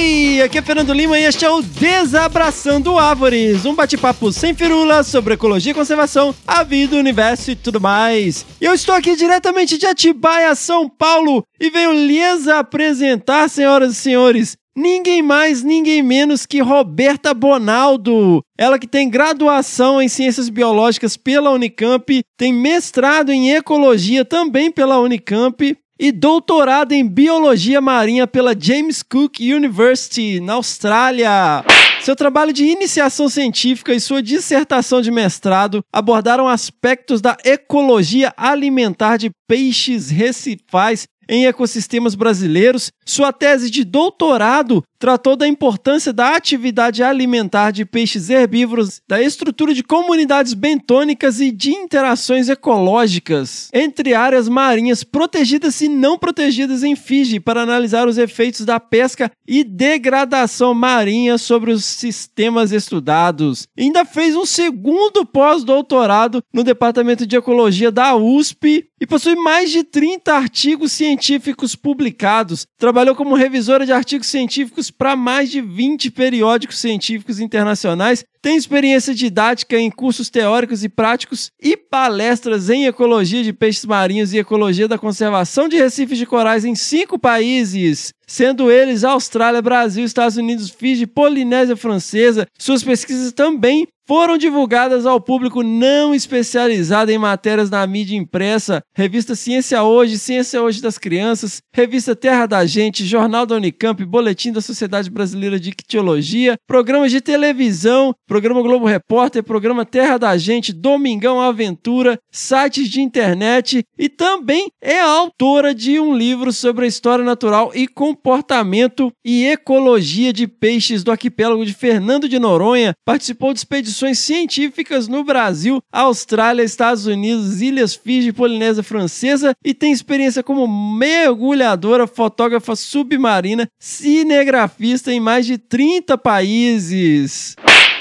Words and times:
Howdy! 0.00 0.40
Aqui 0.42 0.58
é 0.58 0.62
Fernando 0.62 0.94
Lima 0.94 1.18
e 1.18 1.24
este 1.24 1.44
é 1.44 1.50
o 1.50 1.60
Desabraçando 1.60 2.98
Árvores, 2.98 3.66
um 3.66 3.74
bate-papo 3.74 4.32
sem 4.32 4.54
firula 4.54 5.02
sobre 5.02 5.34
ecologia 5.34 5.72
e 5.72 5.74
conservação, 5.74 6.34
a 6.46 6.62
vida, 6.62 6.96
o 6.96 6.98
universo 6.98 7.50
e 7.50 7.54
tudo 7.54 7.80
mais. 7.80 8.46
Eu 8.58 8.72
estou 8.72 8.94
aqui 8.94 9.14
diretamente 9.14 9.76
de 9.76 9.84
Atibaia, 9.84 10.54
São 10.54 10.88
Paulo, 10.88 11.44
e 11.60 11.68
venho 11.68 11.92
lhes 11.92 12.48
apresentar, 12.48 13.50
senhoras 13.50 13.92
e 13.92 13.96
senhores, 13.96 14.56
ninguém 14.74 15.20
mais, 15.20 15.62
ninguém 15.62 16.02
menos 16.02 16.46
que 16.46 16.60
Roberta 16.60 17.34
Bonaldo. 17.34 18.42
Ela 18.58 18.78
que 18.78 18.86
tem 18.86 19.10
graduação 19.10 20.00
em 20.00 20.08
Ciências 20.08 20.48
Biológicas 20.48 21.18
pela 21.18 21.50
Unicamp, 21.50 22.22
tem 22.38 22.52
mestrado 22.52 23.30
em 23.30 23.52
Ecologia 23.52 24.24
também 24.24 24.70
pela 24.70 24.98
Unicamp 24.98 25.76
e 26.02 26.10
doutorado 26.10 26.92
em 26.92 27.06
Biologia 27.06 27.78
Marinha 27.78 28.26
pela 28.26 28.58
James 28.58 29.02
Cook 29.02 29.38
University, 29.38 30.40
na 30.40 30.54
Austrália. 30.54 31.62
Seu 32.00 32.16
trabalho 32.16 32.54
de 32.54 32.64
iniciação 32.64 33.28
científica 33.28 33.92
e 33.92 34.00
sua 34.00 34.22
dissertação 34.22 35.02
de 35.02 35.10
mestrado 35.10 35.84
abordaram 35.92 36.48
aspectos 36.48 37.20
da 37.20 37.36
ecologia 37.44 38.32
alimentar 38.34 39.18
de 39.18 39.30
peixes 39.46 40.08
recifais 40.08 41.06
em 41.28 41.44
ecossistemas 41.44 42.14
brasileiros. 42.14 42.90
Sua 43.04 43.30
tese 43.30 43.70
de 43.70 43.84
doutorado 43.84 44.82
tratou 45.00 45.34
da 45.34 45.48
importância 45.48 46.12
da 46.12 46.36
atividade 46.36 47.02
alimentar 47.02 47.70
de 47.70 47.86
peixes 47.86 48.28
herbívoros, 48.28 49.00
da 49.08 49.20
estrutura 49.20 49.72
de 49.72 49.82
comunidades 49.82 50.52
bentônicas 50.52 51.40
e 51.40 51.50
de 51.50 51.70
interações 51.70 52.50
ecológicas 52.50 53.70
entre 53.72 54.12
áreas 54.14 54.46
marinhas 54.46 55.02
protegidas 55.02 55.80
e 55.80 55.88
não 55.88 56.18
protegidas 56.18 56.84
em 56.84 56.94
Fiji 56.94 57.40
para 57.40 57.62
analisar 57.62 58.06
os 58.06 58.18
efeitos 58.18 58.66
da 58.66 58.78
pesca 58.78 59.32
e 59.48 59.64
degradação 59.64 60.74
marinha 60.74 61.38
sobre 61.38 61.72
os 61.72 61.84
sistemas 61.86 62.70
estudados. 62.70 63.66
Ainda 63.78 64.04
fez 64.04 64.36
um 64.36 64.44
segundo 64.44 65.24
pós-doutorado 65.24 66.44
no 66.52 66.62
Departamento 66.62 67.26
de 67.26 67.36
Ecologia 67.36 67.90
da 67.90 68.14
USP 68.14 68.86
e 69.00 69.06
possui 69.06 69.34
mais 69.34 69.70
de 69.70 69.82
30 69.82 70.34
artigos 70.34 70.92
científicos 70.92 71.74
publicados. 71.74 72.66
Trabalhou 72.76 73.14
como 73.16 73.34
revisora 73.34 73.86
de 73.86 73.92
artigos 73.92 74.26
científicos 74.26 74.89
para 74.90 75.16
mais 75.16 75.50
de 75.50 75.60
20 75.60 76.10
periódicos 76.10 76.78
científicos 76.78 77.40
internacionais. 77.40 78.24
Tem 78.42 78.56
experiência 78.56 79.14
didática 79.14 79.78
em 79.78 79.90
cursos 79.90 80.30
teóricos 80.30 80.82
e 80.82 80.88
práticos 80.88 81.50
e 81.62 81.76
palestras 81.76 82.70
em 82.70 82.86
ecologia 82.86 83.42
de 83.44 83.52
peixes 83.52 83.84
marinhos 83.84 84.32
e 84.32 84.38
ecologia 84.38 84.88
da 84.88 84.98
conservação 84.98 85.68
de 85.68 85.76
recifes 85.76 86.16
de 86.16 86.24
corais 86.24 86.64
em 86.64 86.74
cinco 86.74 87.18
países, 87.18 88.14
sendo 88.26 88.70
eles 88.70 89.04
Austrália, 89.04 89.60
Brasil, 89.60 90.04
Estados 90.04 90.38
Unidos, 90.38 90.70
Fiji, 90.70 91.06
Polinésia 91.06 91.76
Francesa. 91.76 92.46
Suas 92.58 92.82
pesquisas 92.82 93.32
também 93.32 93.86
foram 94.10 94.36
divulgadas 94.36 95.06
ao 95.06 95.20
público 95.20 95.62
não 95.62 96.12
especializado 96.12 97.12
em 97.12 97.16
matérias 97.16 97.70
na 97.70 97.86
mídia 97.86 98.16
impressa, 98.16 98.82
revista 98.92 99.36
Ciência 99.36 99.84
Hoje, 99.84 100.18
Ciência 100.18 100.60
Hoje 100.60 100.82
das 100.82 100.98
Crianças, 100.98 101.62
revista 101.72 102.16
Terra 102.16 102.44
da 102.46 102.66
Gente, 102.66 103.06
Jornal 103.06 103.46
da 103.46 103.54
Unicamp, 103.54 104.04
Boletim 104.04 104.50
da 104.50 104.60
Sociedade 104.60 105.08
Brasileira 105.08 105.60
de 105.60 105.68
Ictiologia, 105.68 106.56
programas 106.66 107.12
de 107.12 107.20
televisão, 107.20 108.12
programa 108.26 108.60
Globo 108.62 108.84
Repórter, 108.84 109.44
programa 109.44 109.84
Terra 109.84 110.18
da 110.18 110.36
Gente, 110.36 110.72
Domingão 110.72 111.40
Aventura, 111.40 112.18
sites 112.32 112.88
de 112.88 113.00
internet 113.00 113.84
e 113.96 114.08
também 114.08 114.72
é 114.82 114.98
autora 114.98 115.72
de 115.72 116.00
um 116.00 116.16
livro 116.16 116.52
sobre 116.52 116.84
a 116.84 116.88
história 116.88 117.24
natural 117.24 117.70
e 117.76 117.86
comportamento 117.86 119.12
e 119.24 119.46
ecologia 119.46 120.32
de 120.32 120.48
peixes 120.48 121.04
do 121.04 121.12
arquipélago 121.12 121.64
de 121.64 121.72
Fernando 121.72 122.28
de 122.28 122.40
Noronha. 122.40 122.92
Participou 123.04 123.52
de 123.52 123.60
expedições 123.60 123.99
científicas 124.14 125.06
no 125.06 125.22
Brasil, 125.22 125.82
Austrália, 125.92 126.62
Estados 126.62 127.06
Unidos, 127.06 127.60
Ilhas 127.60 127.94
Fiji, 127.94 128.32
Polinésia 128.32 128.82
Francesa 128.82 129.54
e 129.64 129.74
tem 129.74 129.92
experiência 129.92 130.42
como 130.42 130.66
mergulhadora, 130.66 132.06
fotógrafa 132.06 132.74
submarina, 132.74 133.68
cinegrafista 133.78 135.12
em 135.12 135.20
mais 135.20 135.46
de 135.46 135.58
30 135.58 136.16
países. 136.18 137.56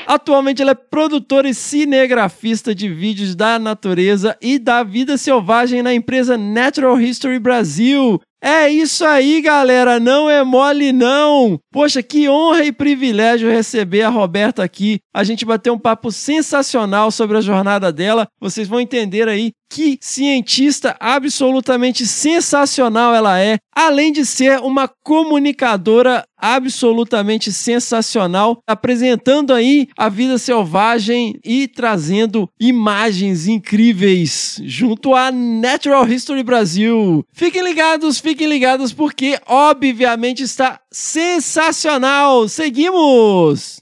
Atualmente 0.10 0.60
ela 0.60 0.72
é 0.72 0.74
produtora 0.74 1.48
e 1.48 1.54
cinegrafista 1.54 2.74
de 2.74 2.90
vídeos 2.90 3.36
da 3.36 3.60
natureza 3.60 4.36
e 4.42 4.58
da 4.58 4.82
vida 4.82 5.18
selvagem 5.18 5.84
na 5.84 5.94
empresa 5.94 6.36
Natural 6.36 7.00
History 7.00 7.38
Brasil. 7.38 8.20
É 8.42 8.70
isso 8.70 9.04
aí, 9.04 9.42
galera, 9.42 10.00
não 10.00 10.30
é 10.30 10.44
mole 10.46 10.94
não. 10.94 11.60
Poxa, 11.72 12.02
que 12.02 12.30
honra 12.30 12.64
e 12.64 12.72
privilégio 12.72 13.52
receber 13.52 14.04
a 14.04 14.10
Roberta 14.10 14.64
aqui. 14.64 15.00
A 15.14 15.26
gente 15.26 15.46
bateu 15.46 15.74
um 15.74 15.80
papo 15.80 16.10
sensacional 16.10 17.12
sobre 17.12 17.38
a 17.38 17.42
jornada 17.42 17.92
dela. 17.92 18.28
Vocês 18.40 18.66
vão 18.68 18.80
entender 18.80 19.28
aí 19.28 19.52
que 19.70 20.00
cientista 20.02 20.98
absolutamente 21.00 22.06
sensacional 22.06 23.14
ela 23.14 23.40
é, 23.40 23.60
além 23.74 24.12
de 24.12 24.26
ser 24.26 24.60
uma 24.60 24.88
comunicadora 24.88 26.26
absolutamente 26.38 27.52
sensacional, 27.52 28.64
apresentando 28.66 29.54
aí 29.54 29.88
a 29.98 30.10
vida 30.10 30.38
selvagem 30.38 31.40
e 31.44 31.68
trazendo 31.68 32.50
imagens 32.60 33.48
incríveis 33.48 34.60
junto 34.64 35.14
à 35.14 35.32
Natural 35.32 36.08
History 36.08 36.44
Brasil. 36.44 37.26
Fiquem 37.32 37.62
ligados, 37.62 38.20
fiquem 38.20 38.48
ligados 38.48 38.94
porque 38.94 39.40
obviamente 39.46 40.44
está 40.44 40.80
sensacional. 40.92 42.48
Seguimos. 42.48 43.82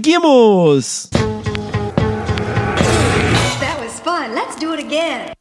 Seguimos! 0.00 1.10
That 3.60 3.76
was 3.78 4.00
fun. 4.00 4.34
Let's 4.34 4.56
do 4.56 4.72
it 4.72 4.80
again. 4.80 5.34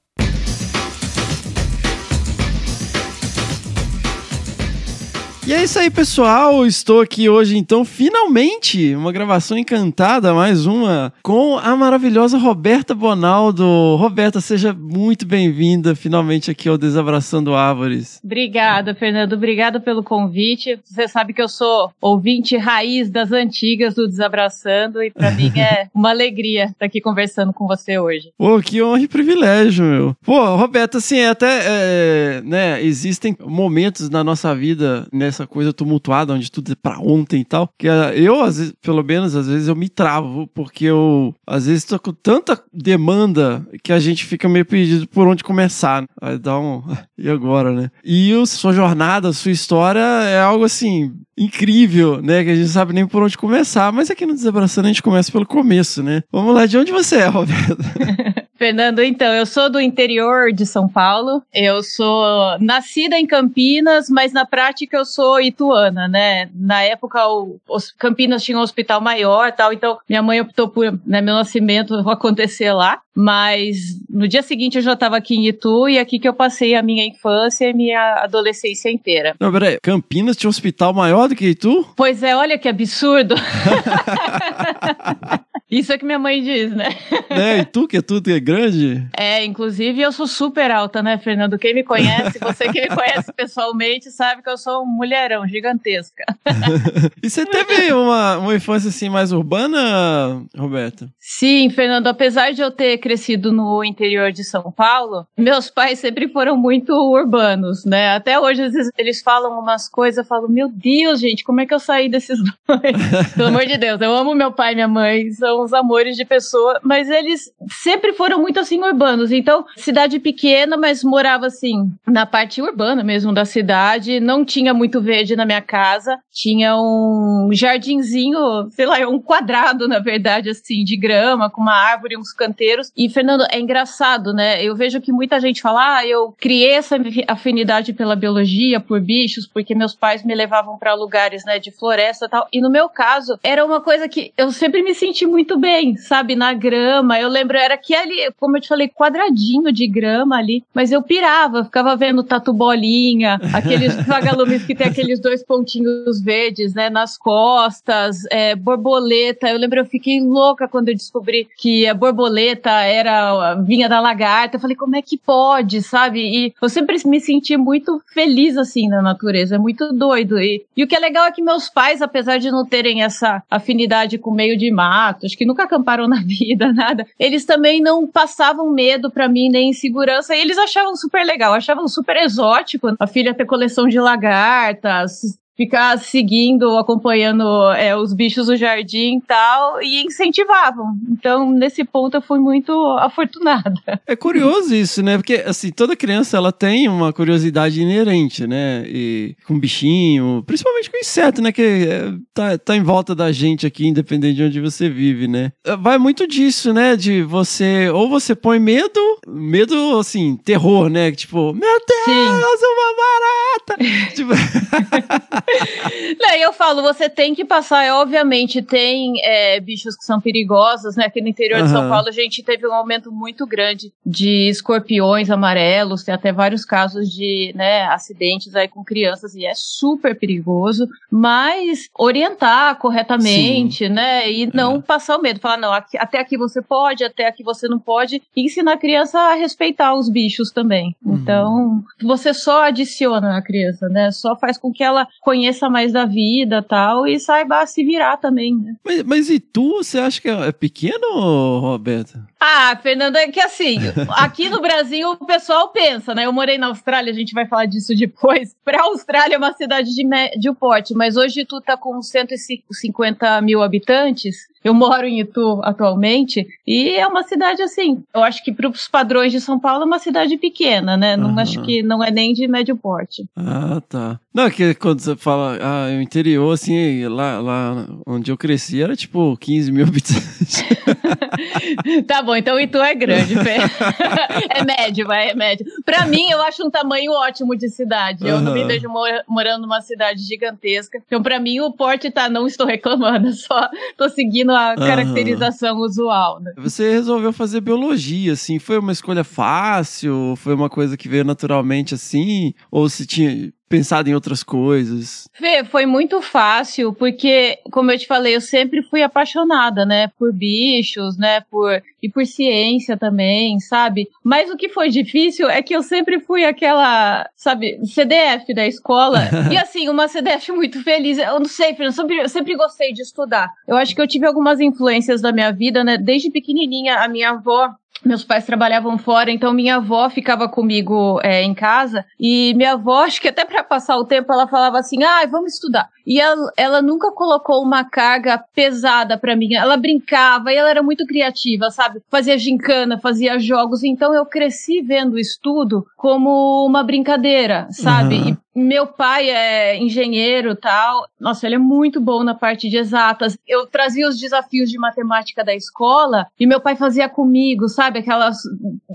E 5.50 5.54
é 5.54 5.64
isso 5.64 5.80
aí, 5.80 5.90
pessoal. 5.90 6.64
Estou 6.64 7.02
aqui 7.02 7.28
hoje, 7.28 7.58
então, 7.58 7.84
finalmente, 7.84 8.94
uma 8.94 9.12
gravação 9.12 9.58
encantada, 9.58 10.32
mais 10.32 10.68
uma, 10.68 11.12
com 11.24 11.58
a 11.58 11.76
maravilhosa 11.76 12.38
Roberta 12.38 12.94
Bonaldo. 12.94 13.66
Roberta, 13.96 14.40
seja 14.42 14.72
muito 14.72 15.26
bem-vinda 15.26 15.96
finalmente 15.96 16.52
aqui 16.52 16.70
ao 16.70 16.78
Desabraçando 16.78 17.56
Árvores. 17.56 18.22
Obrigada, 18.24 18.94
Fernando. 18.94 19.34
Obrigada 19.34 19.80
pelo 19.80 20.04
convite. 20.04 20.80
Você 20.86 21.08
sabe 21.08 21.34
que 21.34 21.42
eu 21.42 21.50
sou 21.50 21.92
ouvinte 22.00 22.56
raiz 22.56 23.10
das 23.10 23.32
antigas 23.32 23.96
do 23.96 24.08
Desabraçando 24.08 25.02
e 25.02 25.10
para 25.10 25.32
mim 25.32 25.52
é 25.58 25.88
uma 25.96 26.12
alegria 26.12 26.66
estar 26.66 26.86
aqui 26.86 27.02
conversando 27.02 27.52
com 27.52 27.66
você 27.66 27.98
hoje. 27.98 28.32
Pô, 28.38 28.62
que 28.62 28.84
honra 28.84 29.02
e 29.02 29.08
privilégio, 29.08 29.84
meu. 29.84 30.16
Pô, 30.24 30.56
Roberta, 30.58 31.00
assim, 31.00 31.24
até, 31.24 31.62
é, 31.64 32.42
né, 32.46 32.84
existem 32.84 33.36
momentos 33.44 34.12
na 34.12 34.24
nossa 34.24 34.54
vida, 34.54 35.08
nessa 35.12 35.39
coisa 35.48 35.74
tumultuada, 35.74 36.34
onde 36.34 36.52
tudo 36.52 36.72
é 36.72 36.76
pra 36.76 37.00
ontem 37.00 37.42
e 37.42 37.46
tal, 37.46 37.70
que 37.78 37.88
ah, 37.88 38.14
eu, 38.16 38.44
às 38.44 38.58
vezes, 38.58 38.74
pelo 38.82 39.04
menos, 39.04 39.36
às 39.36 39.48
vezes 39.48 39.68
eu 39.68 39.76
me 39.76 39.90
travo, 39.90 40.48
porque 40.54 40.86
eu, 40.86 41.34
às 41.46 41.66
vezes, 41.66 41.84
tô 41.84 42.00
com 42.00 42.14
tanta 42.14 42.62
demanda 42.74 43.66
que 43.84 43.92
a 43.92 44.00
gente 44.00 44.26
fica 44.26 44.48
meio 44.48 44.66
perdido 44.66 45.08
por 45.08 45.28
onde 45.28 45.44
começar. 45.44 46.06
Aí 46.22 46.38
dá 46.38 46.60
um... 46.60 46.84
E 47.22 47.30
agora, 47.30 47.74
né? 47.74 47.92
E 48.02 48.32
sua 48.48 48.72
jornada, 48.72 49.34
sua 49.34 49.52
história 49.52 50.00
é 50.00 50.40
algo, 50.40 50.64
assim, 50.64 51.12
incrível, 51.38 52.22
né? 52.22 52.46
Que 52.46 52.52
a 52.52 52.56
gente 52.56 52.70
sabe 52.70 52.94
nem 52.94 53.06
por 53.06 53.22
onde 53.22 53.38
começar, 53.38 53.92
mas 53.92 54.10
aqui 54.10 54.26
no 54.26 54.34
Desabraçando 54.34 54.88
a 54.88 54.90
gente 54.90 55.04
começa 55.04 55.30
pelo 55.30 55.46
começo, 55.46 56.02
né? 56.02 56.24
Vamos 56.32 56.56
lá, 56.56 56.66
de 56.66 56.78
onde 56.78 56.94
você 56.94 57.18
é, 57.18 57.28
Roberto? 57.28 57.78
Fernando, 58.60 59.02
então, 59.02 59.34
eu 59.34 59.46
sou 59.46 59.70
do 59.70 59.80
interior 59.80 60.52
de 60.52 60.66
São 60.66 60.86
Paulo. 60.86 61.42
Eu 61.54 61.82
sou 61.82 62.60
nascida 62.60 63.18
em 63.18 63.26
Campinas, 63.26 64.10
mas 64.10 64.34
na 64.34 64.46
prática 64.46 64.98
eu 64.98 65.06
sou 65.06 65.40
ituana, 65.40 66.10
né? 66.10 66.50
Na 66.54 66.84
época, 66.84 67.26
o, 67.26 67.58
os 67.70 67.90
Campinas 67.90 68.44
tinha 68.44 68.58
um 68.58 68.62
hospital 68.62 69.00
maior 69.00 69.54
tal, 69.54 69.72
então 69.72 69.98
minha 70.10 70.22
mãe 70.22 70.42
optou 70.42 70.68
por 70.68 70.92
né, 71.06 71.22
meu 71.22 71.36
nascimento 71.36 71.96
acontecer 72.10 72.74
lá. 72.74 73.00
Mas 73.16 73.78
no 74.10 74.28
dia 74.28 74.42
seguinte 74.42 74.76
eu 74.76 74.82
já 74.82 74.94
estava 74.94 75.18
aqui 75.18 75.36
em 75.36 75.48
Itu 75.48 75.88
e 75.88 75.98
é 75.98 76.02
aqui 76.02 76.20
que 76.20 76.28
eu 76.28 76.34
passei 76.34 76.76
a 76.76 76.82
minha 76.82 77.06
infância 77.06 77.70
e 77.70 77.74
minha 77.74 78.24
adolescência 78.24 78.90
inteira. 78.90 79.36
Não, 79.40 79.52
peraí, 79.52 79.78
Campinas 79.82 80.36
tinha 80.36 80.48
um 80.48 80.52
hospital 80.52 80.94
maior 80.94 81.28
do 81.28 81.36
que 81.36 81.48
Itu? 81.48 81.86
Pois 81.96 82.24
é, 82.24 82.36
olha 82.36 82.58
que 82.58 82.68
absurdo. 82.68 83.36
Isso 85.70 85.94
é 85.94 85.98
que 85.98 86.06
minha 86.06 86.18
mãe 86.18 86.42
diz, 86.42 86.76
né? 86.76 86.90
né? 87.30 87.60
Itu, 87.60 87.88
que 87.88 87.98
é 87.98 88.02
tudo 88.02 88.32
é 88.32 88.40
grande? 88.40 89.08
É, 89.16 89.46
inclusive 89.46 90.02
eu 90.02 90.12
sou 90.12 90.26
super 90.26 90.72
alta, 90.72 91.04
né, 91.04 91.18
Fernando? 91.20 91.60
Quem 91.60 91.76
me 91.76 91.84
conhece, 91.84 92.40
você 92.42 92.70
que 92.70 92.82
me 92.82 92.88
conhece 92.88 93.32
pessoalmente, 93.32 94.10
sabe 94.10 94.42
que 94.42 94.50
eu 94.50 94.58
sou 94.58 94.82
um 94.82 94.86
mulherão 94.88 95.48
gigantesca. 95.48 96.26
e 97.22 97.30
você 97.30 97.46
teve 97.46 97.94
uma, 97.94 98.38
uma 98.38 98.56
infância 98.56 98.90
assim 98.90 99.10
mais 99.10 99.32
urbana, 99.32 100.44
Roberto? 100.58 101.08
Sim, 101.20 101.70
Fernando, 101.70 102.08
apesar 102.08 102.52
de 102.52 102.62
eu 102.62 102.72
ter 102.72 102.98
crescido 102.98 103.52
no 103.52 103.84
interior 103.84 104.32
de 104.32 104.44
São 104.44 104.72
Paulo, 104.72 105.28
meus 105.38 105.70
pais 105.70 106.00
sempre 106.00 106.28
foram 106.30 106.58
muito 106.58 106.94
urbanos, 106.94 107.86
né? 107.86 108.16
Até 108.16 108.40
hoje 108.40 108.64
às 108.64 108.74
vezes, 108.74 108.92
eles 108.98 109.22
falam 109.22 109.60
umas 109.60 109.88
coisas, 109.88 110.18
eu 110.18 110.26
falo, 110.26 110.50
meu 110.50 110.68
Deus, 110.68 111.20
gente, 111.20 111.44
como 111.44 111.62
é 111.62 111.68
que 111.68 111.74
eu 111.74 111.80
saí 111.80 112.10
desses 112.10 112.40
dois? 112.40 112.82
Pelo 113.36 113.50
amor 113.50 113.68
de 113.68 113.78
Deus, 113.78 114.02
eu 114.02 114.16
amo 114.16 114.34
meu 114.34 114.52
pai 114.52 114.72
e 114.72 114.76
minha 114.76 114.88
mãe, 114.88 115.32
são 115.32 115.59
uns 115.64 115.74
amores 115.74 116.16
de 116.16 116.26
pessoa, 116.26 116.80
mas 116.84 117.10
eles 117.10 117.52
sempre 117.68 118.14
foram 118.14 118.40
muito 118.40 118.60
assim 118.60 118.82
urbanos. 118.82 119.32
Então, 119.32 119.66
cidade 119.76 120.20
pequena, 120.20 120.78
mas 120.78 121.04
morava 121.04 121.48
assim 121.48 121.92
na 122.08 122.26
parte 122.26 122.62
urbana 122.62 123.04
mesmo 123.04 123.34
da 123.34 123.46
cidade, 123.46 124.20
não 124.20 124.44
tinha 124.46 124.74
muito 124.74 125.02
verde 125.02 125.36
na 125.36 125.46
minha 125.46 125.62
casa, 125.62 126.18
tinha 126.32 126.76
um 126.78 127.50
jardinzinho, 127.52 128.70
sei 128.72 128.86
lá, 128.86 128.98
um 129.08 129.20
quadrado, 129.20 129.88
na 129.88 130.00
verdade, 130.00 130.50
assim, 130.50 130.84
de 130.84 130.98
grama, 130.98 131.50
com 131.50 131.62
uma 131.62 131.76
árvore, 131.76 132.18
uns 132.18 132.34
canteiros. 132.34 132.92
E, 132.96 133.10
Fernando, 133.10 133.46
é 133.52 133.60
engraçado, 133.60 134.34
né? 134.34 134.64
Eu 134.64 134.76
vejo 134.76 135.02
que 135.02 135.12
muita 135.12 135.40
gente 135.40 135.62
fala, 135.62 135.98
ah, 135.98 136.08
eu 136.08 136.34
criei 136.40 136.74
essa 136.74 136.98
afinidade 137.28 137.94
pela 137.94 138.16
biologia, 138.16 138.80
por 138.80 139.02
bichos, 139.02 139.48
porque 139.48 139.76
meus 139.76 139.96
pais 139.96 140.24
me 140.24 140.36
levavam 140.36 140.78
para 140.78 140.94
lugares, 140.94 141.44
né, 141.46 141.60
de 141.60 141.72
floresta 141.72 142.26
e 142.26 142.30
tal. 142.30 142.48
E 142.52 142.62
no 142.62 142.70
meu 142.70 142.90
caso, 142.90 143.40
era 143.44 143.66
uma 143.66 143.82
coisa 143.82 144.08
que 144.08 144.34
eu 144.38 144.52
sempre 144.52 144.82
me 144.82 144.94
senti 144.94 145.26
muito 145.26 145.49
bem, 145.58 145.96
sabe? 145.98 146.36
Na 146.36 146.54
grama. 146.54 147.20
Eu 147.20 147.30
lembro, 147.30 147.58
era 147.58 147.78
que 147.78 147.96
ali, 147.96 148.32
como 148.40 148.58
eu 148.58 148.62
te 148.62 148.68
falei, 148.68 148.88
quadradinho 148.88 149.72
de 149.72 149.88
grama 149.88 150.38
ali. 150.38 150.64
Mas 150.74 150.92
eu 150.92 151.02
pirava, 151.02 151.64
ficava 151.64 151.96
vendo 151.96 152.24
tatu 152.24 152.54
bolinha, 152.54 153.40
aqueles 153.54 153.96
vagalumes 154.06 154.66
que 154.66 154.76
tem 154.76 154.88
aqueles 154.88 155.20
dois 155.20 155.44
pontinhos 155.44 156.22
verdes, 156.22 156.74
né? 156.74 156.90
Nas 156.90 157.18
costas, 157.18 158.26
é, 158.32 158.56
borboleta. 158.56 159.50
Eu 159.50 159.58
lembro, 159.58 159.80
eu 159.80 159.86
fiquei 159.86 160.20
louca 160.22 160.68
quando 160.68 160.90
eu 160.90 160.96
descobri 160.96 161.48
que 161.58 161.88
a 161.88 161.94
borboleta 161.94 162.72
era 162.72 163.56
vinha 163.56 163.88
da 163.90 164.00
lagarta. 164.00 164.58
Eu 164.58 164.62
falei, 164.62 164.76
como 164.76 164.96
é 164.96 165.02
que 165.02 165.18
pode, 165.18 165.82
sabe? 165.82 166.20
E 166.22 166.54
eu 166.62 166.70
sempre 166.70 166.98
me 167.06 167.20
senti 167.20 167.58
muito 167.58 168.02
feliz 168.14 168.58
assim 168.58 168.88
na 168.88 169.02
natureza, 169.02 169.56
é 169.56 169.60
muito 169.60 169.94
doido. 169.94 170.40
E, 170.40 170.66
e 170.76 170.84
o 170.84 170.88
que 170.88 170.96
é 170.96 171.00
legal 171.00 171.26
é 171.26 171.32
que 171.32 171.42
meus 171.42 171.70
pais, 171.70 172.02
apesar 172.02 172.38
de 172.38 172.52
não 172.52 172.66
terem 172.66 173.04
essa 173.04 173.44
afinidade 173.50 174.18
com 174.18 174.30
o 174.30 174.34
meio 174.34 174.58
de 174.58 174.72
mato, 174.72 175.26
que 175.40 175.46
nunca 175.46 175.64
acamparam 175.64 176.06
na 176.06 176.22
vida, 176.22 176.72
nada, 176.74 177.08
eles 177.18 177.46
também 177.46 177.82
não 177.82 178.06
passavam 178.06 178.70
medo 178.70 179.10
para 179.10 179.30
mim, 179.30 179.48
nem 179.50 179.70
insegurança, 179.70 180.36
e 180.36 180.42
eles 180.42 180.58
achavam 180.58 180.98
super 180.98 181.26
legal, 181.26 181.54
achavam 181.54 181.88
super 181.88 182.18
exótico 182.18 182.94
a 183.00 183.08
filha 183.08 183.34
ter 183.34 183.46
coleção 183.46 183.88
de 183.88 183.98
lagartas, 183.98 185.40
ficar 185.60 186.00
seguindo, 186.00 186.78
acompanhando 186.78 187.44
é, 187.74 187.94
os 187.94 188.14
bichos 188.14 188.48
do 188.48 188.56
jardim 188.56 189.18
e 189.18 189.22
tal, 189.28 189.82
e 189.82 190.06
incentivavam. 190.06 190.94
Então, 191.12 191.52
nesse 191.52 191.84
ponto, 191.84 192.16
eu 192.16 192.22
fui 192.22 192.40
muito 192.40 192.72
afortunada. 192.98 193.74
É 194.08 194.16
curioso 194.16 194.74
isso, 194.74 195.04
né? 195.04 195.18
Porque, 195.18 195.44
assim, 195.46 195.70
toda 195.70 195.98
criança, 195.98 196.38
ela 196.38 196.54
tem 196.54 196.88
uma 196.88 197.12
curiosidade 197.12 197.82
inerente, 197.82 198.48
né? 198.48 198.86
E 198.88 199.36
com 199.46 199.60
bichinho, 199.60 200.42
principalmente 200.48 200.90
com 200.90 200.98
inseto, 200.98 201.42
né? 201.42 201.52
Que 201.52 201.62
é, 201.62 202.14
tá, 202.34 202.58
tá 202.58 202.78
em 202.78 202.82
volta 202.82 203.14
da 203.14 203.30
gente 203.30 203.68
aqui, 203.68 203.86
independente 203.86 204.36
de 204.36 204.44
onde 204.44 204.62
você 204.62 204.90
vive, 204.90 205.28
né? 205.28 205.52
Vai 205.80 205.98
muito 205.98 206.26
disso, 206.26 206.74
né? 206.74 206.96
De 206.96 207.22
você, 207.22 207.90
ou 207.90 208.08
você 208.08 208.34
põe 208.34 208.60
medo, 208.60 209.02
medo, 209.28 210.00
assim, 210.00 210.38
terror, 210.38 210.88
né? 210.90 211.12
Tipo, 211.12 211.54
meu 211.54 211.80
Deus, 211.86 212.06
Sim. 212.06 212.30
uma 212.64 212.96
barata! 212.96 213.84
tipo... 214.16 215.49
Não, 216.20 216.36
eu 216.36 216.54
falo, 216.54 216.82
você 216.82 217.10
tem 217.10 217.34
que 217.36 217.46
passar, 217.46 217.84
é, 217.84 217.94
obviamente, 217.94 218.62
tem 218.62 219.14
é, 219.24 219.60
bichos 219.60 219.96
que 219.96 220.04
são 220.04 220.20
perigosos, 220.20 220.96
né? 220.96 221.06
Aqui 221.06 221.22
no 221.22 221.28
interior 221.28 221.62
de 221.62 221.70
São. 221.70 221.90
Paulo 221.90 222.08
a 222.08 222.12
gente 222.12 222.44
teve 222.44 222.68
um 222.68 222.74
aumento 222.74 223.12
muito 223.12 223.46
grande 223.48 223.92
de 224.06 224.50
escorpiões 224.50 225.30
amarelos, 225.30 226.04
tem 226.04 226.14
até 226.14 226.32
vários 226.32 226.64
casos 226.66 227.10
de 227.10 227.52
né, 227.56 227.84
acidentes 227.86 228.56
aí 228.56 228.68
com 228.68 228.84
crianças 228.84 229.34
e 229.36 229.46
é 229.46 229.54
super 229.56 230.18
perigoso, 230.18 230.88
mas 231.12 231.90
orientar 231.98 232.78
corretamente, 232.78 233.90
né? 233.90 234.32
E 234.32 234.50
não 234.54 234.82
passar 234.82 235.18
o 235.18 235.22
medo, 235.22 235.40
falar, 235.40 235.58
não, 235.58 235.74
aqui- 235.74 235.98
até 235.98 236.20
aqui 236.20 236.38
você 236.38 236.62
pode, 236.62 237.04
até 237.04 237.28
aqui 237.28 237.44
você 237.44 237.68
não 237.68 237.80
pode, 237.80 238.22
e 238.36 238.42
ensinar 238.46 238.74
a 238.74 238.78
criança 238.78 239.20
a 239.20 239.34
respeitar 239.36 239.94
os 239.96 240.10
bichos 240.10 240.52
também. 240.52 240.96
Então, 241.06 241.84
você 242.02 242.34
só 242.34 242.64
adiciona 242.64 243.38
a 243.38 243.42
criança, 243.42 243.88
né? 243.90 244.12
Só 244.12 244.36
faz 244.38 244.58
com 244.58 244.72
que 244.72 244.84
ela 244.84 245.08
conheça 245.22 245.39
mais 245.70 245.94
da 245.94 246.06
vida 246.06 246.62
tal 246.62 247.08
e 247.08 247.20
saiba 247.20 247.66
se 247.66 247.84
virar 247.84 248.18
também, 248.18 248.56
né? 248.56 248.76
Mas, 248.84 249.04
mas 249.04 249.30
e 249.30 249.40
tu, 249.40 249.78
você 249.78 250.00
acha 250.00 250.22
que 250.22 250.30
é 250.30 250.52
pequeno, 250.52 251.60
Roberto? 251.60 252.20
Ah, 252.40 252.78
Fernanda, 252.82 253.20
é 253.20 253.28
que 253.28 253.40
assim, 253.40 253.78
aqui 254.18 254.50
no 254.50 254.62
Brasil 254.62 255.12
o 255.12 255.26
pessoal 255.26 255.70
pensa, 255.70 256.16
né? 256.16 256.26
Eu 256.26 256.34
morei 256.34 256.58
na 256.58 256.68
Austrália, 256.68 257.12
a 257.12 257.16
gente 257.16 257.34
vai 257.34 257.46
falar 257.46 257.66
disso 257.66 257.96
depois. 257.96 258.56
Pra 258.64 258.84
Austrália 258.84 259.36
é 259.36 259.38
uma 259.38 259.54
cidade 259.54 259.94
de 259.94 260.06
médio 260.06 260.56
porte, 260.56 260.94
mas 260.94 261.18
hoje 261.18 261.46
tu 261.46 261.62
tá 261.62 261.76
com 261.76 262.02
150 262.02 263.42
mil 263.42 263.62
habitantes. 263.62 264.49
Eu 264.64 264.74
moro 264.74 265.06
em 265.08 265.20
Itu 265.22 265.62
atualmente 265.64 266.46
e 266.68 266.90
é 266.90 267.08
uma 267.08 267.24
cidade 267.24 267.62
assim. 267.62 268.04
Eu 268.14 268.24
acho 268.24 268.44
que 268.44 268.52
para 268.52 268.68
os 268.70 268.88
padrões 268.88 269.32
de 269.32 269.40
São 269.40 269.60
Paulo 269.60 269.84
é 269.84 269.86
uma 269.86 270.00
cidade 270.00 270.38
pequena, 270.38 270.98
né? 270.98 271.16
Não 271.16 271.38
acho 271.40 271.62
que 271.64 271.82
não 271.84 272.04
é 272.04 272.12
nem 272.12 272.34
de 272.34 272.48
médio 272.48 272.76
porte. 272.76 273.26
Ah, 273.36 273.82
tá. 273.88 274.20
Não, 274.34 274.44
é 274.46 274.52
que 274.52 274.74
quando 274.76 275.00
você 275.00 275.16
fala, 275.16 275.58
ah, 275.62 275.88
o 275.98 276.02
interior, 276.02 276.52
assim, 276.54 277.06
lá, 277.08 277.40
lá 277.40 277.88
onde 278.06 278.32
eu 278.32 278.38
cresci 278.38 278.82
era 278.82 278.96
tipo 278.96 279.36
15 279.38 279.72
mil 279.72 279.86
habitantes. 279.88 280.64
Tá 282.08 282.22
bom, 282.22 282.36
então 282.36 282.60
Itu 282.60 282.78
é 282.80 282.94
grande, 282.96 283.34
é 284.50 284.64
médio, 284.64 285.06
vai, 285.08 285.30
é 285.30 285.34
médio. 285.36 285.66
Pra 285.86 286.06
mim, 286.06 286.30
eu 286.30 286.42
acho 286.44 286.66
um 286.66 286.70
tamanho 286.70 287.12
ótimo 287.14 287.56
de 287.56 287.70
cidade. 287.70 288.28
Eu 288.28 288.42
não 288.42 288.54
me 288.54 288.64
vejo 288.66 288.90
mor- 288.90 289.24
morando 289.28 289.62
numa 289.62 289.82
cidade 289.82 290.22
gigantesca. 290.22 291.02
Então, 291.06 291.22
pra 291.22 291.40
mim, 291.40 291.60
o 291.60 291.72
porte 291.72 292.12
tá, 292.12 292.30
não 292.30 292.48
estou 292.48 292.66
reclamando, 292.68 293.32
só 293.34 293.70
tô 293.98 294.10
seguindo 294.10 294.49
a 294.56 294.76
caracterização 294.76 295.78
usual, 295.78 296.40
né? 296.42 296.52
Você 296.58 296.92
resolveu 296.92 297.32
fazer 297.34 297.62
biologia, 297.62 298.34
assim, 298.34 298.60
foi 298.60 298.78
uma 298.80 298.92
escolha 298.92 299.24
fácil? 299.24 300.36
Foi 300.38 300.54
uma 300.54 300.70
coisa 300.70 300.98
que 300.98 301.10
veio 301.10 301.24
naturalmente 301.24 301.94
assim? 301.94 302.54
Ou 302.72 302.90
se 302.90 303.06
tinha 303.06 303.52
pensado 303.70 304.10
em 304.10 304.16
outras 304.16 304.42
coisas? 304.42 305.30
Fê, 305.34 305.64
foi 305.64 305.86
muito 305.86 306.22
fácil, 306.22 306.92
porque, 306.92 307.60
como 307.72 307.92
eu 307.92 307.98
te 307.98 308.08
falei, 308.08 308.36
eu 308.36 308.42
sempre 308.42 308.82
fui 308.82 309.04
apaixonada, 309.04 309.86
né, 309.86 310.10
por 310.18 310.34
bichos, 310.34 311.18
né, 311.18 311.42
por, 311.50 311.82
e 312.02 312.10
por 312.10 312.26
ciência 312.26 312.98
também, 312.98 313.60
sabe? 313.60 314.10
Mas 314.24 314.50
o 314.50 314.58
que 314.58 314.70
foi 314.70 314.90
difícil 314.90 315.50
é 315.50 315.62
que 315.62 315.76
eu 315.76 315.84
sempre 315.84 316.20
fui 316.20 316.44
aquela, 316.44 317.30
sabe, 317.36 317.80
CDF 317.86 318.54
da 318.54 318.66
escola, 318.66 319.20
e 319.54 319.58
assim, 319.58 319.88
uma 319.88 320.08
CDF 320.08 320.52
muito 320.52 320.84
feliz. 320.84 321.20
Eu 321.20 321.40
não 321.40 321.46
sei, 321.46 321.76
Fê, 321.76 321.86
eu 321.86 321.92
sempre, 321.92 322.18
eu 322.18 322.30
sempre 322.30 322.56
gostei 322.56 322.92
de 322.92 323.04
estudar. 323.04 323.48
Eu 323.68 323.78
acho 323.78 323.94
que 323.94 324.02
eu 324.02 324.08
tive 324.08 324.26
algumas 324.26 324.60
influências 324.60 325.22
da 325.22 325.32
minha 325.32 325.52
vida, 325.52 325.84
né, 325.84 325.98
desde 325.98 326.32
pequenininha, 326.32 326.98
a 326.98 327.08
minha 327.08 327.30
avó 327.30 327.70
meus 328.06 328.24
pais 328.24 328.46
trabalhavam 328.46 328.98
fora, 328.98 329.32
então 329.32 329.54
minha 329.54 329.76
avó 329.76 330.10
ficava 330.10 330.48
comigo 330.48 331.20
é, 331.22 331.44
em 331.44 331.54
casa 331.54 332.06
e 332.20 332.54
minha 332.56 332.74
avó, 332.74 333.04
acho 333.04 333.22
que 333.22 333.28
até 333.28 333.46
para 333.46 333.64
passar 333.64 333.98
o 333.98 334.06
tempo, 334.06 334.32
ela 334.32 334.48
falava 334.48 334.80
assim: 334.80 335.04
ah, 335.04 335.26
vamos 335.30 335.54
estudar. 335.54 335.90
E 336.06 336.20
ela, 336.20 336.52
ela 336.58 336.82
nunca 336.82 337.12
colocou 337.12 337.62
uma 337.62 337.84
carga 337.84 338.44
pesada 338.56 339.18
para 339.18 339.36
mim. 339.36 339.54
Ela 339.54 339.78
brincava 339.78 340.52
e 340.52 340.56
ela 340.56 340.70
era 340.70 340.82
muito 340.82 341.06
criativa, 341.06 341.70
sabe? 341.70 342.02
Fazia 342.10 342.36
gincana, 342.38 342.98
fazia 342.98 343.38
jogos. 343.38 343.84
Então 343.84 344.14
eu 344.16 344.26
cresci 344.26 344.82
vendo 344.82 345.14
o 345.14 345.20
estudo 345.20 345.86
como 345.96 346.66
uma 346.66 346.84
brincadeira, 346.84 347.68
sabe? 347.70 348.16
Uhum. 348.16 348.38
Meu 348.56 348.88
pai 348.88 349.30
é 349.30 349.78
engenheiro 349.78 350.56
tal. 350.56 351.08
Nossa, 351.20 351.46
ele 351.46 351.56
é 351.56 351.60
muito 351.60 352.02
bom 352.02 352.24
na 352.24 352.34
parte 352.34 352.70
de 352.70 352.78
exatas. 352.78 353.38
Eu 353.48 353.68
trazia 353.68 354.08
os 354.08 354.20
desafios 354.20 354.70
de 354.70 354.78
matemática 354.78 355.44
da 355.44 355.54
escola 355.54 356.28
e 356.40 356.48
meu 356.48 356.60
pai 356.60 356.76
fazia 356.76 357.08
comigo, 357.08 357.68
sabe? 357.68 358.00
Aquelas. 358.00 358.38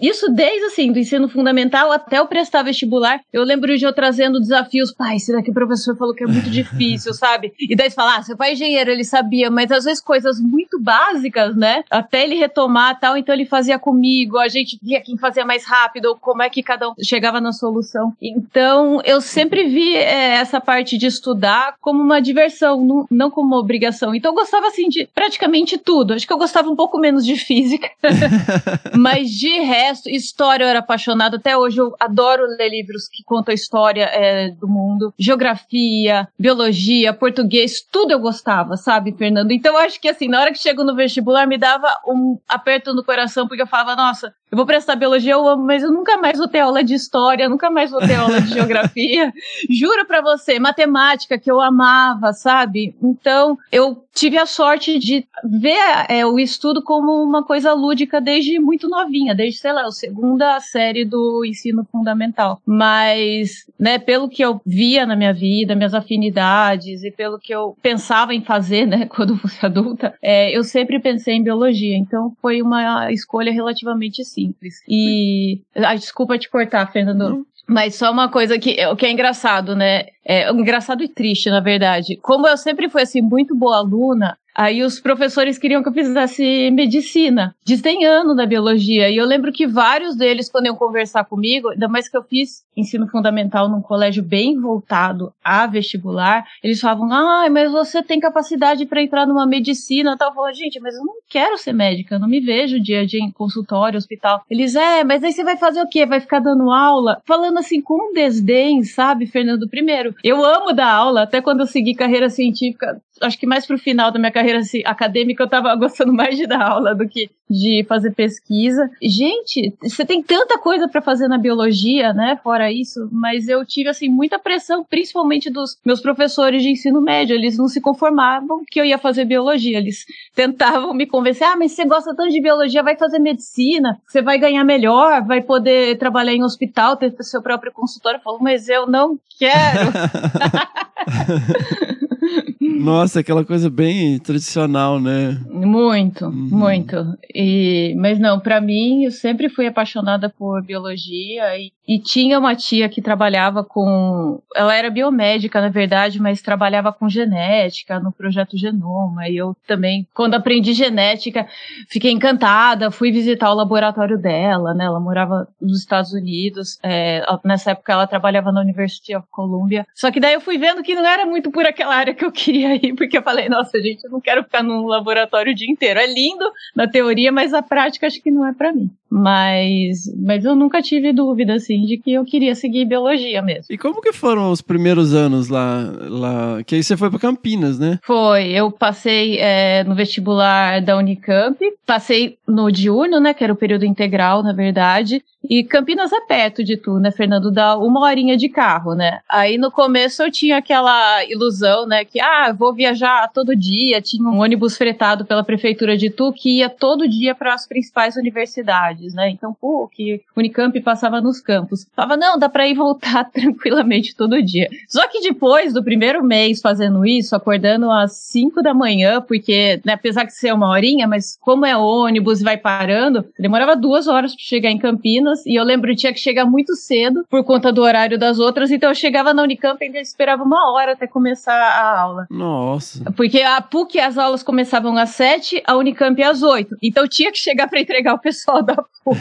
Isso 0.00 0.30
desde 0.30 0.66
assim, 0.66 0.92
do 0.92 0.98
ensino 0.98 1.28
fundamental 1.28 1.92
até 1.92 2.18
eu 2.18 2.26
prestar 2.26 2.62
vestibular. 2.62 3.20
Eu 3.32 3.44
lembro 3.44 3.76
de 3.76 3.84
eu 3.84 3.92
trazendo 3.92 4.40
desafios. 4.40 4.92
Pai, 4.92 5.16
esse 5.16 5.32
daqui 5.32 5.50
o 5.50 5.54
professor 5.54 5.96
falou 5.96 6.14
que 6.14 6.24
é 6.24 6.26
muito 6.26 6.50
difícil, 6.50 7.14
sabe? 7.14 7.52
E 7.58 7.76
daí 7.76 7.90
você 7.90 7.96
fala, 7.96 8.16
ah, 8.16 8.22
seu 8.22 8.36
pai 8.36 8.50
é 8.50 8.52
engenheiro, 8.54 8.90
ele 8.90 9.04
sabia, 9.04 9.50
mas 9.50 9.70
às 9.70 9.84
vezes 9.84 10.02
coisas 10.02 10.40
muito 10.40 10.80
básicas, 10.80 11.54
né? 11.56 11.84
Até 11.90 12.24
ele 12.24 12.34
retomar 12.34 12.98
tal, 12.98 13.16
então 13.16 13.34
ele 13.34 13.46
fazia 13.46 13.78
comigo, 13.78 14.38
a 14.38 14.48
gente 14.48 14.78
via 14.82 15.00
quem 15.00 15.16
fazia 15.16 15.44
mais 15.44 15.64
rápido, 15.64 16.06
ou 16.06 16.16
como 16.16 16.42
é 16.42 16.50
que 16.50 16.62
cada 16.62 16.90
um 16.90 16.94
chegava 17.02 17.40
na 17.40 17.52
solução. 17.52 18.12
Então, 18.20 19.00
eu 19.04 19.20
sempre 19.20 19.53
vi 19.62 19.94
é, 19.94 20.34
essa 20.34 20.60
parte 20.60 20.98
de 20.98 21.06
estudar 21.06 21.76
como 21.80 22.02
uma 22.02 22.20
diversão, 22.20 22.84
não, 22.84 23.06
não 23.08 23.30
como 23.30 23.46
uma 23.46 23.58
obrigação. 23.58 24.14
Então, 24.14 24.32
eu 24.32 24.34
gostava, 24.34 24.66
assim, 24.66 24.88
de 24.88 25.08
praticamente 25.14 25.78
tudo. 25.78 26.14
Acho 26.14 26.26
que 26.26 26.32
eu 26.32 26.38
gostava 26.38 26.68
um 26.68 26.74
pouco 26.74 26.98
menos 26.98 27.24
de 27.24 27.36
física. 27.36 27.88
Mas, 28.96 29.30
de 29.30 29.60
resto, 29.60 30.08
história 30.08 30.64
eu 30.64 30.68
era 30.68 30.80
apaixonada. 30.80 31.36
Até 31.36 31.56
hoje 31.56 31.80
eu 31.80 31.94
adoro 32.00 32.44
ler 32.58 32.70
livros 32.70 33.08
que 33.08 33.22
contam 33.22 33.52
a 33.52 33.54
história 33.54 34.04
é, 34.12 34.48
do 34.50 34.66
mundo. 34.66 35.14
Geografia, 35.18 36.28
biologia, 36.38 37.12
português, 37.12 37.80
tudo 37.80 38.12
eu 38.12 38.18
gostava, 38.18 38.76
sabe, 38.76 39.12
Fernando? 39.12 39.52
Então, 39.52 39.74
eu 39.74 39.78
acho 39.78 40.00
que, 40.00 40.08
assim, 40.08 40.28
na 40.28 40.40
hora 40.40 40.52
que 40.52 40.58
chego 40.58 40.82
no 40.82 40.96
vestibular, 40.96 41.46
me 41.46 41.58
dava 41.58 41.88
um 42.06 42.38
aperto 42.48 42.94
no 42.94 43.04
coração, 43.04 43.46
porque 43.46 43.62
eu 43.62 43.66
falava, 43.66 43.94
nossa, 43.94 44.34
eu 44.54 44.56
vou 44.56 44.66
prestar 44.66 44.94
biologia, 44.94 45.32
eu 45.32 45.48
amo, 45.48 45.64
mas 45.64 45.82
eu 45.82 45.90
nunca 45.90 46.16
mais 46.16 46.38
vou 46.38 46.46
ter 46.46 46.60
aula 46.60 46.84
de 46.84 46.94
história, 46.94 47.48
nunca 47.48 47.68
mais 47.70 47.90
vou 47.90 47.98
ter 47.98 48.14
aula 48.14 48.40
de 48.40 48.50
geografia. 48.54 49.32
Juro 49.68 50.06
pra 50.06 50.20
você, 50.20 50.60
matemática 50.60 51.36
que 51.36 51.50
eu 51.50 51.60
amava, 51.60 52.32
sabe? 52.32 52.94
Então, 53.02 53.58
eu 53.72 54.04
tive 54.14 54.38
a 54.38 54.46
sorte 54.46 54.96
de 54.96 55.26
ver 55.42 56.06
é, 56.08 56.24
o 56.24 56.38
estudo 56.38 56.84
como 56.84 57.20
uma 57.20 57.42
coisa 57.42 57.72
lúdica 57.72 58.20
desde 58.20 58.60
muito 58.60 58.88
novinha, 58.88 59.34
desde, 59.34 59.58
sei 59.58 59.72
lá, 59.72 59.82
a 59.82 59.90
segunda 59.90 60.60
série 60.60 61.04
do 61.04 61.44
ensino 61.44 61.84
fundamental. 61.90 62.62
Mas, 62.64 63.66
né, 63.76 63.98
pelo 63.98 64.28
que 64.28 64.44
eu 64.44 64.60
via 64.64 65.04
na 65.04 65.16
minha 65.16 65.34
vida, 65.34 65.74
minhas 65.74 65.94
afinidades 65.94 67.02
e 67.02 67.10
pelo 67.10 67.40
que 67.40 67.52
eu 67.52 67.76
pensava 67.82 68.32
em 68.32 68.40
fazer, 68.40 68.86
né, 68.86 69.06
quando 69.10 69.36
fosse 69.36 69.66
adulta, 69.66 70.14
é, 70.22 70.56
eu 70.56 70.62
sempre 70.62 71.00
pensei 71.00 71.34
em 71.34 71.42
biologia. 71.42 71.96
Então, 71.96 72.32
foi 72.40 72.62
uma 72.62 73.10
escolha 73.10 73.50
relativamente 73.50 74.24
simples. 74.24 74.43
E, 74.88 75.62
ai, 75.76 75.98
desculpa 75.98 76.38
te 76.38 76.50
cortar, 76.50 76.90
Fernando. 76.92 77.46
Mas 77.66 77.94
só 77.94 78.10
uma 78.10 78.28
coisa 78.30 78.58
que, 78.58 78.84
o 78.86 78.96
que 78.96 79.06
é 79.06 79.10
engraçado, 79.10 79.74
né? 79.74 80.06
É 80.24 80.50
engraçado 80.50 81.02
e 81.02 81.08
triste, 81.08 81.48
na 81.48 81.60
verdade. 81.60 82.16
Como 82.20 82.46
eu 82.46 82.56
sempre 82.56 82.88
fui 82.90 83.02
assim 83.02 83.22
muito 83.22 83.56
boa 83.56 83.78
aluna, 83.78 84.36
aí 84.54 84.82
os 84.82 85.00
professores 85.00 85.58
queriam 85.58 85.82
que 85.82 85.88
eu 85.88 85.92
fizesse 85.92 86.70
medicina, 86.70 87.54
desdenhando 87.64 88.34
da 88.34 88.46
biologia. 88.46 89.10
E 89.10 89.16
eu 89.16 89.26
lembro 89.26 89.52
que 89.52 89.66
vários 89.66 90.16
deles, 90.16 90.48
quando 90.50 90.66
iam 90.66 90.76
conversar 90.76 91.24
comigo, 91.24 91.70
ainda 91.70 91.88
mais 91.88 92.08
que 92.08 92.16
eu 92.16 92.22
fiz 92.22 92.62
ensino 92.76 93.06
fundamental 93.08 93.68
num 93.68 93.80
colégio 93.80 94.22
bem 94.22 94.58
voltado 94.60 95.32
a 95.42 95.66
vestibular, 95.66 96.44
eles 96.62 96.80
falavam: 96.80 97.12
"Ah, 97.12 97.48
mas 97.50 97.70
você 97.70 98.02
tem 98.02 98.20
capacidade 98.20 98.86
para 98.86 99.02
entrar 99.02 99.26
numa 99.26 99.46
medicina". 99.46 100.16
Tal, 100.16 100.32
eu 100.48 100.54
"Gente, 100.54 100.78
mas 100.80 100.94
eu 100.94 101.04
não 101.04 101.14
quero 101.28 101.58
ser 101.58 101.72
médica, 101.72 102.14
eu 102.16 102.20
não 102.20 102.28
me 102.28 102.40
vejo 102.40 102.80
dia 102.80 103.00
a 103.00 103.06
dia 103.06 103.20
em 103.20 103.30
consultório, 103.30 103.98
hospital". 103.98 104.42
Eles: 104.50 104.74
"É, 104.76 105.02
mas 105.04 105.22
aí 105.24 105.32
você 105.32 105.42
vai 105.42 105.56
fazer 105.56 105.80
o 105.82 105.88
quê? 105.88 106.06
Vai 106.06 106.20
ficar 106.20 106.40
dando 106.40 106.70
aula?". 106.70 107.20
Falando 107.26 107.58
assim 107.58 107.80
com 107.80 108.12
desdém, 108.12 108.82
sabe, 108.84 109.26
Fernando? 109.26 109.68
Primeiro, 109.68 110.14
eu 110.22 110.44
amo 110.44 110.72
dar 110.72 110.92
aula, 110.92 111.22
até 111.22 111.40
quando 111.40 111.60
eu 111.60 111.66
segui 111.66 111.94
carreira 111.94 112.28
científica, 112.28 113.00
acho 113.20 113.38
que 113.38 113.46
mais 113.46 113.66
pro 113.66 113.78
final 113.78 114.10
da 114.10 114.18
minha 114.18 114.30
carreira 114.32 114.62
ci- 114.62 114.82
acadêmica 114.84 115.42
eu 115.44 115.48
tava 115.48 115.74
gostando 115.76 116.12
mais 116.12 116.36
de 116.36 116.46
dar 116.46 116.62
aula 116.62 116.94
do 116.94 117.08
que 117.08 117.30
de 117.48 117.84
fazer 117.86 118.10
pesquisa. 118.12 118.90
Gente, 119.02 119.74
você 119.82 120.04
tem 120.04 120.22
tanta 120.22 120.58
coisa 120.58 120.88
para 120.88 121.02
fazer 121.02 121.28
na 121.28 121.36
biologia, 121.36 122.12
né? 122.12 122.38
Fora 122.42 122.72
isso, 122.72 123.08
mas 123.12 123.48
eu 123.48 123.64
tive 123.66 123.90
assim 123.90 124.08
muita 124.08 124.38
pressão, 124.38 124.82
principalmente 124.82 125.50
dos 125.50 125.78
meus 125.84 126.00
professores 126.00 126.62
de 126.62 126.70
ensino 126.70 127.00
médio. 127.02 127.34
Eles 127.36 127.58
não 127.58 127.68
se 127.68 127.80
conformavam 127.80 128.62
que 128.70 128.80
eu 128.80 128.84
ia 128.84 128.96
fazer 128.98 129.24
biologia. 129.26 129.76
Eles 129.78 130.06
tentavam 130.34 130.94
me 130.94 131.06
convencer: 131.06 131.46
"Ah, 131.46 131.54
mas 131.56 131.72
você 131.72 131.84
gosta 131.84 132.14
tanto 132.16 132.30
de 132.32 132.40
biologia, 132.40 132.82
vai 132.82 132.96
fazer 132.96 133.18
medicina, 133.18 133.98
você 134.06 134.22
vai 134.22 134.38
ganhar 134.38 134.64
melhor, 134.64 135.22
vai 135.24 135.42
poder 135.42 135.98
trabalhar 135.98 136.32
em 136.32 136.42
hospital, 136.42 136.96
ter 136.96 137.14
seu 137.20 137.42
próprio 137.42 137.72
consultório". 137.72 138.18
Eu 138.18 138.22
falo: 138.22 138.38
"Mas 138.40 138.68
eu 138.70 138.86
não 138.86 139.18
quero". 139.38 139.92
Nossa, 142.60 143.20
aquela 143.20 143.44
coisa 143.44 143.70
bem 143.70 144.18
tradicional, 144.18 145.00
né? 145.00 145.40
Muito, 145.50 146.30
muito. 146.30 146.96
E, 147.34 147.94
mas 147.98 148.18
não, 148.18 148.40
pra 148.40 148.60
mim, 148.60 149.04
eu 149.04 149.10
sempre 149.10 149.48
fui 149.48 149.66
apaixonada 149.66 150.28
por 150.28 150.62
biologia 150.62 151.58
e 151.58 151.72
e 151.86 151.98
tinha 151.98 152.38
uma 152.38 152.54
tia 152.54 152.88
que 152.88 153.02
trabalhava 153.02 153.62
com. 153.62 154.40
Ela 154.56 154.74
era 154.74 154.90
biomédica, 154.90 155.60
na 155.60 155.68
verdade, 155.68 156.20
mas 156.20 156.40
trabalhava 156.40 156.92
com 156.92 157.08
genética 157.08 158.00
no 158.00 158.10
projeto 158.10 158.56
Genoma. 158.56 159.28
E 159.28 159.36
eu 159.36 159.54
também, 159.66 160.06
quando 160.14 160.34
aprendi 160.34 160.72
genética, 160.72 161.46
fiquei 161.88 162.10
encantada, 162.10 162.90
fui 162.90 163.12
visitar 163.12 163.50
o 163.50 163.54
laboratório 163.54 164.16
dela, 164.16 164.72
né? 164.72 164.86
Ela 164.86 164.98
morava 164.98 165.46
nos 165.60 165.78
Estados 165.78 166.12
Unidos. 166.12 166.78
É, 166.82 167.22
nessa 167.44 167.72
época 167.72 167.92
ela 167.92 168.06
trabalhava 168.06 168.50
na 168.50 168.62
University 168.62 169.14
of 169.14 169.26
Columbia. 169.30 169.86
Só 169.94 170.10
que 170.10 170.20
daí 170.20 170.32
eu 170.32 170.40
fui 170.40 170.56
vendo 170.56 170.82
que 170.82 170.94
não 170.94 171.04
era 171.04 171.26
muito 171.26 171.50
por 171.50 171.66
aquela 171.66 171.94
área 171.94 172.14
que 172.14 172.24
eu 172.24 172.32
queria 172.32 172.74
ir, 172.76 172.94
porque 172.94 173.18
eu 173.18 173.22
falei, 173.22 173.48
nossa, 173.48 173.80
gente, 173.82 174.04
eu 174.04 174.10
não 174.10 174.20
quero 174.22 174.42
ficar 174.42 174.62
num 174.62 174.86
laboratório 174.86 175.52
o 175.52 175.54
dia 175.54 175.70
inteiro. 175.70 176.00
É 176.00 176.06
lindo 176.06 176.50
na 176.74 176.88
teoria, 176.88 177.30
mas 177.30 177.52
a 177.52 177.62
prática 177.62 178.06
acho 178.06 178.22
que 178.22 178.30
não 178.30 178.46
é 178.46 178.54
para 178.54 178.72
mim. 178.72 178.90
Mas, 179.10 180.12
mas 180.16 180.44
eu 180.44 180.56
nunca 180.56 180.82
tive 180.82 181.12
dúvida, 181.12 181.54
assim, 181.54 181.73
de 181.82 181.96
que 181.98 182.12
eu 182.12 182.24
queria 182.24 182.54
seguir 182.54 182.84
biologia 182.84 183.42
mesmo. 183.42 183.66
E 183.70 183.78
como 183.78 184.00
que 184.00 184.12
foram 184.12 184.50
os 184.50 184.60
primeiros 184.60 185.14
anos 185.14 185.48
lá? 185.48 185.92
lá? 186.08 186.62
Que 186.64 186.76
aí 186.76 186.82
você 186.82 186.96
foi 186.96 187.10
para 187.10 187.18
Campinas, 187.18 187.78
né? 187.78 187.98
Foi, 188.02 188.48
eu 188.48 188.70
passei 188.70 189.38
é, 189.38 189.84
no 189.84 189.94
vestibular 189.94 190.80
da 190.80 190.96
Unicamp, 190.96 191.58
passei 191.86 192.36
no 192.46 192.70
diurno, 192.70 193.20
né, 193.20 193.34
que 193.34 193.44
era 193.44 193.52
o 193.52 193.56
período 193.56 193.84
integral, 193.84 194.42
na 194.42 194.52
verdade, 194.52 195.22
e 195.48 195.62
Campinas 195.62 196.10
é 196.10 196.20
perto 196.22 196.64
de 196.64 196.76
tu, 196.76 196.98
né, 196.98 197.10
Fernando? 197.10 197.50
Dá 197.50 197.76
uma 197.76 198.00
horinha 198.00 198.36
de 198.36 198.48
carro, 198.48 198.94
né? 198.94 199.20
Aí 199.28 199.58
no 199.58 199.70
começo 199.70 200.22
eu 200.22 200.30
tinha 200.30 200.56
aquela 200.56 201.22
ilusão, 201.26 201.86
né, 201.86 202.04
que, 202.04 202.18
ah, 202.18 202.52
vou 202.52 202.72
viajar 202.72 203.30
todo 203.32 203.54
dia. 203.54 204.00
Tinha 204.00 204.26
um 204.26 204.40
ônibus 204.40 204.76
fretado 204.76 205.24
pela 205.24 205.44
prefeitura 205.44 205.96
de 205.96 206.08
Tu 206.08 206.32
que 206.32 206.58
ia 206.58 206.70
todo 206.70 207.08
dia 207.08 207.34
para 207.34 207.52
as 207.52 207.66
principais 207.66 208.16
universidades, 208.16 209.12
né? 209.12 209.28
Então, 209.28 209.54
que 209.92 210.22
Unicamp 210.36 210.80
passava 210.80 211.20
nos 211.20 211.40
campos. 211.40 211.63
Falava, 211.94 212.16
não, 212.16 212.38
dá 212.38 212.48
para 212.48 212.68
ir 212.68 212.74
voltar 212.74 213.24
tranquilamente 213.30 214.14
todo 214.14 214.42
dia. 214.42 214.68
Só 214.88 215.06
que 215.08 215.20
depois 215.20 215.72
do 215.72 215.82
primeiro 215.82 216.22
mês 216.22 216.60
fazendo 216.60 217.04
isso, 217.04 217.34
acordando 217.34 217.90
às 217.90 218.12
5 218.12 218.62
da 218.62 218.74
manhã, 218.74 219.20
porque, 219.20 219.80
né, 219.84 219.94
apesar 219.94 220.24
de 220.24 220.34
ser 220.34 220.52
uma 220.52 220.68
horinha, 220.68 221.06
mas 221.06 221.36
como 221.40 221.66
é 221.66 221.76
ônibus 221.76 222.40
e 222.40 222.44
vai 222.44 222.56
parando, 222.56 223.24
demorava 223.38 223.76
duas 223.76 224.06
horas 224.08 224.34
para 224.34 224.44
chegar 224.44 224.70
em 224.70 224.78
Campinas 224.78 225.44
e 225.46 225.54
eu 225.54 225.64
lembro 225.64 225.90
que 225.90 225.96
tinha 225.96 226.12
que 226.12 226.20
chegar 226.20 226.44
muito 226.44 226.74
cedo 226.74 227.24
por 227.28 227.44
conta 227.44 227.72
do 227.72 227.82
horário 227.82 228.18
das 228.18 228.38
outras, 228.38 228.70
então 228.70 228.90
eu 228.90 228.94
chegava 228.94 229.34
na 229.34 229.42
Unicamp 229.42 229.82
e 229.82 229.86
ainda 229.86 230.00
esperava 230.00 230.42
uma 230.42 230.72
hora 230.72 230.92
até 230.92 231.06
começar 231.06 231.54
a 231.54 232.00
aula. 232.00 232.26
Nossa. 232.30 233.12
Porque 233.12 233.40
a 233.40 233.60
PUC 233.60 233.98
as 233.98 234.18
aulas 234.18 234.42
começavam 234.42 234.96
às 234.96 235.10
sete, 235.10 235.62
a 235.66 235.76
Unicamp 235.76 236.20
às 236.22 236.42
oito. 236.42 236.76
Então 236.82 237.04
eu 237.04 237.08
tinha 237.08 237.30
que 237.30 237.38
chegar 237.38 237.68
para 237.68 237.80
entregar 237.80 238.14
o 238.14 238.18
pessoal 238.18 238.62
da 238.62 238.76
PUC. 238.76 239.20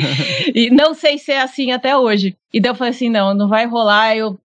e 0.54 0.70
não 0.70 0.94
sei 0.94 1.18
se 1.18 1.32
é 1.32 1.40
assim 1.40 1.72
até 1.72 1.83
hoje. 1.92 2.36
E 2.52 2.60
daí 2.60 2.70
eu 2.70 2.74
falei 2.76 2.92
assim, 2.92 3.08
não, 3.08 3.34
não 3.34 3.48
vai 3.48 3.66
rolar. 3.66 4.16
Eu... 4.16 4.38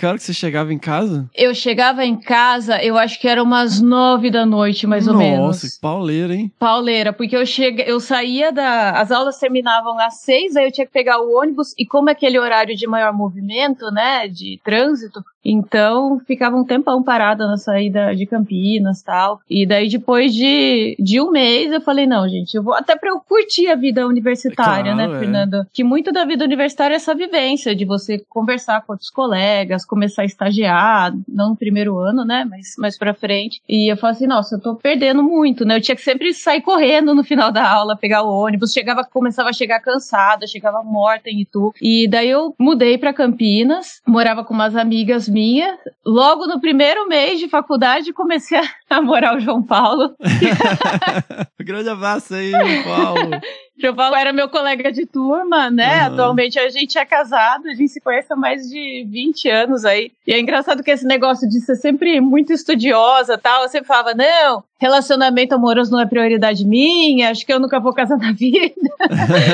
Hora 0.00 0.16
que 0.16 0.22
você 0.22 0.32
chegava 0.32 0.72
em 0.72 0.78
casa? 0.78 1.28
Eu 1.34 1.52
chegava 1.52 2.04
em 2.04 2.14
casa, 2.16 2.80
eu 2.80 2.96
acho 2.96 3.20
que 3.20 3.26
era 3.26 3.42
umas 3.42 3.80
nove 3.80 4.30
da 4.30 4.46
noite, 4.46 4.86
mais 4.86 5.06
Nossa, 5.06 5.18
ou 5.18 5.24
menos. 5.24 5.46
Nossa, 5.46 5.78
pauleira, 5.82 6.32
hein? 6.32 6.52
Pauleira, 6.56 7.12
porque 7.12 7.36
eu 7.36 7.44
chega, 7.44 7.82
eu 7.82 7.98
saía 7.98 8.52
da. 8.52 8.92
As 8.92 9.10
aulas 9.10 9.38
terminavam 9.38 9.98
às 9.98 10.20
seis, 10.20 10.54
aí 10.54 10.66
eu 10.66 10.72
tinha 10.72 10.86
que 10.86 10.92
pegar 10.92 11.20
o 11.20 11.36
ônibus, 11.36 11.74
e 11.76 11.84
como 11.84 12.08
é 12.08 12.12
aquele 12.12 12.38
horário 12.38 12.76
de 12.76 12.86
maior 12.86 13.12
movimento, 13.12 13.90
né? 13.90 14.28
De 14.28 14.60
trânsito, 14.64 15.20
então 15.44 16.20
ficava 16.26 16.56
um 16.56 16.64
tempão 16.64 17.02
parada 17.02 17.46
na 17.46 17.56
saída 17.56 18.14
de 18.14 18.26
Campinas 18.26 19.02
tal. 19.02 19.40
E 19.48 19.66
daí, 19.66 19.88
depois 19.88 20.34
de, 20.34 20.96
de 20.98 21.20
um 21.20 21.30
mês, 21.30 21.72
eu 21.72 21.80
falei, 21.80 22.06
não, 22.06 22.28
gente, 22.28 22.54
eu 22.54 22.62
vou 22.62 22.74
até 22.74 22.96
pra 22.96 23.10
eu 23.10 23.20
curtir 23.20 23.68
a 23.68 23.74
vida 23.74 24.06
universitária, 24.06 24.94
Claro, 24.94 25.10
né, 25.10 25.16
é. 25.16 25.20
Fernando? 25.20 25.66
Que 25.72 25.84
muito 25.84 26.12
da 26.12 26.24
vida 26.24 26.44
universitária 26.44 26.94
é 26.94 26.96
essa 26.96 27.14
vivência 27.14 27.74
de 27.74 27.84
você 27.84 28.22
conversar 28.28 28.82
com 28.82 28.92
outros 28.92 29.10
colegas, 29.10 29.84
começar 29.84 30.22
a 30.22 30.26
estagiar, 30.26 31.14
não 31.28 31.50
no 31.50 31.56
primeiro 31.56 31.98
ano, 31.98 32.24
né? 32.24 32.44
Mas 32.48 32.74
mais 32.78 32.98
pra 32.98 33.14
frente. 33.14 33.60
E 33.68 33.90
eu 33.90 33.96
falei 33.96 34.16
assim, 34.16 34.26
nossa, 34.26 34.56
eu 34.56 34.60
tô 34.60 34.74
perdendo 34.74 35.22
muito, 35.22 35.64
né? 35.64 35.76
Eu 35.76 35.80
tinha 35.80 35.96
que 35.96 36.02
sempre 36.02 36.32
sair 36.34 36.60
correndo 36.60 37.14
no 37.14 37.24
final 37.24 37.50
da 37.50 37.68
aula, 37.68 37.96
pegar 37.96 38.22
o 38.22 38.32
ônibus, 38.32 38.72
chegava, 38.72 39.04
começava 39.04 39.50
a 39.50 39.52
chegar 39.52 39.80
cansada, 39.80 40.46
chegava 40.46 40.82
morta 40.82 41.30
em 41.30 41.42
Itu. 41.42 41.72
E 41.80 42.08
daí 42.08 42.28
eu 42.28 42.54
mudei 42.58 42.98
pra 42.98 43.12
Campinas, 43.12 44.00
morava 44.06 44.44
com 44.44 44.54
umas 44.54 44.76
amigas 44.76 45.27
minhas. 45.28 45.78
Logo 46.04 46.46
no 46.46 46.60
primeiro 46.60 47.06
mês 47.06 47.38
de 47.38 47.48
faculdade, 47.48 48.12
comecei 48.12 48.58
a 48.58 48.74
namorar 48.90 49.36
o 49.36 49.40
João 49.40 49.62
Paulo. 49.62 50.14
Grande 51.60 51.88
abraço 51.88 52.34
aí, 52.34 52.50
João 52.50 52.82
Paulo. 52.84 53.30
João 53.80 53.94
Paulo 53.94 54.16
era 54.16 54.32
meu 54.32 54.48
colega 54.48 54.90
de 54.90 55.06
turma, 55.06 55.70
né? 55.70 56.00
Aham. 56.00 56.14
Atualmente 56.14 56.58
a 56.58 56.68
gente 56.68 56.98
é 56.98 57.04
casado, 57.04 57.68
a 57.68 57.74
gente 57.74 57.90
se 57.90 58.00
conhece 58.00 58.32
há 58.32 58.34
mais 58.34 58.68
de 58.68 59.06
20 59.08 59.48
anos 59.48 59.84
aí. 59.84 60.10
E 60.26 60.32
é 60.32 60.40
engraçado 60.40 60.82
que 60.82 60.90
esse 60.90 61.06
negócio 61.06 61.48
de 61.48 61.60
ser 61.60 61.76
sempre 61.76 62.20
muito 62.20 62.52
estudiosa 62.52 63.34
e 63.34 63.38
tal, 63.38 63.62
eu 63.62 63.68
sempre 63.68 63.86
falava, 63.86 64.14
não, 64.14 64.64
relacionamento 64.80 65.54
amoroso 65.54 65.92
não 65.92 66.00
é 66.00 66.06
prioridade 66.06 66.66
minha, 66.66 67.30
acho 67.30 67.46
que 67.46 67.52
eu 67.52 67.60
nunca 67.60 67.78
vou 67.78 67.92
casar 67.92 68.18
na 68.18 68.32
vida. 68.32 68.74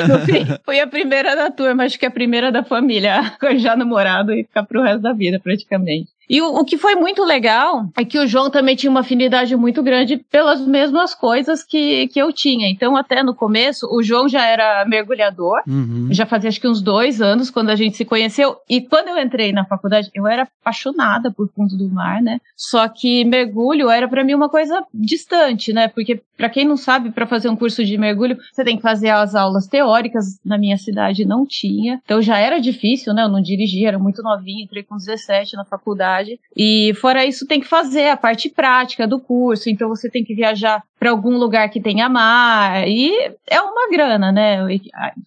no 0.09 0.19
fim, 0.25 0.43
fui 0.65 0.79
a 0.79 0.87
primeira 0.87 1.35
da 1.35 1.51
turma, 1.51 1.83
acho 1.83 1.99
que 1.99 2.05
a 2.07 2.11
primeira 2.11 2.51
da 2.51 2.63
família 2.63 3.19
a 3.19 3.45
arranjar 3.45 3.77
namorado 3.77 4.33
e 4.33 4.43
ficar 4.43 4.63
pro 4.63 4.81
resto 4.81 5.01
da 5.01 5.13
vida, 5.13 5.39
praticamente. 5.39 6.14
E 6.29 6.41
o, 6.41 6.47
o 6.47 6.65
que 6.65 6.77
foi 6.77 6.95
muito 6.95 7.23
legal 7.23 7.87
é 7.97 8.03
que 8.05 8.17
o 8.17 8.27
João 8.27 8.49
também 8.49 8.75
tinha 8.75 8.89
uma 8.89 9.01
afinidade 9.01 9.55
muito 9.55 9.81
grande 9.83 10.17
pelas 10.17 10.61
mesmas 10.65 11.13
coisas 11.13 11.63
que, 11.63 12.07
que 12.07 12.19
eu 12.19 12.31
tinha. 12.33 12.67
Então, 12.69 12.95
até 12.97 13.21
no 13.23 13.35
começo, 13.35 13.87
o 13.91 14.01
João 14.01 14.27
já 14.27 14.45
era 14.45 14.85
mergulhador, 14.85 15.61
Uhum. 15.67 16.07
já 16.11 16.25
fazia 16.25 16.49
acho 16.49 16.59
que 16.61 16.67
uns 16.67 16.81
dois 16.81 17.21
anos 17.21 17.49
quando 17.49 17.69
a 17.69 17.75
gente 17.75 17.95
se 17.97 18.05
conheceu. 18.05 18.55
E 18.69 18.81
quando 18.81 19.09
eu 19.09 19.17
entrei 19.19 19.51
na 19.51 19.65
faculdade, 19.65 20.09
eu 20.13 20.25
era 20.27 20.47
apaixonada 20.61 21.31
por 21.31 21.47
fundo 21.49 21.77
do 21.77 21.89
mar, 21.89 22.21
né? 22.21 22.39
Só 22.55 22.87
que 22.87 23.23
mergulho 23.25 23.89
era 23.89 24.07
para 24.07 24.23
mim 24.23 24.33
uma 24.33 24.49
coisa 24.49 24.83
distante, 24.93 25.71
né? 25.73 25.87
Porque 25.87 26.21
para 26.37 26.49
quem 26.49 26.65
não 26.65 26.75
sabe, 26.75 27.11
para 27.11 27.25
fazer 27.25 27.47
um 27.49 27.55
curso 27.55 27.83
de 27.85 27.97
mergulho, 27.97 28.37
você 28.51 28.63
tem 28.63 28.75
que 28.75 28.81
fazer 28.81 29.09
as 29.09 29.35
aulas 29.35 29.67
teóricas. 29.67 30.25
Na 30.43 30.57
minha 30.57 30.77
cidade 30.77 31.25
não 31.25 31.45
tinha. 31.45 32.01
Então 32.03 32.21
já 32.21 32.37
era 32.37 32.59
difícil, 32.59 33.13
né? 33.13 33.23
Eu 33.23 33.29
não 33.29 33.41
dirigia, 33.41 33.87
era 33.89 33.99
muito 33.99 34.21
novinha, 34.21 34.63
entrei 34.63 34.83
com 34.83 34.97
17 34.97 35.55
na 35.55 35.63
faculdade. 35.65 36.14
E 36.55 36.93
fora 37.01 37.25
isso, 37.25 37.45
tem 37.45 37.59
que 37.59 37.67
fazer 37.67 38.09
a 38.09 38.17
parte 38.17 38.49
prática 38.49 39.07
do 39.07 39.19
curso. 39.19 39.69
Então 39.69 39.89
você 39.89 40.09
tem 40.09 40.23
que 40.23 40.33
viajar 40.33 40.81
para 40.99 41.11
algum 41.11 41.37
lugar 41.37 41.69
que 41.69 41.81
tenha 41.81 42.09
mar. 42.09 42.87
E 42.87 43.11
é 43.47 43.61
uma 43.61 43.89
grana, 43.89 44.31
né? 44.31 44.59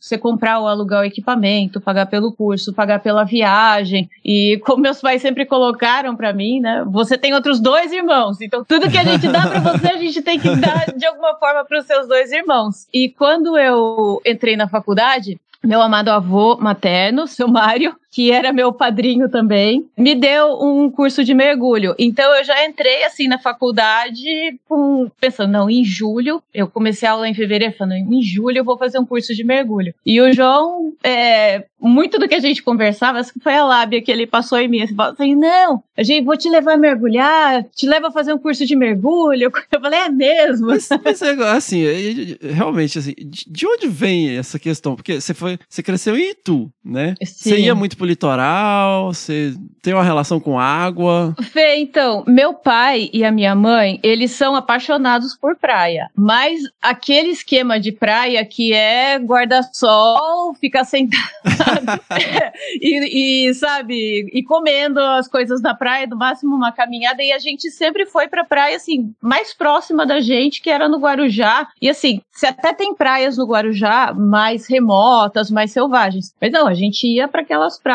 Você 0.00 0.16
comprar 0.16 0.58
ou 0.58 0.66
alugar 0.66 1.02
o 1.02 1.04
equipamento, 1.04 1.80
pagar 1.80 2.06
pelo 2.06 2.32
curso, 2.32 2.72
pagar 2.72 3.00
pela 3.00 3.24
viagem. 3.24 4.08
E 4.24 4.58
como 4.64 4.82
meus 4.82 5.00
pais 5.00 5.22
sempre 5.22 5.46
colocaram 5.46 6.16
para 6.16 6.32
mim, 6.32 6.60
né? 6.60 6.84
Você 6.88 7.18
tem 7.18 7.34
outros 7.34 7.60
dois 7.60 7.92
irmãos. 7.92 8.40
Então 8.40 8.64
tudo 8.64 8.90
que 8.90 8.98
a 8.98 9.04
gente 9.04 9.28
dá 9.28 9.46
para 9.46 9.60
você, 9.60 9.88
a 9.88 9.98
gente 9.98 10.22
tem 10.22 10.38
que 10.38 10.56
dar 10.56 10.86
de 10.96 11.06
alguma 11.06 11.34
forma 11.36 11.64
para 11.64 11.78
os 11.78 11.86
seus 11.86 12.08
dois 12.08 12.32
irmãos. 12.32 12.88
E 12.92 13.10
quando 13.10 13.56
eu 13.58 14.20
entrei 14.26 14.56
na 14.56 14.68
faculdade, 14.68 15.38
meu 15.62 15.82
amado 15.82 16.08
avô 16.08 16.56
materno, 16.56 17.26
seu 17.26 17.48
Mário, 17.48 17.94
que 18.18 18.32
era 18.32 18.52
meu 18.52 18.72
padrinho 18.72 19.28
também, 19.28 19.88
me 19.96 20.12
deu 20.12 20.60
um 20.60 20.90
curso 20.90 21.22
de 21.22 21.32
mergulho. 21.32 21.94
Então 21.96 22.34
eu 22.34 22.42
já 22.42 22.66
entrei 22.66 23.04
assim 23.04 23.28
na 23.28 23.38
faculdade 23.38 24.58
com, 24.68 25.08
pensando, 25.20 25.52
não, 25.52 25.70
em 25.70 25.84
julho, 25.84 26.42
eu 26.52 26.66
comecei 26.66 27.08
a 27.08 27.12
aula 27.12 27.28
em 27.28 27.34
fevereiro, 27.34 27.76
falando, 27.78 27.94
em 28.12 28.20
julho 28.20 28.58
eu 28.58 28.64
vou 28.64 28.76
fazer 28.76 28.98
um 28.98 29.06
curso 29.06 29.32
de 29.36 29.44
mergulho. 29.44 29.94
E 30.04 30.20
o 30.20 30.32
João, 30.32 30.92
é, 31.04 31.64
muito 31.80 32.18
do 32.18 32.26
que 32.26 32.34
a 32.34 32.40
gente 32.40 32.60
conversava, 32.60 33.22
foi 33.40 33.54
a 33.54 33.64
lábia 33.64 34.02
que 34.02 34.10
ele 34.10 34.26
passou 34.26 34.58
em 34.58 34.66
mim, 34.66 34.82
assim, 34.82 34.96
assim, 34.98 35.34
não, 35.36 35.80
a 35.96 36.02
gente 36.02 36.24
vou 36.24 36.36
te 36.36 36.48
levar 36.48 36.74
a 36.74 36.76
mergulhar, 36.76 37.64
te 37.72 37.86
levo 37.86 38.06
a 38.06 38.10
fazer 38.10 38.32
um 38.32 38.38
curso 38.38 38.66
de 38.66 38.74
mergulho. 38.74 39.52
Eu 39.70 39.80
falei, 39.80 40.00
é 40.00 40.08
mesmo? 40.08 40.66
Mas, 40.66 40.88
mas 41.04 41.22
é, 41.22 41.30
assim, 41.50 41.84
é- 41.84 42.48
é- 42.48 42.52
realmente, 42.52 42.98
assim, 42.98 43.14
de 43.16 43.44
de 43.48 43.66
onde 43.66 43.88
vem 43.88 44.36
essa 44.36 44.58
questão? 44.58 44.96
Porque 44.96 45.20
você 45.20 45.32
foi, 45.32 45.58
você 45.68 45.82
cresceu 45.82 46.16
em 46.16 46.30
Itu, 46.30 46.70
né? 46.84 47.14
Sim. 47.22 47.50
Você 47.50 47.58
ia 47.60 47.74
muito 47.74 47.96
pro 47.96 48.07
litoral, 48.08 49.12
você 49.12 49.54
tem 49.82 49.94
uma 49.94 50.02
relação 50.02 50.40
com 50.40 50.58
água. 50.58 51.34
Fê, 51.52 51.76
então, 51.76 52.24
meu 52.26 52.54
pai 52.54 53.10
e 53.12 53.24
a 53.24 53.30
minha 53.30 53.54
mãe, 53.54 54.00
eles 54.02 54.32
são 54.32 54.56
apaixonados 54.56 55.36
por 55.36 55.56
praia. 55.56 56.10
Mas 56.16 56.60
aquele 56.82 57.30
esquema 57.30 57.78
de 57.78 57.92
praia 57.92 58.44
que 58.44 58.72
é 58.72 59.18
guarda-sol, 59.18 60.54
ficar 60.54 60.84
sentado 60.84 61.20
e, 62.80 63.48
e, 63.48 63.54
sabe, 63.54 64.28
e 64.32 64.42
comendo 64.42 65.00
as 65.00 65.28
coisas 65.28 65.60
na 65.60 65.74
praia, 65.74 66.06
no 66.06 66.16
máximo 66.16 66.54
uma 66.54 66.72
caminhada. 66.72 67.22
E 67.22 67.32
a 67.32 67.38
gente 67.38 67.70
sempre 67.70 68.06
foi 68.06 68.28
pra 68.28 68.44
praia, 68.44 68.76
assim, 68.76 69.12
mais 69.20 69.54
próxima 69.54 70.06
da 70.06 70.20
gente, 70.20 70.60
que 70.60 70.70
era 70.70 70.88
no 70.88 70.98
Guarujá. 70.98 71.68
E 71.80 71.88
assim, 71.88 72.20
você 72.32 72.46
até 72.46 72.72
tem 72.72 72.94
praias 72.94 73.36
no 73.36 73.46
Guarujá 73.46 74.14
mais 74.14 74.66
remotas, 74.66 75.50
mais 75.50 75.70
selvagens. 75.70 76.34
Mas 76.40 76.52
não, 76.52 76.66
a 76.66 76.74
gente 76.74 77.06
ia 77.06 77.28
para 77.28 77.42
aquelas 77.42 77.78
praias 77.78 77.87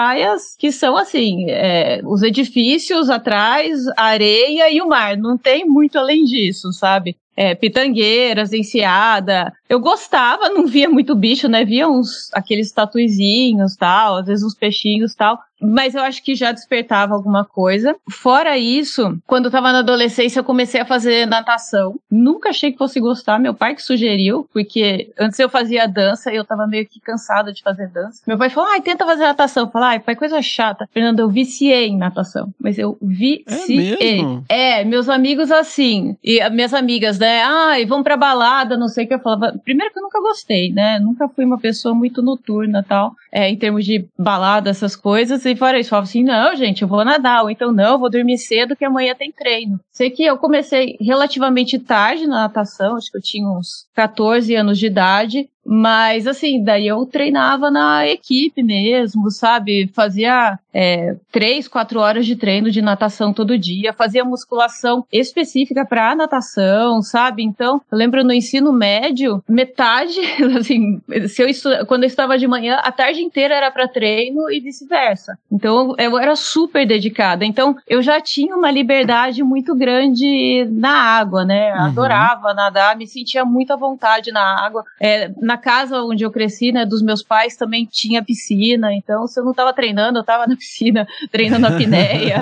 que 0.57 0.71
são 0.71 0.97
assim, 0.97 1.49
é, 1.49 2.01
os 2.03 2.23
edifícios 2.23 3.09
atrás, 3.09 3.87
a 3.97 4.03
areia 4.03 4.71
e 4.71 4.81
o 4.81 4.87
mar. 4.87 5.17
Não 5.17 5.37
tem 5.37 5.65
muito 5.65 5.97
além 5.97 6.23
disso, 6.23 6.71
sabe? 6.71 7.15
É, 7.35 7.55
pitangueiras, 7.55 8.53
enseada. 8.53 9.51
Eu 9.67 9.79
gostava, 9.79 10.49
não 10.49 10.67
via 10.67 10.89
muito 10.89 11.15
bicho, 11.15 11.47
né? 11.47 11.65
Via 11.65 11.87
uns, 11.87 12.29
aqueles 12.33 12.71
tatuizinhos 12.71 13.75
tal, 13.75 14.17
às 14.17 14.27
vezes 14.27 14.45
uns 14.45 14.53
peixinhos 14.53 15.15
tal 15.15 15.39
mas 15.63 15.95
eu 15.95 16.01
acho 16.01 16.23
que 16.23 16.35
já 16.35 16.51
despertava 16.51 17.13
alguma 17.13 17.45
coisa. 17.45 17.95
Fora 18.09 18.57
isso, 18.57 19.17
quando 19.25 19.45
eu 19.45 19.51
tava 19.51 19.71
na 19.71 19.79
adolescência, 19.79 20.39
eu 20.39 20.43
comecei 20.43 20.81
a 20.81 20.85
fazer 20.85 21.25
natação. 21.25 21.99
Nunca 22.09 22.49
achei 22.49 22.71
que 22.71 22.77
fosse 22.77 22.99
gostar, 22.99 23.39
meu 23.39 23.53
pai 23.53 23.75
que 23.75 23.81
sugeriu, 23.81 24.47
porque 24.51 25.11
antes 25.19 25.39
eu 25.39 25.49
fazia 25.49 25.87
dança 25.87 26.31
e 26.31 26.35
eu 26.35 26.45
tava 26.45 26.67
meio 26.67 26.85
que 26.85 26.99
cansada 26.99 27.51
de 27.51 27.61
fazer 27.61 27.87
dança. 27.87 28.21
Meu 28.27 28.37
pai 28.37 28.49
falou, 28.49 28.69
ai, 28.69 28.81
tenta 28.81 29.05
fazer 29.05 29.23
natação. 29.23 29.65
Eu 29.65 29.71
falei, 29.71 29.89
ai, 29.89 29.99
pai, 29.99 30.15
coisa 30.15 30.41
chata. 30.41 30.87
Fernando, 30.91 31.19
eu 31.19 31.29
viciei 31.29 31.87
em 31.87 31.97
natação, 31.97 32.53
mas 32.59 32.77
eu 32.77 32.97
viciei. 33.01 33.93
É, 33.93 34.15
mesmo? 34.15 34.45
é 34.49 34.83
meus 34.83 35.09
amigos 35.09 35.51
assim, 35.51 36.17
e 36.23 36.47
minhas 36.49 36.73
amigas, 36.73 37.19
né, 37.19 37.41
ai, 37.43 37.85
vamos 37.85 38.03
pra 38.03 38.17
balada, 38.17 38.77
não 38.77 38.87
sei 38.87 39.05
o 39.05 39.07
que 39.07 39.13
eu 39.13 39.19
falava. 39.19 39.57
Primeiro 39.63 39.91
que 39.93 39.99
eu 39.99 40.03
nunca 40.03 40.19
gostei, 40.21 40.71
né, 40.71 40.99
nunca 40.99 41.27
fui 41.27 41.45
uma 41.45 41.59
pessoa 41.59 41.93
muito 41.93 42.21
noturna 42.21 42.83
tal, 42.87 43.15
é, 43.31 43.49
em 43.49 43.55
termos 43.55 43.85
de 43.85 44.05
balada, 44.17 44.69
essas 44.69 44.95
coisas, 44.95 45.45
e 45.45 45.52
fora 45.55 45.79
isso, 45.79 45.89
falava 45.89 46.07
assim, 46.07 46.23
não, 46.23 46.55
gente, 46.55 46.81
eu 46.81 46.87
vou 46.87 47.03
nadar, 47.03 47.43
ou 47.43 47.49
então 47.49 47.71
não, 47.71 47.93
eu 47.93 47.99
vou 47.99 48.09
dormir 48.09 48.37
cedo 48.37 48.75
que 48.75 48.85
amanhã 48.85 49.15
tem 49.15 49.31
treino. 49.31 49.79
Sei 49.91 50.09
que 50.09 50.23
eu 50.23 50.37
comecei 50.37 50.97
relativamente 50.99 51.79
tarde 51.79 52.27
na 52.27 52.41
natação, 52.41 52.95
acho 52.95 53.11
que 53.11 53.17
eu 53.17 53.21
tinha 53.21 53.47
uns 53.47 53.87
14 53.93 54.55
anos 54.55 54.77
de 54.77 54.87
idade, 54.87 55.49
mas, 55.65 56.27
assim, 56.27 56.63
daí 56.63 56.87
eu 56.87 57.05
treinava 57.05 57.71
na 57.71 58.07
equipe 58.07 58.61
mesmo, 58.61 59.31
sabe? 59.31 59.89
Fazia 59.93 60.59
é, 60.73 61.15
três, 61.31 61.67
quatro 61.67 61.99
horas 61.99 62.25
de 62.25 62.35
treino 62.35 62.69
de 62.69 62.81
natação 62.81 63.31
todo 63.31 63.57
dia, 63.57 63.93
fazia 63.93 64.25
musculação 64.25 65.05
específica 65.11 65.85
para 65.85 66.15
natação, 66.15 67.01
sabe? 67.01 67.43
Então, 67.43 67.81
eu 67.91 67.97
lembro 67.97 68.23
no 68.23 68.33
ensino 68.33 68.73
médio, 68.73 69.41
metade, 69.47 70.19
assim, 70.57 71.01
se 71.29 71.41
eu 71.41 71.47
estu... 71.47 71.69
quando 71.87 72.03
eu 72.03 72.07
estava 72.07 72.37
de 72.37 72.47
manhã, 72.47 72.77
a 72.83 72.91
tarde 72.91 73.21
inteira 73.21 73.55
era 73.55 73.71
para 73.71 73.87
treino 73.87 74.51
e 74.51 74.59
vice-versa. 74.59 75.37
Então, 75.51 75.95
eu 75.97 76.17
era 76.17 76.35
super 76.35 76.85
dedicada. 76.85 77.45
Então, 77.45 77.75
eu 77.87 78.01
já 78.01 78.19
tinha 78.19 78.55
uma 78.55 78.71
liberdade 78.71 79.43
muito 79.43 79.75
grande 79.75 80.67
na 80.71 80.93
água, 80.93 81.45
né? 81.45 81.73
Uhum. 81.73 81.81
Adorava 81.85 82.53
nadar, 82.53 82.97
me 82.97 83.07
sentia 83.07 83.45
muito 83.45 83.71
à 83.71 83.75
vontade 83.75 84.31
na 84.31 84.65
água. 84.65 84.83
É, 84.99 85.31
na 85.41 85.52
na 85.53 85.57
casa 85.57 86.01
onde 86.01 86.23
eu 86.23 86.31
cresci, 86.31 86.71
né, 86.71 86.83
dos 86.83 87.01
meus 87.03 87.21
pais 87.21 87.55
também 87.55 87.85
tinha 87.85 88.23
piscina, 88.23 88.91
então 88.91 89.27
se 89.27 89.39
eu 89.39 89.45
não 89.45 89.53
tava 89.53 89.71
treinando, 89.71 90.17
eu 90.17 90.23
tava 90.23 90.47
na 90.47 90.55
piscina, 90.55 91.07
treinando 91.31 91.67
a 91.67 91.71
pinéia. 91.71 92.39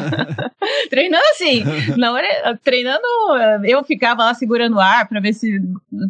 treinando 0.89 1.24
assim, 1.32 1.63
não 1.97 2.17
era 2.17 2.58
treinando, 2.63 3.04
eu 3.65 3.84
ficava 3.84 4.24
lá 4.24 4.34
segurando 4.34 4.78
o 4.78 4.80
ar 4.80 5.08
para 5.08 5.19
ver 5.19 5.34
se 5.34 5.62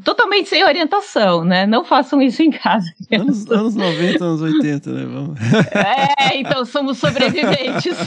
totalmente 0.03 0.47
sem 0.47 0.63
orientação, 0.63 1.43
né? 1.43 1.65
Não 1.65 1.83
façam 1.83 2.21
isso 2.21 2.43
em 2.43 2.51
casa. 2.51 2.85
Anos, 3.11 3.49
anos 3.49 3.75
90, 3.75 4.23
anos 4.23 4.41
80, 4.41 4.91
né? 4.91 5.05
Vamos. 5.05 5.39
É, 5.71 6.37
então 6.37 6.63
somos 6.65 6.97
sobreviventes. 6.97 7.97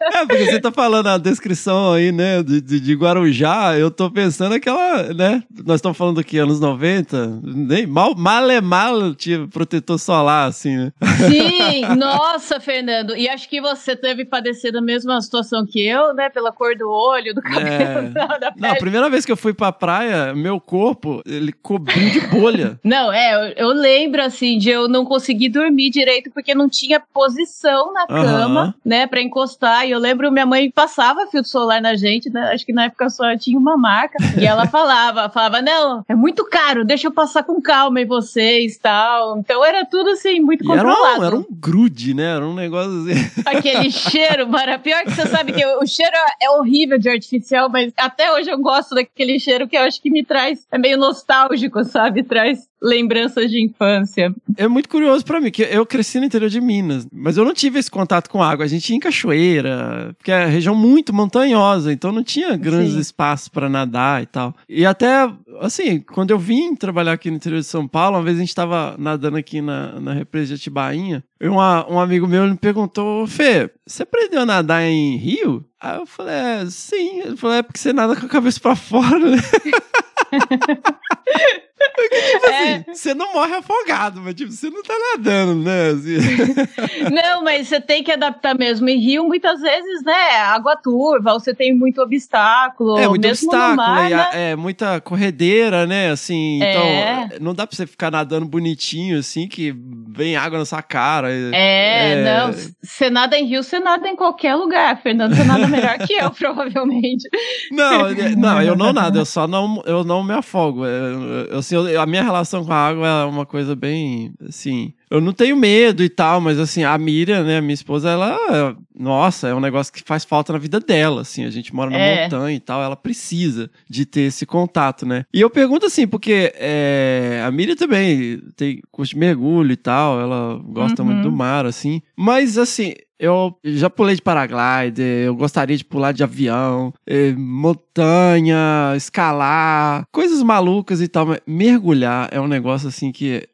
É, 0.00 0.26
porque 0.26 0.46
você 0.46 0.60
tá 0.60 0.72
falando 0.72 1.08
a 1.08 1.18
descrição 1.18 1.92
aí, 1.92 2.10
né, 2.10 2.42
de, 2.42 2.60
de, 2.60 2.80
de 2.80 2.94
Guarujá, 2.94 3.76
eu 3.76 3.90
tô 3.90 4.10
pensando 4.10 4.54
aquela, 4.54 5.12
né, 5.12 5.42
nós 5.64 5.76
estamos 5.76 5.96
falando 5.96 6.20
aqui 6.20 6.38
anos 6.38 6.60
90, 6.60 7.40
nem 7.42 7.86
mal 7.86 8.13
mal, 8.16 8.50
é 8.50 8.60
mal 8.60 9.14
tinha 9.14 9.46
protetor 9.48 9.98
solar, 9.98 10.48
assim, 10.48 10.76
né? 10.76 10.92
Sim, 11.28 11.94
nossa, 11.96 12.60
Fernando. 12.60 13.16
E 13.16 13.28
acho 13.28 13.48
que 13.48 13.60
você 13.60 13.94
deve 13.94 14.24
padecer 14.24 14.72
da 14.72 14.80
mesma 14.80 15.20
situação 15.20 15.66
que 15.66 15.86
eu, 15.86 16.14
né? 16.14 16.28
Pela 16.28 16.52
cor 16.52 16.76
do 16.76 16.90
olho, 16.90 17.34
do 17.34 17.42
cabelo, 17.42 17.68
é... 17.68 18.02
da, 18.10 18.26
da 18.26 18.54
Não, 18.56 18.70
a 18.70 18.76
primeira 18.76 19.08
vez 19.08 19.24
que 19.24 19.32
eu 19.32 19.36
fui 19.36 19.52
pra 19.52 19.72
praia, 19.72 20.34
meu 20.34 20.60
corpo, 20.60 21.22
ele 21.26 21.52
cobriu 21.52 22.10
de 22.10 22.20
bolha. 22.28 22.78
não, 22.84 23.12
é, 23.12 23.34
eu, 23.34 23.68
eu, 23.68 23.68
lembro, 23.68 24.22
assim, 24.22 24.58
de 24.58 24.70
eu 24.70 24.88
não 24.88 25.04
conseguir 25.04 25.48
dormir 25.48 25.90
direito 25.90 26.30
porque 26.30 26.54
não 26.54 26.68
tinha 26.68 27.00
posição 27.00 27.92
na 27.92 28.06
cama, 28.06 28.74
né? 28.84 29.06
Pra 29.06 29.20
encostar. 29.20 29.86
E 29.86 29.90
eu 29.90 29.98
lembro, 29.98 30.30
minha 30.30 30.46
mãe 30.46 30.70
passava 30.70 31.26
filtro 31.26 31.50
solar 31.50 31.80
na 31.80 31.94
gente, 31.94 32.30
né? 32.30 32.52
Acho 32.52 32.64
que 32.64 32.72
na 32.72 32.84
época 32.84 33.08
só 33.10 33.36
tinha 33.36 33.58
uma 33.58 33.76
marca. 33.76 34.16
E 34.38 34.46
ela 34.46 34.66
falava, 34.68 35.28
falava, 35.28 35.62
não, 35.62 36.04
é 36.08 36.14
muito 36.14 36.44
caro, 36.44 36.84
deixa 36.84 37.06
eu 37.06 37.12
passar 37.12 37.42
com 37.42 37.60
calma 37.60 38.00
vocês 38.04 38.78
tal. 38.78 39.38
Então 39.38 39.64
era 39.64 39.84
tudo 39.84 40.10
assim, 40.10 40.40
muito 40.40 40.64
e 40.64 40.66
controlado. 40.66 41.06
Era 41.06 41.20
um, 41.20 41.24
era 41.24 41.36
um 41.36 41.46
grude, 41.50 42.14
né? 42.14 42.36
Era 42.36 42.46
um 42.46 42.54
negócio 42.54 42.92
assim. 43.02 43.42
Aquele 43.46 43.90
cheiro, 43.90 44.48
mara. 44.48 44.78
Pior 44.78 45.02
que 45.04 45.12
você 45.12 45.26
sabe 45.26 45.52
que 45.52 45.64
o 45.64 45.86
cheiro 45.86 46.16
é 46.40 46.50
horrível 46.50 46.98
de 46.98 47.08
artificial, 47.08 47.68
mas 47.70 47.92
até 47.96 48.32
hoje 48.32 48.50
eu 48.50 48.58
gosto 48.58 48.94
daquele 48.94 49.38
cheiro 49.38 49.68
que 49.68 49.76
eu 49.76 49.82
acho 49.82 50.00
que 50.00 50.10
me 50.10 50.24
traz. 50.24 50.66
É 50.70 50.78
meio 50.78 50.98
nostálgico, 50.98 51.84
sabe? 51.84 52.22
Traz 52.22 52.68
lembranças 52.84 53.50
de 53.50 53.64
infância. 53.64 54.32
É 54.56 54.68
muito 54.68 54.90
curioso 54.90 55.24
para 55.24 55.40
mim, 55.40 55.50
que 55.50 55.62
eu 55.62 55.86
cresci 55.86 56.20
no 56.20 56.26
interior 56.26 56.50
de 56.50 56.60
Minas, 56.60 57.06
mas 57.10 57.38
eu 57.38 57.44
não 57.44 57.54
tive 57.54 57.78
esse 57.78 57.90
contato 57.90 58.28
com 58.28 58.42
água. 58.42 58.64
A 58.64 58.68
gente 58.68 58.90
ia 58.90 58.96
em 58.96 59.00
cachoeira, 59.00 60.14
porque 60.18 60.30
é 60.30 60.44
região 60.44 60.74
muito 60.74 61.12
montanhosa, 61.12 61.92
então 61.92 62.12
não 62.12 62.22
tinha 62.22 62.54
grandes 62.56 62.92
Sim. 62.92 63.00
espaços 63.00 63.48
para 63.48 63.70
nadar 63.70 64.22
e 64.22 64.26
tal. 64.26 64.54
E 64.68 64.84
até, 64.84 65.30
assim, 65.60 66.00
quando 66.00 66.30
eu 66.30 66.38
vim 66.38 66.74
trabalhar 66.74 67.12
aqui 67.12 67.30
no 67.30 67.36
interior 67.36 67.60
de 67.60 67.66
São 67.66 67.86
Paulo, 67.86 68.16
uma 68.16 68.22
vez 68.22 68.36
a 68.36 68.40
gente 68.40 68.48
estava 68.48 68.96
nadando 68.98 69.36
aqui 69.36 69.60
na, 69.60 70.00
na 70.00 70.12
represa 70.12 70.48
de 70.48 70.54
Atibainha, 70.54 71.24
e 71.40 71.48
uma, 71.48 71.90
um 71.90 71.98
amigo 71.98 72.26
meu 72.26 72.46
me 72.46 72.56
perguntou, 72.56 73.26
Fê, 73.26 73.70
você 73.86 74.02
aprendeu 74.02 74.42
a 74.42 74.46
nadar 74.46 74.82
em 74.82 75.16
rio? 75.16 75.64
Aí 75.80 75.98
eu 75.98 76.06
falei, 76.06 76.34
é, 76.34 76.66
sim. 76.66 77.20
Ele 77.20 77.36
falou, 77.36 77.56
é 77.56 77.62
porque 77.62 77.78
você 77.78 77.92
nada 77.92 78.16
com 78.16 78.26
a 78.26 78.28
cabeça 78.28 78.60
para 78.60 78.74
fora, 78.74 79.18
né? 79.18 79.38
Porque, 81.94 82.16
tipo 82.16 82.46
é. 82.46 82.74
assim, 82.74 82.84
você 82.92 83.14
não 83.14 83.32
morre 83.32 83.54
afogado, 83.54 84.20
mas 84.20 84.34
tipo, 84.34 84.50
você 84.50 84.70
não 84.70 84.82
tá 84.82 84.94
nadando, 85.12 85.62
né? 85.62 85.90
Assim. 85.90 86.14
Não, 87.14 87.42
mas 87.42 87.68
você 87.68 87.80
tem 87.80 88.02
que 88.02 88.10
adaptar 88.10 88.56
mesmo. 88.56 88.88
Em 88.88 88.98
Rio, 88.98 89.24
muitas 89.24 89.60
vezes, 89.60 90.02
né, 90.04 90.36
água 90.36 90.76
turva, 90.76 91.32
você 91.32 91.54
tem 91.54 91.74
muito 91.74 92.00
obstáculo. 92.00 92.98
É, 92.98 93.08
muito 93.08 93.22
mesmo 93.22 93.48
obstáculo, 93.48 93.76
mar, 93.76 94.10
né? 94.10 94.30
é 94.32 94.56
muita 94.56 95.00
corredeira, 95.00 95.86
né? 95.86 96.10
Assim, 96.10 96.62
é. 96.62 96.70
então 96.70 97.38
não 97.40 97.54
dá 97.54 97.66
pra 97.66 97.76
você 97.76 97.86
ficar 97.86 98.10
nadando 98.10 98.46
bonitinho, 98.46 99.18
assim, 99.18 99.46
que 99.46 99.74
vem 100.08 100.36
água 100.36 100.58
na 100.58 100.64
sua 100.64 100.82
cara. 100.82 101.30
É, 101.32 102.12
é... 102.12 102.24
não. 102.24 102.52
Você 102.82 103.10
nada 103.10 103.38
em 103.38 103.46
Rio, 103.46 103.62
você 103.62 103.78
nada 103.78 104.08
em 104.08 104.16
qualquer 104.16 104.54
lugar, 104.54 105.00
Fernando. 105.02 105.34
Você 105.34 105.44
nada 105.44 105.66
melhor 105.66 105.98
que 105.98 106.14
eu, 106.14 106.30
provavelmente. 106.32 107.28
Não, 107.70 108.10
não, 108.36 108.62
eu 108.62 108.76
não 108.76 108.92
nado, 108.94 109.18
eu 109.18 109.24
só 109.24 109.46
não, 109.46 109.82
eu 109.86 110.04
não 110.04 110.22
me 110.22 110.34
afogo. 110.34 110.84
Eu, 110.86 111.46
eu, 111.46 111.62
assim, 111.76 111.92
eu, 111.92 112.00
a 112.00 112.06
minha 112.06 112.22
relação 112.22 112.64
com 112.64 112.72
a 112.72 112.76
água 112.76 113.06
é 113.06 113.24
uma 113.24 113.46
coisa 113.46 113.74
bem, 113.74 114.34
assim... 114.46 114.92
Eu 115.14 115.20
não 115.20 115.32
tenho 115.32 115.56
medo 115.56 116.02
e 116.02 116.08
tal, 116.08 116.40
mas 116.40 116.58
assim, 116.58 116.82
a 116.82 116.98
Miriam, 116.98 117.44
né, 117.44 117.60
minha 117.60 117.72
esposa, 117.72 118.10
ela... 118.10 118.76
Nossa, 118.98 119.46
é 119.46 119.54
um 119.54 119.60
negócio 119.60 119.92
que 119.92 120.02
faz 120.04 120.24
falta 120.24 120.52
na 120.52 120.58
vida 120.58 120.80
dela, 120.80 121.20
assim. 121.20 121.44
A 121.44 121.50
gente 121.50 121.72
mora 121.72 121.88
na 121.88 121.98
é. 121.98 122.24
montanha 122.24 122.56
e 122.56 122.58
tal, 122.58 122.82
ela 122.82 122.96
precisa 122.96 123.70
de 123.88 124.04
ter 124.04 124.22
esse 124.22 124.44
contato, 124.44 125.06
né? 125.06 125.24
E 125.32 125.40
eu 125.40 125.48
pergunto 125.48 125.86
assim, 125.86 126.04
porque 126.04 126.52
é, 126.56 127.40
a 127.46 127.50
Miriam 127.52 127.76
também 127.76 128.40
tem 128.56 128.80
curso 128.90 129.14
de 129.14 129.18
mergulho 129.20 129.70
e 129.70 129.76
tal, 129.76 130.20
ela 130.20 130.60
gosta 130.64 131.02
uhum. 131.02 131.12
muito 131.12 131.22
do 131.22 131.30
mar, 131.30 131.64
assim. 131.64 132.02
Mas, 132.16 132.58
assim, 132.58 132.94
eu 133.18 133.56
já 133.62 133.88
pulei 133.88 134.16
de 134.16 134.22
paraglider, 134.22 135.26
eu 135.26 135.36
gostaria 135.36 135.76
de 135.76 135.84
pular 135.84 136.12
de 136.12 136.22
avião, 136.22 136.92
eh, 137.06 137.32
montanha, 137.36 138.94
escalar, 138.96 140.06
coisas 140.10 140.42
malucas 140.42 141.00
e 141.00 141.06
tal, 141.06 141.26
mas 141.26 141.40
mergulhar 141.46 142.28
é 142.32 142.40
um 142.40 142.48
negócio 142.48 142.88
assim 142.88 143.12
que 143.12 143.32
é, 143.32 143.36
é, 143.36 143.48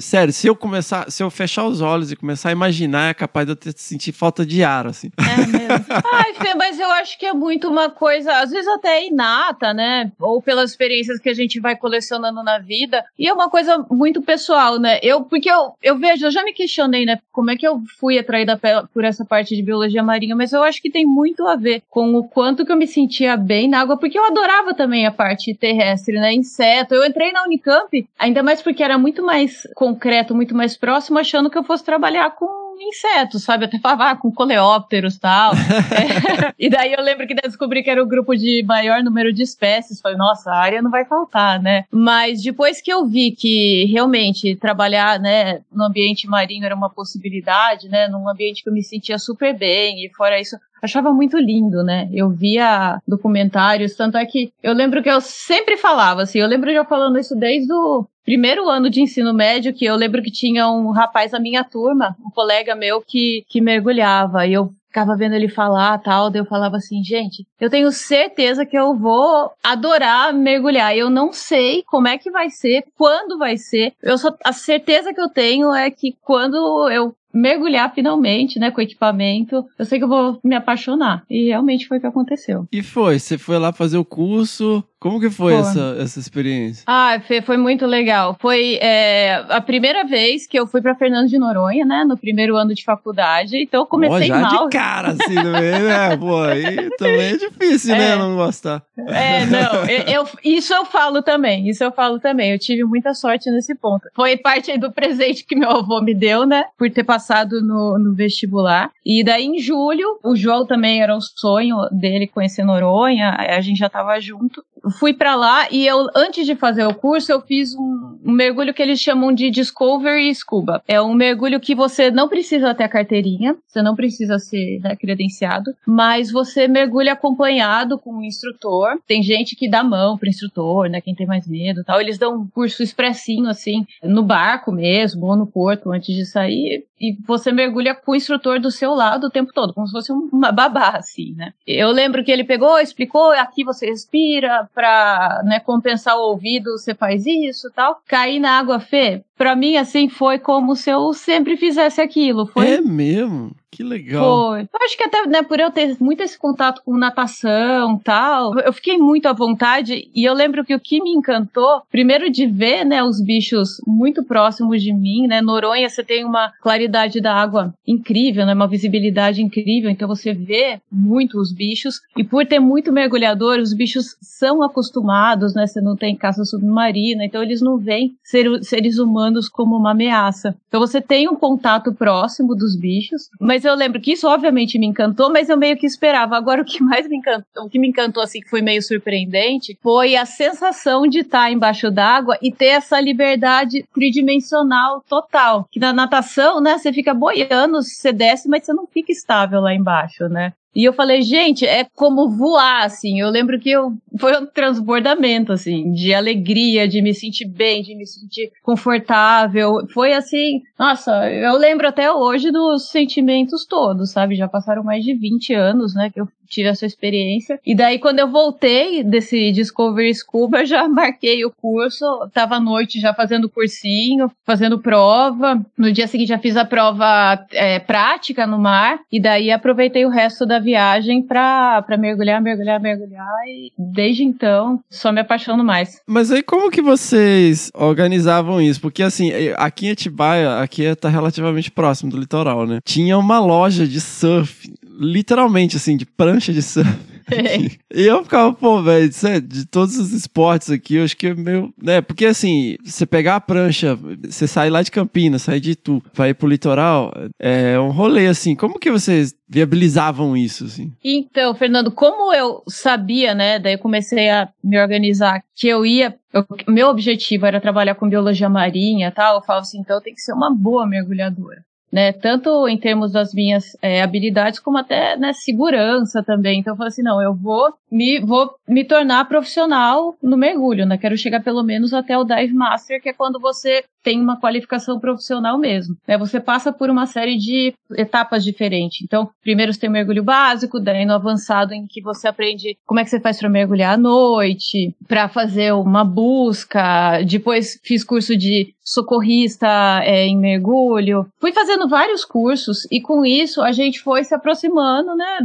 sério, 0.00 0.32
se 0.32 0.46
eu 0.46 0.54
começar, 0.54 1.10
se 1.10 1.22
eu 1.22 1.30
fechar 1.30 1.64
os 1.64 1.80
olhos 1.80 2.12
e 2.12 2.16
começar 2.16 2.50
a 2.50 2.52
imaginar, 2.52 3.10
é 3.10 3.14
capaz 3.14 3.46
de 3.46 3.52
eu 3.52 3.56
ter, 3.56 3.72
sentir 3.76 4.12
falta 4.12 4.46
de 4.46 4.62
ar, 4.62 4.86
assim. 4.86 5.10
É 5.18 5.46
mesmo. 5.46 5.86
Ai, 6.12 6.34
Fê, 6.34 6.54
mas 6.54 6.78
eu 6.78 6.90
acho 6.92 7.18
que 7.18 7.26
é 7.26 7.32
muito 7.32 7.68
uma 7.68 7.90
coisa, 7.90 8.40
às 8.40 8.50
vezes 8.50 8.68
até 8.68 9.04
inata, 9.04 9.74
né? 9.74 10.12
Ou 10.20 10.40
pelas 10.40 10.70
experiências 10.70 11.18
que 11.18 11.28
a 11.28 11.34
gente 11.34 11.58
vai 11.58 11.76
colecionando 11.76 12.42
na 12.42 12.58
vida. 12.58 13.04
E 13.18 13.26
é 13.26 13.32
uma 13.32 13.50
coisa 13.50 13.84
muito 13.90 14.22
pessoal, 14.22 14.78
né? 14.78 14.98
Eu, 15.02 15.22
porque 15.22 15.50
eu, 15.50 15.72
eu 15.82 15.98
vejo, 15.98 16.26
eu 16.26 16.30
já 16.30 16.44
me 16.44 16.52
questionei, 16.52 17.04
né? 17.04 17.18
Como 17.32 17.50
é 17.50 17.56
que 17.56 17.66
eu 17.66 17.82
fui 17.98 18.18
atraída 18.18 18.58
por 18.92 19.04
essa 19.04 19.24
parte 19.24 19.56
de 19.56 19.62
biologia 19.62 20.02
marinha, 20.02 20.36
mas 20.36 20.52
eu 20.52 20.62
acho 20.62 20.80
que 20.80 20.90
tem 20.90 21.04
muito 21.04 21.46
a 21.46 21.56
ver 21.56 21.82
com 21.90 22.14
o 22.14 22.24
quanto 22.28 22.64
que 22.64 22.70
eu 22.70 22.76
me 22.76 22.86
sentia 22.86 23.36
bem 23.36 23.68
na 23.68 23.80
água, 23.80 23.96
porque 23.96 24.18
eu 24.18 24.24
adorava 24.24 24.72
também 24.72 25.06
a 25.06 25.10
parte 25.10 25.54
terrestre, 25.54 26.14
né? 26.14 26.32
Inseto. 26.32 26.94
Eu 26.94 27.04
entrei 27.04 27.32
na 27.32 27.42
Unicamp, 27.42 28.08
ainda 28.18 28.42
mais 28.42 28.62
porque 28.62 28.82
era 28.82 28.96
muito 28.96 29.22
mais 29.24 29.47
mais 29.48 29.66
concreto, 29.74 30.34
muito 30.34 30.54
mais 30.54 30.76
próximo, 30.76 31.18
achando 31.18 31.50
que 31.50 31.56
eu 31.56 31.64
fosse 31.64 31.84
trabalhar 31.84 32.30
com 32.30 32.68
insetos, 32.80 33.42
sabe? 33.42 33.64
Até 33.64 33.78
falava 33.78 34.10
ah, 34.10 34.16
com 34.16 34.30
coleópteros 34.30 35.16
e 35.16 35.20
tal. 35.20 35.52
É. 35.88 36.54
E 36.58 36.68
daí 36.68 36.92
eu 36.92 37.02
lembro 37.02 37.26
que 37.26 37.34
descobri 37.34 37.82
que 37.82 37.90
era 37.90 38.02
o 38.02 38.06
grupo 38.06 38.36
de 38.36 38.62
maior 38.66 39.02
número 39.02 39.32
de 39.32 39.42
espécies. 39.42 40.00
Falei, 40.00 40.16
nossa, 40.16 40.50
a 40.50 40.56
área 40.56 40.82
não 40.82 40.90
vai 40.90 41.04
faltar, 41.04 41.60
né? 41.60 41.84
Mas 41.90 42.42
depois 42.42 42.80
que 42.80 42.92
eu 42.92 43.06
vi 43.06 43.32
que 43.32 43.86
realmente 43.86 44.54
trabalhar, 44.56 45.18
né, 45.18 45.60
no 45.72 45.84
ambiente 45.84 46.28
marinho 46.28 46.64
era 46.64 46.74
uma 46.74 46.90
possibilidade, 46.90 47.88
né? 47.88 48.06
Num 48.08 48.28
ambiente 48.28 48.62
que 48.62 48.68
eu 48.68 48.72
me 48.72 48.82
sentia 48.82 49.18
super 49.18 49.56
bem, 49.56 50.04
e 50.04 50.10
fora 50.10 50.40
isso, 50.40 50.56
achava 50.82 51.12
muito 51.12 51.38
lindo, 51.38 51.82
né? 51.82 52.08
Eu 52.12 52.30
via 52.30 53.00
documentários, 53.06 53.94
tanto 53.94 54.16
é 54.16 54.24
que 54.24 54.52
eu 54.62 54.72
lembro 54.72 55.02
que 55.02 55.10
eu 55.10 55.20
sempre 55.20 55.76
falava, 55.76 56.22
assim, 56.22 56.38
eu 56.38 56.46
lembro 56.46 56.72
já 56.72 56.84
falando 56.84 57.18
isso 57.18 57.34
desde 57.34 57.72
o 57.72 58.06
primeiro 58.24 58.68
ano 58.68 58.90
de 58.90 59.00
ensino 59.00 59.32
médio, 59.32 59.72
que 59.72 59.84
eu 59.84 59.96
lembro 59.96 60.22
que 60.22 60.30
tinha 60.30 60.70
um 60.70 60.90
rapaz 60.90 61.32
na 61.32 61.40
minha 61.40 61.64
turma, 61.64 62.14
um 62.24 62.30
colega 62.30 62.74
meu 62.74 63.00
que, 63.00 63.44
que 63.48 63.60
mergulhava, 63.60 64.46
e 64.46 64.52
eu 64.52 64.70
ficava 64.88 65.16
vendo 65.16 65.34
ele 65.34 65.48
falar 65.48 65.98
tal, 65.98 66.30
daí 66.30 66.40
eu 66.40 66.46
falava 66.46 66.76
assim, 66.76 67.02
gente, 67.04 67.46
eu 67.60 67.70
tenho 67.70 67.90
certeza 67.92 68.66
que 68.66 68.76
eu 68.76 68.94
vou 68.94 69.50
adorar 69.62 70.32
mergulhar. 70.32 70.96
Eu 70.96 71.08
não 71.08 71.32
sei 71.32 71.84
como 71.86 72.08
é 72.08 72.18
que 72.18 72.30
vai 72.30 72.50
ser, 72.50 72.84
quando 72.96 73.38
vai 73.38 73.56
ser. 73.56 73.92
Eu 74.02 74.18
só 74.18 74.34
a 74.44 74.52
certeza 74.52 75.12
que 75.12 75.20
eu 75.20 75.28
tenho 75.28 75.72
é 75.72 75.90
que 75.90 76.16
quando 76.22 76.88
eu 76.90 77.14
mergulhar 77.32 77.92
finalmente, 77.94 78.58
né, 78.58 78.70
com 78.70 78.80
o 78.80 78.84
equipamento, 78.84 79.64
eu 79.78 79.84
sei 79.84 79.98
que 79.98 80.04
eu 80.04 80.08
vou 80.08 80.38
me 80.42 80.54
apaixonar. 80.54 81.24
E 81.28 81.46
realmente 81.46 81.86
foi 81.86 81.98
o 81.98 82.00
que 82.00 82.06
aconteceu. 82.06 82.66
E 82.72 82.82
foi, 82.82 83.18
você 83.18 83.38
foi 83.38 83.58
lá 83.58 83.72
fazer 83.72 83.98
o 83.98 84.04
curso, 84.04 84.84
como 85.00 85.20
que 85.20 85.30
foi 85.30 85.54
essa, 85.54 85.96
essa 86.00 86.18
experiência? 86.18 86.82
Ah, 86.86 87.20
Fê, 87.20 87.40
foi 87.40 87.56
muito 87.56 87.86
legal. 87.86 88.36
Foi 88.40 88.78
é, 88.80 89.44
a 89.48 89.60
primeira 89.60 90.04
vez 90.04 90.44
que 90.44 90.58
eu 90.58 90.66
fui 90.66 90.82
para 90.82 90.94
Fernando 90.96 91.28
de 91.28 91.38
Noronha, 91.38 91.84
né? 91.84 92.04
No 92.04 92.16
primeiro 92.16 92.56
ano 92.56 92.74
de 92.74 92.82
faculdade. 92.82 93.62
Então 93.62 93.82
eu 93.82 93.86
comecei 93.86 94.24
oh, 94.24 94.34
já 94.34 94.40
mal. 94.40 94.68
de 94.68 94.76
cara, 94.76 95.08
assim, 95.10 95.34
também, 95.36 95.82
né? 95.82 96.16
Pô, 96.16 96.42
aí 96.42 96.90
também 96.98 97.20
é 97.20 97.36
difícil, 97.36 97.94
né, 97.94 98.06
é. 98.06 98.08
né? 98.08 98.16
Não 98.16 98.34
gostar. 98.34 98.82
É, 99.06 99.46
não. 99.46 99.84
Eu, 99.86 100.22
eu, 100.22 100.28
isso 100.44 100.74
eu 100.74 100.84
falo 100.84 101.22
também. 101.22 101.68
Isso 101.68 101.84
eu 101.84 101.92
falo 101.92 102.18
também. 102.18 102.50
Eu 102.50 102.58
tive 102.58 102.82
muita 102.82 103.14
sorte 103.14 103.48
nesse 103.52 103.76
ponto. 103.76 104.08
Foi 104.16 104.36
parte 104.36 104.76
do 104.78 104.90
presente 104.90 105.44
que 105.44 105.54
meu 105.54 105.70
avô 105.70 106.00
me 106.00 106.14
deu, 106.14 106.44
né? 106.44 106.64
Por 106.76 106.90
ter 106.90 107.04
passado 107.04 107.17
no, 107.62 107.98
no 107.98 108.14
vestibular. 108.14 108.90
E 109.04 109.24
daí, 109.24 109.46
em 109.46 109.58
julho, 109.58 110.18
o 110.22 110.36
João 110.36 110.66
também 110.66 111.02
era 111.02 111.16
o 111.16 111.20
sonho 111.20 111.76
dele 111.90 112.26
conhecer 112.26 112.64
Noronha. 112.64 113.36
A 113.38 113.60
gente 113.60 113.78
já 113.78 113.88
tava 113.88 114.18
junto 114.20 114.64
fui 114.98 115.12
para 115.12 115.34
lá 115.34 115.68
e 115.70 115.86
eu, 115.86 116.06
antes 116.14 116.46
de 116.46 116.54
fazer 116.54 116.84
o 116.84 116.94
curso, 116.94 117.32
eu 117.32 117.40
fiz 117.40 117.74
um, 117.74 118.18
um, 118.24 118.32
mergulho 118.32 118.74
que 118.74 118.82
eles 118.82 119.00
chamam 119.00 119.32
de 119.32 119.50
Discovery 119.50 120.34
Scuba. 120.34 120.82
É 120.86 121.00
um 121.00 121.14
mergulho 121.14 121.60
que 121.60 121.74
você 121.74 122.10
não 122.10 122.28
precisa 122.28 122.74
ter 122.74 122.84
a 122.84 122.88
carteirinha, 122.88 123.56
você 123.66 123.82
não 123.82 123.94
precisa 123.94 124.38
ser 124.38 124.80
né, 124.80 124.96
credenciado, 124.96 125.72
mas 125.86 126.30
você 126.30 126.68
mergulha 126.68 127.12
acompanhado 127.12 127.98
com 127.98 128.14
um 128.14 128.24
instrutor. 128.24 128.98
Tem 129.06 129.22
gente 129.22 129.56
que 129.56 129.68
dá 129.68 129.82
mão 129.82 130.16
pro 130.16 130.28
instrutor, 130.28 130.88
né? 130.88 131.00
Quem 131.00 131.14
tem 131.14 131.26
mais 131.26 131.46
medo 131.46 131.84
tal. 131.84 132.00
Eles 132.00 132.18
dão 132.18 132.36
um 132.36 132.48
curso 132.48 132.82
expressinho, 132.82 133.48
assim, 133.48 133.86
no 134.02 134.22
barco 134.22 134.72
mesmo, 134.72 135.26
ou 135.26 135.36
no 135.36 135.46
porto, 135.46 135.90
antes 135.90 136.14
de 136.14 136.24
sair 136.26 136.84
e 137.00 137.16
você 137.24 137.52
mergulha 137.52 137.94
com 137.94 138.12
o 138.12 138.16
instrutor 138.16 138.60
do 138.60 138.70
seu 138.70 138.94
lado 138.94 139.26
o 139.26 139.30
tempo 139.30 139.52
todo, 139.52 139.72
como 139.72 139.86
se 139.86 139.92
fosse 139.92 140.12
uma 140.12 140.50
babá, 140.50 140.90
assim, 140.96 141.34
né? 141.34 141.52
Eu 141.66 141.90
lembro 141.90 142.24
que 142.24 142.30
ele 142.30 142.44
pegou, 142.44 142.78
explicou, 142.78 143.30
aqui 143.30 143.64
você 143.64 143.86
respira, 143.86 144.67
pra 144.74 145.42
né, 145.44 145.60
compensar 145.60 146.16
o 146.16 146.30
ouvido, 146.30 146.72
você 146.78 146.94
faz 146.94 147.26
isso 147.26 147.70
tal. 147.74 148.00
Cair 148.06 148.40
na 148.40 148.58
água, 148.58 148.80
Fê, 148.80 149.24
pra 149.38 149.56
mim, 149.56 149.76
assim, 149.76 150.08
foi 150.08 150.38
como 150.38 150.74
se 150.74 150.90
eu 150.90 151.14
sempre 151.14 151.56
fizesse 151.56 152.00
aquilo. 152.00 152.46
Foi... 152.46 152.68
É 152.68 152.80
mesmo? 152.80 153.52
Que 153.70 153.82
legal. 153.82 154.48
Foi. 154.48 154.62
Eu 154.62 154.84
acho 154.84 154.96
que 154.96 155.04
até, 155.04 155.26
né, 155.26 155.42
por 155.42 155.60
eu 155.60 155.70
ter 155.70 155.96
muito 156.00 156.22
esse 156.22 156.38
contato 156.38 156.82
com 156.84 156.96
natação 156.96 157.98
tal, 157.98 158.58
eu 158.60 158.72
fiquei 158.72 158.96
muito 158.96 159.28
à 159.28 159.32
vontade 159.32 160.10
e 160.14 160.24
eu 160.24 160.34
lembro 160.34 160.64
que 160.64 160.74
o 160.74 160.80
que 160.80 161.02
me 161.02 161.10
encantou, 161.10 161.82
primeiro 161.90 162.30
de 162.30 162.46
ver, 162.46 162.84
né, 162.84 163.04
os 163.04 163.20
bichos 163.20 163.80
muito 163.86 164.24
próximos 164.24 164.82
de 164.82 164.92
mim, 164.92 165.26
né, 165.26 165.40
Noronha 165.42 165.88
você 165.88 166.02
tem 166.02 166.24
uma 166.24 166.50
claridade 166.62 167.20
da 167.20 167.34
água 167.34 167.74
incrível, 167.86 168.46
né, 168.46 168.54
uma 168.54 168.66
visibilidade 168.66 169.42
incrível, 169.42 169.90
então 169.90 170.08
você 170.08 170.32
vê 170.32 170.80
muito 170.90 171.38
os 171.38 171.52
bichos 171.52 172.00
e 172.16 172.24
por 172.24 172.46
ter 172.46 172.58
muito 172.58 172.90
mergulhador, 172.90 173.58
os 173.58 173.74
bichos 173.74 174.16
são 174.20 174.62
acostumados, 174.62 175.54
né, 175.54 175.66
você 175.66 175.80
não 175.80 175.94
tem 175.94 176.16
caça 176.16 176.44
submarina, 176.44 177.24
então 177.24 177.42
eles 177.42 177.60
não 177.60 177.76
veem 177.76 178.16
ser, 178.24 178.46
seres 178.64 178.98
humanos 178.98 179.27
como 179.50 179.76
uma 179.76 179.90
ameaça. 179.90 180.56
Então 180.68 180.80
você 180.80 181.02
tem 181.02 181.28
um 181.28 181.36
contato 181.36 181.92
próximo 181.92 182.54
dos 182.54 182.74
bichos, 182.74 183.28
mas 183.38 183.58
mas 183.58 183.64
eu 183.64 183.74
lembro 183.74 184.00
que 184.00 184.12
isso 184.12 184.28
obviamente 184.28 184.78
me 184.78 184.86
encantou, 184.86 185.32
mas 185.32 185.48
eu 185.48 185.56
meio 185.56 185.76
que 185.76 185.84
esperava. 185.84 186.36
Agora 186.36 186.62
o 186.62 186.64
que 186.64 186.80
mais 186.80 187.08
me 187.08 187.16
encantou, 187.16 187.64
o 187.64 187.68
que 187.68 187.76
me 187.76 187.88
encantou 187.88 188.22
assim 188.22 188.40
que 188.40 188.48
foi 188.48 188.62
meio 188.62 188.80
surpreendente, 188.80 189.76
foi 189.82 190.14
a 190.14 190.24
sensação 190.24 191.08
de 191.08 191.20
estar 191.20 191.50
embaixo 191.50 191.90
d'água 191.90 192.38
e 192.40 192.52
ter 192.52 192.66
essa 192.66 193.00
liberdade 193.00 193.84
tridimensional 193.92 195.02
total. 195.08 195.66
Que 195.72 195.80
na 195.80 195.92
natação, 195.92 196.60
né, 196.60 196.78
você 196.78 196.92
fica 196.92 197.12
boiando, 197.12 197.82
você 197.82 198.12
desce, 198.12 198.48
mas 198.48 198.64
você 198.64 198.72
não 198.72 198.86
fica 198.86 199.10
estável 199.10 199.60
lá 199.60 199.74
embaixo, 199.74 200.28
né? 200.28 200.52
E 200.78 200.84
eu 200.84 200.92
falei, 200.92 201.22
gente, 201.22 201.66
é 201.66 201.82
como 201.82 202.30
voar, 202.30 202.84
assim. 202.84 203.18
Eu 203.18 203.30
lembro 203.30 203.58
que 203.58 203.68
eu, 203.68 203.94
foi 204.16 204.40
um 204.40 204.46
transbordamento, 204.46 205.52
assim, 205.52 205.90
de 205.90 206.14
alegria, 206.14 206.86
de 206.86 207.02
me 207.02 207.12
sentir 207.12 207.46
bem, 207.46 207.82
de 207.82 207.96
me 207.96 208.06
sentir 208.06 208.52
confortável. 208.62 209.84
Foi 209.92 210.12
assim, 210.12 210.62
nossa, 210.78 211.28
eu 211.32 211.58
lembro 211.58 211.88
até 211.88 212.12
hoje 212.12 212.52
dos 212.52 212.90
sentimentos 212.90 213.66
todos, 213.66 214.12
sabe? 214.12 214.36
Já 214.36 214.46
passaram 214.46 214.84
mais 214.84 215.02
de 215.02 215.14
20 215.14 215.52
anos, 215.52 215.96
né, 215.96 216.10
que 216.14 216.20
eu 216.20 216.28
tive 216.48 216.68
essa 216.68 216.86
experiência. 216.86 217.60
E 217.64 217.74
daí, 217.74 217.98
quando 217.98 218.18
eu 218.18 218.28
voltei 218.28 219.02
desse 219.04 219.52
Discovery 219.52 220.14
Scuba, 220.14 220.64
já 220.66 220.88
marquei 220.88 221.44
o 221.44 221.50
curso. 221.50 222.04
Tava 222.32 222.56
à 222.56 222.60
noite 222.60 223.00
já 223.00 223.14
fazendo 223.14 223.48
cursinho, 223.48 224.30
fazendo 224.44 224.78
prova. 224.78 225.60
No 225.76 225.92
dia 225.92 226.06
seguinte 226.06 226.28
já 226.28 226.38
fiz 226.38 226.56
a 226.56 226.64
prova 226.64 227.44
é, 227.52 227.78
prática 227.78 228.46
no 228.46 228.58
mar. 228.58 228.98
E 229.10 229.20
daí 229.20 229.50
aproveitei 229.50 230.04
o 230.04 230.10
resto 230.10 230.46
da 230.46 230.58
viagem 230.58 231.22
pra, 231.22 231.82
pra 231.82 231.96
mergulhar, 231.96 232.40
mergulhar, 232.40 232.80
mergulhar. 232.80 233.26
E 233.46 233.72
desde 233.78 234.24
então, 234.24 234.80
só 234.90 235.12
me 235.12 235.20
apaixono 235.20 235.62
mais. 235.62 236.00
Mas 236.06 236.30
aí, 236.30 236.42
como 236.42 236.70
que 236.70 236.82
vocês 236.82 237.70
organizavam 237.74 238.60
isso? 238.60 238.80
Porque 238.80 239.02
assim, 239.02 239.30
aqui 239.56 239.86
em 239.86 239.90
Atibaia, 239.90 240.60
aqui 240.60 240.94
tá 240.96 241.08
relativamente 241.08 241.70
próximo 241.70 242.10
do 242.10 242.18
litoral, 242.18 242.66
né? 242.66 242.78
Tinha 242.84 243.18
uma 243.18 243.38
loja 243.38 243.86
de 243.86 244.00
surf 244.00 244.68
literalmente, 244.98 245.76
assim, 245.76 245.96
de 245.96 246.04
prancha 246.04 246.52
de 246.52 246.60
surf. 246.60 246.90
e 247.94 248.06
eu 248.06 248.22
ficava, 248.24 248.52
pô, 248.52 248.82
velho, 248.82 249.10
de 249.42 249.66
todos 249.66 249.98
os 249.98 250.12
esportes 250.12 250.70
aqui, 250.70 250.96
eu 250.96 251.04
acho 251.04 251.16
que 251.16 251.28
é 251.28 251.34
meio. 251.34 251.72
Né? 251.80 252.00
Porque 252.00 252.26
assim, 252.26 252.76
você 252.82 253.06
pegar 253.06 253.36
a 253.36 253.40
prancha, 253.40 253.96
você 254.24 254.46
sai 254.46 254.70
lá 254.70 254.82
de 254.82 254.90
Campinas, 254.90 255.42
sai 255.42 255.60
de 255.60 255.72
Itu, 255.72 256.02
vai 256.12 256.30
ir 256.30 256.34
pro 256.34 256.48
litoral, 256.48 257.12
é 257.38 257.78
um 257.78 257.90
rolê 257.90 258.26
assim. 258.26 258.54
Como 258.54 258.78
que 258.78 258.90
vocês 258.90 259.34
viabilizavam 259.48 260.36
isso, 260.36 260.64
assim? 260.64 260.92
Então, 261.04 261.54
Fernando, 261.54 261.90
como 261.90 262.32
eu 262.34 262.62
sabia, 262.66 263.34
né? 263.34 263.58
Daí 263.58 263.74
eu 263.74 263.78
comecei 263.78 264.30
a 264.30 264.48
me 264.62 264.80
organizar 264.80 265.42
que 265.54 265.68
eu 265.68 265.84
ia. 265.84 266.16
Eu, 266.32 266.46
meu 266.66 266.88
objetivo 266.88 267.46
era 267.46 267.60
trabalhar 267.60 267.94
com 267.94 268.08
biologia 268.08 268.48
marinha 268.48 269.08
e 269.08 269.12
tal. 269.12 269.36
Eu 269.36 269.42
falo 269.42 269.60
assim, 269.60 269.80
então 269.80 270.00
tem 270.00 270.14
que 270.14 270.20
ser 270.20 270.32
uma 270.32 270.54
boa 270.54 270.86
mergulhadora 270.86 271.62
né? 271.90 272.12
Tanto 272.12 272.68
em 272.68 272.78
termos 272.78 273.12
das 273.12 273.32
minhas 273.32 273.76
é, 273.80 274.02
habilidades, 274.02 274.60
como 274.60 274.78
até 274.78 275.16
né, 275.16 275.32
segurança 275.32 276.22
também. 276.22 276.60
Então 276.60 276.74
eu 276.74 276.76
falei 276.76 276.88
assim, 276.88 277.02
não, 277.02 277.22
eu 277.22 277.34
vou 277.34 277.72
me, 277.90 278.20
vou 278.20 278.54
me 278.68 278.84
tornar 278.84 279.28
profissional 279.28 280.14
no 280.22 280.36
mergulho, 280.36 280.86
né? 280.86 280.98
Quero 280.98 281.16
chegar 281.16 281.42
pelo 281.42 281.62
menos 281.62 281.92
até 281.92 282.16
o 282.16 282.24
Dive 282.24 282.54
Master, 282.54 283.00
que 283.00 283.08
é 283.08 283.12
quando 283.12 283.40
você 283.40 283.82
tem 284.02 284.20
uma 284.20 284.38
qualificação 284.38 284.98
profissional 284.98 285.58
mesmo. 285.58 285.96
Né? 286.06 286.16
Você 286.18 286.40
passa 286.40 286.72
por 286.72 286.90
uma 286.90 287.06
série 287.06 287.36
de 287.36 287.74
etapas 287.96 288.44
diferentes. 288.44 289.02
Então, 289.02 289.28
primeiro 289.42 289.72
você 289.72 289.80
tem 289.80 289.90
o 289.90 289.92
mergulho 289.92 290.22
básico, 290.22 290.80
daí 290.80 291.04
no 291.04 291.14
avançado 291.14 291.72
em 291.74 291.86
que 291.86 292.00
você 292.00 292.28
aprende 292.28 292.76
como 292.86 293.00
é 293.00 293.04
que 293.04 293.10
você 293.10 293.20
faz 293.20 293.38
para 293.38 293.48
mergulhar 293.48 293.94
à 293.94 293.96
noite, 293.96 294.94
para 295.06 295.28
fazer 295.28 295.72
uma 295.72 296.04
busca. 296.04 297.22
Depois 297.22 297.78
fiz 297.82 298.04
curso 298.04 298.36
de 298.36 298.74
socorrista 298.88 299.68
é, 300.02 300.26
em 300.26 300.36
mergulho. 300.36 301.26
Fui 301.38 301.52
fazendo 301.52 301.88
vários 301.88 302.24
cursos 302.24 302.86
e 302.90 303.00
com 303.00 303.24
isso 303.24 303.60
a 303.60 303.72
gente 303.72 304.00
foi 304.00 304.24
se 304.24 304.34
aproximando, 304.34 305.14
né? 305.14 305.38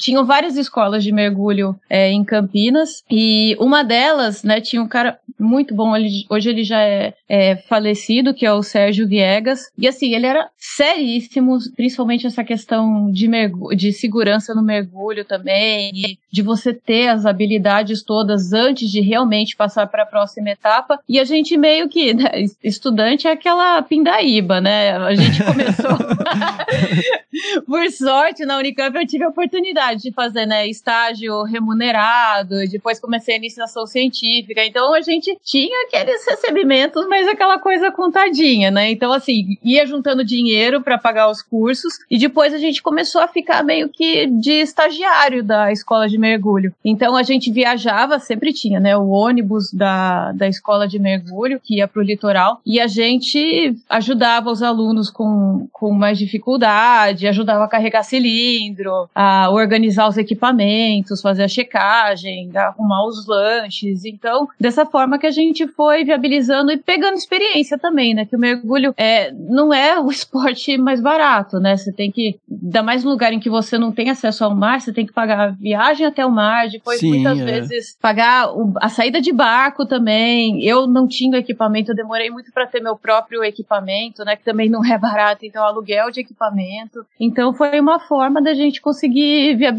Tinham 0.00 0.24
várias 0.24 0.56
escolas 0.56 1.04
de 1.04 1.12
mergulho 1.12 1.78
é, 1.88 2.10
em 2.10 2.24
Campinas 2.24 3.04
e 3.10 3.54
uma 3.60 3.84
delas, 3.84 4.42
né, 4.42 4.60
tinha 4.60 4.80
um 4.80 4.88
cara 4.88 5.18
muito 5.38 5.74
bom, 5.74 5.94
ele, 5.94 6.24
hoje 6.28 6.50
ele 6.50 6.64
já 6.64 6.80
é, 6.80 7.14
é, 7.28 7.56
falecido, 7.56 8.34
que 8.34 8.44
é 8.44 8.52
o 8.52 8.62
Sérgio 8.62 9.06
Viegas, 9.06 9.70
e 9.76 9.86
assim, 9.86 10.14
ele 10.14 10.26
era 10.26 10.48
seríssimo, 10.56 11.58
principalmente 11.76 12.26
essa 12.26 12.44
questão 12.44 13.10
de, 13.10 13.28
de 13.76 13.92
segurança 13.92 14.54
no 14.54 14.62
mergulho 14.62 15.24
também, 15.24 15.90
e 15.94 16.18
de 16.30 16.42
você 16.42 16.72
ter 16.72 17.08
as 17.08 17.26
habilidades 17.26 18.02
todas 18.02 18.52
antes 18.52 18.90
de 18.90 19.00
realmente 19.00 19.56
passar 19.56 19.86
para 19.86 20.02
a 20.02 20.06
próxima 20.06 20.50
etapa, 20.50 20.98
e 21.08 21.18
a 21.18 21.24
gente 21.24 21.56
meio 21.56 21.88
que, 21.88 22.14
né, 22.14 22.30
estudante 22.62 23.26
é 23.26 23.32
aquela 23.32 23.80
pindaíba, 23.82 24.60
né, 24.60 24.96
a 24.96 25.14
gente 25.14 25.42
começou, 25.42 25.90
por 27.66 27.90
sorte, 27.90 28.44
na 28.44 28.58
Unicamp 28.58 28.96
eu 28.96 29.06
tive 29.06 29.24
a 29.24 29.28
oportunidade 29.28 29.89
de 29.94 30.12
fazer, 30.12 30.46
né, 30.46 30.66
estágio 30.68 31.42
remunerado, 31.42 32.56
depois 32.70 33.00
comecei 33.00 33.34
a 33.34 33.38
iniciação 33.38 33.86
científica, 33.86 34.64
então 34.64 34.94
a 34.94 35.00
gente 35.00 35.36
tinha 35.44 35.86
aqueles 35.86 36.26
recebimentos, 36.26 37.06
mas 37.08 37.26
aquela 37.28 37.58
coisa 37.58 37.90
contadinha, 37.90 38.70
né? 38.70 38.90
Então, 38.90 39.12
assim, 39.12 39.56
ia 39.62 39.86
juntando 39.86 40.24
dinheiro 40.24 40.80
para 40.80 40.98
pagar 40.98 41.30
os 41.30 41.42
cursos 41.42 41.94
e 42.10 42.18
depois 42.18 42.54
a 42.54 42.58
gente 42.58 42.82
começou 42.82 43.20
a 43.20 43.28
ficar 43.28 43.62
meio 43.62 43.88
que 43.88 44.26
de 44.26 44.52
estagiário 44.52 45.42
da 45.42 45.72
escola 45.72 46.08
de 46.08 46.18
mergulho. 46.18 46.72
Então, 46.84 47.16
a 47.16 47.22
gente 47.22 47.50
viajava, 47.50 48.18
sempre 48.18 48.52
tinha, 48.52 48.80
né? 48.80 48.96
O 48.96 49.08
ônibus 49.08 49.72
da, 49.72 50.32
da 50.32 50.48
escola 50.48 50.86
de 50.86 50.98
mergulho 50.98 51.60
que 51.62 51.76
ia 51.76 51.88
para 51.88 52.00
o 52.00 52.04
litoral 52.04 52.60
e 52.64 52.80
a 52.80 52.86
gente 52.86 53.76
ajudava 53.88 54.50
os 54.50 54.62
alunos 54.62 55.10
com, 55.10 55.68
com 55.72 55.92
mais 55.92 56.18
dificuldade, 56.18 57.26
ajudava 57.26 57.64
a 57.64 57.68
carregar 57.68 58.02
cilindro, 58.02 59.08
a 59.14 59.50
organizar 59.50 59.79
os 59.88 60.16
equipamentos, 60.16 61.20
fazer 61.20 61.44
a 61.44 61.48
checagem, 61.48 62.50
arrumar 62.54 63.06
os 63.06 63.26
lanches. 63.26 64.04
Então, 64.04 64.48
dessa 64.58 64.84
forma 64.86 65.18
que 65.18 65.26
a 65.26 65.30
gente 65.30 65.66
foi 65.68 66.04
viabilizando 66.04 66.72
e 66.72 66.76
pegando 66.76 67.14
experiência 67.14 67.78
também, 67.78 68.14
né? 68.14 68.24
Que 68.24 68.36
o 68.36 68.38
mergulho 68.38 68.94
é, 68.96 69.32
não 69.32 69.72
é 69.72 69.98
o 70.00 70.10
esporte 70.10 70.76
mais 70.78 71.00
barato, 71.00 71.58
né? 71.58 71.76
Você 71.76 71.92
tem 71.92 72.10
que, 72.10 72.38
ainda 72.50 72.82
mais 72.82 73.04
no 73.04 73.10
lugar 73.10 73.32
em 73.32 73.40
que 73.40 73.50
você 73.50 73.78
não 73.78 73.92
tem 73.92 74.10
acesso 74.10 74.44
ao 74.44 74.54
mar, 74.54 74.80
você 74.80 74.92
tem 74.92 75.06
que 75.06 75.12
pagar 75.12 75.40
a 75.40 75.50
viagem 75.50 76.06
até 76.06 76.24
o 76.24 76.30
mar, 76.30 76.68
depois 76.68 77.00
Sim, 77.00 77.10
muitas 77.10 77.38
é. 77.38 77.44
vezes 77.44 77.96
pagar 78.00 78.48
a 78.80 78.88
saída 78.88 79.20
de 79.20 79.32
barco 79.32 79.86
também. 79.86 80.62
Eu 80.64 80.86
não 80.86 81.06
tinha 81.06 81.38
equipamento, 81.38 81.92
eu 81.92 81.96
demorei 81.96 82.30
muito 82.30 82.52
para 82.52 82.66
ter 82.66 82.80
meu 82.80 82.96
próprio 82.96 83.44
equipamento, 83.44 84.24
né? 84.24 84.36
Que 84.36 84.44
também 84.44 84.68
não 84.68 84.84
é 84.84 84.96
barato, 84.98 85.44
então 85.44 85.64
aluguel 85.64 86.10
de 86.10 86.20
equipamento. 86.20 87.04
Então 87.18 87.52
foi 87.52 87.80
uma 87.80 87.98
forma 87.98 88.42
da 88.42 88.54
gente 88.54 88.80
conseguir 88.80 89.56
viabilizar, 89.56 89.69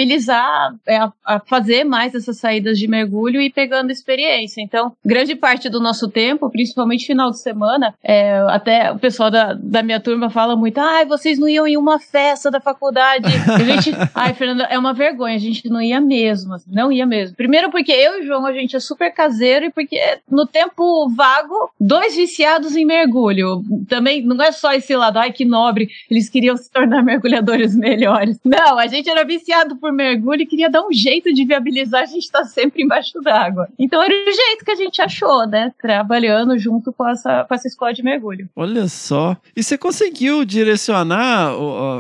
é, 0.86 0.98
a, 0.98 1.12
a 1.26 1.40
fazer 1.40 1.84
mais 1.84 2.14
essas 2.14 2.38
saídas 2.38 2.78
de 2.78 2.88
mergulho 2.88 3.42
e 3.42 3.52
pegando 3.52 3.92
experiência. 3.92 4.62
Então, 4.62 4.94
grande 5.04 5.32
grande 5.32 5.36
parte 5.36 5.70
do 5.70 5.80
nosso 5.80 6.10
tempo, 6.10 6.50
principalmente 6.50 7.06
final 7.06 7.30
de 7.32 7.40
semana, 7.40 7.94
é, 8.04 8.38
até 8.50 8.92
o 8.92 9.00
pessoal 9.00 9.30
da, 9.30 9.54
da 9.54 9.84
minha 9.84 10.00
turma 10.00 10.30
fala 10.30 10.56
muito, 10.56 10.80
ai, 10.80 11.06
vocês 11.06 11.38
não 11.38 11.48
iam 11.48 11.68
em 11.68 11.78
uma 11.78 12.00
festa 12.00 12.50
da 12.50 12.60
faculdade. 12.60 13.26
A 13.48 13.64
gente, 13.64 13.92
ai, 14.16 14.34
Fernanda, 14.34 14.64
é 14.64 14.78
uma 14.78 14.94
vergonha, 14.94 15.36
a 15.36 15.40
gente 15.40 15.70
não 15.70 15.82
ia 15.82 16.02
mesmo, 16.02 16.54
assim, 16.54 16.72
não 16.72 16.92
ia 16.92 17.06
mesmo. 17.06 17.36
Primeiro 17.36 17.70
porque 17.70 17.92
eu 17.92 18.18
e 18.18 18.22
o 18.22 18.26
João, 18.26 18.46
a 18.46 18.54
gente 18.54 18.76
é 18.76 18.80
super 18.80 19.14
caseiro 19.14 19.66
e 19.66 19.72
porque 19.72 20.00
no 20.30 20.46
tempo 20.46 21.10
vago, 21.16 21.72
dois 21.80 22.16
viciados 22.16 22.76
em 22.76 22.86
mergulho. 22.86 23.64
Também 23.88 24.24
não 24.24 24.42
é 24.44 24.52
só 24.52 24.74
esse 24.74 24.96
lado, 24.96 25.18
ai, 25.18 25.32
que 25.32 25.46
nobre, 25.46 25.90
eles 26.10 26.30
queriam 26.30 26.58
se 26.58 26.72
tornar 26.72 27.04
mergulhadores 27.04 27.76
melhores. 27.76 28.40
Não, 28.44 28.80
a 28.80 28.88
gente 28.88 29.10
era 29.10 29.24
viciado 29.24 29.71
por 29.76 29.92
mergulho 29.92 30.42
e 30.42 30.46
queria 30.46 30.70
dar 30.70 30.86
um 30.86 30.92
jeito 30.92 31.34
de 31.34 31.46
viabilizar 31.46 32.04
a 32.04 32.06
gente 32.06 32.24
estar 32.24 32.40
tá 32.40 32.46
sempre 32.46 32.84
embaixo 32.84 33.20
d'água. 33.22 33.68
Então 33.78 34.02
era 34.02 34.14
o 34.14 34.32
jeito 34.32 34.66
que 34.66 34.72
a 34.72 34.76
gente 34.76 35.02
achou 35.02 35.22
achou, 35.22 35.48
né? 35.48 35.72
Trabalhando 35.80 36.58
junto 36.58 36.92
com 36.92 37.08
essa, 37.08 37.46
com 37.46 37.54
essa 37.54 37.68
escola 37.68 37.94
de 37.94 38.04
mergulho. 38.04 38.50
Olha 38.56 38.88
só. 38.88 39.38
E 39.56 39.64
você 39.64 39.78
conseguiu 39.78 40.44
direcionar, 40.44 41.52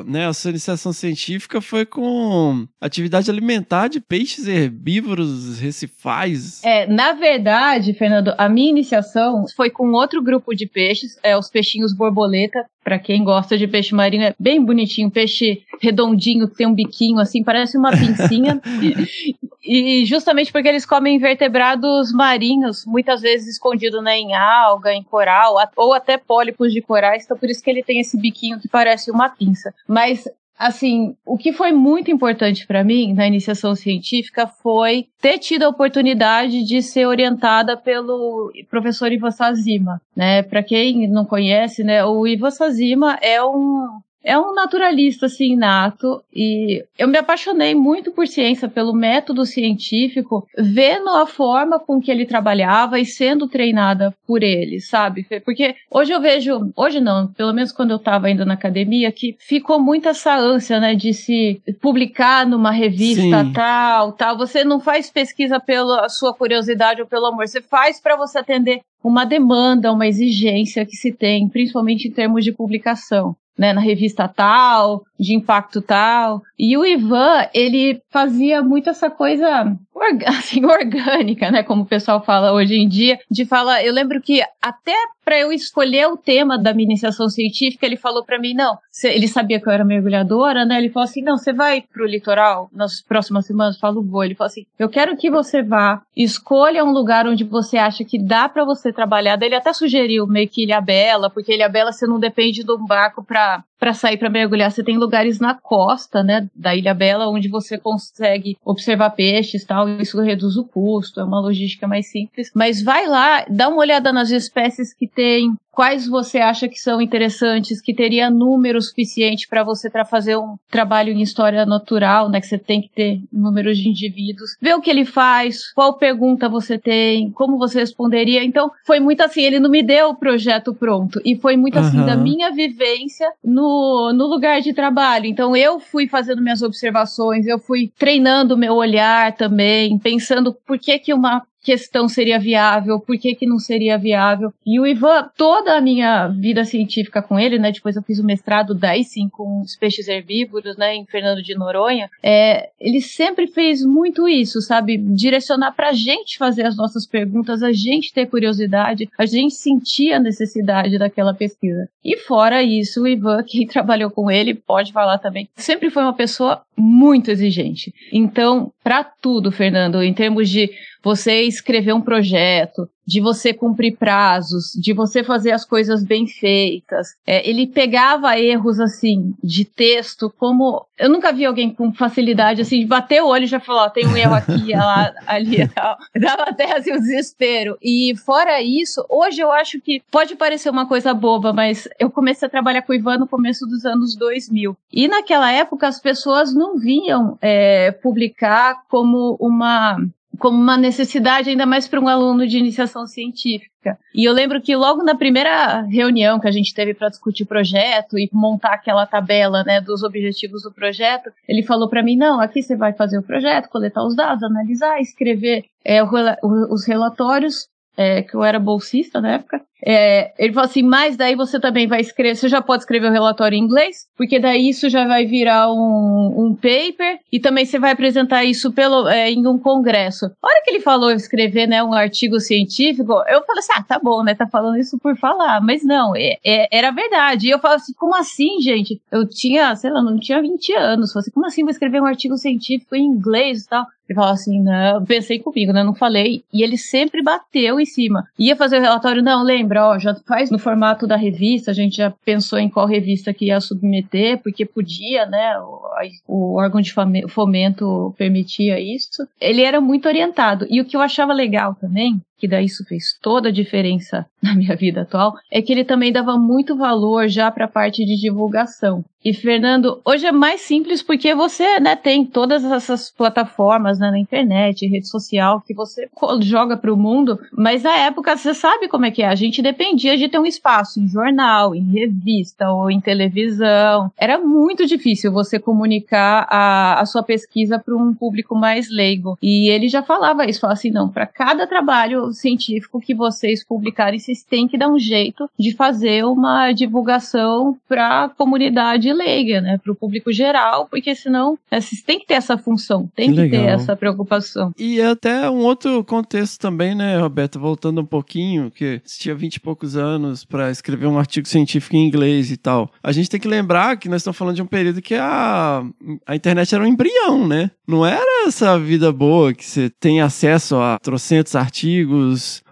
né? 0.06 0.28
A 0.28 0.34
sua 0.34 0.50
iniciação 0.50 0.92
científica 0.92 1.62
foi 1.62 1.86
com 1.86 2.68
atividade 2.80 3.30
alimentar 3.30 3.88
de 3.88 4.00
peixes 4.00 4.48
herbívoros 4.48 5.60
recifais. 5.60 6.64
É, 6.64 6.88
na 6.88 7.14
verdade, 7.14 7.94
Fernando, 7.94 8.34
a 8.38 8.50
minha 8.50 8.70
iniciação 8.70 9.46
foi 9.56 9.70
com 9.70 9.92
outro 9.92 10.22
grupo 10.22 10.56
de 10.56 10.66
peixes, 10.66 11.18
é, 11.24 11.38
os 11.38 11.50
peixinhos 11.50 11.94
borboleta, 11.94 12.66
para 12.84 13.00
quem 13.00 13.24
gosta 13.24 13.58
de 13.58 13.68
peixe 13.68 13.94
marinho, 13.94 14.24
é 14.24 14.36
bem 14.40 14.64
bonitinho, 14.64 15.12
peixe 15.12 15.64
redondinho, 15.80 16.48
que 16.48 16.56
tem 16.56 16.68
um 16.68 16.74
biquinho 16.74 17.20
assim, 17.20 17.44
parece 17.44 17.78
uma 17.78 17.92
pincinha. 17.92 18.60
e 19.64 20.04
justamente 20.06 20.52
porque 20.52 20.68
eles 20.68 20.86
comem 20.86 21.16
invertebrados 21.16 22.12
marinhos, 22.12 22.86
muitas 22.86 23.22
vezes 23.22 23.48
escondido 23.48 24.02
né, 24.02 24.18
em 24.18 24.34
alga, 24.34 24.94
em 24.94 25.04
coral, 25.04 25.56
ou 25.76 25.94
até 25.94 26.18
pólipos 26.18 26.74
de 26.74 26.82
corais, 26.82 27.24
então 27.24 27.38
por 27.38 27.50
isso 27.50 27.64
que 27.64 27.70
ele 27.70 27.84
tem 27.84 28.00
esse 28.00 28.20
biquinho 28.20 28.60
que 28.60 28.68
parece 28.68 29.12
uma 29.12 29.30
pinça. 29.30 29.74
Mas 29.88 30.28
assim, 30.62 31.16
o 31.26 31.38
que 31.38 31.52
foi 31.52 31.72
muito 31.72 32.12
importante 32.12 32.68
para 32.68 32.84
mim 32.84 33.14
na 33.14 33.26
iniciação 33.26 33.76
científica 33.76 34.46
foi 34.46 35.08
ter 35.20 35.40
tido 35.40 35.64
a 35.64 35.70
oportunidade 35.70 36.64
de 36.64 36.84
ser 36.84 37.08
orientada 37.08 37.76
pelo 37.76 38.52
professor 38.70 39.12
Ivo 39.12 39.32
Sazima, 39.32 40.00
né? 40.16 40.44
Para 40.44 40.62
quem 40.62 41.08
não 41.08 41.26
conhece, 41.26 41.84
né, 41.84 42.06
o 42.06 42.28
Ivo 42.28 42.52
Sazima 42.52 43.18
é 43.24 43.44
um 43.44 44.00
é 44.24 44.38
um 44.38 44.54
naturalista 44.54 45.26
assim 45.26 45.54
inato 45.54 46.24
e 46.34 46.84
eu 46.98 47.08
me 47.08 47.18
apaixonei 47.18 47.74
muito 47.74 48.12
por 48.12 48.28
ciência 48.28 48.68
pelo 48.68 48.94
método 48.94 49.46
científico, 49.46 50.48
vendo 50.58 51.10
a 51.10 51.26
forma 51.26 51.80
com 51.80 52.00
que 52.00 52.12
ele 52.12 52.26
trabalhava 52.26 53.00
e 53.00 53.06
sendo 53.06 53.48
treinada 53.48 54.14
por 54.28 54.44
ele, 54.44 54.80
sabe? 54.80 55.26
Porque 55.44 55.76
hoje 55.90 56.14
eu 56.14 56.22
vejo, 56.22 56.72
hoje 56.76 57.00
não, 57.00 57.28
pelo 57.28 57.54
menos 57.54 57.72
quando 57.72 57.92
eu 57.92 57.98
estava 57.98 58.28
ainda 58.28 58.46
na 58.46 58.54
academia, 58.54 59.12
que 59.12 59.36
ficou 59.40 59.80
muito 59.80 60.08
essa 60.08 60.36
ânsia, 60.36 60.80
né, 60.80 60.96
de 60.96 61.14
se 61.14 61.62
publicar 61.82 62.46
numa 62.46 62.72
revista 62.72 63.44
Sim. 63.44 63.54
tal, 63.54 64.14
tal. 64.14 64.38
Você 64.38 64.64
não 64.64 64.80
faz 64.80 65.10
pesquisa 65.10 65.60
pela 65.60 66.08
sua 66.10 66.34
curiosidade 66.34 67.02
ou 67.02 67.08
pelo 67.08 67.26
amor, 67.26 67.48
você 67.48 67.62
faz 67.62 68.00
para 68.00 68.16
você 68.16 68.40
atender 68.40 68.82
uma 69.04 69.26
demanda, 69.26 69.92
uma 69.92 70.08
exigência 70.08 70.86
que 70.86 70.96
se 70.96 71.12
tem, 71.12 71.50
principalmente 71.50 72.08
em 72.08 72.12
termos 72.12 72.44
de 72.44 72.52
publicação 72.52 73.36
né, 73.58 73.74
na 73.74 73.82
revista 73.82 74.28
tal, 74.28 75.04
de 75.20 75.34
impacto 75.36 75.82
tal. 75.82 76.42
E 76.58 76.78
o 76.78 76.86
Ivan, 76.86 77.48
ele 77.54 78.02
fazia 78.10 78.62
muito 78.62 78.90
essa 78.90 79.10
coisa 79.10 79.78
assim, 80.28 80.66
orgânica, 80.66 81.52
né, 81.52 81.64
como 81.64 81.84
o 81.84 81.88
pessoal 81.88 82.24
fala 82.24 82.54
hoje 82.54 82.76
em 82.76 82.88
dia, 82.88 83.20
de 83.30 83.46
falar, 83.46 83.84
eu 83.84 83.94
lembro 83.94 84.22
que 84.22 84.42
até 84.62 84.96
para 85.24 85.40
eu 85.40 85.52
escolher 85.52 86.08
o 86.08 86.18
tema 86.18 86.58
da 86.58 86.74
minha 86.74 86.86
iniciação 86.86 87.30
científica, 87.30 87.86
ele 87.86 87.96
falou 87.96 88.24
para 88.26 88.40
mim, 88.40 88.54
não, 88.54 88.78
ele 89.04 89.28
sabia 89.28 89.60
que 89.60 89.68
eu 89.68 89.72
era 89.72 89.86
mergulhadora, 89.86 90.66
né, 90.66 90.78
ele 90.78 90.90
falou 90.90 91.06
assim, 91.06 91.22
não, 91.22 91.38
você 91.38 91.54
vai 91.54 91.82
pro 91.82 92.06
litoral 92.06 92.70
nas 92.74 93.02
próximas 93.02 93.46
semanas? 93.46 93.76
Eu 93.76 93.80
falo, 93.82 94.02
vou. 94.02 94.24
Ele 94.24 94.36
falou 94.36 94.48
assim, 94.48 94.66
eu 94.78 94.90
quero 94.90 95.16
que 95.16 95.30
você 95.30 95.62
vá, 95.62 96.02
escolha 96.16 96.84
um 96.84 96.92
lugar 96.92 97.28
onde 97.28 97.44
você 97.44 97.78
acha 97.78 98.04
que 98.04 98.18
dá 98.18 98.50
para 98.50 98.66
você 98.66 98.92
trabalhar. 98.92 99.36
Daí 99.36 99.50
ele 99.50 99.56
até 99.56 99.72
sugeriu 99.74 100.28
meio 100.28 100.50
que 100.50 100.64
Ilha 100.64 100.82
Bela, 100.82 101.30
porque 101.30 101.54
Ilha 101.54 101.70
Bela 101.70 101.92
você 101.92 102.08
não 102.08 102.20
depende 102.20 102.64
de 102.64 102.72
um 102.72 102.86
barco 102.86 103.24
para 103.24 103.64
para 103.82 103.96
sair 103.96 104.16
para 104.16 104.30
mergulhar, 104.30 104.72
você 104.72 104.84
tem 104.84 104.96
lugares 104.96 105.40
na 105.40 105.56
costa, 105.56 106.22
né, 106.22 106.48
da 106.56 106.76
Ilha 106.76 106.94
Bela, 106.94 107.28
onde 107.28 107.50
você 107.50 107.80
consegue 107.80 108.56
observar 108.64 109.10
peixes, 109.10 109.66
tal, 109.66 109.90
isso 109.90 110.22
reduz 110.22 110.56
o 110.56 110.64
custo, 110.64 111.20
é 111.20 111.24
uma 111.24 111.42
logística 111.42 111.88
mais 111.88 112.12
simples. 112.12 112.52
Mas 112.54 112.84
vai 112.84 113.08
lá, 113.08 113.44
dá 113.50 113.70
uma 113.70 113.80
olhada 113.80 114.14
nas 114.14 114.30
espécies 114.30 114.94
que 114.94 115.08
tem, 115.08 115.56
quais 115.72 116.08
você 116.08 116.40
acha 116.40 116.68
que 116.68 116.80
são 116.80 117.02
interessantes, 117.02 117.82
que 117.82 117.94
teria 117.94 118.30
número 118.30 118.82
suficiente 118.82 119.48
para 119.48 119.64
você 119.64 119.90
para 119.90 120.06
fazer 120.06 120.38
um 120.38 120.58
trabalho 120.70 121.14
em 121.14 121.22
história 121.22 121.66
natural, 121.66 122.30
né, 122.30 122.42
que 122.42 122.48
você 122.48 122.58
tem 122.58 122.82
que 122.82 122.90
ter 122.90 123.22
números 123.32 123.78
de 123.78 123.90
indivíduos, 123.90 124.58
ver 124.62 124.76
o 124.76 124.82
que 124.82 124.90
ele 124.90 125.06
faz, 125.06 125.72
qual 125.74 125.98
pergunta 125.98 126.50
você 126.50 126.78
tem, 126.78 127.32
como 127.32 127.58
você 127.58 127.80
responderia. 127.80 128.44
Então, 128.44 128.72
foi 128.86 129.00
muito 129.00 129.22
assim, 129.22 129.42
ele 129.42 129.60
não 129.60 129.70
me 129.70 129.82
deu 129.82 130.10
o 130.10 130.16
projeto 130.16 130.74
pronto 130.74 131.22
e 131.24 131.36
foi 131.36 131.56
muito 131.56 131.80
uhum. 131.80 131.86
assim 131.86 132.06
da 132.06 132.16
minha 132.16 132.52
vivência 132.52 133.32
no, 133.44 134.12
no 134.14 134.28
lugar 134.28 134.62
de 134.62 134.74
trabalho. 134.74 135.26
Então, 135.26 135.56
eu 135.56 135.80
fui 135.80 136.08
fazendo 136.08 136.42
minhas 136.42 136.62
observações, 136.62 137.48
eu 137.48 137.60
fui 137.60 137.92
treinando 137.98 138.58
meu 138.58 138.74
olhar 138.74 139.34
também, 139.36 139.98
pensando 139.98 140.54
por 140.66 140.78
que 140.78 141.00
que 141.00 141.14
uma 141.14 141.44
questão 141.62 142.08
seria 142.08 142.40
viável, 142.40 143.00
por 143.00 143.18
que, 143.18 143.36
que 143.36 143.46
não 143.46 143.60
seria 143.60 143.98
viável. 143.98 144.54
E 144.66 144.80
o 144.80 144.88
Ivan, 144.88 145.30
toda 145.38 145.78
a 145.78 145.82
minha 145.82 146.28
vida 146.28 146.66
científica 146.66 147.22
com 147.22 147.40
ele, 147.40 147.60
né? 147.60 147.72
Depois 147.72 147.96
eu 147.96 148.02
fiz 148.02 148.20
o 148.20 148.24
mestrado 148.24 148.74
daí 148.74 149.04
sim 149.04 149.30
com 149.30 149.62
os 149.62 149.76
peixes 149.76 150.08
herbívoros, 150.08 150.76
né? 150.78 150.96
Em 150.96 151.06
Fernando 151.06 151.42
de 151.42 151.56
Noronha. 151.56 152.10
É, 152.24 152.70
ele 152.80 153.02
sempre 153.02 153.48
fez 153.48 153.86
muito 153.86 154.28
isso, 154.28 154.62
sabe? 154.62 154.98
Direcionar 154.98 155.74
pra 155.74 155.94
gente 155.94 156.38
fazer 156.38 156.66
as 156.66 156.76
nossas 156.76 157.06
perguntas, 157.06 157.62
a 157.62 157.72
gente 157.72 158.14
ter 158.14 158.26
curiosidade, 158.26 159.10
a 159.18 159.26
gente 159.26 159.54
sentir 159.54 160.14
a 160.14 160.20
necessidade 160.20 160.98
daquela 160.98 161.34
pesquisa. 161.34 161.88
E 162.04 162.18
fora 162.18 162.64
isso, 162.64 163.04
o 163.04 163.08
Ivan, 163.08 163.44
quem 163.48 163.68
trabalhou 163.68 164.10
com 164.10 164.32
ele, 164.32 164.56
pode 164.56 164.92
falar 164.92 165.20
também, 165.20 165.48
sempre 165.56 165.90
foi 165.90 166.04
uma 166.04 166.14
pessoa 166.14 166.64
muito 166.76 167.30
exigente. 167.30 167.94
Então, 168.12 168.72
para 168.84 169.04
tudo, 169.04 169.52
Fernando, 169.52 170.02
em 170.02 170.14
termos 170.14 170.50
de 170.50 170.72
você 171.04 171.42
escrever 171.44 171.94
um 171.94 172.02
projeto, 172.02 172.88
de 173.06 173.20
você 173.20 173.54
cumprir 173.54 173.98
prazos, 173.98 174.72
de 174.74 174.94
você 174.94 175.24
fazer 175.24 175.52
as 175.52 175.66
coisas 175.66 176.04
bem 176.04 176.28
feitas. 176.28 177.10
É, 177.26 177.48
ele 177.48 177.68
pegava 177.68 178.40
erros 178.40 178.80
assim 178.80 179.34
de 179.44 179.66
texto, 179.66 180.34
como 180.38 180.86
eu 180.98 181.10
nunca 181.10 181.34
vi 181.34 181.46
alguém 181.46 181.74
com 181.74 181.92
facilidade 181.92 182.62
assim 182.62 182.80
de 182.80 182.86
bater 182.86 183.22
o 183.22 183.28
olho 183.28 183.44
e 183.44 183.48
já 183.48 183.60
falar, 183.60 183.90
tem 183.90 184.08
um 184.08 184.16
erro 184.16 184.36
aqui, 184.36 184.74
lá, 184.74 185.12
ali, 185.28 185.68
tal. 185.68 185.98
Dava 186.16 186.44
até 186.44 186.78
assim 186.78 186.92
o 186.92 186.96
um 186.96 187.00
desespero. 187.00 187.78
E 187.82 188.16
fora 188.24 188.62
isso, 188.62 189.04
hoje 189.10 189.42
eu 189.42 189.52
acho 189.52 189.82
que 189.82 190.02
pode 190.12 190.36
parecer 190.36 190.70
uma 190.70 190.86
coisa 190.86 191.14
boba, 191.14 191.52
mas 191.52 191.90
eu 192.00 192.10
comecei 192.10 192.48
a 192.48 192.52
trabalhar 192.52 192.84
com 192.84 192.94
o 192.94 192.96
Ivan 192.96 193.18
no 193.18 193.28
começo 193.28 193.66
dos 193.66 193.84
anos 193.84 194.16
2000. 194.16 194.78
E 194.94 195.08
naquela 195.08 195.52
época 195.52 195.88
as 195.88 196.00
pessoas 196.00 196.54
não 196.54 196.78
vinham 196.78 197.38
é, 197.42 197.92
publicar 197.92 198.84
como 198.88 199.36
uma 199.40 199.98
como 200.38 200.58
uma 200.58 200.78
necessidade, 200.78 201.50
ainda 201.50 201.66
mais 201.66 201.88
para 201.88 202.00
um 202.00 202.08
aluno 202.08 202.48
de 202.48 202.58
iniciação 202.58 203.06
científica. 203.06 203.98
E 204.14 204.28
eu 204.28 204.34
lembro 204.34 204.62
que 204.62 204.76
logo 204.76 205.04
na 205.04 205.16
primeira 205.16 205.82
reunião 205.82 206.40
que 206.40 206.48
a 206.48 206.52
gente 206.52 206.74
teve 206.74 206.94
para 206.94 207.10
discutir 207.10 207.44
o 207.44 207.48
projeto 207.48 208.18
e 208.18 208.30
montar 208.32 208.74
aquela 208.74 209.06
tabela 209.06 209.64
né, 209.64 209.82
dos 209.82 210.04
objetivos 210.04 210.64
do 210.64 210.72
projeto, 210.72 211.32
ele 211.48 211.64
falou 211.64 211.90
para 211.90 212.04
mim: 212.04 212.16
não, 212.16 212.40
aqui 212.40 212.62
você 212.62 212.76
vai 212.76 212.94
fazer 212.94 213.18
o 213.18 213.24
projeto, 213.24 213.70
coletar 213.70 214.04
os 214.06 214.16
dados, 214.16 214.44
analisar, 214.44 215.00
escrever 215.00 215.66
é, 215.84 216.02
os 216.04 216.86
relatórios, 216.86 217.68
é, 217.98 218.22
que 218.22 218.36
eu 218.36 218.44
era 218.44 218.60
bolsista 218.60 219.20
na 219.20 219.34
época, 219.34 219.62
é, 219.86 220.32
ele 220.38 220.54
falou 220.54 220.70
assim, 220.70 220.84
mas 220.84 221.18
daí 221.18 221.36
você 221.36 221.60
também 221.60 221.88
vai 221.88 222.02
escrever, 222.02 222.36
você 222.36 222.48
já 222.48 222.62
pode 222.62 222.84
escrever 222.84 223.08
o 223.08 223.12
relatório 223.12 223.56
em 223.56 223.62
inglês, 223.62 224.08
porque 224.16 224.40
daí 224.40 224.70
isso 224.70 224.90
já 224.90 225.08
vai 225.08 225.26
virar 225.26 225.72
um, 225.72 226.34
um 226.38 226.56
paper, 226.56 227.20
e 227.32 227.40
também 227.40 227.66
você 227.66 227.80
vai 227.80 227.92
apresentar 227.92 228.44
isso 228.44 228.72
pelo, 228.72 229.08
é, 229.08 229.32
em 229.32 229.48
um 229.48 229.58
congresso. 229.58 230.26
A 230.26 230.48
hora 230.48 230.62
que 230.64 230.70
ele 230.70 230.80
falou 230.80 231.12
escrever 231.12 231.68
né, 231.68 231.84
um 231.84 231.94
artigo 231.94 232.40
científico, 232.40 233.12
eu 233.28 233.44
falei 233.44 233.60
assim, 233.60 233.74
ah, 233.76 233.84
tá 233.84 234.00
bom, 234.00 234.24
né, 234.24 234.36
tá 234.36 234.48
falando 234.48 234.78
isso 234.78 235.00
por 235.00 235.18
falar, 235.18 235.62
mas 235.62 235.84
não, 235.84 236.16
é, 236.16 236.38
é, 236.44 236.68
era 236.72 236.92
verdade. 236.92 237.48
E 237.48 237.52
eu 237.52 237.60
falo 237.60 237.76
assim, 237.76 237.94
como 237.94 238.16
assim, 238.16 238.62
gente? 238.62 239.02
Eu 239.12 239.28
tinha, 239.28 239.76
sei 239.76 239.92
lá, 239.92 240.02
não 240.02 240.20
tinha 240.20 240.42
20 240.42 240.74
anos, 240.74 241.12
falei 241.12 241.22
assim, 241.22 241.32
como 241.32 241.46
assim 241.46 241.64
vou 241.64 241.72
escrever 241.72 242.02
um 242.02 242.06
artigo 242.06 242.38
científico 242.38 242.96
em 242.96 243.06
inglês 243.06 243.64
e 243.64 243.70
tal? 243.70 243.86
Ele 244.12 244.16
falou 244.16 244.34
assim, 244.34 244.60
não, 244.60 245.06
pensei 245.06 245.40
comigo, 245.40 245.72
né, 245.72 245.84
não 245.84 245.96
falei, 245.96 246.44
e 246.54 246.64
ele 246.64 246.78
sempre 246.78 247.24
bateu 247.24 247.80
em 247.80 247.86
cima. 247.86 248.28
Ia 248.38 248.58
fazer 248.58 248.78
o 248.78 248.82
relatório, 248.82 249.24
não, 249.24 249.42
lembra? 249.42 249.71
Lembra, 249.72 249.88
ó, 249.88 250.00
já 250.00 250.14
faz 250.28 250.52
no 250.52 250.60
formato 250.60 251.08
da 251.08 251.16
revista, 251.16 251.72
a 251.72 251.74
gente 251.74 251.98
já 251.98 252.12
pensou 252.26 252.60
em 252.60 252.70
qual 252.70 252.86
revista 252.86 253.34
que 253.34 253.46
ia 253.46 253.60
submeter, 253.62 254.38
porque 254.44 254.66
podia, 254.66 255.26
né, 255.26 255.58
o, 255.60 255.82
o 256.28 256.56
órgão 256.58 256.82
de 256.82 256.94
fomento 257.30 258.14
permitia 258.18 258.80
isso. 258.80 259.26
Ele 259.40 259.62
era 259.62 259.80
muito 259.80 260.08
orientado. 260.08 260.68
E 260.70 260.82
o 260.82 260.86
que 260.86 260.96
eu 260.96 261.02
achava 261.02 261.34
legal 261.34 261.76
também 261.76 262.22
que 262.42 262.48
daí 262.48 262.66
isso 262.66 262.84
fez 262.86 263.16
toda 263.22 263.50
a 263.50 263.52
diferença 263.52 264.26
na 264.42 264.56
minha 264.56 264.76
vida 264.76 265.02
atual, 265.02 265.36
é 265.52 265.62
que 265.62 265.72
ele 265.72 265.86
também 265.86 266.12
dava 266.12 266.36
muito 266.38 266.76
valor 266.76 267.28
já 267.28 267.52
para 267.52 267.66
a 267.66 267.68
parte 267.68 268.04
de 268.04 268.20
divulgação. 268.20 269.06
E 269.24 269.36
Fernando, 269.36 270.02
hoje 270.04 270.26
é 270.26 270.32
mais 270.32 270.62
simples 270.62 271.04
porque 271.04 271.36
você, 271.36 271.80
né, 271.80 271.96
tem 271.96 272.26
todas 272.26 272.64
essas 272.64 273.12
plataformas 273.12 274.00
né, 274.00 274.10
na 274.10 274.18
internet, 274.18 274.88
rede 274.88 275.08
social 275.08 275.62
que 275.62 275.76
você 275.76 276.10
joga 276.42 276.76
para 276.76 276.92
o 276.92 276.98
mundo, 276.98 277.40
mas 277.56 277.84
na 277.84 277.96
época 277.98 278.36
você 278.36 278.52
sabe 278.56 278.88
como 278.88 279.06
é 279.06 279.12
que 279.12 279.22
é. 279.22 279.28
A 279.28 279.36
gente 279.36 279.62
dependia 279.62 280.18
de 280.18 280.28
ter 280.28 280.40
um 280.40 280.46
espaço 280.46 281.00
em 281.00 281.08
jornal, 281.08 281.76
em 281.76 281.84
revista 281.92 282.72
ou 282.72 282.90
em 282.90 283.00
televisão. 283.00 284.12
Era 284.18 284.40
muito 284.40 284.88
difícil 284.88 285.32
você 285.32 285.60
comunicar 285.60 286.48
a, 286.50 287.00
a 287.00 287.06
sua 287.06 287.22
pesquisa 287.22 287.78
para 287.78 287.96
um 287.96 288.16
público 288.16 288.56
mais 288.56 288.90
leigo. 288.90 289.38
E 289.40 289.70
ele 289.70 289.88
já 289.88 290.02
falava 290.02 290.48
isso, 290.48 290.62
falava 290.62 290.80
assim, 290.80 290.90
não, 290.90 291.08
para 291.08 291.28
cada 291.28 291.68
trabalho 291.68 292.31
científico 292.34 293.00
que 293.00 293.14
vocês 293.14 293.64
publicarem, 293.64 294.20
vocês 294.20 294.44
têm 294.44 294.68
que 294.68 294.78
dar 294.78 294.90
um 294.90 295.00
jeito 295.00 295.50
de 295.58 295.74
fazer 295.74 296.26
uma 296.26 296.72
divulgação 296.72 297.78
para 297.88 298.26
a 298.26 298.30
comunidade 298.30 299.12
leiga, 299.12 299.62
né, 299.62 299.78
para 299.78 299.92
o 299.92 299.96
público 299.96 300.32
geral, 300.32 300.88
porque 300.90 301.16
senão 301.16 301.58
né, 301.72 301.80
vocês 301.82 302.02
têm 302.02 302.20
que 302.20 302.28
ter 302.28 302.36
essa 302.36 302.58
função, 302.58 303.10
tem 303.16 303.34
que, 303.34 303.44
que 303.44 303.50
ter 303.50 303.66
essa 303.66 303.96
preocupação. 303.96 304.74
E 304.78 305.02
até 305.02 305.50
um 305.50 305.60
outro 305.60 306.04
contexto 306.04 306.60
também, 306.60 306.96
né, 306.96 307.18
Roberto, 307.20 307.60
voltando 307.60 308.02
um 308.02 308.06
pouquinho, 308.06 308.72
que 308.72 309.02
você 309.04 309.20
tinha 309.20 309.36
vinte 309.36 309.56
e 309.56 309.60
poucos 309.60 309.96
anos 309.96 310.46
para 310.46 310.72
escrever 310.72 311.08
um 311.08 311.18
artigo 311.18 311.48
científico 311.48 311.96
em 311.96 312.08
inglês 312.08 312.52
e 312.52 312.58
tal. 312.58 312.92
A 313.04 313.12
gente 313.12 313.30
tem 313.30 313.40
que 313.40 313.48
lembrar 313.48 313.98
que 313.98 314.10
nós 314.10 314.22
estamos 314.22 314.38
falando 314.38 314.56
de 314.56 314.62
um 314.62 314.68
período 314.68 315.02
que 315.02 315.16
a, 315.16 315.84
a 316.26 316.36
internet 316.36 316.74
era 316.74 316.84
um 316.84 316.88
embrião, 316.88 317.48
né? 317.48 317.72
Não 317.88 318.06
era 318.06 318.48
essa 318.48 318.80
vida 318.80 319.12
boa 319.12 319.54
que 319.54 319.66
você 319.66 319.90
tem 319.90 320.22
acesso 320.22 320.78
a 320.78 320.98
trocentos 321.00 321.56
artigos 321.56 322.21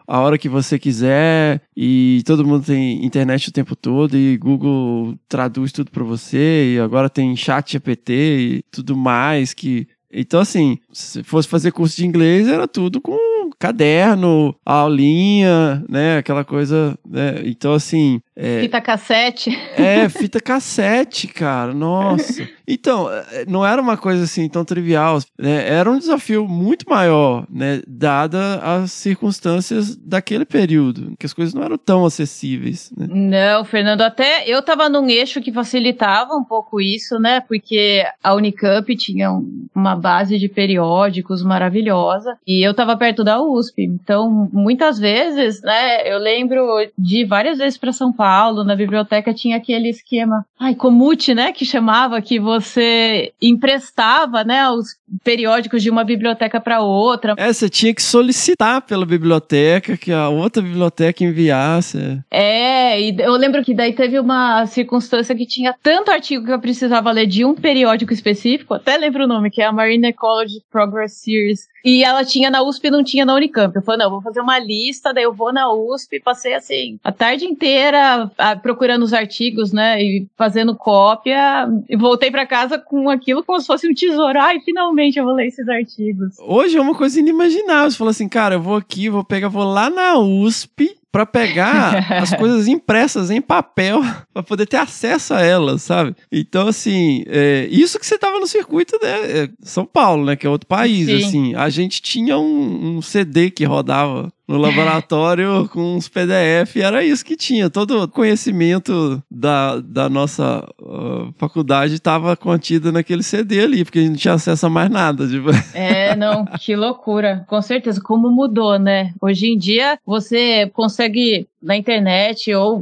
a 0.08 0.20
hora 0.20 0.38
que 0.38 0.50
você 0.50 0.80
quiser 0.80 1.62
e 1.78 2.24
todo 2.26 2.46
mundo 2.46 2.66
tem 2.66 3.06
internet 3.06 3.50
o 3.50 3.52
tempo 3.52 3.76
todo 3.76 4.18
e 4.18 4.38
Google 4.38 5.16
traduz 5.28 5.72
tudo 5.72 5.92
para 5.92 6.04
você 6.04 6.74
e 6.74 6.80
agora 6.80 7.10
tem 7.10 7.36
chat 7.36 7.74
GPT 7.74 8.14
e 8.14 8.64
tudo 8.72 8.98
mais 8.98 9.54
que 9.54 9.88
então 10.12 10.40
assim, 10.40 10.80
se 10.92 11.24
fosse 11.24 11.48
fazer 11.48 11.72
curso 11.72 11.96
de 11.96 12.08
inglês 12.08 12.48
era 12.48 12.68
tudo 12.68 13.00
com 13.00 13.16
caderno, 13.58 14.56
aulinha, 14.66 15.84
né, 15.90 16.18
aquela 16.18 16.44
coisa, 16.44 16.98
né? 17.08 17.42
Então 17.46 17.74
assim, 17.74 18.22
é, 18.42 18.62
fita 18.62 18.80
cassete. 18.80 19.50
É, 19.76 20.08
fita 20.08 20.40
cassete, 20.40 21.28
cara. 21.28 21.74
Nossa. 21.74 22.48
Então, 22.72 23.12
é, 23.12 23.46
não 23.48 23.66
era 23.66 23.82
uma 23.82 23.98
coisa 23.98 24.26
assim 24.26 24.48
tão 24.48 24.64
trivial. 24.64 25.18
Né? 25.40 25.68
Era 25.68 25.90
um 25.90 25.98
desafio 25.98 26.48
muito 26.48 26.88
maior, 26.88 27.48
né? 27.50 27.82
Dada 27.88 28.60
as 28.60 28.92
circunstâncias 28.92 29.96
daquele 29.96 30.46
período, 30.46 31.16
que 31.18 31.26
as 31.26 31.34
coisas 31.34 31.52
não 31.52 31.64
eram 31.64 31.80
tão 31.80 32.06
acessíveis. 32.06 32.92
Né? 32.96 33.08
Não, 33.10 33.66
Fernando, 33.66 34.04
até 34.04 34.48
eu 34.48 34.62
tava 34.62 34.88
num 34.88 35.10
eixo 35.10 35.42
que 35.42 35.52
facilitava 35.52 36.36
um 36.36 36.44
pouco 36.44 36.80
isso, 36.80 37.18
né? 37.18 37.40
Porque 37.42 38.06
a 38.24 38.36
Unicamp 38.36 38.96
tinha 38.96 39.32
uma 39.74 39.96
base 39.96 40.38
de 40.38 40.48
periódicos 40.48 41.42
maravilhosa 41.42 42.38
e 42.46 42.64
eu 42.64 42.76
tava 42.76 42.96
perto 42.96 43.24
da 43.24 43.39
USP. 43.42 43.84
Então, 43.84 44.50
muitas 44.52 45.00
vezes, 45.00 45.62
né? 45.62 46.12
Eu 46.12 46.20
lembro 46.20 46.66
de 46.98 47.26
várias 47.26 47.58
vezes 47.58 47.78
para 47.78 47.92
São 47.92 48.12
Paulo 48.12 48.30
Paulo, 48.50 48.64
na 48.64 48.76
biblioteca, 48.76 49.34
tinha 49.34 49.58
aquele 49.58 49.90
esquema, 49.90 50.46
ai, 50.60 50.76
comute, 50.76 51.34
né, 51.34 51.52
que 51.52 51.66
chamava, 51.66 52.22
que 52.22 52.40
você 52.40 53.32
emprestava, 53.42 54.44
né, 54.44 54.70
os 54.70 54.98
periódicos 55.24 55.82
de 55.82 55.90
uma 55.90 56.04
biblioteca 56.04 56.60
para 56.60 56.82
outra. 56.82 57.34
É, 57.38 57.52
você 57.52 57.70
tinha 57.70 57.94
que 57.94 58.02
solicitar 58.02 58.82
pela 58.82 59.06
biblioteca, 59.06 59.98
que 59.98 60.12
a 60.12 60.30
outra 60.30 60.62
biblioteca 60.62 61.24
enviasse. 61.24 62.22
É, 62.30 63.02
e 63.02 63.16
eu 63.20 63.34
lembro 63.34 63.64
que 63.64 63.74
daí 63.74 63.94
teve 63.94 64.20
uma 64.20 64.66
circunstância 64.66 65.36
que 65.36 65.46
tinha 65.46 65.76
tanto 65.82 66.12
artigo 66.12 66.46
que 66.46 66.52
eu 66.52 66.60
precisava 66.60 67.12
ler 67.12 67.28
de 67.28 67.44
um 67.44 67.56
periódico 67.56 68.14
específico, 68.14 68.74
até 68.74 68.98
lembro 68.98 69.24
o 69.26 69.28
nome, 69.28 69.50
que 69.50 69.62
é 69.62 69.66
a 69.66 69.72
Marine 69.72 70.10
Ecology 70.10 70.62
Progress 70.72 71.14
Series, 71.14 71.68
e 71.84 72.04
ela 72.04 72.24
tinha 72.26 72.50
na 72.50 72.64
USP 72.64 72.88
e 72.88 72.92
não 72.92 73.04
tinha 73.04 73.26
na 73.26 73.36
Unicamp. 73.36 73.76
Eu 73.76 73.82
falei, 73.82 74.04
não, 74.04 74.12
vou 74.12 74.22
fazer 74.22 74.42
uma 74.42 74.60
lista, 74.60 75.14
daí 75.14 75.24
eu 75.24 75.34
vou 75.34 75.54
na 75.54 75.72
USP, 75.72 76.20
passei 76.20 76.54
assim, 76.54 77.00
a 77.04 77.12
tarde 77.12 77.46
inteira 77.46 78.30
procurando 78.62 79.04
os 79.04 79.14
artigos, 79.14 79.72
né, 79.72 80.02
e 80.02 80.28
fazendo 80.38 80.76
cópia, 80.76 81.68
e 81.88 81.96
voltei 81.96 82.32
para 82.32 82.46
casa 82.46 82.78
com 82.78 83.10
aquilo 83.10 83.44
como 83.44 83.60
se 83.60 83.68
fosse 83.68 83.90
um 83.90 83.94
tesouro. 83.94 84.40
Ai, 84.40 84.60
finalmente 84.60 85.18
eu 85.18 85.26
vou 85.26 85.34
ler 85.34 85.48
esses 85.48 85.68
artigos. 85.68 86.38
Hoje 86.40 86.78
é 86.78 86.82
uma 86.82 86.96
coisa 86.96 87.20
inimaginável. 87.20 87.92
Você 87.92 87.98
falou 87.98 88.12
assim, 88.12 88.28
cara, 88.28 88.56
eu 88.56 88.62
vou 88.62 88.76
aqui, 88.76 89.10
vou 89.10 89.24
pegar, 89.24 89.48
vou 89.48 89.64
lá 89.64 89.90
na 89.90 90.18
USP, 90.18 90.98
para 91.12 91.26
pegar 91.26 92.12
as 92.22 92.34
coisas 92.34 92.68
impressas 92.68 93.32
em 93.32 93.42
papel 93.42 94.02
para 94.34 94.44
poder 94.44 94.66
ter 94.66 94.78
acesso 94.78 95.34
a 95.34 95.42
elas, 95.42 95.82
sabe? 95.82 96.16
Então, 96.32 96.68
assim, 96.68 97.24
é, 97.28 97.68
isso 97.70 98.00
que 98.00 98.06
você 98.06 98.18
tava 98.18 98.40
no 98.40 98.48
circuito, 98.48 98.98
né? 99.02 99.44
É 99.44 99.50
São 99.62 99.86
Paulo, 99.86 100.26
né? 100.26 100.36
Que 100.36 100.48
é 100.48 100.50
outro 100.50 100.68
país, 100.68 101.08
Sim. 101.08 101.28
assim. 101.28 101.56
A 101.56 101.70
gente 101.70 102.02
tinha 102.02 102.38
um, 102.38 102.98
um 102.98 103.02
CD 103.02 103.50
que 103.50 103.66
rodava 103.66 104.32
no 104.50 104.58
laboratório 104.58 105.70
com 105.72 105.96
uns 105.96 106.10
PDF, 106.10 106.76
e 106.76 106.82
era 106.82 107.04
isso 107.04 107.24
que 107.24 107.38
tinha. 107.38 107.70
Todo 107.70 108.04
o 108.04 108.08
conhecimento 108.08 109.22
da, 109.30 109.80
da 109.80 110.10
nossa 110.10 110.68
uh, 110.82 111.32
faculdade 111.38 111.94
estava 111.94 112.36
contido 112.36 112.92
naquele 112.92 113.22
CD 113.22 113.62
ali, 113.62 113.86
porque 113.86 114.00
a 114.00 114.02
gente 114.02 114.12
não 114.12 114.18
tinha 114.18 114.34
acesso 114.34 114.66
a 114.66 114.70
mais 114.70 114.90
nada. 114.90 115.28
Tipo. 115.28 115.50
É, 115.74 116.16
não, 116.16 116.46
que 116.46 116.76
loucura. 116.76 117.46
Com 117.48 117.62
certeza, 117.62 118.02
como 118.02 118.30
mudou, 118.32 118.80
né? 118.80 119.14
Hoje 119.22 119.48
em 119.48 119.58
dia, 119.58 120.00
você 120.06 120.70
consegue 120.74 121.48
na 121.62 121.78
internet 121.78 122.54
ou 122.54 122.82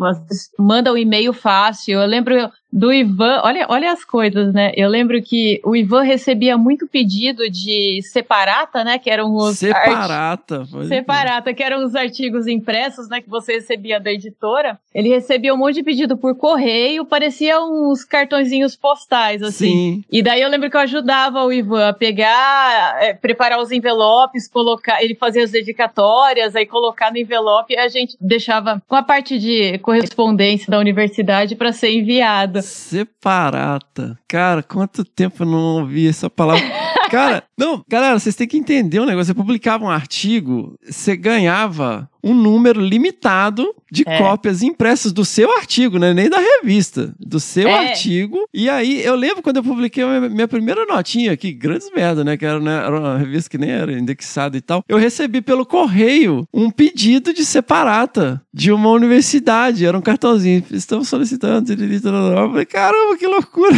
manda 0.57 0.93
um 0.93 0.97
e-mail 0.97 1.33
fácil. 1.33 1.99
Eu 1.99 2.07
lembro 2.07 2.49
do 2.71 2.91
Ivan, 2.91 3.41
olha, 3.43 3.65
olha 3.69 3.91
as 3.91 4.03
coisas, 4.03 4.53
né? 4.53 4.71
Eu 4.75 4.89
lembro 4.89 5.21
que 5.21 5.61
o 5.63 5.75
Ivan 5.75 6.01
recebia 6.01 6.57
muito 6.57 6.85
pedido 6.85 7.49
de 7.49 8.01
separata, 8.03 8.83
né? 8.83 8.99
Que 8.99 9.09
eram 9.09 9.33
os. 9.33 9.59
Separata. 9.59 10.61
Arti... 10.61 10.87
Separata, 10.87 11.53
que 11.53 11.63
eram 11.63 11.85
os 11.85 11.95
artigos 11.95 12.45
impressos, 12.45 13.07
né? 13.07 13.21
Que 13.21 13.29
você 13.29 13.53
recebia 13.53 13.99
da 13.99 14.11
editora. 14.11 14.77
Ele 14.93 15.07
recebia 15.07 15.53
um 15.53 15.57
monte 15.57 15.75
de 15.75 15.83
pedido 15.83 16.17
por 16.17 16.35
correio, 16.35 17.05
parecia 17.05 17.59
uns 17.61 18.03
cartõezinhos 18.03 18.75
postais, 18.75 19.41
assim. 19.41 19.67
Sim. 19.67 20.03
E 20.11 20.21
daí 20.21 20.41
eu 20.41 20.49
lembro 20.49 20.69
que 20.69 20.75
eu 20.75 20.81
ajudava 20.81 21.43
o 21.43 21.53
Ivan 21.53 21.89
a 21.89 21.93
pegar, 21.93 22.97
é, 23.01 23.13
preparar 23.13 23.61
os 23.61 23.71
envelopes, 23.71 24.47
colocar. 24.47 25.01
Ele 25.01 25.15
fazia 25.15 25.43
as 25.43 25.51
dedicatórias, 25.51 26.55
aí 26.55 26.65
colocar 26.65 27.11
no 27.11 27.17
envelope 27.17 27.73
e 27.73 27.77
a 27.77 27.87
gente 27.87 28.17
deixava 28.19 28.81
com 28.87 28.95
a 28.95 29.03
parte 29.03 29.39
de 29.39 29.77
correspondência 29.79 30.69
da 30.69 30.79
universidade 30.79 31.55
para 31.55 31.71
ser 31.71 31.91
enviado. 31.91 32.56
Separata. 32.61 34.17
Cara, 34.27 34.61
quanto 34.63 35.03
tempo 35.03 35.43
eu 35.43 35.47
não 35.47 35.79
ouvi 35.79 36.07
essa 36.07 36.29
palavra. 36.29 36.63
Cara, 37.09 37.43
não, 37.57 37.83
galera, 37.87 38.19
vocês 38.19 38.35
têm 38.35 38.47
que 38.47 38.57
entender 38.57 38.99
um 38.99 39.05
negócio. 39.05 39.27
Você 39.27 39.33
publicava 39.33 39.83
um 39.83 39.89
artigo, 39.89 40.77
você 40.83 41.15
ganhava 41.15 42.09
um 42.23 42.33
número 42.33 42.81
limitado 42.81 43.73
de 43.89 44.03
é. 44.05 44.17
cópias 44.17 44.61
impressas 44.61 45.13
do 45.13 45.23
seu 45.23 45.49
artigo, 45.57 45.97
né? 45.97 46.13
Nem 46.13 46.29
da 46.29 46.39
revista, 46.39 47.13
do 47.19 47.39
seu 47.39 47.67
é. 47.69 47.89
artigo. 47.89 48.37
E 48.53 48.69
aí, 48.69 49.01
eu 49.01 49.15
lembro 49.15 49.41
quando 49.41 49.57
eu 49.57 49.63
publiquei 49.63 50.03
minha 50.29 50.47
primeira 50.47 50.85
notinha, 50.85 51.37
que 51.37 51.53
grandes 51.53 51.89
merda, 51.95 52.23
né? 52.23 52.35
Que 52.35 52.45
era, 52.45 52.59
né? 52.59 52.75
era 52.75 52.99
uma 52.99 53.17
revista 53.17 53.49
que 53.49 53.57
nem 53.57 53.69
era 53.69 53.93
indexada 53.93 54.57
e 54.57 54.61
tal. 54.61 54.83
Eu 54.89 54.97
recebi 54.97 55.41
pelo 55.41 55.65
correio 55.65 56.45
um 56.53 56.69
pedido 56.69 57.33
de 57.33 57.45
separata 57.45 58.41
de 58.53 58.71
uma 58.71 58.89
universidade. 58.89 59.85
Era 59.85 59.97
um 59.97 60.01
cartãozinho. 60.01 60.63
Estamos 60.71 61.07
solicitando. 61.07 61.71
Eu 61.71 62.49
falei, 62.49 62.65
caramba, 62.65 63.17
que 63.17 63.27
loucura. 63.27 63.75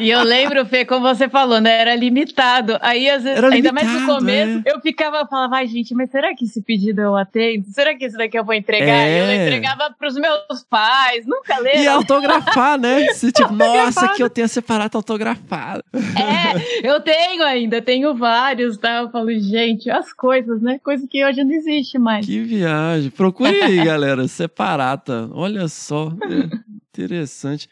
E 0.00 0.10
eu 0.10 0.22
lembro, 0.22 0.64
Fê, 0.64 0.84
como 0.84 1.02
você 1.02 1.28
falou, 1.28 1.60
né? 1.60 1.80
Era 1.80 1.94
limitado. 1.94 2.61
Aí, 2.80 3.08
às 3.08 3.22
vezes, 3.22 3.42
ainda 3.42 3.56
limitado, 3.56 3.74
mais 3.74 4.02
no 4.02 4.14
começo, 4.14 4.62
é. 4.66 4.72
eu 4.72 4.80
ficava 4.80 5.26
falando, 5.26 5.54
ai, 5.54 5.66
gente, 5.66 5.94
mas 5.94 6.10
será 6.10 6.34
que 6.34 6.44
esse 6.44 6.62
pedido 6.62 7.00
eu 7.00 7.16
atendo? 7.16 7.66
Será 7.68 7.94
que 7.94 8.04
esse 8.04 8.16
daqui 8.16 8.38
eu 8.38 8.44
vou 8.44 8.54
entregar? 8.54 8.86
É. 8.86 9.20
Eu 9.20 9.42
entregava 9.42 9.94
pros 9.98 10.14
meus 10.14 10.62
pais, 10.68 11.26
nunca 11.26 11.58
leram. 11.58 11.82
E 11.82 11.86
autografar, 11.88 12.78
né? 12.78 13.06
Se, 13.14 13.32
tipo, 13.32 13.52
nossa, 13.52 14.08
que 14.14 14.22
eu 14.22 14.30
tenho 14.30 14.48
separado 14.48 14.96
autografado. 14.96 15.82
É, 15.92 16.88
eu 16.88 17.00
tenho 17.00 17.42
ainda, 17.44 17.80
tenho 17.82 18.14
vários, 18.14 18.76
tá? 18.76 18.98
Eu 18.98 19.10
falo, 19.10 19.30
gente, 19.38 19.90
as 19.90 20.12
coisas, 20.12 20.60
né? 20.62 20.78
Coisa 20.82 21.06
que 21.06 21.24
hoje 21.24 21.42
não 21.44 21.52
existe 21.52 21.98
mais. 21.98 22.26
Que 22.26 22.40
viagem. 22.40 23.10
Procure 23.10 23.62
aí, 23.62 23.84
galera, 23.84 24.26
separata. 24.28 25.28
Olha 25.32 25.68
só, 25.68 26.12
é 26.22 26.56
interessante. 26.92 27.68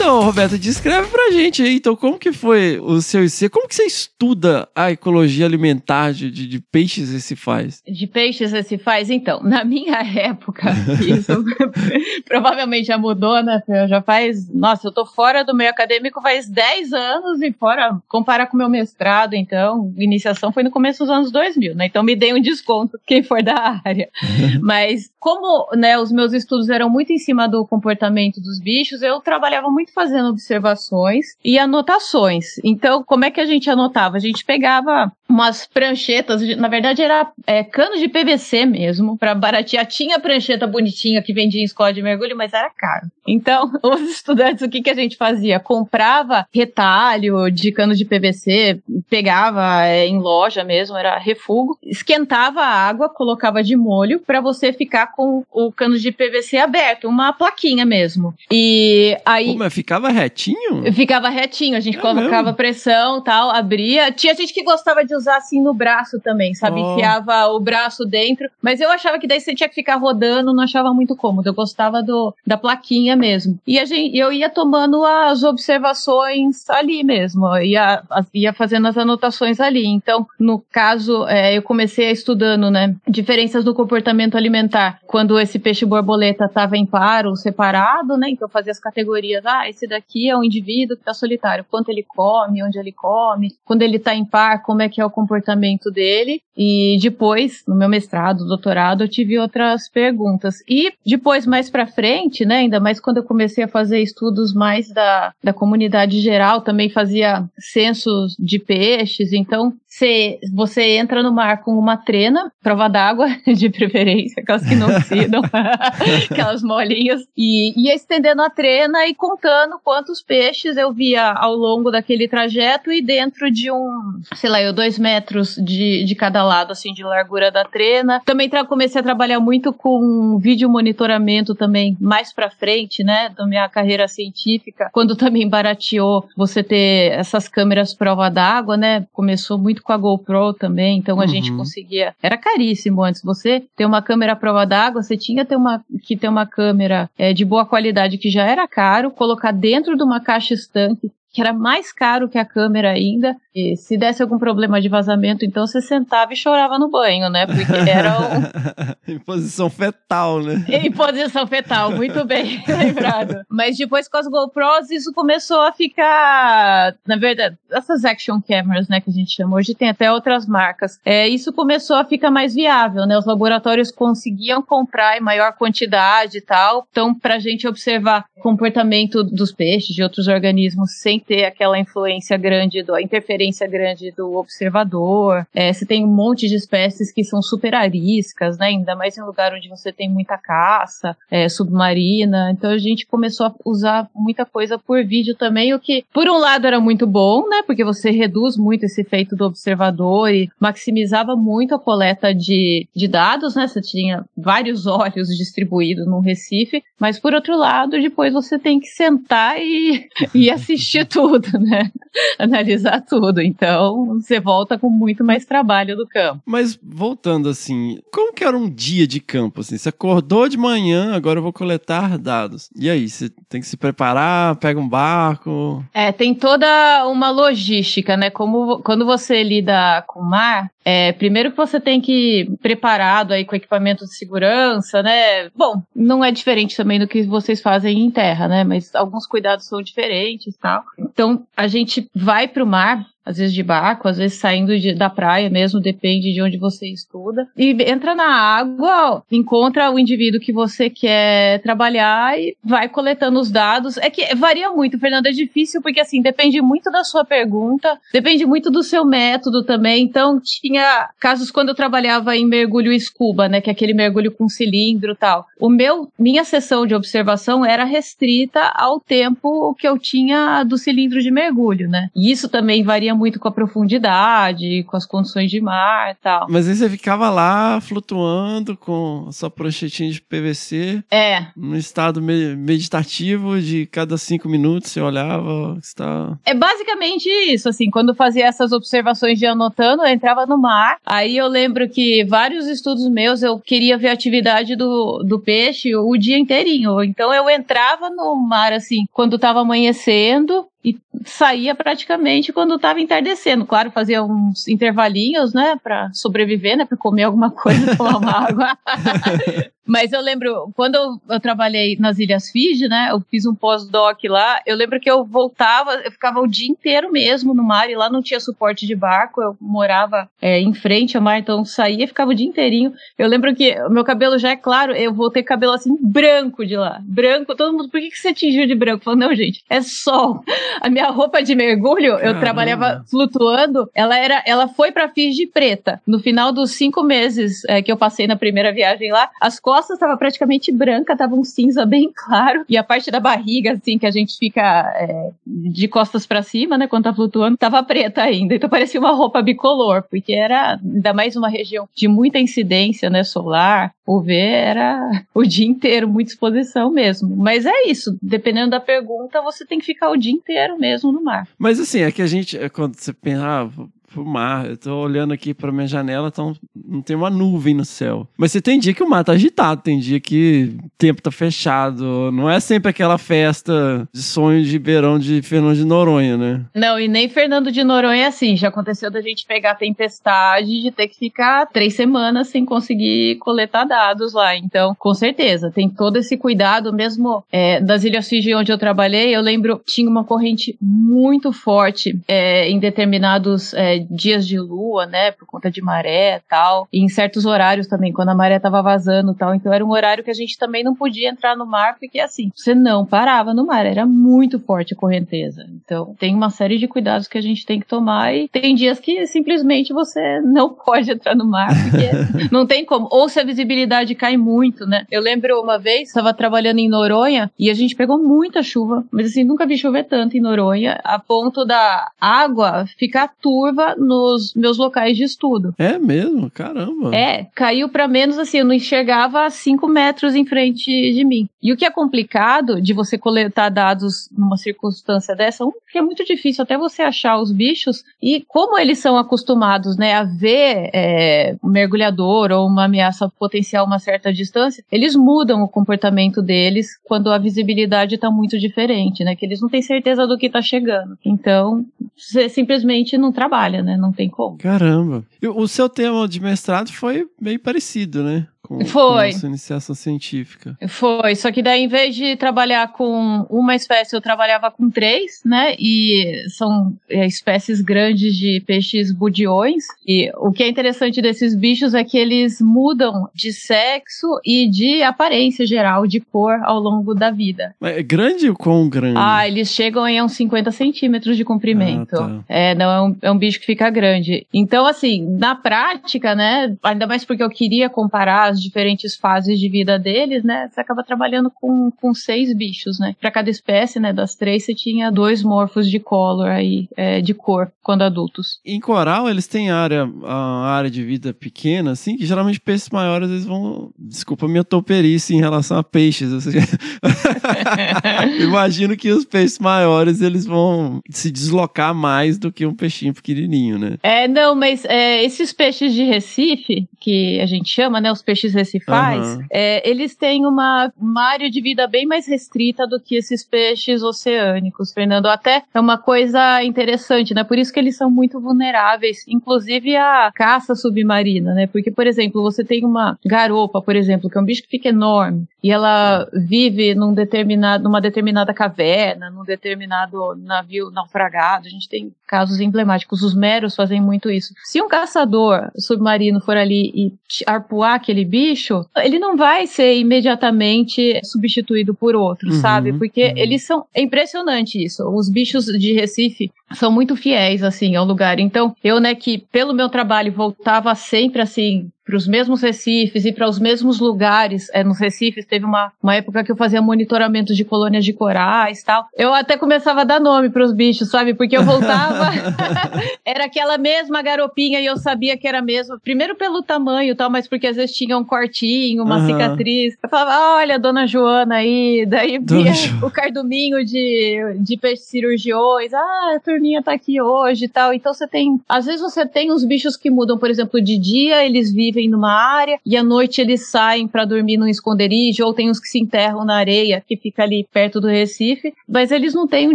Então, 0.00 0.22
Roberto, 0.22 0.56
descreve 0.56 1.08
pra 1.08 1.32
gente 1.32 1.60
aí, 1.60 1.74
então, 1.74 1.96
como 1.96 2.20
que 2.20 2.30
foi 2.30 2.78
o 2.78 3.02
seu 3.02 3.24
IC? 3.24 3.48
Como 3.48 3.66
que 3.66 3.74
você 3.74 3.82
estuda 3.82 4.68
a 4.72 4.92
ecologia 4.92 5.44
alimentar 5.44 6.12
de, 6.12 6.30
de, 6.30 6.46
de 6.46 6.60
peixes 6.60 7.12
recifais? 7.12 7.82
De 7.84 8.06
peixes 8.06 8.52
recifais? 8.52 9.10
Então, 9.10 9.42
na 9.42 9.64
minha 9.64 9.96
época, 10.16 10.70
isso 11.00 11.44
provavelmente 12.24 12.86
já 12.86 12.96
mudou, 12.96 13.42
né? 13.42 13.60
Já 13.88 14.00
faz, 14.00 14.48
nossa, 14.54 14.86
eu 14.86 14.92
tô 14.92 15.04
fora 15.04 15.44
do 15.44 15.52
meio 15.52 15.68
acadêmico 15.68 16.22
faz 16.22 16.48
10 16.48 16.92
anos 16.92 17.42
e 17.42 17.50
fora, 17.50 18.00
comparar 18.06 18.46
com 18.46 18.56
o 18.56 18.58
meu 18.58 18.68
mestrado, 18.68 19.34
então, 19.34 19.92
iniciação 19.98 20.52
foi 20.52 20.62
no 20.62 20.70
começo 20.70 21.00
dos 21.00 21.10
anos 21.10 21.32
2000, 21.32 21.74
né? 21.74 21.86
Então 21.86 22.04
me 22.04 22.14
dei 22.14 22.32
um 22.32 22.40
desconto, 22.40 23.00
quem 23.04 23.24
for 23.24 23.42
da 23.42 23.80
área. 23.84 24.08
Mas, 24.62 25.10
como, 25.18 25.68
né, 25.74 25.98
os 25.98 26.12
meus 26.12 26.32
estudos 26.32 26.68
eram 26.68 26.88
muito 26.88 27.12
em 27.12 27.18
cima 27.18 27.48
do 27.48 27.66
comportamento 27.66 28.40
dos 28.40 28.60
bichos, 28.60 29.02
eu 29.02 29.18
trabalhava 29.18 29.68
muito 29.68 29.87
fazendo 29.92 30.28
observações 30.28 31.26
e 31.44 31.58
anotações. 31.58 32.58
Então, 32.64 33.02
como 33.02 33.24
é 33.24 33.30
que 33.30 33.40
a 33.40 33.46
gente 33.46 33.70
anotava? 33.70 34.16
A 34.16 34.20
gente 34.20 34.44
pegava 34.44 35.12
umas 35.28 35.66
pranchetas, 35.66 36.40
na 36.56 36.68
verdade 36.68 37.02
era 37.02 37.30
é, 37.46 37.62
cano 37.62 37.98
de 37.98 38.08
PVC 38.08 38.64
mesmo, 38.64 39.18
para 39.18 39.34
baratear. 39.34 39.86
Tinha 39.86 40.18
prancheta 40.18 40.66
bonitinha 40.66 41.22
que 41.22 41.34
vendia 41.34 41.60
em 41.60 41.64
escola 41.64 41.92
de 41.92 42.02
mergulho, 42.02 42.36
mas 42.36 42.52
era 42.52 42.70
caro. 42.70 43.08
Então, 43.26 43.70
os 43.84 44.00
estudantes, 44.10 44.62
o 44.62 44.68
que, 44.68 44.80
que 44.80 44.90
a 44.90 44.94
gente 44.94 45.16
fazia? 45.16 45.60
Comprava 45.60 46.46
retalho 46.52 47.50
de 47.50 47.70
cano 47.70 47.94
de 47.94 48.06
PVC, 48.06 48.80
pegava 49.10 49.84
é, 49.84 50.06
em 50.06 50.18
loja 50.18 50.64
mesmo, 50.64 50.96
era 50.96 51.18
refugo, 51.18 51.78
esquentava 51.82 52.62
a 52.62 52.88
água, 52.88 53.08
colocava 53.08 53.62
de 53.62 53.76
molho 53.76 54.20
para 54.20 54.40
você 54.40 54.72
ficar 54.72 55.08
com 55.08 55.44
o 55.52 55.70
cano 55.70 55.98
de 55.98 56.10
PVC 56.10 56.56
aberto, 56.56 57.06
uma 57.06 57.32
plaquinha 57.32 57.84
mesmo. 57.84 58.34
E 58.50 59.16
aí. 59.26 59.48
Como, 59.48 59.64
ficava 59.78 60.08
retinho? 60.08 60.92
Ficava 60.92 61.28
retinho, 61.28 61.76
a 61.76 61.80
gente 61.80 61.98
é 61.98 62.00
colocava 62.00 62.44
mesmo? 62.44 62.56
pressão 62.56 63.20
tal, 63.22 63.50
abria. 63.50 64.10
Tinha 64.10 64.34
gente 64.34 64.52
que 64.52 64.64
gostava 64.64 65.04
de 65.04 65.14
usar 65.14 65.36
assim 65.36 65.62
no 65.62 65.72
braço 65.72 66.20
também, 66.20 66.52
sabe? 66.54 66.80
Oh. 66.80 66.92
Enfiava 66.92 67.46
o 67.46 67.60
braço 67.60 68.04
dentro. 68.04 68.48
Mas 68.60 68.80
eu 68.80 68.90
achava 68.90 69.18
que 69.18 69.26
daí 69.26 69.40
você 69.40 69.54
tinha 69.54 69.68
que 69.68 69.74
ficar 69.74 69.96
rodando, 69.96 70.52
não 70.52 70.64
achava 70.64 70.92
muito 70.92 71.14
cômodo. 71.14 71.48
Eu 71.48 71.54
gostava 71.54 72.02
do, 72.02 72.34
da 72.46 72.56
plaquinha 72.56 73.14
mesmo. 73.14 73.58
E 73.66 73.78
a 73.78 73.84
gente, 73.84 74.16
eu 74.16 74.32
ia 74.32 74.50
tomando 74.50 75.04
as 75.04 75.44
observações 75.44 76.68
ali 76.68 77.04
mesmo. 77.04 77.46
Eu 77.56 77.62
ia, 77.62 78.02
ia 78.34 78.52
fazendo 78.52 78.88
as 78.88 78.98
anotações 78.98 79.60
ali. 79.60 79.86
Então, 79.86 80.26
no 80.38 80.58
caso, 80.72 81.26
é, 81.28 81.56
eu 81.56 81.62
comecei 81.62 82.10
estudando, 82.10 82.70
né? 82.70 82.96
Diferenças 83.06 83.64
no 83.64 83.74
comportamento 83.74 84.36
alimentar. 84.36 84.98
Quando 85.06 85.38
esse 85.38 85.58
peixe 85.58 85.86
borboleta 85.86 86.46
estava 86.46 86.76
em 86.76 86.86
par 86.86 87.26
ou 87.26 87.36
separado, 87.36 88.16
né? 88.16 88.30
Então, 88.30 88.46
eu 88.46 88.50
fazia 88.50 88.72
as 88.72 88.80
categorias. 88.80 89.46
Ah, 89.46 89.67
esse 89.68 89.86
daqui 89.86 90.28
é 90.28 90.36
um 90.36 90.44
indivíduo 90.44 90.96
que 90.96 91.02
está 91.02 91.14
solitário. 91.14 91.64
Quanto 91.70 91.88
ele 91.88 92.04
come, 92.06 92.62
onde 92.62 92.78
ele 92.78 92.92
come. 92.92 93.54
Quando 93.64 93.82
ele 93.82 93.96
está 93.96 94.14
em 94.14 94.24
par, 94.24 94.62
como 94.62 94.82
é 94.82 94.88
que 94.88 95.00
é 95.00 95.04
o 95.04 95.10
comportamento 95.10 95.90
dele. 95.90 96.40
E 96.56 96.98
depois, 97.00 97.62
no 97.68 97.74
meu 97.76 97.88
mestrado, 97.88 98.46
doutorado, 98.46 99.04
eu 99.04 99.08
tive 99.08 99.38
outras 99.38 99.88
perguntas. 99.88 100.56
E 100.68 100.92
depois, 101.06 101.46
mais 101.46 101.70
para 101.70 101.86
frente, 101.86 102.44
né, 102.44 102.56
ainda 102.56 102.80
mais 102.80 102.98
quando 102.98 103.18
eu 103.18 103.24
comecei 103.24 103.62
a 103.62 103.68
fazer 103.68 104.00
estudos 104.00 104.52
mais 104.52 104.92
da, 104.92 105.32
da 105.42 105.52
comunidade 105.52 106.20
geral, 106.20 106.62
também 106.62 106.88
fazia 106.88 107.48
censos 107.58 108.34
de 108.38 108.58
peixes. 108.58 109.32
Então, 109.32 109.72
você, 109.88 110.38
você 110.54 110.96
entra 110.98 111.22
no 111.22 111.32
mar 111.32 111.62
com 111.62 111.72
uma 111.72 111.96
trena, 111.96 112.52
prova 112.62 112.88
d'água, 112.88 113.26
de 113.46 113.70
preferência, 113.70 114.42
aquelas 114.42 114.66
que 114.66 114.74
não 114.74 114.94
oxidam, 114.94 115.42
aquelas 116.30 116.62
molinhas, 116.62 117.22
e 117.36 117.72
ia 117.82 117.94
estendendo 117.94 118.42
a 118.42 118.50
trena 118.50 119.06
e 119.06 119.14
contando 119.14 119.80
quantos 119.82 120.22
peixes 120.22 120.76
eu 120.76 120.92
via 120.92 121.32
ao 121.32 121.54
longo 121.54 121.90
daquele 121.90 122.28
trajeto 122.28 122.92
e 122.92 123.00
dentro 123.00 123.50
de 123.50 123.70
um, 123.70 124.20
sei 124.34 124.50
lá, 124.50 124.60
eu 124.60 124.72
dois 124.72 124.98
metros 124.98 125.56
de, 125.56 126.04
de 126.04 126.14
cada 126.14 126.44
lado, 126.44 126.72
assim, 126.72 126.92
de 126.92 127.02
largura 127.02 127.50
da 127.50 127.64
trena. 127.64 128.20
Também 128.24 128.50
comecei 128.68 129.00
a 129.00 129.04
trabalhar 129.04 129.40
muito 129.40 129.72
com 129.72 130.38
vídeo 130.38 130.68
monitoramento 130.68 131.54
também, 131.54 131.96
mais 132.00 132.32
pra 132.32 132.50
frente, 132.50 133.02
né, 133.02 133.30
da 133.36 133.46
minha 133.46 133.68
carreira 133.68 134.06
científica, 134.06 134.90
quando 134.92 135.16
também 135.16 135.48
barateou 135.48 136.28
você 136.36 136.62
ter 136.62 137.12
essas 137.12 137.48
câmeras 137.48 137.94
prova 137.94 138.28
d'água, 138.28 138.76
né, 138.76 139.06
começou 139.12 139.56
muito 139.58 139.77
com 139.82 139.92
a 139.92 139.96
GoPro 139.96 140.52
também, 140.54 140.98
então 140.98 141.20
a 141.20 141.22
uhum. 141.22 141.28
gente 141.28 141.52
conseguia. 141.52 142.14
Era 142.22 142.36
caríssimo 142.36 143.02
antes. 143.02 143.22
Você 143.22 143.64
ter 143.76 143.86
uma 143.86 144.02
câmera 144.02 144.32
à 144.32 144.36
prova 144.36 144.64
d'água, 144.64 145.02
você 145.02 145.16
tinha 145.16 145.44
ter 145.44 145.56
uma, 145.56 145.84
que 146.02 146.16
ter 146.16 146.28
uma 146.28 146.46
câmera 146.46 147.10
é, 147.16 147.32
de 147.32 147.44
boa 147.44 147.64
qualidade 147.64 148.18
que 148.18 148.30
já 148.30 148.44
era 148.44 148.66
caro, 148.66 149.10
colocar 149.10 149.52
dentro 149.52 149.96
de 149.96 150.02
uma 150.02 150.20
caixa 150.20 150.54
estanque 150.54 151.10
que 151.30 151.42
era 151.42 151.52
mais 151.52 151.92
caro 151.92 152.28
que 152.28 152.38
a 152.38 152.44
câmera 152.44 152.90
ainda. 152.90 153.36
E 153.58 153.76
se 153.76 153.98
desse 153.98 154.22
algum 154.22 154.38
problema 154.38 154.80
de 154.80 154.88
vazamento, 154.88 155.44
então 155.44 155.66
você 155.66 155.80
sentava 155.80 156.32
e 156.32 156.36
chorava 156.36 156.78
no 156.78 156.88
banho, 156.88 157.28
né? 157.28 157.44
Porque 157.44 157.90
era 157.90 158.16
um... 158.20 158.88
em 159.12 159.18
posição 159.18 159.68
fetal, 159.68 160.40
né? 160.40 160.64
Em 160.68 160.92
posição 160.92 161.44
fetal, 161.44 161.90
muito 161.90 162.24
bem 162.24 162.62
lembrado. 162.68 163.44
Mas 163.48 163.76
depois 163.76 164.06
com 164.08 164.16
as 164.16 164.28
GoPros, 164.28 164.90
isso 164.90 165.12
começou 165.12 165.60
a 165.60 165.72
ficar. 165.72 166.94
Na 167.04 167.16
verdade, 167.16 167.56
essas 167.72 168.04
action 168.04 168.40
cameras, 168.40 168.86
né, 168.88 169.00
que 169.00 169.10
a 169.10 169.12
gente 169.12 169.32
chama 169.32 169.56
hoje, 169.56 169.74
tem 169.74 169.88
até 169.88 170.12
outras 170.12 170.46
marcas. 170.46 171.00
É, 171.04 171.26
isso 171.26 171.52
começou 171.52 171.96
a 171.96 172.04
ficar 172.04 172.30
mais 172.30 172.54
viável, 172.54 173.06
né? 173.06 173.18
Os 173.18 173.26
laboratórios 173.26 173.90
conseguiam 173.90 174.62
comprar 174.62 175.16
em 175.16 175.20
maior 175.20 175.52
quantidade 175.54 176.38
e 176.38 176.40
tal. 176.40 176.86
Então, 176.92 177.12
pra 177.12 177.40
gente 177.40 177.66
observar 177.66 178.24
o 178.36 178.40
comportamento 178.40 179.24
dos 179.24 179.50
peixes, 179.50 179.96
de 179.96 180.02
outros 180.02 180.28
organismos, 180.28 180.92
sem 181.00 181.18
ter 181.18 181.44
aquela 181.44 181.78
influência 181.78 182.36
grande 182.36 182.84
da 182.84 183.02
interferência 183.02 183.47
abrangência 183.48 183.66
grande 183.66 184.12
do 184.12 184.36
observador, 184.36 185.46
é, 185.54 185.72
você 185.72 185.86
tem 185.86 186.04
um 186.04 186.08
monte 186.08 186.48
de 186.48 186.54
espécies 186.54 187.12
que 187.12 187.24
são 187.24 187.42
super 187.42 187.74
ariscas, 187.74 188.58
né? 188.58 188.66
Ainda 188.66 188.94
mais 188.94 189.16
em 189.16 189.22
lugar 189.22 189.52
onde 189.54 189.68
você 189.68 189.92
tem 189.92 190.08
muita 190.08 190.36
caça 190.36 191.16
é, 191.30 191.48
submarina. 191.48 192.50
Então 192.50 192.70
a 192.70 192.78
gente 192.78 193.06
começou 193.06 193.46
a 193.46 193.54
usar 193.64 194.08
muita 194.14 194.44
coisa 194.44 194.78
por 194.78 195.04
vídeo 195.04 195.34
também, 195.34 195.74
o 195.74 195.80
que, 195.80 196.04
por 196.12 196.28
um 196.28 196.38
lado, 196.38 196.66
era 196.66 196.80
muito 196.80 197.06
bom, 197.06 197.48
né? 197.48 197.62
Porque 197.66 197.84
você 197.84 198.10
reduz 198.10 198.56
muito 198.56 198.84
esse 198.84 199.00
efeito 199.00 199.34
do 199.34 199.44
observador 199.44 200.30
e 200.30 200.50
maximizava 200.60 201.34
muito 201.34 201.74
a 201.74 201.78
coleta 201.78 202.34
de, 202.34 202.86
de 202.94 203.08
dados, 203.08 203.54
né? 203.54 203.66
Você 203.66 203.80
tinha 203.80 204.24
vários 204.36 204.86
olhos 204.86 205.28
distribuídos 205.28 206.06
no 206.06 206.20
Recife, 206.20 206.82
mas 206.98 207.18
por 207.18 207.34
outro 207.34 207.56
lado, 207.56 207.92
depois 207.92 208.32
você 208.32 208.58
tem 208.58 208.78
que 208.78 208.88
sentar 208.88 209.58
e, 209.58 210.08
e 210.34 210.50
assistir 210.50 211.06
tudo, 211.06 211.48
né? 211.58 211.90
Analisar 212.38 213.00
tudo. 213.00 213.37
Então, 213.40 214.18
você 214.20 214.40
volta 214.40 214.78
com 214.78 214.88
muito 214.88 215.24
mais 215.24 215.44
trabalho 215.44 215.96
do 215.96 216.06
campo. 216.06 216.42
Mas 216.46 216.78
voltando 216.82 217.48
assim, 217.48 217.98
como 218.12 218.32
que 218.32 218.44
era 218.44 218.56
um 218.56 218.68
dia 218.68 219.06
de 219.06 219.20
campo? 219.20 219.60
Assim, 219.60 219.76
você 219.76 219.88
acordou 219.88 220.48
de 220.48 220.56
manhã, 220.56 221.14
agora 221.14 221.38
eu 221.38 221.42
vou 221.42 221.52
coletar 221.52 222.18
dados. 222.18 222.70
E 222.76 222.88
aí, 222.88 223.08
você 223.08 223.30
tem 223.48 223.60
que 223.60 223.66
se 223.66 223.76
preparar, 223.76 224.56
pega 224.56 224.78
um 224.78 224.88
barco. 224.88 225.84
É, 225.92 226.12
tem 226.12 226.34
toda 226.34 227.06
uma 227.06 227.30
logística, 227.30 228.16
né? 228.16 228.30
Como 228.30 228.80
quando 228.82 229.04
você 229.04 229.42
lida 229.42 230.02
com 230.06 230.20
o 230.20 230.24
mar, 230.24 230.70
é, 230.84 231.12
primeiro 231.12 231.50
que 231.50 231.56
você 231.56 231.78
tem 231.78 232.00
que 232.00 232.40
ir 232.40 232.56
preparado 232.62 233.32
aí 233.32 233.44
com 233.44 233.54
equipamento 233.54 234.06
de 234.06 234.14
segurança, 234.14 235.02
né? 235.02 235.50
Bom, 235.54 235.82
não 235.94 236.24
é 236.24 236.30
diferente 236.30 236.74
também 236.74 236.98
do 236.98 237.06
que 237.06 237.24
vocês 237.24 237.60
fazem 237.60 238.00
em 238.00 238.10
terra, 238.10 238.48
né? 238.48 238.64
Mas 238.64 238.94
alguns 238.94 239.26
cuidados 239.26 239.66
são 239.66 239.82
diferentes 239.82 240.56
tal. 240.56 240.82
Então, 240.98 241.46
a 241.54 241.66
gente 241.66 242.08
vai 242.14 242.48
para 242.48 242.64
o 242.64 242.66
mar 242.66 243.06
às 243.28 243.36
vezes 243.36 243.54
de 243.54 243.62
barco, 243.62 244.08
às 244.08 244.16
vezes 244.16 244.38
saindo 244.38 244.78
de, 244.78 244.94
da 244.94 245.10
praia 245.10 245.50
mesmo, 245.50 245.78
depende 245.78 246.32
de 246.32 246.40
onde 246.40 246.56
você 246.56 246.88
estuda. 246.88 247.46
E 247.54 247.76
entra 247.82 248.14
na 248.14 248.24
água, 248.24 249.22
encontra 249.30 249.90
o 249.90 249.98
indivíduo 249.98 250.40
que 250.40 250.50
você 250.50 250.88
quer 250.88 251.60
trabalhar 251.60 252.40
e 252.40 252.56
vai 252.64 252.88
coletando 252.88 253.38
os 253.38 253.50
dados. 253.50 253.98
É 253.98 254.08
que 254.08 254.34
varia 254.34 254.70
muito, 254.70 254.98
Fernando, 254.98 255.26
é 255.26 255.30
difícil 255.30 255.82
porque 255.82 256.00
assim, 256.00 256.22
depende 256.22 256.62
muito 256.62 256.90
da 256.90 257.04
sua 257.04 257.22
pergunta, 257.22 257.98
depende 258.10 258.46
muito 258.46 258.70
do 258.70 258.82
seu 258.82 259.04
método 259.04 259.62
também. 259.62 260.04
Então, 260.04 260.40
tinha 260.42 261.10
casos 261.20 261.50
quando 261.50 261.68
eu 261.68 261.74
trabalhava 261.74 262.34
em 262.34 262.46
mergulho 262.46 262.98
scuba, 262.98 263.46
né, 263.46 263.60
que 263.60 263.68
é 263.68 263.72
aquele 263.72 263.92
mergulho 263.92 264.32
com 264.32 264.48
cilindro 264.48 265.12
e 265.12 265.16
tal. 265.16 265.46
O 265.60 265.68
meu, 265.68 266.08
minha 266.18 266.44
sessão 266.44 266.86
de 266.86 266.94
observação 266.94 267.62
era 267.62 267.84
restrita 267.84 268.60
ao 268.74 268.98
tempo 268.98 269.74
que 269.74 269.86
eu 269.86 269.98
tinha 269.98 270.64
do 270.64 270.78
cilindro 270.78 271.20
de 271.20 271.30
mergulho, 271.30 271.88
né? 271.88 272.08
E 272.16 272.30
isso 272.30 272.48
também 272.48 272.82
varia 272.82 273.17
muito 273.18 273.40
com 273.40 273.48
a 273.48 273.52
profundidade, 273.52 274.84
com 274.84 274.96
as 274.96 275.04
condições 275.04 275.50
de 275.50 275.60
mar 275.60 276.12
e 276.12 276.14
tal. 276.22 276.46
Mas 276.48 276.68
aí 276.68 276.76
você 276.76 276.88
ficava 276.88 277.28
lá 277.28 277.80
flutuando 277.80 278.76
com 278.76 279.26
a 279.28 279.32
sua 279.32 279.50
pranchetinha 279.50 280.10
de 280.10 280.20
PVC. 280.20 281.02
É. 281.10 281.46
Num 281.56 281.76
estado 281.76 282.22
meditativo 282.22 283.60
de 283.60 283.86
cada 283.86 284.16
cinco 284.16 284.48
minutos 284.48 284.90
você 284.90 285.00
olhava, 285.00 285.76
está. 285.82 286.38
É 286.46 286.54
basicamente 286.54 287.28
isso, 287.28 287.68
assim, 287.68 287.90
quando 287.90 288.14
fazia 288.14 288.46
essas 288.46 288.72
observações 288.72 289.38
de 289.38 289.46
anotando, 289.46 290.02
eu 290.02 290.08
entrava 290.08 290.46
no 290.46 290.56
mar. 290.56 290.98
Aí 291.04 291.36
eu 291.36 291.48
lembro 291.48 291.88
que 291.88 292.24
vários 292.24 292.66
estudos 292.66 293.08
meus 293.08 293.42
eu 293.42 293.58
queria 293.58 293.98
ver 293.98 294.08
a 294.08 294.12
atividade 294.12 294.76
do, 294.76 295.22
do 295.24 295.40
peixe 295.40 295.94
o 295.96 296.16
dia 296.16 296.38
inteirinho. 296.38 297.02
Então 297.02 297.32
eu 297.32 297.48
entrava 297.50 298.10
no 298.10 298.34
mar, 298.36 298.72
assim, 298.72 299.06
quando 299.12 299.36
estava 299.36 299.60
amanhecendo, 299.60 300.66
e 300.88 300.98
saía 301.24 301.74
praticamente 301.74 302.52
quando 302.52 302.76
estava 302.76 303.00
entardecendo. 303.00 303.66
Claro, 303.66 303.90
fazia 303.90 304.22
uns 304.22 304.66
intervalinhos, 304.68 305.52
né, 305.52 305.78
para 305.82 306.10
sobreviver, 306.12 306.76
né, 306.76 306.84
para 306.84 306.96
comer 306.96 307.24
alguma 307.24 307.50
coisa, 307.50 307.94
tomar 307.96 308.18
uma 308.18 308.48
água. 308.48 308.78
Mas 309.88 310.12
eu 310.12 310.20
lembro, 310.20 310.70
quando 310.76 310.96
eu, 310.96 311.18
eu, 311.30 311.40
trabalhei 311.40 311.96
nas 311.98 312.18
Ilhas 312.18 312.50
Fiji, 312.50 312.86
né, 312.86 313.08
eu 313.10 313.20
fiz 313.30 313.46
um 313.46 313.54
pós-doc 313.54 314.22
lá, 314.24 314.60
eu 314.66 314.76
lembro 314.76 315.00
que 315.00 315.10
eu 315.10 315.24
voltava, 315.24 315.94
eu 316.04 316.12
ficava 316.12 316.40
o 316.40 316.46
dia 316.46 316.68
inteiro 316.68 317.10
mesmo 317.10 317.54
no 317.54 317.62
mar, 317.62 317.88
e 317.88 317.96
lá 317.96 318.10
não 318.10 318.22
tinha 318.22 318.38
suporte 318.38 318.86
de 318.86 318.94
barco, 318.94 319.40
eu 319.40 319.56
morava 319.58 320.28
é, 320.42 320.60
em 320.60 320.74
frente 320.74 321.16
ao 321.16 321.22
mar, 321.22 321.38
então 321.38 321.64
saía 321.64 322.04
e 322.04 322.06
ficava 322.06 322.32
o 322.32 322.34
dia 322.34 322.46
inteirinho. 322.46 322.92
Eu 323.16 323.26
lembro 323.26 323.54
que 323.54 323.80
o 323.80 323.88
meu 323.88 324.04
cabelo 324.04 324.38
já 324.38 324.50
é 324.50 324.56
claro, 324.56 324.92
eu 324.92 325.14
voltei 325.14 325.42
cabelo 325.42 325.72
assim, 325.72 325.96
branco 325.98 326.66
de 326.66 326.76
lá, 326.76 327.00
branco, 327.02 327.56
todo 327.56 327.72
mundo, 327.72 327.88
por 327.88 327.98
que, 327.98 328.10
que 328.10 328.18
você 328.18 328.34
tingiu 328.34 328.66
de 328.66 328.74
branco? 328.74 329.04
Falei, 329.04 329.20
não, 329.20 329.34
gente, 329.34 329.64
é 329.70 329.80
sol. 329.80 330.44
A 330.82 330.90
minha 330.90 331.08
roupa 331.08 331.42
de 331.42 331.54
mergulho, 331.54 332.12
Caramba. 332.12 332.26
eu 332.26 332.40
trabalhava 332.40 333.04
flutuando, 333.10 333.90
ela 333.94 334.18
era, 334.18 334.42
ela 334.44 334.68
foi 334.68 334.92
pra 334.92 335.08
Fiji 335.08 335.46
preta. 335.46 336.02
No 336.06 336.18
final 336.18 336.52
dos 336.52 336.72
cinco 336.72 337.02
meses 337.02 337.64
é, 337.64 337.80
que 337.80 337.90
eu 337.90 337.96
passei 337.96 338.26
na 338.26 338.36
primeira 338.36 338.70
viagem 338.70 339.10
lá, 339.10 339.30
as 339.40 339.58
costas 339.58 339.77
costas 339.78 339.94
estava 339.94 340.16
praticamente 340.16 340.72
branca, 340.72 341.16
tava 341.16 341.36
um 341.36 341.44
cinza 341.44 341.86
bem 341.86 342.10
claro. 342.12 342.64
E 342.68 342.76
a 342.76 342.82
parte 342.82 343.10
da 343.12 343.20
barriga, 343.20 343.72
assim, 343.72 343.96
que 343.96 344.06
a 344.06 344.10
gente 344.10 344.36
fica 344.36 344.60
é, 344.96 345.30
de 345.46 345.86
costas 345.86 346.26
para 346.26 346.42
cima, 346.42 346.76
né, 346.76 346.88
quando 346.88 347.04
tá 347.04 347.14
flutuando, 347.14 347.56
tava 347.56 347.80
preta 347.84 348.22
ainda. 348.22 348.56
Então 348.56 348.68
parecia 348.68 348.98
uma 348.98 349.12
roupa 349.12 349.40
bicolor, 349.40 350.02
porque 350.10 350.32
era 350.32 350.80
ainda 350.82 351.12
mais 351.12 351.36
uma 351.36 351.48
região 351.48 351.88
de 351.94 352.08
muita 352.08 352.40
incidência, 352.40 353.08
né, 353.08 353.22
solar. 353.22 353.92
O 354.04 354.20
V 354.20 354.34
era 354.34 355.24
o 355.32 355.44
dia 355.44 355.66
inteiro, 355.66 356.08
muita 356.08 356.32
exposição 356.32 356.90
mesmo. 356.90 357.36
Mas 357.36 357.64
é 357.64 357.84
isso, 357.86 358.18
dependendo 358.20 358.70
da 358.70 358.80
pergunta, 358.80 359.40
você 359.42 359.64
tem 359.64 359.78
que 359.78 359.86
ficar 359.86 360.10
o 360.10 360.16
dia 360.16 360.32
inteiro 360.32 360.76
mesmo 360.76 361.12
no 361.12 361.22
mar. 361.22 361.46
Mas 361.56 361.78
assim, 361.78 362.00
é 362.00 362.10
que 362.10 362.22
a 362.22 362.26
gente, 362.26 362.58
é 362.58 362.68
quando 362.68 362.96
você 362.96 363.12
pensa, 363.12 363.44
ah, 363.44 363.70
pro 364.12 364.24
mar. 364.24 364.66
Eu 364.66 364.76
tô 364.76 364.94
olhando 364.96 365.32
aqui 365.32 365.54
pra 365.54 365.72
minha 365.72 365.86
janela, 365.86 366.28
então 366.28 366.54
não 366.74 367.02
tem 367.02 367.16
uma 367.16 367.30
nuvem 367.30 367.74
no 367.74 367.84
céu. 367.84 368.26
Mas 368.36 368.52
você 368.52 368.60
tem 368.60 368.78
dia 368.78 368.94
que 368.94 369.02
o 369.02 369.08
mar 369.08 369.24
tá 369.24 369.32
agitado, 369.32 369.82
tem 369.82 369.98
dia 369.98 370.18
que 370.20 370.76
o 370.84 370.90
tempo 370.96 371.22
tá 371.22 371.30
fechado. 371.30 372.30
Não 372.32 372.48
é 372.48 372.60
sempre 372.60 372.90
aquela 372.90 373.18
festa 373.18 374.08
de 374.12 374.22
sonho 374.22 374.64
de 374.64 374.78
verão 374.78 375.18
de 375.18 375.42
Fernando 375.42 375.76
de 375.76 375.84
Noronha, 375.84 376.36
né? 376.36 376.64
Não, 376.74 376.98
e 376.98 377.08
nem 377.08 377.28
Fernando 377.28 377.70
de 377.70 377.84
Noronha 377.84 378.24
é 378.24 378.26
assim. 378.26 378.56
Já 378.56 378.68
aconteceu 378.68 379.10
da 379.10 379.20
gente 379.20 379.46
pegar 379.46 379.74
tempestade 379.74 380.82
de 380.82 380.90
ter 380.90 381.08
que 381.08 381.18
ficar 381.18 381.66
três 381.66 381.94
semanas 381.94 382.48
sem 382.48 382.64
conseguir 382.64 383.36
coletar 383.36 383.84
dados 383.84 384.32
lá. 384.32 384.56
Então, 384.56 384.94
com 384.98 385.14
certeza, 385.14 385.70
tem 385.70 385.88
todo 385.88 386.16
esse 386.16 386.36
cuidado, 386.36 386.92
mesmo 386.92 387.44
é, 387.52 387.80
das 387.80 388.04
Ilhas 388.04 388.28
Fiji 388.28 388.54
onde 388.54 388.72
eu 388.72 388.78
trabalhei, 388.78 389.34
eu 389.34 389.40
lembro, 389.40 389.80
tinha 389.86 390.08
uma 390.08 390.24
corrente 390.24 390.76
muito 390.80 391.52
forte 391.52 392.18
é, 392.26 392.68
em 392.68 392.78
determinados 392.78 393.74
é, 393.74 393.97
dias 394.10 394.46
de 394.46 394.58
lua, 394.58 395.06
né, 395.06 395.32
por 395.32 395.46
conta 395.46 395.70
de 395.70 395.82
maré 395.82 396.36
e 396.36 396.40
tal, 396.48 396.88
e 396.92 397.02
em 397.02 397.08
certos 397.08 397.44
horários 397.44 397.86
também, 397.86 398.12
quando 398.12 398.30
a 398.30 398.34
maré 398.34 398.58
tava 398.58 398.82
vazando 398.82 399.32
e 399.32 399.34
tal, 399.34 399.54
então 399.54 399.72
era 399.72 399.84
um 399.84 399.90
horário 399.90 400.24
que 400.24 400.30
a 400.30 400.34
gente 400.34 400.58
também 400.58 400.84
não 400.84 400.94
podia 400.94 401.28
entrar 401.28 401.56
no 401.56 401.66
mar, 401.66 401.96
porque 401.98 402.20
assim, 402.20 402.50
você 402.54 402.74
não 402.74 403.04
parava 403.04 403.54
no 403.54 403.66
mar, 403.66 403.86
era 403.86 404.06
muito 404.06 404.58
forte 404.58 404.94
a 404.94 404.96
correnteza. 404.96 405.64
Então, 405.84 406.14
tem 406.18 406.34
uma 406.34 406.50
série 406.50 406.78
de 406.78 406.88
cuidados 406.88 407.28
que 407.28 407.38
a 407.38 407.42
gente 407.42 407.64
tem 407.64 407.80
que 407.80 407.86
tomar 407.86 408.34
e 408.34 408.48
tem 408.48 408.74
dias 408.74 408.98
que 408.98 409.26
simplesmente 409.26 409.92
você 409.92 410.40
não 410.40 410.70
pode 410.74 411.10
entrar 411.10 411.34
no 411.34 411.46
mar, 411.46 411.68
porque 411.68 412.48
não 412.52 412.66
tem 412.66 412.84
como. 412.84 413.08
Ou 413.10 413.28
se 413.28 413.40
a 413.40 413.44
visibilidade 413.44 414.14
cai 414.14 414.36
muito, 414.36 414.86
né? 414.86 415.06
Eu 415.10 415.20
lembro 415.20 415.60
uma 415.60 415.78
vez, 415.78 416.08
estava 416.08 416.34
trabalhando 416.34 416.78
em 416.78 416.88
Noronha 416.88 417.50
e 417.58 417.70
a 417.70 417.74
gente 417.74 417.94
pegou 417.94 418.18
muita 418.18 418.62
chuva, 418.62 419.04
mas 419.10 419.26
assim, 419.26 419.44
nunca 419.44 419.66
vi 419.66 419.76
chover 419.76 420.04
tanto 420.04 420.36
em 420.36 420.40
Noronha, 420.40 421.00
a 421.04 421.18
ponto 421.18 421.64
da 421.64 422.10
água 422.20 422.86
ficar 422.98 423.28
turva 423.40 423.87
nos 423.96 424.54
meus 424.54 424.78
locais 424.78 425.16
de 425.16 425.24
estudo. 425.24 425.74
É 425.78 425.98
mesmo? 425.98 426.50
Caramba. 426.50 427.14
É, 427.14 427.46
caiu 427.54 427.88
para 427.88 428.08
menos 428.08 428.38
assim, 428.38 428.58
eu 428.58 428.64
não 428.64 428.74
enxergava 428.74 429.44
a 429.44 429.50
5 429.50 429.86
metros 429.88 430.34
em 430.34 430.44
frente 430.44 430.90
de 431.12 431.24
mim. 431.24 431.48
E 431.62 431.72
o 431.72 431.76
que 431.76 431.84
é 431.84 431.90
complicado 431.90 432.80
de 432.80 432.92
você 432.92 433.18
coletar 433.18 433.68
dados 433.68 434.28
numa 434.36 434.56
circunstância 434.56 435.34
dessa, 435.34 435.64
um, 435.64 435.72
que 435.90 435.98
é 435.98 436.02
muito 436.02 436.24
difícil 436.24 436.62
até 436.62 436.76
você 436.76 437.02
achar 437.02 437.38
os 437.38 437.52
bichos, 437.52 438.04
e 438.22 438.44
como 438.46 438.78
eles 438.78 438.98
são 438.98 439.16
acostumados 439.16 439.96
né, 439.96 440.14
a 440.14 440.24
ver 440.24 440.90
é, 440.92 441.56
um 441.62 441.68
mergulhador 441.68 442.52
ou 442.52 442.66
uma 442.66 442.84
ameaça 442.84 443.28
potencial 443.28 443.84
a 443.84 443.86
uma 443.86 443.98
certa 443.98 444.32
distância, 444.32 444.84
eles 444.90 445.14
mudam 445.14 445.62
o 445.62 445.68
comportamento 445.68 446.42
deles 446.42 446.98
quando 447.04 447.30
a 447.30 447.38
visibilidade 447.38 448.14
está 448.14 448.30
muito 448.30 448.58
diferente, 448.58 449.24
né? 449.24 449.34
Que 449.34 449.46
eles 449.46 449.60
não 449.60 449.68
têm 449.68 449.82
certeza 449.82 450.26
do 450.26 450.38
que 450.38 450.46
está 450.46 450.62
chegando. 450.62 451.18
Então, 451.24 451.84
você 452.16 452.48
simplesmente 452.48 453.16
não 453.16 453.32
trabalha 453.32 453.77
né? 453.82 453.96
Não 453.96 454.12
tem 454.12 454.28
como. 454.28 454.58
Caramba. 454.58 455.24
O 455.54 455.68
seu 455.68 455.88
tema 455.88 456.26
de 456.28 456.40
mestrado 456.40 456.92
foi 456.92 457.28
bem 457.40 457.58
parecido, 457.58 458.22
né? 458.22 458.46
Com, 458.68 458.84
Foi. 458.84 459.32
com 459.32 459.46
iniciação 459.46 459.94
científica. 459.94 460.76
Foi, 460.86 461.34
só 461.34 461.50
que 461.50 461.62
daí, 461.62 461.84
em 461.84 461.88
vez 461.88 462.14
de 462.14 462.36
trabalhar 462.36 462.92
com 462.92 463.46
uma 463.48 463.74
espécie, 463.74 464.14
eu 464.14 464.20
trabalhava 464.20 464.70
com 464.70 464.90
três, 464.90 465.40
né? 465.44 465.74
E 465.78 466.44
são 466.50 466.92
é, 467.08 467.26
espécies 467.26 467.80
grandes 467.80 468.36
de 468.36 468.62
peixes 468.66 469.10
budiões. 469.10 469.84
E 470.06 470.30
o 470.36 470.52
que 470.52 470.62
é 470.62 470.68
interessante 470.68 471.22
desses 471.22 471.54
bichos 471.54 471.94
é 471.94 472.04
que 472.04 472.18
eles 472.18 472.60
mudam 472.60 473.30
de 473.34 473.52
sexo 473.52 474.26
e 474.44 474.68
de 474.68 475.02
aparência 475.02 475.66
geral, 475.66 476.06
de 476.06 476.20
cor, 476.20 476.60
ao 476.64 476.78
longo 476.78 477.14
da 477.14 477.30
vida. 477.30 477.74
Mas 477.80 477.96
é 477.96 478.02
grande 478.02 478.50
ou 478.50 478.56
quão 478.56 478.86
grande? 478.88 479.14
Ah, 479.16 479.48
eles 479.48 479.70
chegam 479.70 480.04
a 480.04 480.24
uns 480.24 480.32
50 480.32 480.70
centímetros 480.72 481.36
de 481.36 481.44
comprimento. 481.44 482.16
Ah, 482.16 482.28
tá. 482.28 482.44
É, 482.48 482.74
não, 482.74 482.90
é 482.90 483.02
um, 483.02 483.16
é 483.22 483.32
um 483.32 483.38
bicho 483.38 483.58
que 483.60 483.66
fica 483.66 483.88
grande. 483.88 484.46
Então, 484.52 484.86
assim, 484.86 485.26
na 485.38 485.54
prática, 485.54 486.34
né, 486.34 486.76
ainda 486.82 487.06
mais 487.06 487.24
porque 487.24 487.42
eu 487.42 487.48
queria 487.48 487.88
comparar 487.88 488.50
as 488.50 488.57
diferentes 488.60 489.16
fases 489.16 489.58
de 489.58 489.68
vida 489.68 489.98
deles, 489.98 490.42
né, 490.44 490.68
você 490.70 490.80
acaba 490.80 491.02
trabalhando 491.02 491.50
com, 491.50 491.90
com 491.90 492.14
seis 492.14 492.54
bichos, 492.56 492.98
né. 492.98 493.14
Pra 493.20 493.30
cada 493.30 493.50
espécie, 493.50 493.98
né, 493.98 494.12
das 494.12 494.34
três, 494.34 494.64
você 494.64 494.74
tinha 494.74 495.10
dois 495.10 495.42
morfos 495.42 495.90
de 495.90 495.98
color 495.98 496.48
aí, 496.48 496.88
é, 496.96 497.20
de 497.20 497.34
cor, 497.34 497.70
quando 497.82 498.02
adultos. 498.02 498.60
Em 498.64 498.80
coral, 498.80 499.28
eles 499.28 499.46
têm 499.46 499.70
área, 499.70 500.08
a 500.24 500.66
área 500.68 500.90
de 500.90 501.02
vida 501.02 501.32
pequena, 501.32 501.92
assim, 501.92 502.16
que 502.16 502.26
geralmente 502.26 502.60
peixes 502.60 502.90
maiores, 502.90 503.30
eles 503.30 503.44
vão... 503.44 503.90
Desculpa 503.98 504.46
a 504.46 504.48
minha 504.48 504.64
toperice 504.64 505.34
em 505.34 505.40
relação 505.40 505.78
a 505.78 505.84
peixes. 505.84 506.42
seja, 506.42 506.58
Imagino 508.40 508.96
que 508.96 509.10
os 509.10 509.24
peixes 509.24 509.58
maiores, 509.58 510.20
eles 510.20 510.46
vão 510.46 511.00
se 511.10 511.30
deslocar 511.30 511.94
mais 511.94 512.38
do 512.38 512.52
que 512.52 512.66
um 512.66 512.74
peixinho 512.74 513.14
pequenininho, 513.14 513.78
né? 513.78 513.96
É, 514.02 514.28
não, 514.28 514.54
mas 514.54 514.84
é, 514.84 515.22
esses 515.24 515.52
peixes 515.52 515.92
de 515.94 516.04
Recife, 516.04 516.88
que 517.00 517.40
a 517.40 517.46
gente 517.46 517.68
chama, 517.68 518.00
né, 518.00 518.10
os 518.10 518.22
peixes 518.22 518.37
recifais, 518.46 519.24
Aham. 519.24 519.46
é, 519.50 519.88
eles 519.88 520.14
têm 520.14 520.46
uma, 520.46 520.92
uma 520.96 521.24
área 521.24 521.50
de 521.50 521.60
vida 521.60 521.86
bem 521.86 522.06
mais 522.06 522.26
restrita 522.26 522.86
do 522.86 523.00
que 523.00 523.16
esses 523.16 523.44
peixes 523.44 524.02
oceânicos, 524.02 524.92
Fernando. 524.92 525.26
Até 525.26 525.62
é 525.74 525.80
uma 525.80 525.98
coisa 525.98 526.62
interessante, 526.62 527.34
né? 527.34 527.44
Por 527.44 527.58
isso 527.58 527.72
que 527.72 527.78
eles 527.80 527.96
são 527.96 528.10
muito 528.10 528.40
vulneráveis, 528.40 529.24
inclusive 529.26 529.96
à 529.96 530.30
caça 530.34 530.74
submarina, 530.74 531.54
né? 531.54 531.66
Porque, 531.66 531.90
por 531.90 532.06
exemplo, 532.06 532.42
você 532.42 532.64
tem 532.64 532.84
uma 532.84 533.18
garopa, 533.24 533.82
por 533.82 533.96
exemplo, 533.96 534.30
que 534.30 534.38
é 534.38 534.40
um 534.40 534.44
bicho 534.44 534.62
que 534.62 534.68
fica 534.68 534.88
enorme, 534.88 535.46
e 535.62 535.72
ela 535.72 536.28
vive 536.32 536.94
num 536.94 537.12
determinado, 537.12 537.82
numa 537.82 538.00
determinada 538.00 538.54
caverna, 538.54 539.28
num 539.30 539.44
determinado 539.44 540.36
navio 540.36 540.90
naufragado. 540.90 541.66
A 541.66 541.70
gente 541.70 541.88
tem 541.88 542.12
casos 542.26 542.60
emblemáticos. 542.60 543.22
Os 543.22 543.34
meros 543.34 543.74
fazem 543.74 544.00
muito 544.00 544.30
isso. 544.30 544.54
Se 544.64 544.80
um 544.80 544.88
caçador 544.88 545.70
submarino 545.76 546.40
for 546.40 546.56
ali 546.56 546.92
e 546.94 547.12
arpoar 547.46 547.94
aquele 547.94 548.24
bicho, 548.24 548.84
ele 548.98 549.18
não 549.18 549.36
vai 549.36 549.66
ser 549.66 549.98
imediatamente 549.98 551.20
substituído 551.24 551.94
por 551.94 552.14
outro, 552.14 552.48
Uhum, 552.48 552.60
sabe? 552.60 552.92
Porque 552.92 553.24
uhum. 553.28 553.36
eles 553.36 553.64
são. 553.64 553.84
É 553.94 554.00
impressionante 554.00 554.82
isso. 554.82 555.08
Os 555.08 555.28
bichos 555.28 555.66
de 555.66 555.92
Recife 555.92 556.50
são 556.74 556.90
muito 556.92 557.16
fiéis, 557.16 557.62
assim, 557.62 557.96
ao 557.96 558.04
lugar. 558.04 558.38
Então, 558.38 558.74
eu, 558.84 559.00
né, 559.00 559.14
que 559.14 559.38
pelo 559.38 559.72
meu 559.72 559.88
trabalho 559.88 560.32
voltava 560.32 560.94
sempre, 560.94 561.40
assim, 561.42 561.90
para 562.08 562.16
os 562.16 562.26
mesmos 562.26 562.62
recifes 562.62 563.26
e 563.26 563.32
para 563.32 563.46
os 563.46 563.58
mesmos 563.58 564.00
lugares. 564.00 564.70
É, 564.72 564.82
nos 564.82 564.98
recifes 564.98 565.44
teve 565.44 565.66
uma, 565.66 565.92
uma 566.02 566.14
época 566.14 566.42
que 566.42 566.50
eu 566.50 566.56
fazia 566.56 566.80
monitoramento 566.80 567.54
de 567.54 567.66
colônias 567.66 568.02
de 568.02 568.14
corais 568.14 568.82
tal. 568.82 569.04
Eu 569.14 569.34
até 569.34 569.58
começava 569.58 570.00
a 570.00 570.04
dar 570.04 570.18
nome 570.18 570.48
para 570.48 570.64
os 570.64 570.72
bichos, 570.72 571.10
sabe? 571.10 571.34
Porque 571.34 571.54
eu 571.54 571.64
voltava, 571.64 572.30
era 573.26 573.44
aquela 573.44 573.76
mesma 573.76 574.22
garopinha 574.22 574.80
e 574.80 574.86
eu 574.86 574.96
sabia 574.96 575.36
que 575.36 575.46
era 575.46 575.60
mesmo. 575.60 576.00
Primeiro 576.00 576.34
pelo 576.34 576.62
tamanho 576.62 577.14
tal, 577.14 577.28
mas 577.28 577.46
porque 577.46 577.66
às 577.66 577.76
vezes 577.76 577.94
tinha 577.94 578.16
um 578.16 578.24
cortinho, 578.24 579.02
uma 579.04 579.16
Aham. 579.16 579.26
cicatriz. 579.26 579.94
Eu 580.02 580.08
falava, 580.08 580.56
olha, 580.56 580.78
dona 580.78 581.06
Joana 581.06 581.56
aí. 581.56 582.06
Daí 582.06 582.38
via 582.38 582.72
Jo- 582.72 583.06
o 583.06 583.10
carduminho 583.10 583.84
de, 583.84 584.56
de 584.60 584.78
peixes 584.78 585.06
cirurgiões. 585.08 585.92
Ah, 585.92 586.32
a 586.36 586.40
turminha 586.40 586.82
tá 586.82 586.92
aqui 586.92 587.20
hoje 587.20 587.66
e 587.66 587.68
tal. 587.68 587.92
Então 587.92 588.14
você 588.14 588.26
tem. 588.26 588.58
Às 588.66 588.86
vezes 588.86 589.02
você 589.02 589.26
tem 589.26 589.52
os 589.52 589.62
bichos 589.62 589.94
que 589.94 590.08
mudam, 590.08 590.38
por 590.38 590.48
exemplo, 590.48 590.80
de 590.80 590.96
dia 590.96 591.44
eles 591.44 591.70
vivem 591.70 591.97
numa 592.06 592.30
área 592.30 592.78
e 592.84 592.96
à 592.96 593.02
noite 593.02 593.40
eles 593.40 593.70
saem 593.70 594.06
para 594.06 594.26
dormir 594.26 594.58
num 594.58 594.68
esconderijo, 594.68 595.42
ou 595.44 595.54
tem 595.54 595.70
uns 595.70 595.80
que 595.80 595.88
se 595.88 595.98
enterram 595.98 596.44
na 596.44 596.56
areia, 596.56 597.02
que 597.06 597.16
fica 597.16 597.42
ali 597.42 597.66
perto 597.72 597.98
do 597.98 598.06
Recife. 598.06 598.74
Mas 598.86 599.10
eles 599.10 599.32
não 599.32 599.46
têm 599.48 599.70
um 599.70 599.74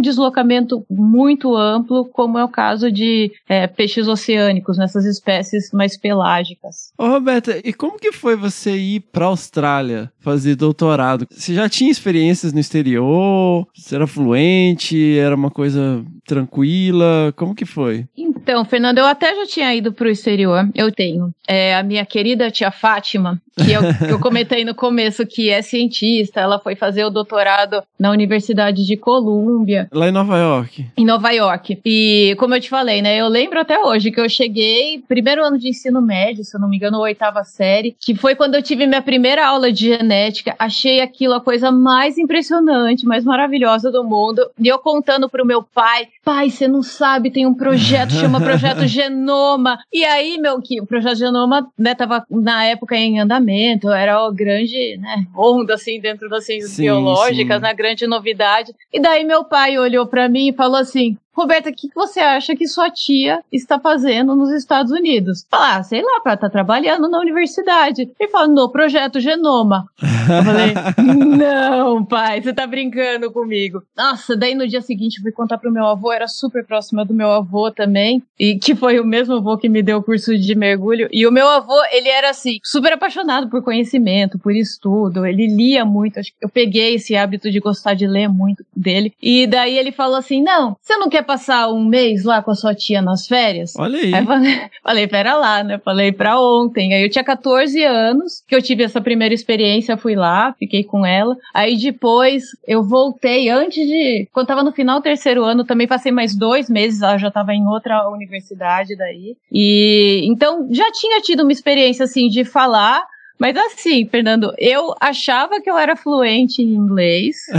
deslocamento 0.00 0.86
muito 0.88 1.56
amplo, 1.56 2.04
como 2.04 2.38
é 2.38 2.44
o 2.44 2.48
caso 2.48 2.92
de 2.92 3.32
é, 3.48 3.66
peixes 3.66 4.06
oceânicos, 4.06 4.78
nessas 4.78 5.04
espécies 5.04 5.72
mais 5.72 5.96
pelágicas. 5.96 6.92
Ô, 6.96 7.08
Roberta, 7.08 7.60
e 7.64 7.72
como 7.72 7.98
que 7.98 8.12
foi 8.12 8.36
você 8.36 8.76
ir 8.76 9.00
pra 9.12 9.26
Austrália 9.26 10.12
fazer 10.20 10.54
doutorado? 10.54 11.26
Você 11.30 11.54
já 11.54 11.68
tinha 11.68 11.90
experiências 11.90 12.52
no 12.52 12.60
exterior? 12.60 13.66
Você 13.74 13.96
era 13.96 14.06
fluente? 14.06 15.18
Era 15.18 15.34
uma 15.34 15.50
coisa 15.50 16.04
tranquila? 16.24 17.32
Como 17.36 17.54
que 17.54 17.64
foi? 17.64 18.06
Então, 18.16 18.64
Fernando, 18.64 18.98
eu 18.98 19.06
até 19.06 19.34
já 19.34 19.46
tinha 19.46 19.74
ido 19.74 19.92
para 19.92 20.06
o 20.06 20.10
exterior. 20.10 20.68
Eu 20.74 20.90
tenho. 20.92 21.30
É, 21.46 21.74
a 21.74 21.82
minha 21.82 22.04
querida 22.06 22.50
tia 22.50 22.70
Fátima, 22.70 23.40
que 23.56 23.70
eu, 23.72 23.80
eu 24.08 24.18
comentei 24.18 24.64
no 24.64 24.74
começo, 24.74 25.26
que 25.26 25.50
é 25.50 25.62
cientista, 25.62 26.40
ela 26.40 26.58
foi 26.58 26.74
fazer 26.74 27.04
o 27.04 27.10
doutorado 27.10 27.82
na 27.98 28.10
Universidade 28.10 28.84
de 28.86 28.96
Colômbia, 28.96 29.88
Lá 29.92 30.08
em 30.08 30.12
Nova 30.12 30.38
York. 30.38 30.86
em 30.96 31.04
Nova 31.04 31.30
York. 31.30 31.80
E 31.84 32.34
como 32.38 32.54
eu 32.54 32.60
te 32.60 32.68
falei, 32.68 33.02
né? 33.02 33.16
Eu 33.16 33.28
lembro 33.28 33.60
até 33.60 33.78
hoje 33.78 34.10
que 34.10 34.20
eu 34.20 34.28
cheguei, 34.28 35.02
primeiro 35.06 35.44
ano 35.44 35.58
de 35.58 35.68
ensino 35.68 36.00
médio, 36.00 36.44
se 36.44 36.56
eu 36.56 36.60
não 36.60 36.68
me 36.68 36.76
engano, 36.76 36.98
oitava 37.00 37.44
série, 37.44 37.94
que 37.98 38.14
foi 38.14 38.34
quando 38.34 38.54
eu 38.54 38.62
tive 38.62 38.86
minha 38.86 39.02
primeira 39.02 39.46
aula 39.46 39.70
de 39.72 39.88
genética. 39.88 40.54
Achei 40.58 41.00
aquilo 41.00 41.34
a 41.34 41.40
coisa 41.40 41.70
mais 41.70 42.18
impressionante, 42.18 43.06
mais 43.06 43.24
maravilhosa 43.24 43.90
do 43.90 44.02
mundo. 44.04 44.48
E 44.58 44.68
eu 44.68 44.78
contando 44.78 45.28
pro 45.28 45.46
meu 45.46 45.62
pai, 45.62 46.08
pai, 46.24 46.50
você 46.50 46.66
não 46.66 46.82
sabe, 46.82 47.30
tem 47.30 47.46
um 47.46 47.54
projeto, 47.54 48.12
chama 48.12 48.40
Projeto 48.40 48.86
Genoma. 48.88 49.78
E 49.92 50.04
aí, 50.04 50.38
meu, 50.38 50.60
que 50.60 50.80
o 50.80 50.86
Projeto 50.86 51.16
Genoma, 51.18 51.70
né, 51.78 51.94
tava 51.94 52.24
na 52.30 52.64
época 52.64 52.96
em 52.96 53.20
andamento, 53.20 53.90
era 53.90 54.26
o 54.26 54.32
grande, 54.32 54.96
né, 54.98 55.26
onda, 55.36 55.74
assim, 55.74 56.00
dentro 56.00 56.28
das 56.28 56.46
ciências 56.46 56.72
Sim, 56.72 56.84
biológicas, 56.84 57.56
sim. 57.56 57.62
na 57.62 57.72
grande 57.72 58.06
novidade. 58.06 58.72
E 58.92 59.00
daí 59.00 59.24
meu 59.24 59.44
pai 59.44 59.78
olhou 59.78 60.06
pra 60.06 60.28
mim 60.28 60.48
e 60.48 60.52
falou 60.52 60.76
assim: 60.76 61.16
Roberta, 61.34 61.70
o 61.70 61.72
que, 61.72 61.88
que 61.88 61.94
você 61.94 62.20
acha 62.20 62.54
que 62.54 62.68
sua 62.68 62.90
tia 62.90 63.40
está 63.52 63.78
fazendo 63.78 64.36
nos 64.36 64.52
Estados 64.52 64.92
Unidos? 64.92 65.46
Falar, 65.50 65.76
ah, 65.78 65.82
sei 65.82 66.02
lá, 66.02 66.20
ela 66.24 66.36
tá 66.36 66.48
trabalhando 66.48 67.08
na 67.08 67.18
universidade. 67.18 68.08
Ele 68.18 68.30
falou, 68.30 68.48
no 68.48 68.70
projeto 68.70 69.18
Genoma. 69.18 69.86
Eu 70.00 70.44
falei, 70.44 70.74
não, 71.36 72.04
pai, 72.04 72.40
você 72.40 72.52
tá 72.52 72.66
brincando 72.66 73.30
comigo. 73.32 73.82
Nossa, 73.96 74.36
daí 74.36 74.54
no 74.54 74.66
dia 74.66 74.80
seguinte 74.80 75.16
eu 75.16 75.22
fui 75.22 75.32
contar 75.32 75.58
pro 75.58 75.72
meu 75.72 75.84
avô, 75.86 76.12
era 76.12 76.28
super 76.28 76.64
próxima 76.64 77.04
do 77.04 77.12
meu 77.12 77.30
avô 77.30 77.70
também, 77.70 78.22
e 78.38 78.56
que 78.56 78.74
foi 78.74 79.00
o 79.00 79.04
mesmo 79.04 79.34
avô 79.34 79.58
que 79.58 79.68
me 79.68 79.82
deu 79.82 79.98
o 79.98 80.02
curso 80.02 80.38
de 80.38 80.54
mergulho. 80.54 81.08
E 81.12 81.26
o 81.26 81.32
meu 81.32 81.48
avô, 81.48 81.78
ele 81.90 82.08
era 82.08 82.30
assim, 82.30 82.58
super 82.62 82.92
apaixonado 82.92 83.48
por 83.48 83.62
conhecimento, 83.62 84.38
por 84.38 84.54
estudo, 84.54 85.26
ele 85.26 85.46
lia 85.46 85.84
muito. 85.84 86.20
Acho 86.20 86.30
que 86.30 86.44
eu 86.44 86.48
peguei 86.48 86.94
esse 86.94 87.16
hábito 87.16 87.50
de 87.50 87.58
gostar 87.60 87.94
de 87.94 88.06
ler 88.06 88.28
muito 88.28 88.64
dele. 88.74 89.12
E 89.20 89.46
daí 89.46 89.76
ele 89.76 89.90
falou 89.92 90.16
assim: 90.16 90.42
não, 90.42 90.76
você 90.80 90.96
não 90.96 91.08
quer 91.08 91.23
passar 91.24 91.68
um 91.68 91.84
mês 91.84 92.24
lá 92.24 92.42
com 92.42 92.50
a 92.50 92.54
sua 92.54 92.74
tia 92.74 93.02
nas 93.02 93.26
férias? 93.26 93.74
Olha 93.76 93.98
aí. 93.98 94.14
Aí 94.14 94.24
falei, 94.24 94.60
falei, 94.82 95.06
pera 95.06 95.34
lá, 95.34 95.64
né? 95.64 95.78
Falei 95.78 96.12
pra 96.12 96.38
ontem. 96.38 96.94
Aí 96.94 97.02
eu 97.02 97.10
tinha 97.10 97.24
14 97.24 97.82
anos 97.82 98.42
que 98.46 98.54
eu 98.54 98.62
tive 98.62 98.82
essa 98.82 99.00
primeira 99.00 99.34
experiência, 99.34 99.96
fui 99.96 100.14
lá, 100.14 100.54
fiquei 100.58 100.84
com 100.84 101.04
ela. 101.04 101.36
Aí 101.52 101.76
depois 101.76 102.44
eu 102.66 102.82
voltei 102.82 103.48
antes 103.48 103.86
de. 103.86 104.28
Quando 104.32 104.46
tava 104.46 104.62
no 104.62 104.72
final 104.72 105.00
do 105.00 105.02
terceiro 105.02 105.44
ano, 105.44 105.64
também 105.64 105.86
passei 105.86 106.12
mais 106.12 106.36
dois 106.36 106.68
meses, 106.68 107.02
ela 107.02 107.18
já 107.18 107.30
tava 107.30 107.54
em 107.54 107.66
outra 107.66 108.08
universidade 108.10 108.96
daí. 108.96 109.36
E 109.50 110.22
então 110.26 110.68
já 110.70 110.90
tinha 110.92 111.20
tido 111.20 111.42
uma 111.42 111.52
experiência 111.52 112.04
assim 112.04 112.28
de 112.28 112.44
falar. 112.44 113.02
Mas 113.36 113.56
assim, 113.56 114.06
Fernando, 114.06 114.52
eu 114.58 114.94
achava 115.00 115.60
que 115.60 115.68
eu 115.68 115.76
era 115.76 115.96
fluente 115.96 116.62
em 116.62 116.72
inglês. 116.72 117.36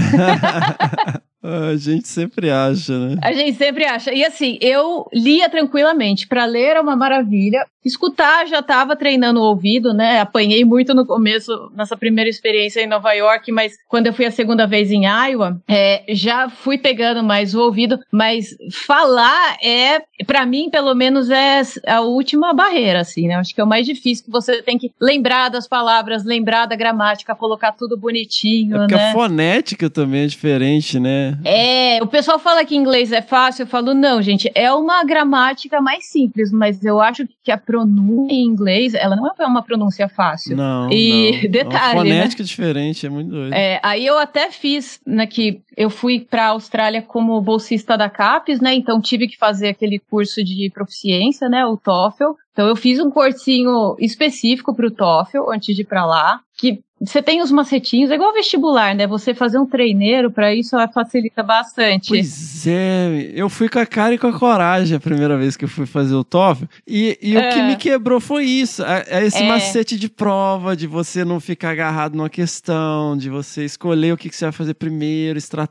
A 1.46 1.76
gente 1.78 2.08
sempre 2.08 2.50
acha, 2.50 2.98
né? 2.98 3.18
A 3.22 3.32
gente 3.34 3.58
sempre 3.58 3.86
acha. 3.86 4.12
E 4.14 4.26
assim, 4.26 4.58
eu 4.62 5.08
lia 5.14 5.50
tranquilamente. 5.50 6.28
Para 6.28 6.46
ler 6.46 6.76
é 6.76 6.82
uma 6.82 6.96
maravilha. 6.96 7.66
Escutar 7.84 8.48
já 8.48 8.60
estava 8.60 8.96
treinando 8.96 9.40
o 9.40 9.44
ouvido, 9.44 9.94
né? 9.94 10.20
Apanhei 10.20 10.66
muito 10.66 10.96
no 10.96 11.06
começo, 11.06 11.72
nessa 11.76 11.96
primeira 11.96 12.28
experiência 12.28 12.82
em 12.82 12.88
Nova 12.88 13.14
York, 13.14 13.52
mas 13.52 13.74
quando 13.88 14.08
eu 14.08 14.14
fui 14.14 14.26
a 14.26 14.32
segunda 14.32 14.66
vez 14.66 14.92
em 14.92 15.06
Iowa, 15.06 15.62
é, 15.68 16.04
já 16.10 16.50
fui 16.50 16.80
pegando 16.80 17.24
mais 17.24 17.54
o 17.54 17.62
ouvido. 17.62 18.00
Mas 18.12 18.56
falar 18.88 19.58
é, 19.64 20.02
para 20.26 20.46
mim, 20.48 20.70
pelo 20.72 20.96
menos, 20.96 21.30
é 21.30 21.62
a 21.86 22.02
última 22.02 22.54
barreira, 22.54 23.02
assim, 23.02 23.28
né? 23.28 23.36
Acho 23.36 23.54
que 23.54 23.62
é 23.62 23.64
o 23.64 23.68
mais 23.68 23.86
difícil, 23.86 24.26
que 24.26 24.32
você 24.32 24.64
tem 24.64 24.80
que 24.80 24.92
lembrar 25.00 25.50
das 25.50 25.68
palavras, 25.68 26.26
lembrar 26.26 26.66
da 26.66 26.76
gramática, 26.76 27.36
colocar 27.36 27.72
tudo 27.74 27.96
bonitinho, 27.96 28.78
É 28.78 28.80
porque 28.80 28.96
né? 28.96 29.10
a 29.10 29.14
fonética 29.14 29.90
também 29.92 30.24
é 30.24 30.28
diferente, 30.28 31.00
né? 31.00 31.35
É, 31.44 32.00
o 32.02 32.08
pessoal 32.08 32.40
fala 32.40 32.64
que 32.64 32.76
inglês 32.76 33.12
é 33.12 33.22
fácil, 33.22 33.64
eu 33.64 33.68
falo, 33.68 33.94
não, 33.94 34.22
gente, 34.22 34.50
é 34.56 34.72
uma 34.72 35.04
gramática 35.04 35.82
mais 35.82 36.06
simples, 36.06 36.52
mas 36.52 36.84
eu 36.84 37.02
acho 37.02 37.28
que 37.44 37.52
a 37.52 37.58
pronúncia 37.58 38.34
em 38.34 38.46
inglês, 38.46 38.94
ela 38.94 39.16
não 39.16 39.28
é 39.28 39.46
uma 39.46 39.64
pronúncia 39.64 40.08
fácil. 40.08 40.56
Não. 40.56 40.90
E 40.92 41.42
não. 41.44 41.52
detalhe, 41.52 41.98
Uma 41.98 42.04
né? 42.04 42.12
fonética 42.16 42.44
diferente, 42.44 43.06
é 43.06 43.10
muito 43.10 43.30
doido. 43.30 43.54
É, 43.54 43.80
aí 43.84 44.06
eu 44.06 44.18
até 44.18 44.52
fiz, 44.52 45.00
né, 45.06 45.26
que 45.26 45.62
eu 45.78 45.90
fui 45.90 46.20
para 46.20 46.46
a 46.46 46.50
Austrália 46.50 47.02
como 47.02 47.40
bolsista 47.42 47.98
da 47.98 48.10
CAPES, 48.10 48.60
né, 48.62 48.74
então 48.74 49.02
tive 49.02 49.28
que 49.28 49.38
fazer 49.38 49.70
aquele 49.70 50.00
curso 50.00 50.44
de 50.44 50.72
proficiência, 50.74 51.50
né, 51.50 51.66
o 51.66 51.78
TOEFL. 51.78 52.34
Então 52.52 52.68
eu 52.68 52.76
fiz 52.76 53.00
um 53.00 53.12
cursinho 53.12 53.96
específico 54.00 54.74
para 54.74 54.88
o 54.88 54.92
TOEFL 54.92 55.52
antes 55.52 55.76
de 55.76 55.82
ir 55.82 55.86
para 55.86 56.06
lá, 56.06 56.40
que 56.58 56.80
você 57.02 57.22
tem 57.22 57.42
os 57.42 57.52
macetinhos, 57.52 58.10
é 58.10 58.16
igual 58.16 58.34
vestibular, 58.34 58.96
né? 58.96 59.06
Você 59.06 59.34
fazer 59.34 59.60
um 59.60 59.66
treineiro 59.66 60.32
para 60.32 60.56
isso 60.56 60.78
facilita 60.94 61.44
bastante. 61.44 62.08
Pois 62.08 62.66
é, 62.66 63.32
eu 63.34 63.50
fui 63.50 63.68
com 63.68 63.80
a 63.80 63.86
cara 63.86 64.14
e 64.14 64.18
com 64.18 64.28
a 64.28 64.40
coragem 64.40 64.96
a 64.96 65.00
primeira 65.00 65.38
vez 65.38 65.58
que 65.58 65.66
eu 65.66 65.70
fui 65.70 65.86
fazer 65.86 66.16
o 66.16 66.24
TOEFL. 66.24 66.64
E, 66.88 67.20
e 67.22 67.38
o 67.38 67.42
que 67.50 67.60
É. 67.60 67.68
me 67.68 67.76
quebrou 67.76 68.22
foi 68.22 68.46
isso. 68.46 68.82
É, 68.82 69.04
é 69.10 69.26
esse 69.26 69.44
É. 69.44 69.48
macete 69.48 70.00
de 70.00 70.08
prova, 70.08 70.74
de 70.74 70.88
você 70.88 71.26
não 71.26 71.42
ficar 71.42 71.72
agarrado 71.72 72.16
numa 72.16 72.30
questão, 72.30 73.18
de 73.18 73.30
você 73.30 73.66
escolher 73.66 74.14
o 74.14 74.18
que, 74.18 74.30
que 74.30 74.36
você 74.36 74.46
vai 74.46 74.54
fazer 74.54 74.74
primeiro, 74.76 75.38
estratégia 75.38 75.65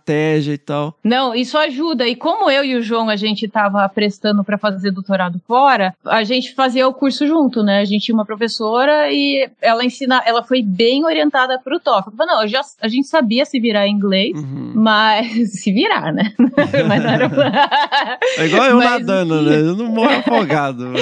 e 0.53 0.59
tal. 0.59 0.97
Não, 1.03 1.35
isso 1.35 1.57
ajuda. 1.59 2.07
E 2.07 2.15
como 2.17 2.51
eu 2.51 2.65
e 2.65 2.77
o 2.77 2.83
João 2.83 3.09
a 3.09 3.17
gente 3.17 3.47
estava 3.47 3.89
prestando 3.89 4.43
para 4.45 4.59
fazer 4.59 4.91
doutorado 4.91 5.41
fora, 5.47 5.95
a 6.05 6.23
gente 6.25 6.55
fazia 6.55 6.87
o 6.89 6.95
curso 6.95 7.27
junto, 7.27 7.63
né? 7.63 7.81
A 7.81 7.85
gente 7.85 8.05
tinha 8.05 8.15
uma 8.15 8.25
professora 8.25 9.11
e 9.13 9.49
ela 9.61 9.85
ensina, 9.85 10.23
ela 10.27 10.43
foi 10.43 10.63
bem 10.63 11.05
orientada 11.05 11.59
para 11.63 11.77
o 11.77 11.81
TOEFL. 11.81 12.11
Não, 12.19 12.47
já, 12.47 12.61
a 12.81 12.89
gente 12.89 13.07
sabia 13.07 13.45
se 13.45 13.59
virar 13.61 13.87
em 13.87 13.93
inglês, 13.93 14.33
Uhum. 14.35 14.73
mas 14.75 15.53
se 15.61 15.73
virar, 15.73 16.13
né? 16.13 16.33
mas 16.89 17.03
não 17.03 17.11
era 17.11 18.19
É 18.39 18.47
igual 18.47 18.65
eu 18.71 18.77
Mas, 18.85 18.91
nadando, 18.91 19.43
né? 19.43 19.57
Eu 19.61 19.77
não 19.77 19.87
morro 19.87 20.11
afogado. 20.19 20.93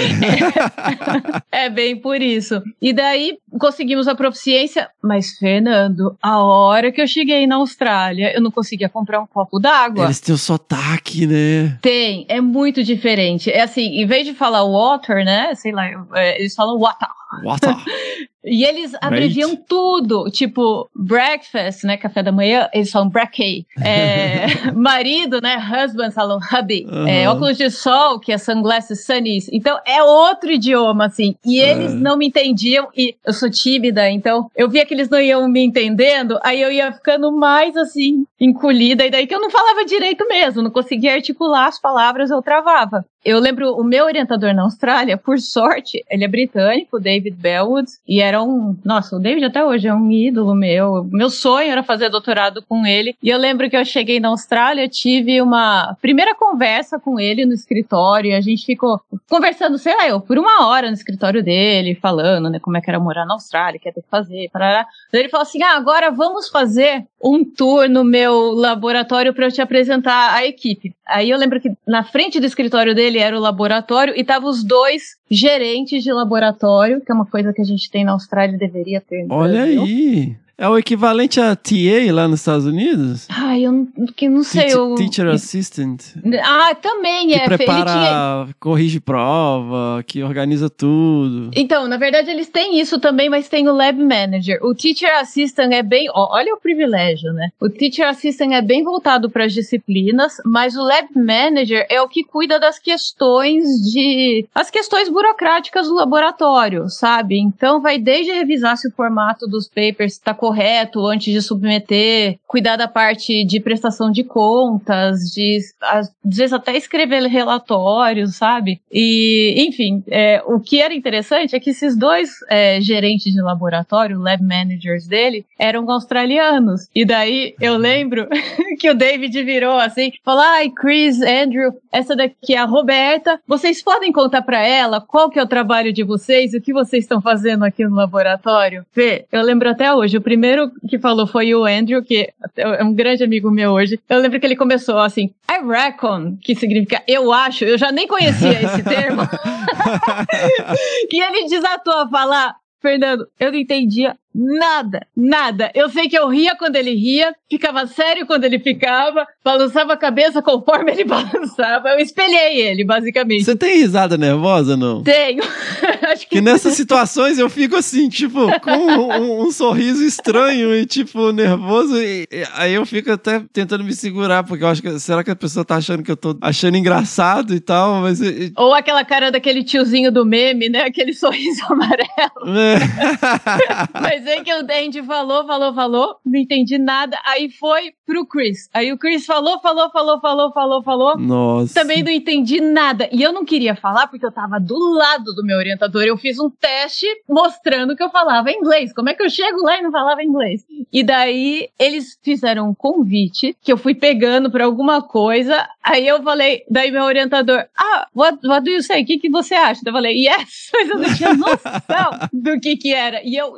É 1.51 1.69
bem 1.69 1.97
por 1.97 2.21
isso. 2.21 2.63
E 2.81 2.93
daí 2.93 3.39
conseguimos 3.59 4.09
a 4.09 4.15
proficiência, 4.15 4.89
mas 5.03 5.33
Fernando, 5.39 6.17
a 6.23 6.43
hora 6.43 6.91
que 6.93 7.01
eu 7.01 7.07
cheguei 7.07 7.47
na 7.47 7.57
Austrália, 7.57 8.33
eu 8.35 8.41
não 8.43 8.51
conseguia 8.83 8.89
comprar 8.89 9.21
um 9.21 9.27
copo 9.27 9.59
d'água. 9.59 10.05
Eles 10.05 10.21
têm 10.21 10.35
o 10.35 10.39
sotaque, 10.39 11.27
né? 11.27 11.79
Tem, 11.81 12.25
é 12.29 12.41
muito 12.41 12.83
diferente. 12.83 13.51
É 13.51 13.63
assim, 13.63 14.01
em 14.01 14.07
vez 14.07 14.27
de 14.27 14.35
falar 14.35 14.65
water, 14.65 15.25
né? 15.25 15.55
Sei 15.55 15.73
lá, 15.73 15.87
é, 16.15 16.41
eles 16.41 16.55
falam 16.55 16.79
water. 16.79 17.09
Water. 17.45 17.77
E 18.45 18.65
eles 18.65 18.93
abreviam 19.01 19.55
tudo, 19.55 20.31
tipo 20.31 20.91
breakfast, 20.95 21.85
né? 21.85 21.97
Café 21.97 22.23
da 22.23 22.33
manhã, 22.33 22.69
eles 22.73 22.91
falam 22.91 23.09
brekkie. 23.09 23.67
É, 23.81 24.47
marido, 24.75 25.41
né? 25.41 25.57
Husband 25.59 26.11
falam 26.11 26.39
hubby. 26.39 26.87
É, 27.09 27.29
óculos 27.29 27.57
de 27.57 27.71
sol, 27.71 28.19
que 28.19 28.33
é 28.33 28.39
sunglasses 28.39 29.05
sunnies. 29.05 29.49
Então 29.53 29.79
é 29.87 30.03
outro 30.03 30.51
idioma, 30.51 31.07
assim. 31.07 31.37
E 31.45 31.61
eles 31.61 31.93
É. 31.93 31.95
não 31.95 32.17
me 32.17 32.27
entendiam 32.27 32.89
e 32.97 33.15
eu 33.25 33.33
sou 33.33 33.51
tímida, 33.51 34.09
então 34.11 34.51
eu 34.57 34.69
via 34.69 34.85
que 34.85 34.95
eles 34.95 35.09
não 35.09 35.21
iam 35.21 35.47
me 35.49 35.63
entendendo, 35.63 36.39
aí 36.43 36.61
eu 36.61 36.71
ia 36.73 36.93
ficando 36.93 37.31
mais 37.33 37.77
assim, 37.77 38.25
encolhida, 38.41 39.05
e 39.07 39.11
daí 39.11 39.27
que 39.27 39.35
eu 39.35 39.41
não 39.41 39.51
falava 39.51 39.85
direito 39.85 40.27
mesmo, 40.27 40.63
não 40.63 40.71
conseguia 40.71 41.15
articular 41.15 41.67
as 41.69 41.81
palavras, 41.81 42.31
eu 42.31 42.43
travava. 42.43 43.05
Eu 43.25 43.39
lembro 43.39 43.73
o 43.75 43.85
meu 43.85 44.05
orientador 44.05 44.53
na 44.53 44.63
Austrália, 44.63 45.17
por 45.17 45.39
sorte, 45.39 46.05
ele 46.11 46.25
é 46.25 46.29
britânico, 46.29 46.99
David 46.99 47.37
Bellwood, 47.37 47.89
e 48.07 48.21
era 48.21 48.43
um. 48.43 48.77
Nossa, 48.85 49.17
o 49.17 49.21
David 49.21 49.45
até 49.45 49.65
hoje 49.65 49.87
é 49.87 49.95
um 49.95 50.11
ídolo 50.11 50.55
meu. 50.55 51.05
Meu 51.05 51.31
sonho 51.31 51.71
era 51.71 51.85
fazer 51.85 52.09
doutorado 52.09 52.63
com 52.69 52.85
ele. 52.85 53.17
E 53.23 53.29
eu 53.29 53.39
lembro 53.39 53.71
que 53.71 53.77
eu 53.77 53.85
cheguei 53.85 54.19
na 54.19 54.29
Austrália, 54.29 54.89
tive 54.89 55.41
uma 55.41 55.97
primeira 56.03 56.35
conversa 56.35 56.99
com 56.99 57.21
ele 57.21 57.47
no 57.47 57.53
escritório, 57.53 58.31
e 58.31 58.35
a 58.35 58.41
gente 58.41 58.67
ficou 58.67 59.01
conversando, 59.29 59.79
sei 59.79 59.97
lá, 59.97 60.09
eu, 60.09 60.21
por 60.21 60.37
uma 60.37 60.67
hora 60.67 60.89
no 60.89 60.95
escritório 60.95 61.45
dele, 61.45 61.95
falando, 61.95 62.51
né, 62.51 62.59
como 62.59 62.77
é 62.77 62.81
que 62.81 62.91
era 62.91 62.99
morar 62.99 63.25
na 63.25 63.35
Austrália, 63.35 63.79
o 63.79 63.81
que 63.81 63.89
ia 63.89 63.93
ter 63.93 64.03
que 64.03 64.11
fazer, 64.11 64.51
parará. 64.53 64.85
Ele 65.13 65.29
falou 65.29 65.43
assim: 65.43 65.63
ah, 65.63 65.77
agora 65.77 66.11
vamos 66.11 66.49
fazer 66.49 67.07
um 67.23 67.45
tour 67.45 67.89
no 67.89 68.03
meu 68.03 68.51
laboratório 68.53 69.33
para 69.33 69.47
eu 69.47 69.53
te 69.53 69.63
apresentar 69.63 70.35
a 70.35 70.45
equipe. 70.45 70.93
Aí 71.07 71.31
eu 71.31 71.39
lembro 71.39 71.61
que 71.61 71.73
na 71.87 72.05
frente 72.05 72.39
do 72.39 72.47
escritório 72.47 72.95
dele 72.95 73.19
era 73.19 73.37
o 73.37 73.41
laboratório 73.41 74.15
e 74.17 74.23
tava 74.23 74.47
os 74.47 74.63
dois 74.63 75.17
gerentes 75.31 76.03
de 76.03 76.13
laboratório, 76.13 77.01
que 77.01 77.11
é 77.11 77.15
uma 77.15 77.27
coisa 77.27 77.53
que 77.53 77.61
a 77.61 77.65
gente 77.65 77.91
tem 77.91 78.05
na 78.05 78.13
Austrália 78.13 78.55
e 78.55 78.59
deveria 78.59 79.01
ter. 79.01 79.27
Olha 79.29 79.63
Brasil. 79.63 79.83
aí. 79.83 80.37
É 80.63 80.69
o 80.69 80.79
equivalente 80.79 81.41
a 81.41 81.57
TA 81.57 82.13
lá 82.13 82.29
nos 82.29 82.39
Estados 82.39 82.67
Unidos? 82.67 83.27
Ai, 83.29 83.67
eu 83.67 83.73
não, 83.73 84.07
que 84.15 84.29
não 84.29 84.45
sei. 84.45 84.67
Teacher, 84.67 84.79
eu... 84.79 84.95
teacher 84.95 85.27
assistant. 85.27 86.01
Ah, 86.41 86.73
também 86.77 87.31
Que 87.31 87.35
é. 87.35 87.39
Ele 87.39 87.57
tinha... 87.57 87.57
prepara, 87.57 88.49
corrige 88.61 89.01
prova, 89.01 90.05
que 90.07 90.23
organiza 90.23 90.71
tudo. 90.71 91.51
Então, 91.57 91.89
na 91.89 91.97
verdade, 91.97 92.31
eles 92.31 92.49
têm 92.49 92.79
isso 92.79 93.01
também, 93.01 93.29
mas 93.29 93.49
tem 93.49 93.69
o 93.69 93.75
Lab 93.75 93.99
Manager. 93.99 94.61
O 94.63 94.73
Teacher 94.73 95.11
Assistant 95.19 95.73
é 95.73 95.83
bem. 95.83 96.07
ó, 96.15 96.37
olha 96.37 96.55
o 96.55 96.61
privilégio, 96.61 97.33
né? 97.33 97.49
O 97.61 97.69
Teacher 97.69 98.07
Assistant 98.07 98.53
é 98.53 98.63
bem 98.63 98.85
voltado 98.85 99.29
para 99.29 99.47
as 99.47 99.53
disciplinas, 99.53 100.37
mas 100.45 100.77
o 100.77 100.83
Lab 100.85 101.09
Manager 101.17 101.85
é 101.91 102.01
o 102.01 102.07
que 102.07 102.23
cuida 102.23 102.61
das 102.61 102.79
questões 102.79 103.65
de. 103.93 104.47
as 104.55 104.71
questões 104.71 105.09
burocráticas 105.09 105.89
do 105.89 105.95
laboratório, 105.97 106.89
sabe? 106.89 107.37
Então, 107.37 107.81
vai 107.81 107.99
desde 107.99 108.31
revisar 108.31 108.77
se 108.77 108.87
o 108.87 108.93
formato 108.93 109.49
dos 109.49 109.67
papers 109.67 110.13
está 110.13 110.33
correto 110.53 111.07
antes 111.07 111.33
de 111.33 111.41
submeter, 111.41 112.39
cuidar 112.47 112.77
da 112.77 112.87
parte 112.87 113.45
de 113.45 113.59
prestação 113.59 114.11
de 114.11 114.23
contas, 114.23 115.21
de 115.35 115.59
às 115.81 116.13
vezes 116.23 116.53
até 116.53 116.77
escrever 116.77 117.23
relatórios, 117.23 118.37
sabe? 118.37 118.81
E, 118.93 119.55
enfim, 119.67 120.05
é, 120.09 120.43
o 120.47 120.61
que 120.61 120.83
era 120.83 120.93
interessante 120.93 121.57
é 121.57 121.61
que 121.61 121.71
esses 121.71 121.97
dois 121.97 122.31
é, 122.51 122.79
gerentes 122.81 123.33
de 123.33 123.41
laboratório, 123.41 124.21
lab 124.21 124.43
managers 124.43 125.07
dele, 125.07 125.47
eram 125.59 125.91
australianos. 125.91 126.89
E 126.95 127.07
daí 127.07 127.55
eu 127.59 127.79
lembro 127.79 128.29
que 128.79 128.91
o 128.91 128.95
David 128.95 129.43
virou 129.43 129.79
assim, 129.79 130.13
falou: 130.23 130.43
ai, 130.43 130.69
Chris, 130.69 131.23
Andrew, 131.23 131.73
essa 131.91 132.15
daqui 132.15 132.55
é 132.55 132.59
a 132.59 132.67
Roberta. 132.67 133.41
Vocês 133.47 133.83
podem 133.83 134.13
contar 134.13 134.43
pra 134.43 134.67
ela 134.67 135.01
qual 135.01 135.31
que 135.31 135.39
é 135.39 135.43
o 135.43 135.49
trabalho 135.49 135.93
de 135.93 136.03
vocês, 136.03 136.53
o 136.53 136.61
que 136.61 136.73
vocês 136.73 137.05
estão 137.05 137.23
fazendo 137.23 137.65
aqui 137.65 137.85
no 137.85 137.97
laboratório? 137.97 138.85
Vê, 138.95 139.25
eu 139.33 139.43
lembro 139.43 139.71
até 139.71 139.95
hoje. 139.95 140.19
O 140.19 140.23
primeiro 140.33 140.73
que 140.89 140.99
falou 140.99 141.27
foi 141.27 141.55
o 141.55 141.67
Andrew, 141.67 142.03
que 142.03 142.33
é 142.57 142.83
um 142.83 142.95
grande 142.95 143.23
amigo 143.23 143.51
meu 143.51 143.73
hoje. 143.73 144.01
Eu 144.09 144.19
lembro 144.19 144.41
que 144.41 144.47
ele 144.47 144.57
começou 144.57 144.99
assim, 144.99 145.27
I 145.51 145.63
reckon, 145.63 146.39
que 146.41 146.55
significa 146.55 147.03
eu 147.07 147.31
acho, 147.31 147.67
eu 147.67 147.77
já 147.77 147.93
nem 147.93 148.09
conhecia 148.09 148.63
esse 148.63 148.81
termo. 148.83 149.21
e 151.13 151.23
ele 151.23 151.49
desatou 151.51 151.93
a 151.93 152.09
falar, 152.09 152.57
Fernando, 152.81 153.29
eu 153.39 153.53
não 153.53 153.59
entendia 153.59 154.17
nada, 154.35 155.07
nada. 155.17 155.71
Eu 155.75 155.89
sei 155.89 156.09
que 156.09 156.17
eu 156.19 156.29
ria 156.29 156.55
quando 156.57 156.77
ele 156.77 156.95
ria, 156.95 157.33
ficava 157.51 157.87
sério 157.87 158.27
quando 158.27 158.45
ele 158.45 158.59
ficava, 158.59 159.27
balançava 159.45 159.93
a 159.93 159.97
cabeça 159.97 160.41
conforme 160.43 160.93
ele 160.93 161.05
balançava. 161.07 161.89
Eu 161.91 161.99
espelhei 161.99 162.61
ele, 162.61 162.85
basicamente. 162.85 163.45
Você 163.45 163.57
tem 163.57 163.77
risada 163.79 164.17
nervosa, 164.17 164.77
não? 164.77 165.03
Tenho. 165.03 165.43
Acho 166.11 166.23
que 166.29 166.37
Que 166.37 166.41
nessas 166.41 166.75
situações 166.75 167.39
eu 167.39 167.49
fico 167.51 167.77
assim, 167.77 168.09
tipo, 168.09 168.39
com 168.61 168.71
um, 168.71 169.11
um- 169.13 169.43
um 169.47 169.51
sorriso 169.53 170.03
estranho 170.05 170.75
e, 170.75 170.85
tipo, 170.87 171.33
nervoso. 171.33 171.97
E, 172.01 172.27
e 172.31 172.45
aí 172.55 172.75
eu 172.75 172.85
fico 172.87 173.11
até 173.13 173.43
tentando 173.53 173.85
me 173.85 173.93
segurar, 173.95 174.43
porque 174.45 174.65
eu 174.65 174.69
acho 174.69 174.83
que. 174.83 174.99
Será 174.99 175.23
que 175.25 175.31
a 175.31 175.37
pessoa 175.37 175.65
tá 175.65 175.77
achando 175.77 176.03
que 176.03 176.11
eu 176.11 176.17
tô 176.17 176.37
achando 176.41 176.77
engraçado 176.77 177.55
e 177.55 177.61
tal? 177.61 178.03
Mas. 178.03 178.21
e- 178.21 178.53
Ou 178.57 178.75
aquela 178.75 179.05
cara 179.05 179.31
daquele 179.31 179.63
tiozinho 179.65 180.11
do 180.13 180.25
meme, 180.25 180.69
né? 180.69 180.83
Aquele 180.83 181.13
sorriso 181.15 181.63
amarelo. 181.69 182.59
é. 182.59 184.01
Mas 184.01 184.22
aí 184.27 184.43
que 184.43 184.55
o 184.55 184.63
Dandy 184.63 185.03
falou, 185.03 185.47
falou, 185.47 185.75
falou, 185.75 186.17
não 186.25 186.39
entendi 186.39 186.79
nada. 186.79 187.19
Aí 187.25 187.51
foi 187.51 187.93
pro 188.07 188.27
Chris. 188.27 188.69
Aí 188.73 188.93
o 188.93 188.99
Chris 188.99 189.25
falou, 189.25 189.61
falou, 189.61 189.91
falou, 189.91 190.21
falou, 190.21 190.53
falou, 190.53 190.83
falou. 190.83 191.19
Nossa. 191.19 191.75
Também 191.75 192.03
não 192.03 192.11
entendi 192.11 192.61
nada. 192.61 193.09
E 193.13 193.23
eu 193.23 193.33
não 193.33 193.45
queria 193.45 193.75
falar 193.75 194.07
porque 194.07 194.27
eu 194.27 194.33
tava 194.33 194.59
do 194.61 194.79
lado 194.95 195.35
do 195.35 195.45
meu 195.45 195.57
orientador. 195.57 196.03
Eu 196.03 196.17
fiz 196.17 196.39
um 196.39 196.51
teste 196.51 197.07
mostrando 197.29 197.97
que 197.97 198.03
eu 198.03 198.11
falava 198.11 198.51
inglês. 198.51 198.93
Como 198.93 199.09
é 199.09 199.15
que 199.15 199.23
eu 199.23 199.31
chego 199.31 199.63
lá 199.63 199.79
e 199.79 199.83
não 199.83 199.91
falava 199.91 200.23
inglês? 200.23 200.65
E 200.93 201.03
daí 201.03 201.69
eles 201.79 202.19
fizeram 202.23 202.69
um 202.69 202.75
convite 202.75 203.57
que 203.63 203.73
eu 203.73 203.79
fui 203.79 203.95
pegando 203.95 204.51
pra 204.51 204.65
alguma 204.65 205.01
coisa. 205.03 205.67
Aí 205.83 206.07
eu 206.07 206.23
falei, 206.23 206.63
daí 206.71 206.91
meu 206.91 207.05
orientador, 207.05 207.65
ah, 207.77 208.07
what, 208.15 208.39
what 208.47 208.65
do 208.65 208.71
you 208.71 208.83
say? 208.83 209.03
O 209.03 209.07
que, 209.07 209.19
que 209.19 209.31
você 209.31 209.55
acha? 209.55 209.81
Eu 209.85 209.93
falei, 209.93 210.27
yes, 210.27 210.71
mas 210.75 210.89
eu 210.89 210.99
não 210.99 211.15
tinha 211.15 211.35
noção 211.35 212.29
do 212.33 212.61
que 212.61 212.77
que 212.77 212.93
era. 212.93 213.23
E 213.25 213.37
eu 213.37 213.55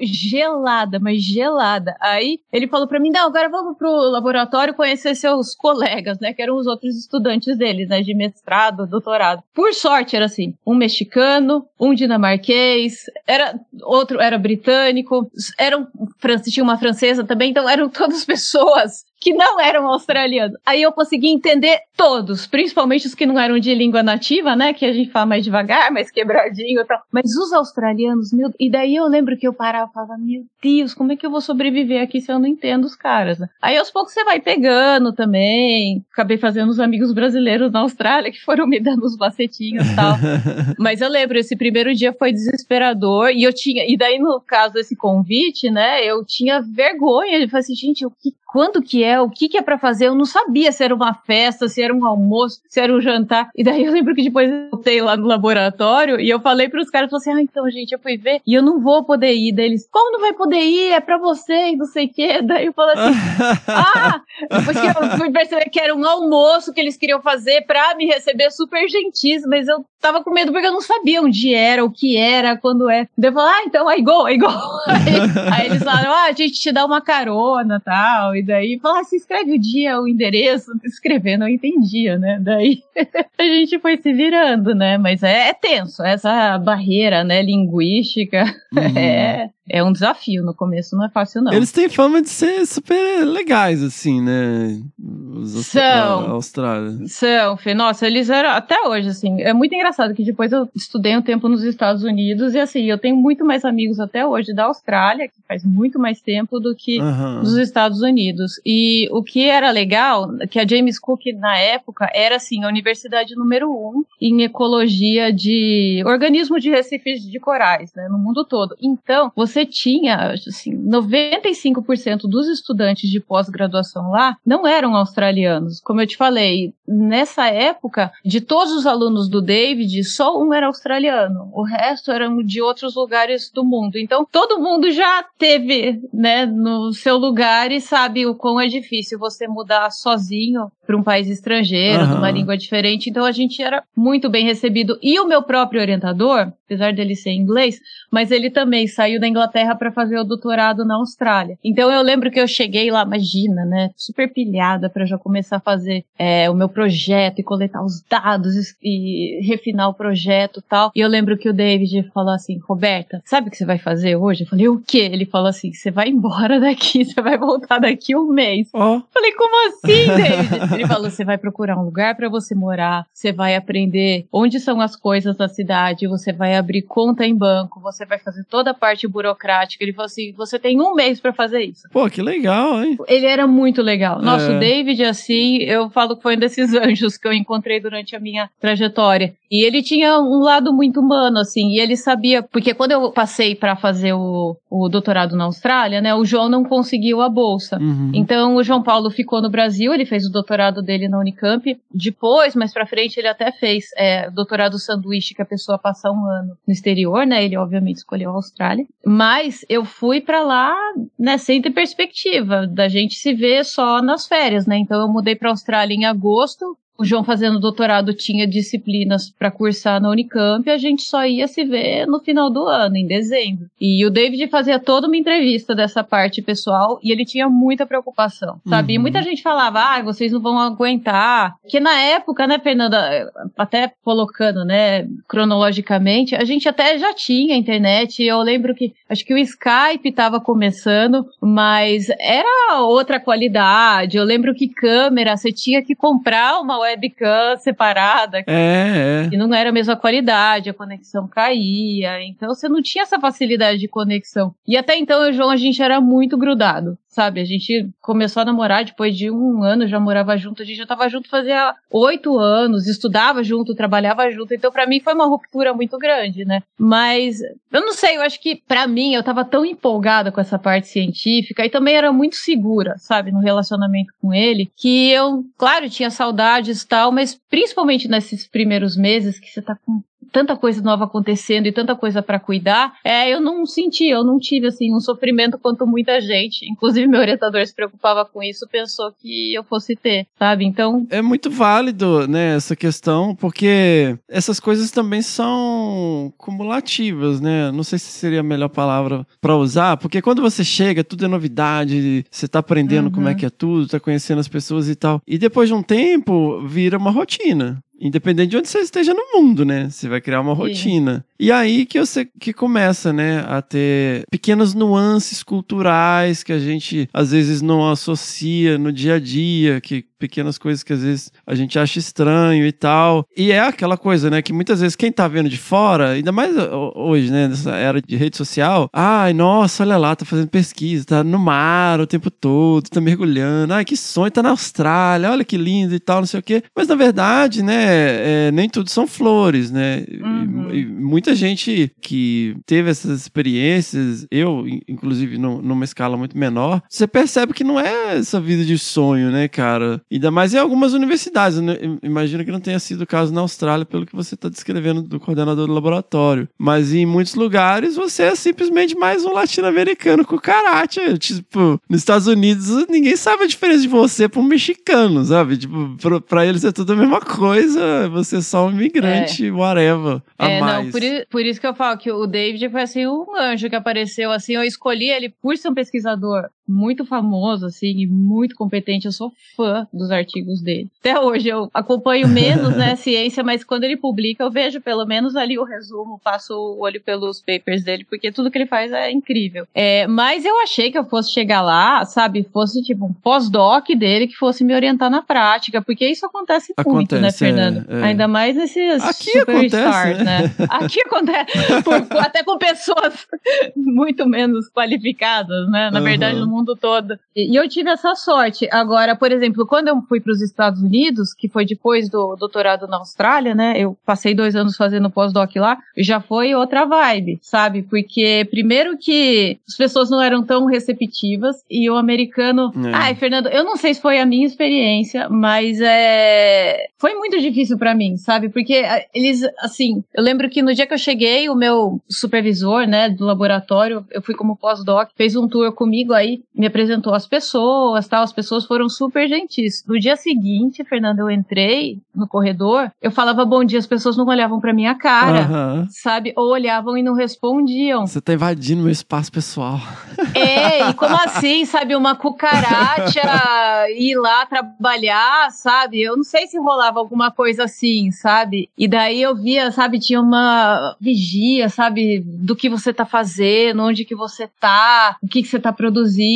gelada, 0.54 0.98
mas 1.00 1.22
gelada. 1.22 1.96
Aí 2.00 2.38
ele 2.52 2.68
falou 2.68 2.86
pra 2.86 3.00
mim, 3.00 3.10
não, 3.10 3.26
agora 3.26 3.48
vamos 3.48 3.76
pro 3.76 3.90
laboratório 4.10 4.74
conhecer 4.74 5.14
seus 5.14 5.54
colegas, 5.54 6.18
né? 6.20 6.32
Que 6.32 6.42
eram 6.42 6.56
os 6.56 6.66
outros 6.66 6.96
estudantes 6.96 7.56
deles, 7.58 7.88
né? 7.88 8.00
De 8.02 8.14
mestrado, 8.14 8.86
doutorado. 8.86 9.42
Por 9.54 9.72
sorte 9.74 10.16
era 10.16 10.26
assim, 10.26 10.54
um 10.66 10.74
mexicano, 10.74 11.66
um 11.78 11.94
dinamarquês, 11.94 13.04
era 13.26 13.58
outro 13.82 14.20
era 14.20 14.38
britânico, 14.38 15.30
era 15.58 15.86
fran- 16.18 16.40
tinha 16.40 16.64
uma 16.64 16.78
francesa 16.78 17.24
também, 17.24 17.50
então 17.50 17.68
eram 17.68 17.88
todas 17.88 18.24
pessoas 18.24 19.04
que 19.24 19.32
não 19.32 19.58
eram 19.58 19.88
australianos. 19.88 20.54
Aí 20.66 20.82
eu 20.82 20.92
consegui 20.92 21.28
entender 21.28 21.78
todos, 21.96 22.46
principalmente 22.46 23.06
os 23.06 23.14
que 23.14 23.24
não 23.24 23.40
eram 23.40 23.58
de 23.58 23.74
língua 23.74 24.02
nativa, 24.02 24.54
né? 24.54 24.74
Que 24.74 24.84
a 24.84 24.92
gente 24.92 25.10
fala 25.10 25.24
mais 25.24 25.42
devagar, 25.42 25.90
mais 25.90 26.10
quebradinho 26.10 26.82
e 26.82 26.84
tal. 26.84 27.00
Mas 27.10 27.34
os 27.34 27.50
australianos, 27.54 28.34
meu. 28.34 28.50
E 28.60 28.70
daí 28.70 28.94
eu 28.94 29.06
lembro 29.06 29.34
que 29.38 29.48
eu 29.48 29.54
parava 29.54 29.90
e 29.90 29.94
falava, 29.94 30.18
meu 30.18 30.44
Deus, 30.62 30.92
como 30.92 31.12
é 31.12 31.16
que 31.16 31.24
eu 31.24 31.30
vou 31.30 31.40
sobreviver 31.40 32.02
aqui 32.02 32.20
se 32.20 32.30
eu 32.30 32.38
não 32.38 32.46
entendo 32.46 32.84
os 32.84 32.94
caras? 32.94 33.38
Né? 33.38 33.48
Aí 33.62 33.78
aos 33.78 33.90
poucos 33.90 34.12
você 34.12 34.22
vai 34.24 34.40
pegando 34.40 35.10
também. 35.14 36.04
Acabei 36.12 36.36
fazendo 36.36 36.68
os 36.68 36.78
amigos 36.78 37.10
brasileiros 37.14 37.72
na 37.72 37.80
Austrália 37.80 38.30
que 38.30 38.44
foram 38.44 38.66
me 38.66 38.78
dando 38.78 39.04
os 39.04 39.16
macetinhos 39.16 39.90
e 39.90 39.96
tal. 39.96 40.16
Mas 40.78 41.00
eu 41.00 41.08
lembro, 41.08 41.38
esse 41.38 41.56
primeiro 41.56 41.94
dia 41.94 42.12
foi 42.12 42.30
desesperador. 42.30 43.30
E 43.30 43.42
eu 43.42 43.54
tinha. 43.54 43.90
E 43.90 43.96
daí, 43.96 44.18
no 44.18 44.38
caso 44.38 44.74
desse 44.74 44.94
convite, 44.94 45.70
né? 45.70 46.04
Eu 46.04 46.22
tinha 46.26 46.60
vergonha. 46.60 47.38
Eu 47.38 47.48
falei 47.48 47.62
assim, 47.62 47.74
gente, 47.74 48.04
o 48.04 48.10
que 48.10 48.34
quando 48.54 48.80
que 48.80 49.02
é, 49.02 49.20
o 49.20 49.28
que 49.28 49.48
que 49.48 49.58
é 49.58 49.62
para 49.62 49.76
fazer, 49.76 50.06
eu 50.06 50.14
não 50.14 50.24
sabia 50.24 50.70
se 50.70 50.84
era 50.84 50.94
uma 50.94 51.12
festa, 51.12 51.66
se 51.66 51.82
era 51.82 51.92
um 51.92 52.06
almoço, 52.06 52.60
se 52.68 52.78
era 52.78 52.94
um 52.94 53.00
jantar. 53.00 53.50
E 53.52 53.64
daí 53.64 53.82
eu 53.82 53.92
lembro 53.92 54.14
que 54.14 54.22
depois 54.22 54.48
eu 54.48 54.70
voltei 54.70 55.02
lá 55.02 55.16
no 55.16 55.26
laboratório 55.26 56.20
e 56.20 56.30
eu 56.30 56.38
falei 56.38 56.68
para 56.68 56.80
os 56.80 56.88
caras, 56.88 57.10
falei 57.10 57.20
assim, 57.20 57.32
ah, 57.32 57.42
então 57.42 57.68
gente, 57.68 57.90
eu 57.90 57.98
fui 57.98 58.16
ver 58.16 58.40
e 58.46 58.54
eu 58.54 58.62
não 58.62 58.80
vou 58.80 59.02
poder 59.02 59.34
ir. 59.34 59.52
Daí 59.52 59.66
eles, 59.66 59.88
como 59.90 60.12
não 60.12 60.20
vai 60.20 60.34
poder 60.34 60.60
ir? 60.60 60.92
É 60.92 61.00
para 61.00 61.18
você 61.18 61.70
e 61.70 61.76
não 61.76 61.86
sei 61.86 62.06
o 62.06 62.12
quê. 62.12 62.42
Daí 62.46 62.66
eu 62.66 62.72
falei 62.72 62.94
assim, 62.94 63.18
ah, 63.66 64.20
depois 64.48 64.80
que 64.80 64.86
eu 64.86 65.18
fui 65.18 65.32
perceber 65.32 65.68
que 65.68 65.80
era 65.80 65.92
um 65.92 66.06
almoço 66.06 66.72
que 66.72 66.80
eles 66.80 66.96
queriam 66.96 67.20
fazer 67.20 67.62
para 67.62 67.96
me 67.96 68.06
receber 68.06 68.52
super 68.52 68.88
gentis, 68.88 69.42
mas 69.48 69.66
eu 69.66 69.84
tava 70.00 70.22
com 70.22 70.30
medo 70.30 70.52
porque 70.52 70.66
eu 70.68 70.72
não 70.72 70.80
sabia 70.80 71.22
onde 71.22 71.52
era, 71.52 71.84
o 71.84 71.90
que 71.90 72.16
era, 72.16 72.56
quando 72.56 72.88
é. 72.88 73.08
Daí 73.18 73.30
eu 73.30 73.34
falei, 73.34 73.52
ah, 73.52 73.64
então 73.66 73.88
aí 73.88 74.00
go, 74.00 74.26
aí 74.26 74.38
go. 74.38 74.46
Aí, 74.86 75.50
aí 75.52 75.66
eles 75.66 75.82
falaram, 75.82 76.12
ah, 76.12 76.26
a 76.26 76.32
gente 76.32 76.52
te 76.52 76.70
dá 76.70 76.84
uma 76.84 77.00
carona 77.00 77.80
tal. 77.84 78.36
E 78.36 78.43
daí 78.44 78.78
falou, 78.80 78.98
ah, 78.98 79.04
se 79.04 79.16
escreve 79.16 79.52
o 79.52 79.58
dia, 79.58 80.00
o 80.00 80.06
endereço. 80.08 80.72
Escrevendo, 80.84 81.44
eu 81.44 81.48
entendia, 81.48 82.18
né? 82.18 82.38
Daí 82.40 82.82
a 83.38 83.42
gente 83.42 83.78
foi 83.78 83.96
se 83.96 84.12
virando, 84.12 84.74
né? 84.74 84.98
Mas 84.98 85.22
é, 85.22 85.48
é 85.48 85.54
tenso, 85.54 86.02
essa 86.02 86.58
barreira, 86.58 87.24
né, 87.24 87.42
linguística. 87.42 88.44
Uhum. 88.74 88.98
É, 88.98 89.50
é 89.68 89.82
um 89.82 89.92
desafio. 89.92 90.42
No 90.42 90.54
começo 90.54 90.96
não 90.96 91.06
é 91.06 91.08
fácil, 91.08 91.40
não. 91.40 91.52
Eles 91.52 91.72
têm 91.72 91.88
fama 91.88 92.20
de 92.20 92.28
ser 92.28 92.66
super 92.66 93.24
legais, 93.24 93.82
assim, 93.82 94.20
né? 94.20 94.80
Os 94.98 95.66
são. 95.66 96.32
Austrália. 96.32 96.98
São. 97.06 97.56
Nossa, 97.74 98.06
eles 98.06 98.28
eram. 98.28 98.50
Até 98.50 98.76
hoje, 98.86 99.08
assim. 99.08 99.40
É 99.40 99.52
muito 99.52 99.74
engraçado 99.74 100.14
que 100.14 100.24
depois 100.24 100.52
eu 100.52 100.68
estudei 100.74 101.16
um 101.16 101.22
tempo 101.22 101.48
nos 101.48 101.62
Estados 101.62 102.02
Unidos 102.02 102.54
e, 102.54 102.60
assim, 102.60 102.82
eu 102.82 102.98
tenho 102.98 103.16
muito 103.16 103.44
mais 103.44 103.64
amigos 103.64 103.98
até 103.98 104.26
hoje 104.26 104.52
da 104.52 104.64
Austrália, 104.64 105.28
que 105.28 105.40
faz 105.48 105.64
muito 105.64 105.98
mais 105.98 106.20
tempo 106.20 106.60
do 106.60 106.74
que 106.74 107.00
uhum. 107.00 107.40
dos 107.40 107.56
Estados 107.56 108.00
Unidos. 108.02 108.33
E 108.64 109.08
o 109.10 109.22
que 109.22 109.48
era 109.48 109.70
legal, 109.70 110.28
que 110.50 110.58
a 110.58 110.66
James 110.66 110.98
Cook, 110.98 111.26
na 111.36 111.56
época, 111.58 112.10
era, 112.12 112.36
assim, 112.36 112.64
a 112.64 112.68
universidade 112.68 113.34
número 113.34 113.70
um 113.70 114.04
em 114.20 114.42
ecologia 114.42 115.32
de 115.32 116.02
organismos 116.06 116.62
de 116.62 116.70
recifes 116.70 117.22
de 117.22 117.38
corais, 117.38 117.92
né? 117.94 118.08
No 118.08 118.18
mundo 118.18 118.44
todo. 118.44 118.76
Então, 118.80 119.30
você 119.34 119.64
tinha, 119.64 120.32
assim, 120.32 120.74
95% 120.76 122.22
dos 122.28 122.48
estudantes 122.48 123.10
de 123.10 123.20
pós-graduação 123.20 124.10
lá 124.10 124.36
não 124.44 124.66
eram 124.66 124.96
australianos. 124.96 125.80
Como 125.80 126.00
eu 126.00 126.06
te 126.06 126.16
falei, 126.16 126.72
nessa 126.86 127.48
época, 127.48 128.12
de 128.24 128.40
todos 128.40 128.72
os 128.72 128.86
alunos 128.86 129.28
do 129.28 129.40
David, 129.40 130.04
só 130.04 130.40
um 130.40 130.52
era 130.52 130.66
australiano. 130.66 131.50
O 131.52 131.62
resto 131.62 132.10
eram 132.10 132.42
de 132.42 132.62
outros 132.62 132.94
lugares 132.94 133.50
do 133.50 133.64
mundo. 133.64 133.96
Então, 133.96 134.26
todo 134.30 134.60
mundo 134.60 134.90
já 134.90 135.24
teve, 135.38 136.00
né, 136.12 136.46
no 136.46 136.92
seu 136.92 137.16
lugar 137.16 137.70
e 137.70 137.80
sabe 137.80 138.23
o 138.26 138.34
quão 138.34 138.60
é 138.60 138.66
difícil 138.66 139.18
você 139.18 139.46
mudar 139.46 139.90
sozinho 139.90 140.70
para 140.86 140.96
um 140.96 141.02
país 141.02 141.28
estrangeiro, 141.28 142.04
uhum. 142.04 142.14
numa 142.14 142.30
língua 142.30 142.56
diferente. 142.56 143.10
Então, 143.10 143.24
a 143.24 143.32
gente 143.32 143.62
era 143.62 143.82
muito 143.96 144.28
bem 144.28 144.44
recebido. 144.44 144.98
E 145.02 145.18
o 145.20 145.26
meu 145.26 145.42
próprio 145.42 145.80
orientador, 145.80 146.52
apesar 146.64 146.92
dele 146.92 147.14
ser 147.14 147.32
inglês, 147.32 147.80
mas 148.10 148.30
ele 148.30 148.50
também 148.50 148.86
saiu 148.86 149.20
da 149.20 149.28
Inglaterra 149.28 149.74
para 149.74 149.90
fazer 149.90 150.18
o 150.18 150.24
doutorado 150.24 150.84
na 150.84 150.96
Austrália. 150.96 151.58
Então 151.64 151.90
eu 151.90 152.02
lembro 152.02 152.30
que 152.30 152.40
eu 152.40 152.46
cheguei 152.46 152.90
lá, 152.90 153.02
imagina, 153.02 153.64
né, 153.64 153.90
super 153.96 154.32
pilhada 154.32 154.88
para 154.88 155.04
já 155.04 155.18
começar 155.18 155.56
a 155.56 155.60
fazer 155.60 156.04
é, 156.18 156.48
o 156.48 156.54
meu 156.54 156.68
projeto 156.68 157.40
e 157.40 157.42
coletar 157.42 157.84
os 157.84 158.02
dados 158.08 158.54
e, 158.82 159.40
refinar 159.42 159.88
o 159.88 159.94
projeto 159.94 160.60
e 160.60 160.62
tal. 160.62 160.92
E 160.94 161.00
eu 161.00 161.08
lembro 161.08 161.36
que 161.36 161.48
o 161.48 161.52
David 161.52 162.10
falou 162.14 162.32
assim, 162.32 162.58
Roberta, 162.58 163.20
sabe 163.24 163.48
o 163.48 163.50
que 163.50 163.56
você 163.56 163.66
vai 163.66 163.78
fazer 163.78 164.16
hoje? 164.16 164.44
Eu 164.44 164.48
falei, 164.48 164.68
o 164.68 164.80
quê? 164.84 165.10
Ele 165.12 165.26
falou 165.26 165.48
assim, 165.48 165.72
você 165.72 165.90
vai 165.90 166.08
embora 166.08 166.58
daqui, 166.60 167.04
você 167.04 167.20
vai 167.20 167.36
voltar 167.36 167.78
daqui 167.78 168.16
um 168.16 168.28
mês. 168.28 168.68
Oh. 168.72 169.02
Falei, 169.12 169.32
como 169.32 169.68
assim, 169.68 170.06
David? 170.06 170.73
Ele 170.74 170.86
falou, 170.86 171.10
você 171.10 171.24
vai 171.24 171.38
procurar 171.38 171.78
um 171.78 171.84
lugar 171.84 172.14
para 172.14 172.28
você 172.28 172.54
morar, 172.54 173.06
você 173.12 173.32
vai 173.32 173.56
aprender 173.56 174.26
onde 174.32 174.60
são 174.60 174.80
as 174.80 174.96
coisas 174.96 175.36
da 175.36 175.48
cidade, 175.48 176.06
você 176.06 176.32
vai 176.32 176.56
abrir 176.56 176.82
conta 176.82 177.26
em 177.26 177.34
banco, 177.34 177.80
você 177.80 178.04
vai 178.04 178.18
fazer 178.18 178.44
toda 178.44 178.70
a 178.70 178.74
parte 178.74 179.06
burocrática. 179.06 179.82
Ele 179.84 179.92
falou 179.92 180.06
assim: 180.06 180.32
você 180.32 180.58
tem 180.58 180.80
um 180.80 180.94
mês 180.94 181.20
para 181.20 181.32
fazer 181.32 181.62
isso. 181.62 181.88
Pô, 181.90 182.08
que 182.08 182.22
legal, 182.22 182.82
hein? 182.82 182.96
Ele 183.06 183.26
era 183.26 183.46
muito 183.46 183.82
legal. 183.82 184.20
Nosso 184.20 184.50
é. 184.52 184.58
David, 184.58 185.04
assim, 185.04 185.58
eu 185.58 185.90
falo 185.90 186.16
que 186.16 186.22
foi 186.22 186.36
um 186.36 186.40
desses 186.40 186.72
anjos 186.74 187.16
que 187.16 187.26
eu 187.26 187.32
encontrei 187.32 187.80
durante 187.80 188.16
a 188.16 188.20
minha 188.20 188.48
trajetória. 188.60 189.34
E 189.50 189.62
ele 189.62 189.82
tinha 189.82 190.18
um 190.18 190.40
lado 190.40 190.72
muito 190.72 191.00
humano, 191.00 191.38
assim, 191.38 191.68
e 191.68 191.78
ele 191.78 191.96
sabia, 191.96 192.42
porque 192.42 192.74
quando 192.74 192.90
eu 192.90 193.12
passei 193.12 193.54
para 193.54 193.76
fazer 193.76 194.12
o, 194.12 194.56
o 194.68 194.88
doutorado 194.88 195.36
na 195.36 195.44
Austrália, 195.44 196.00
né, 196.00 196.12
o 196.12 196.24
João 196.24 196.48
não 196.48 196.64
conseguiu 196.64 197.20
a 197.20 197.28
bolsa. 197.28 197.78
Uhum. 197.78 198.10
Então 198.12 198.56
o 198.56 198.64
João 198.64 198.82
Paulo 198.82 199.10
ficou 199.10 199.40
no 199.40 199.48
Brasil, 199.48 199.94
ele 199.94 200.06
fez 200.06 200.26
o 200.26 200.32
doutorado 200.32 200.63
dele 200.82 201.08
na 201.08 201.18
Unicamp. 201.18 201.78
Depois, 201.92 202.54
mais 202.54 202.72
pra 202.72 202.86
frente, 202.86 203.18
ele 203.18 203.28
até 203.28 203.50
fez 203.52 203.86
é, 203.96 204.30
doutorado 204.30 204.78
sanduíche, 204.78 205.34
que 205.34 205.42
a 205.42 205.46
pessoa 205.46 205.78
passa 205.78 206.10
um 206.10 206.26
ano 206.26 206.56
no 206.66 206.72
exterior, 206.72 207.26
né? 207.26 207.44
Ele 207.44 207.56
obviamente 207.56 207.96
escolheu 207.96 208.30
a 208.30 208.34
Austrália. 208.34 208.86
Mas 209.04 209.64
eu 209.68 209.84
fui 209.84 210.20
para 210.20 210.42
lá, 210.42 210.74
né, 211.18 211.38
sem 211.38 211.60
ter 211.60 211.70
perspectiva 211.70 212.66
da 212.66 212.88
gente 212.88 213.14
se 213.14 213.32
ver 213.34 213.64
só 213.64 214.00
nas 214.00 214.26
férias, 214.26 214.66
né? 214.66 214.76
Então 214.78 215.00
eu 215.00 215.08
mudei 215.08 215.34
para 215.34 215.50
Austrália 215.50 215.94
em 215.94 216.04
agosto, 216.04 216.76
o 216.96 217.04
João 217.04 217.24
fazendo 217.24 217.58
doutorado 217.58 218.14
tinha 218.14 218.46
disciplinas 218.46 219.30
para 219.30 219.50
cursar 219.50 220.00
na 220.00 220.10
Unicamp 220.10 220.68
e 220.68 220.72
a 220.72 220.78
gente 220.78 221.02
só 221.02 221.26
ia 221.26 221.48
se 221.48 221.64
ver 221.64 222.06
no 222.06 222.20
final 222.20 222.50
do 222.50 222.66
ano, 222.66 222.96
em 222.96 223.06
dezembro. 223.06 223.66
E 223.80 224.04
o 224.06 224.10
David 224.10 224.48
fazia 224.48 224.78
toda 224.78 225.08
uma 225.08 225.16
entrevista 225.16 225.74
dessa 225.74 226.04
parte 226.04 226.40
pessoal 226.40 227.00
e 227.02 227.10
ele 227.10 227.24
tinha 227.24 227.48
muita 227.48 227.84
preocupação, 227.84 228.60
sabe? 228.68 228.92
Uhum. 228.92 229.00
E 229.00 229.02
muita 229.02 229.22
gente 229.22 229.42
falava, 229.42 229.80
ah, 229.80 230.02
vocês 230.02 230.30
não 230.30 230.40
vão 230.40 230.58
aguentar. 230.58 231.56
Porque 231.60 231.80
na 231.80 231.98
época, 232.00 232.46
né, 232.46 232.58
Fernanda, 232.60 233.30
até 233.58 233.92
colocando, 234.04 234.64
né, 234.64 235.06
cronologicamente, 235.28 236.36
a 236.36 236.44
gente 236.44 236.68
até 236.68 236.96
já 236.96 237.12
tinha 237.12 237.56
internet. 237.56 238.22
Eu 238.22 238.40
lembro 238.40 238.74
que, 238.74 238.92
acho 239.08 239.24
que 239.24 239.34
o 239.34 239.38
Skype 239.38 240.08
estava 240.08 240.40
começando, 240.40 241.26
mas 241.40 242.08
era 242.20 242.80
outra 242.82 243.18
qualidade. 243.18 244.16
Eu 244.16 244.24
lembro 244.24 244.54
que 244.54 244.68
câmera, 244.68 245.36
você 245.36 245.50
tinha 245.50 245.82
que 245.82 245.94
comprar 245.94 246.60
uma 246.60 246.83
webcam 246.84 247.56
separada. 247.58 248.38
É, 248.38 248.44
é. 248.46 249.28
E 249.32 249.36
não 249.36 249.52
era 249.54 249.70
a 249.70 249.72
mesma 249.72 249.96
qualidade, 249.96 250.70
a 250.70 250.74
conexão 250.74 251.28
caía. 251.28 252.22
Então 252.22 252.48
você 252.48 252.68
não 252.68 252.82
tinha 252.82 253.02
essa 253.02 253.18
facilidade 253.18 253.78
de 253.78 253.88
conexão. 253.88 254.54
E 254.66 254.76
até 254.76 254.96
então, 254.96 255.22
eu 255.22 255.28
e 255.28 255.30
o 255.30 255.34
João, 255.34 255.50
a 255.50 255.56
gente 255.56 255.82
era 255.82 256.00
muito 256.00 256.36
grudado 256.36 256.98
sabe? 257.14 257.40
A 257.40 257.44
gente 257.44 257.88
começou 258.00 258.42
a 258.42 258.44
namorar 258.44 258.84
depois 258.84 259.16
de 259.16 259.30
um 259.30 259.62
ano, 259.62 259.86
já 259.86 260.00
morava 260.00 260.36
junto, 260.36 260.62
a 260.62 260.64
gente 260.64 260.76
já 260.76 260.86
tava 260.86 261.08
junto 261.08 261.28
fazia 261.28 261.74
oito 261.90 262.38
anos, 262.38 262.86
estudava 262.86 263.42
junto, 263.42 263.74
trabalhava 263.74 264.28
junto, 264.30 264.52
então 264.52 264.72
para 264.72 264.86
mim 264.86 265.00
foi 265.00 265.14
uma 265.14 265.26
ruptura 265.26 265.72
muito 265.72 265.96
grande, 265.96 266.44
né? 266.44 266.62
Mas 266.78 267.40
eu 267.72 267.80
não 267.80 267.92
sei, 267.92 268.16
eu 268.16 268.22
acho 268.22 268.40
que 268.40 268.56
para 268.56 268.86
mim 268.86 269.14
eu 269.14 269.22
tava 269.22 269.44
tão 269.44 269.64
empolgada 269.64 270.32
com 270.32 270.40
essa 270.40 270.58
parte 270.58 270.88
científica 270.88 271.64
e 271.64 271.70
também 271.70 271.94
era 271.96 272.12
muito 272.12 272.36
segura, 272.36 272.96
sabe, 272.98 273.30
no 273.30 273.40
relacionamento 273.40 274.12
com 274.20 274.34
ele, 274.34 274.70
que 274.76 275.10
eu, 275.10 275.44
claro, 275.56 275.88
tinha 275.88 276.10
saudades 276.10 276.82
e 276.82 276.88
tal, 276.88 277.12
mas 277.12 277.38
principalmente 277.48 278.08
nesses 278.08 278.46
primeiros 278.46 278.96
meses 278.96 279.38
que 279.38 279.48
você 279.48 279.62
tá 279.62 279.76
com 279.86 280.02
tanta 280.32 280.56
coisa 280.56 280.82
nova 280.82 281.04
acontecendo 281.04 281.66
e 281.66 281.72
tanta 281.72 281.94
coisa 281.94 282.22
para 282.22 282.38
cuidar, 282.38 282.94
é, 283.04 283.30
eu 283.32 283.40
não 283.40 283.64
senti, 283.66 284.06
eu 284.06 284.24
não 284.24 284.38
tive 284.38 284.68
assim 284.68 284.94
um 284.94 285.00
sofrimento 285.00 285.58
quanto 285.58 285.86
muita 285.86 286.20
gente. 286.20 286.66
Inclusive 286.70 287.06
meu 287.06 287.20
orientador 287.20 287.64
se 287.66 287.74
preocupava 287.74 288.24
com 288.24 288.42
isso, 288.42 288.68
pensou 288.70 289.12
que 289.12 289.54
eu 289.54 289.64
fosse 289.64 289.94
ter, 289.96 290.26
sabe? 290.38 290.64
Então 290.64 291.06
é 291.10 291.22
muito 291.22 291.50
válido, 291.50 292.26
né, 292.26 292.56
essa 292.56 292.76
questão, 292.76 293.34
porque 293.34 294.16
essas 294.28 294.60
coisas 294.60 294.90
também 294.90 295.22
são 295.22 296.32
cumulativas, 296.36 297.40
né? 297.40 297.70
Não 297.70 297.82
sei 297.82 297.98
se 297.98 298.06
seria 298.06 298.40
a 298.40 298.44
melhor 298.44 298.68
palavra 298.68 299.26
para 299.40 299.56
usar, 299.56 299.96
porque 299.96 300.22
quando 300.22 300.42
você 300.42 300.64
chega, 300.64 301.04
tudo 301.04 301.24
é 301.24 301.28
novidade, 301.28 302.24
você 302.30 302.48
tá 302.48 302.58
aprendendo 302.58 303.06
uhum. 303.06 303.12
como 303.12 303.28
é 303.28 303.32
uhum. 303.32 303.36
que 303.36 303.46
é 303.46 303.50
tudo, 303.50 303.88
tá 303.88 304.00
conhecendo 304.00 304.40
as 304.40 304.48
pessoas 304.48 304.88
e 304.88 304.94
tal. 304.94 305.20
E 305.26 305.38
depois 305.38 305.68
de 305.68 305.74
um 305.74 305.82
tempo, 305.82 306.66
vira 306.66 306.98
uma 306.98 307.10
rotina. 307.10 307.78
Independente 308.00 308.50
de 308.50 308.56
onde 308.56 308.68
você 308.68 308.80
esteja 308.80 309.14
no 309.14 309.22
mundo, 309.34 309.64
né? 309.64 309.88
Você 309.88 310.08
vai 310.08 310.20
criar 310.20 310.40
uma 310.40 310.52
rotina. 310.52 311.24
E 311.38 311.52
aí 311.52 311.86
que 311.86 311.98
você 311.98 312.24
que 312.24 312.52
começa, 312.52 313.12
né, 313.12 313.44
a 313.46 313.62
ter 313.62 314.24
pequenas 314.30 314.74
nuances 314.74 315.42
culturais 315.42 316.42
que 316.42 316.52
a 316.52 316.58
gente 316.58 317.08
às 317.12 317.30
vezes 317.30 317.62
não 317.62 317.88
associa 317.88 318.76
no 318.78 318.92
dia 318.92 319.14
a 319.14 319.20
dia, 319.20 319.80
que 319.80 320.04
pequenas 320.24 320.56
coisas 320.56 320.82
que 320.82 320.92
às 320.92 321.02
vezes 321.02 321.30
a 321.46 321.54
gente 321.54 321.78
acha 321.78 321.98
estranho 321.98 322.66
e 322.66 322.72
tal. 322.72 323.26
E 323.36 323.52
é 323.52 323.60
aquela 323.60 323.96
coisa, 323.96 324.30
né, 324.30 324.40
que 324.40 324.52
muitas 324.52 324.80
vezes 324.80 324.96
quem 324.96 325.12
tá 325.12 325.28
vendo 325.28 325.48
de 325.48 325.58
fora, 325.58 326.10
ainda 326.10 326.32
mais 326.32 326.54
hoje, 326.94 327.30
né, 327.30 327.48
nessa 327.48 327.72
era 327.72 328.00
de 328.00 328.16
rede 328.16 328.36
social, 328.36 328.88
ai, 328.92 329.32
nossa, 329.34 329.82
olha 329.82 329.98
lá, 329.98 330.16
tá 330.16 330.24
fazendo 330.24 330.48
pesquisa, 330.48 331.04
tá 331.04 331.24
no 331.24 331.38
mar 331.38 332.00
o 332.00 332.06
tempo 332.06 332.30
todo, 332.30 332.88
tá 332.88 333.00
mergulhando, 333.00 333.74
ai, 333.74 333.84
que 333.84 333.96
sonho, 333.96 334.30
tá 334.30 334.42
na 334.42 334.50
Austrália, 334.50 335.30
olha 335.30 335.44
que 335.44 335.58
lindo 335.58 335.94
e 335.94 336.00
tal, 336.00 336.20
não 336.20 336.26
sei 336.26 336.40
o 336.40 336.42
quê. 336.42 336.62
Mas 336.74 336.88
na 336.88 336.94
verdade, 336.94 337.62
né, 337.62 338.46
é, 338.48 338.50
nem 338.52 338.68
tudo 338.68 338.88
são 338.88 339.06
flores, 339.06 339.70
né? 339.70 340.04
Uhum. 340.22 340.70
E, 340.70 340.80
e 340.80 340.86
muita 340.86 341.34
gente 341.34 341.92
que 342.00 342.56
teve 342.66 342.90
essas 342.90 343.20
experiências, 343.20 344.26
eu, 344.30 344.64
inclusive, 344.88 345.38
no, 345.38 345.60
numa 345.60 345.84
escala 345.84 346.16
muito 346.16 346.36
menor, 346.36 346.82
você 346.88 347.06
percebe 347.06 347.52
que 347.52 347.64
não 347.64 347.78
é 347.78 348.16
essa 348.16 348.40
vida 348.40 348.64
de 348.64 348.78
sonho, 348.78 349.30
né, 349.30 349.48
cara? 349.48 350.00
Ainda 350.14 350.30
mais 350.30 350.54
em 350.54 350.58
algumas 350.58 350.92
universidades. 350.92 351.60
Né? 351.60 351.76
Imagino 352.02 352.44
que 352.44 352.52
não 352.52 352.60
tenha 352.60 352.78
sido 352.78 353.02
o 353.02 353.06
caso 353.06 353.34
na 353.34 353.40
Austrália, 353.40 353.84
pelo 353.84 354.06
que 354.06 354.14
você 354.14 354.36
está 354.36 354.48
descrevendo 354.48 355.02
do 355.02 355.18
coordenador 355.18 355.66
do 355.66 355.72
laboratório. 355.72 356.48
Mas 356.56 356.94
em 356.94 357.04
muitos 357.04 357.34
lugares 357.34 357.96
você 357.96 358.22
é 358.22 358.34
simplesmente 358.36 358.96
mais 358.96 359.24
um 359.24 359.32
latino-americano 359.32 360.24
com 360.24 360.38
karate. 360.38 361.00
Tipo, 361.18 361.80
nos 361.88 362.00
Estados 362.00 362.26
Unidos 362.28 362.86
ninguém 362.88 363.16
sabe 363.16 363.42
a 363.44 363.46
diferença 363.48 363.80
de 363.82 363.88
você 363.88 364.28
para 364.28 364.40
um 364.40 364.44
mexicano, 364.44 365.24
sabe? 365.24 365.56
Tipo, 365.56 365.96
pra, 366.00 366.20
pra 366.20 366.46
eles 366.46 366.64
é 366.64 366.70
tudo 366.70 366.92
a 366.92 366.96
mesma 366.96 367.20
coisa. 367.20 368.08
Você 368.10 368.36
é 368.36 368.40
só 368.40 368.66
um 368.66 368.70
imigrante, 368.70 369.46
É. 369.48 369.50
whatever. 369.50 370.22
A 370.38 370.48
É, 370.48 370.60
mais. 370.60 370.84
não, 370.84 370.92
por, 370.92 371.00
por 371.30 371.44
isso 371.44 371.60
que 371.60 371.66
eu 371.66 371.74
falo 371.74 371.98
que 371.98 372.12
o 372.12 372.26
David 372.26 372.68
foi 372.70 372.82
assim 372.82 373.06
um 373.06 373.26
anjo 373.36 373.68
que 373.68 373.74
apareceu 373.76 374.30
assim. 374.30 374.54
Eu 374.54 374.62
escolhi 374.62 375.10
ele 375.10 375.28
por 375.42 375.56
ser 375.56 375.68
um 375.70 375.74
pesquisador 375.74 376.44
muito 376.66 377.04
famoso, 377.04 377.66
assim, 377.66 377.88
e 378.00 378.06
muito 378.06 378.54
competente. 378.54 379.06
Eu 379.06 379.12
sou 379.12 379.32
fã 379.56 379.86
dos 379.92 380.10
artigos 380.10 380.60
dele. 380.62 380.88
Até 381.00 381.18
hoje 381.20 381.48
eu 381.48 381.70
acompanho 381.74 382.28
menos, 382.28 382.74
né, 382.74 382.96
ciência, 382.96 383.42
mas 383.44 383.62
quando 383.62 383.84
ele 383.84 383.96
publica, 383.96 384.42
eu 384.44 384.50
vejo 384.50 384.80
pelo 384.80 385.04
menos 385.04 385.36
ali 385.36 385.58
o 385.58 385.64
resumo, 385.64 386.20
passo 386.22 386.54
o 386.54 386.80
olho 386.80 387.00
pelos 387.00 387.40
papers 387.40 387.84
dele, 387.84 388.04
porque 388.08 388.32
tudo 388.32 388.50
que 388.50 388.58
ele 388.58 388.66
faz 388.66 388.92
é 388.92 389.10
incrível. 389.10 389.66
É, 389.74 390.06
mas 390.06 390.44
eu 390.44 390.58
achei 390.62 390.90
que 390.90 390.98
eu 390.98 391.04
fosse 391.04 391.32
chegar 391.32 391.60
lá, 391.62 392.04
sabe, 392.04 392.46
fosse 392.52 392.82
tipo 392.82 393.04
um 393.06 393.12
pós-doc 393.12 393.86
dele 393.96 394.26
que 394.26 394.34
fosse 394.36 394.64
me 394.64 394.74
orientar 394.74 395.10
na 395.10 395.22
prática, 395.22 395.82
porque 395.82 396.06
isso 396.08 396.24
acontece, 396.26 396.72
muito, 396.86 397.14
né, 397.16 397.28
Acontece, 397.28 397.44
é, 397.44 397.48
Fernando? 397.48 397.84
é. 397.90 398.02
Ainda 398.04 398.26
mais 398.28 398.56
nesses 398.56 399.02
Aqui 399.02 399.30
superstars, 399.40 400.20
acontece, 400.20 400.24
né? 400.24 400.66
Aqui 400.70 401.00
acontece, 401.02 401.52
por- 401.84 402.20
até 402.20 402.42
com 402.42 402.56
pessoas 402.58 403.26
muito 403.76 404.26
menos 404.26 404.68
qualificadas, 404.70 405.68
né? 405.70 405.90
Na 405.90 405.98
Aham. 405.98 406.04
verdade, 406.04 406.38
no 406.38 406.53
mundo 406.54 406.76
todo. 406.76 407.18
E, 407.34 407.58
eu 407.58 407.68
tive 407.68 407.90
essa 407.90 408.14
sorte. 408.14 408.68
Agora, 408.70 409.16
por 409.16 409.32
exemplo, 409.32 409.66
quando 409.66 409.88
eu 409.88 410.00
fui 410.08 410.20
para 410.20 410.32
os 410.32 410.40
Estados 410.40 410.80
Unidos, 410.82 411.34
que 411.34 411.48
foi 411.48 411.64
depois 411.64 412.08
do 412.08 412.36
doutorado 412.36 412.86
na 412.86 412.98
Austrália, 412.98 413.54
né? 413.54 413.74
Eu 413.76 413.96
passei 414.04 414.34
dois 414.34 414.54
anos 414.54 414.76
fazendo 414.76 415.10
pós-doc 415.10 415.54
lá, 415.56 415.78
já 415.96 416.20
foi 416.20 416.54
outra 416.54 416.84
vibe, 416.84 417.38
sabe? 417.42 417.82
Porque, 417.82 418.46
primeiro 418.50 418.96
que 418.98 419.58
as 419.68 419.76
pessoas 419.76 420.10
não 420.10 420.20
eram 420.20 420.44
tão 420.44 420.66
receptivas 420.66 421.56
e 421.70 421.90
o 421.90 421.96
americano. 421.96 422.72
É. 422.76 422.94
Ai, 422.94 423.14
Fernando, 423.14 423.48
eu 423.48 423.64
não 423.64 423.76
sei 423.76 423.94
se 423.94 424.00
foi 424.00 424.18
a 424.18 424.26
minha 424.26 424.46
experiência, 424.46 425.28
mas 425.28 425.80
é. 425.80 426.86
Foi 426.98 427.14
muito 427.14 427.40
difícil 427.40 427.78
pra 427.78 427.94
mim, 427.94 428.16
sabe? 428.16 428.48
Porque 428.48 428.82
eles, 429.14 429.42
assim, 429.58 430.02
eu 430.14 430.22
lembro 430.22 430.48
que 430.48 430.62
no 430.62 430.74
dia 430.74 430.86
que 430.86 430.94
eu 430.94 430.98
cheguei, 430.98 431.48
o 431.48 431.54
meu 431.54 432.00
supervisor, 432.08 432.86
né, 432.86 433.08
do 433.08 433.24
laboratório, 433.24 434.06
eu 434.10 434.22
fui 434.22 434.34
como 434.34 434.56
pós-doc, 434.56 435.10
fez 435.16 435.36
um 435.36 435.48
tour 435.48 435.72
comigo 435.72 436.12
aí, 436.12 436.42
me 436.54 436.66
apresentou 436.66 437.14
as 437.14 437.26
pessoas, 437.26 438.08
tal, 438.08 438.22
as 438.22 438.32
pessoas 438.32 438.64
foram 438.64 438.88
super 438.88 439.28
gentis. 439.28 439.84
No 439.86 439.98
dia 439.98 440.16
seguinte, 440.16 440.84
Fernando, 440.84 441.20
eu 441.20 441.30
entrei 441.30 441.98
no 442.14 442.26
corredor, 442.26 442.90
eu 443.02 443.10
falava 443.10 443.44
bom 443.44 443.64
dia, 443.64 443.78
as 443.78 443.86
pessoas 443.86 444.16
não 444.16 444.26
olhavam 444.26 444.60
pra 444.60 444.72
minha 444.72 444.94
cara. 444.94 445.40
Aham. 445.40 445.86
Sabe? 445.90 446.32
Ou 446.36 446.52
olhavam 446.52 446.96
e 446.96 447.02
não 447.02 447.14
respondiam. 447.14 448.06
Você 448.06 448.20
tá 448.20 448.34
invadindo 448.34 448.82
meu 448.82 448.92
espaço 448.92 449.30
pessoal. 449.32 449.78
É, 450.34 450.90
e 450.90 450.94
como 450.94 451.14
assim, 451.14 451.64
sabe? 451.64 451.94
Uma 451.94 452.16
cucaracha 452.16 453.22
ir 453.96 454.16
lá 454.16 454.44
trabalhar, 454.46 455.50
sabe? 455.52 456.02
Eu 456.02 456.16
não 456.16 456.24
sei 456.24 456.46
se 456.46 456.58
rolava 456.58 456.98
alguma 456.98 457.30
coisa 457.30 457.64
assim, 457.64 458.10
sabe? 458.10 458.68
E 458.76 458.88
daí 458.88 459.22
eu 459.22 459.36
via, 459.36 459.70
sabe? 459.70 460.00
Tinha 460.00 460.20
uma 460.20 460.96
vigia, 461.00 461.68
sabe? 461.68 462.20
Do 462.20 462.56
que 462.56 462.68
você 462.68 462.92
tá 462.92 463.04
fazendo, 463.04 463.82
onde 463.82 464.04
que 464.04 464.14
você 464.14 464.48
tá, 464.58 465.16
o 465.22 465.28
que 465.28 465.42
que 465.42 465.48
você 465.48 465.60
tá 465.60 465.72
produzindo. 465.72 466.33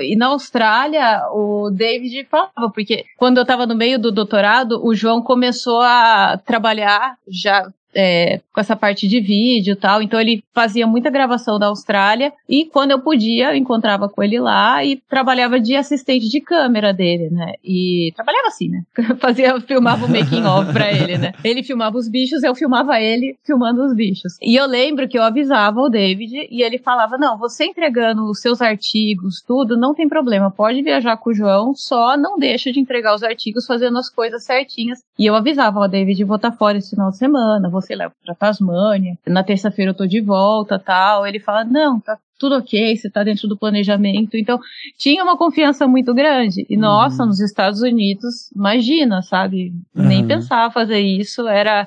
E 0.00 0.16
na 0.16 0.26
Austrália, 0.26 1.22
o 1.32 1.70
David 1.70 2.26
falava, 2.30 2.70
porque 2.72 3.04
quando 3.16 3.38
eu 3.38 3.44
tava 3.44 3.66
no 3.66 3.74
meio 3.74 3.98
do 3.98 4.12
doutorado, 4.12 4.84
o 4.84 4.94
João 4.94 5.22
começou 5.22 5.80
a 5.80 6.38
trabalhar 6.38 7.16
já 7.28 7.68
é, 7.94 8.40
com 8.52 8.60
essa 8.60 8.76
parte 8.76 9.08
de 9.08 9.20
vídeo 9.20 9.72
e 9.72 9.76
tal. 9.76 10.02
Então 10.02 10.20
ele 10.20 10.42
fazia 10.54 10.86
muita 10.86 11.10
gravação 11.10 11.58
da 11.58 11.66
Austrália 11.66 12.32
e 12.48 12.64
quando 12.66 12.90
eu 12.90 13.00
podia, 13.00 13.50
eu 13.50 13.56
encontrava 13.56 14.08
com 14.08 14.22
ele 14.22 14.38
lá 14.38 14.84
e 14.84 14.96
trabalhava 15.08 15.60
de 15.60 15.74
assistente 15.74 16.28
de 16.28 16.40
câmera 16.40 16.92
dele, 16.92 17.30
né? 17.30 17.54
E 17.64 18.12
trabalhava 18.14 18.48
assim, 18.48 18.68
né? 18.68 18.82
Fazia, 19.20 19.60
filmava 19.60 20.06
o 20.06 20.08
making 20.08 20.44
of 20.44 20.72
pra 20.72 20.90
ele, 20.92 21.18
né? 21.18 21.32
Ele 21.44 21.62
filmava 21.62 21.96
os 21.96 22.08
bichos, 22.08 22.42
eu 22.42 22.54
filmava 22.54 23.00
ele 23.00 23.36
filmando 23.44 23.84
os 23.84 23.94
bichos. 23.94 24.36
E 24.42 24.54
eu 24.54 24.66
lembro 24.66 25.08
que 25.08 25.18
eu 25.18 25.22
avisava 25.22 25.80
o 25.80 25.88
David 25.88 26.48
e 26.50 26.62
ele 26.62 26.78
falava: 26.78 27.18
"Não, 27.18 27.38
você 27.38 27.64
entregando 27.64 28.24
os 28.30 28.40
seus 28.40 28.60
artigos, 28.60 29.42
tudo, 29.46 29.76
não 29.76 29.94
tem 29.94 30.08
problema, 30.08 30.50
pode 30.50 30.82
viajar 30.82 31.16
com 31.16 31.30
o 31.30 31.34
João, 31.34 31.74
só 31.74 32.16
não 32.16 32.38
deixa 32.38 32.70
de 32.72 32.78
entregar 32.78 33.14
os 33.14 33.22
artigos 33.22 33.66
fazendo 33.66 33.98
as 33.98 34.08
coisas 34.08 34.44
certinhas". 34.44 35.00
E 35.18 35.26
eu 35.26 35.34
avisava, 35.34 35.80
ó, 35.80 35.88
David, 35.88 36.22
vou 36.24 36.36
estar 36.36 36.52
fora 36.52 36.78
esse 36.78 36.90
final 36.90 37.10
de 37.10 37.16
semana, 37.16 37.68
vou 37.68 37.79
sei 37.80 37.96
lá, 37.96 38.10
pra 38.24 38.34
Tasmânia, 38.34 39.18
na 39.26 39.44
terça-feira 39.44 39.90
eu 39.90 39.96
tô 39.96 40.06
de 40.06 40.20
volta, 40.20 40.78
tal. 40.78 41.26
Ele 41.26 41.38
fala, 41.40 41.64
não, 41.64 42.00
tá 42.00 42.18
tudo 42.40 42.56
ok, 42.56 42.96
você 42.96 43.10
tá 43.10 43.22
dentro 43.22 43.46
do 43.46 43.56
planejamento. 43.56 44.34
Então, 44.36 44.58
tinha 44.96 45.22
uma 45.22 45.36
confiança 45.36 45.86
muito 45.86 46.14
grande. 46.14 46.66
E, 46.70 46.76
nossa, 46.76 47.26
nos 47.26 47.38
Estados 47.38 47.82
Unidos, 47.82 48.50
imagina, 48.56 49.20
sabe? 49.20 49.72
Nem 49.94 50.22
Uhum. 50.22 50.26
pensava 50.28 50.72
fazer 50.72 51.00
isso. 51.00 51.46
Era, 51.46 51.86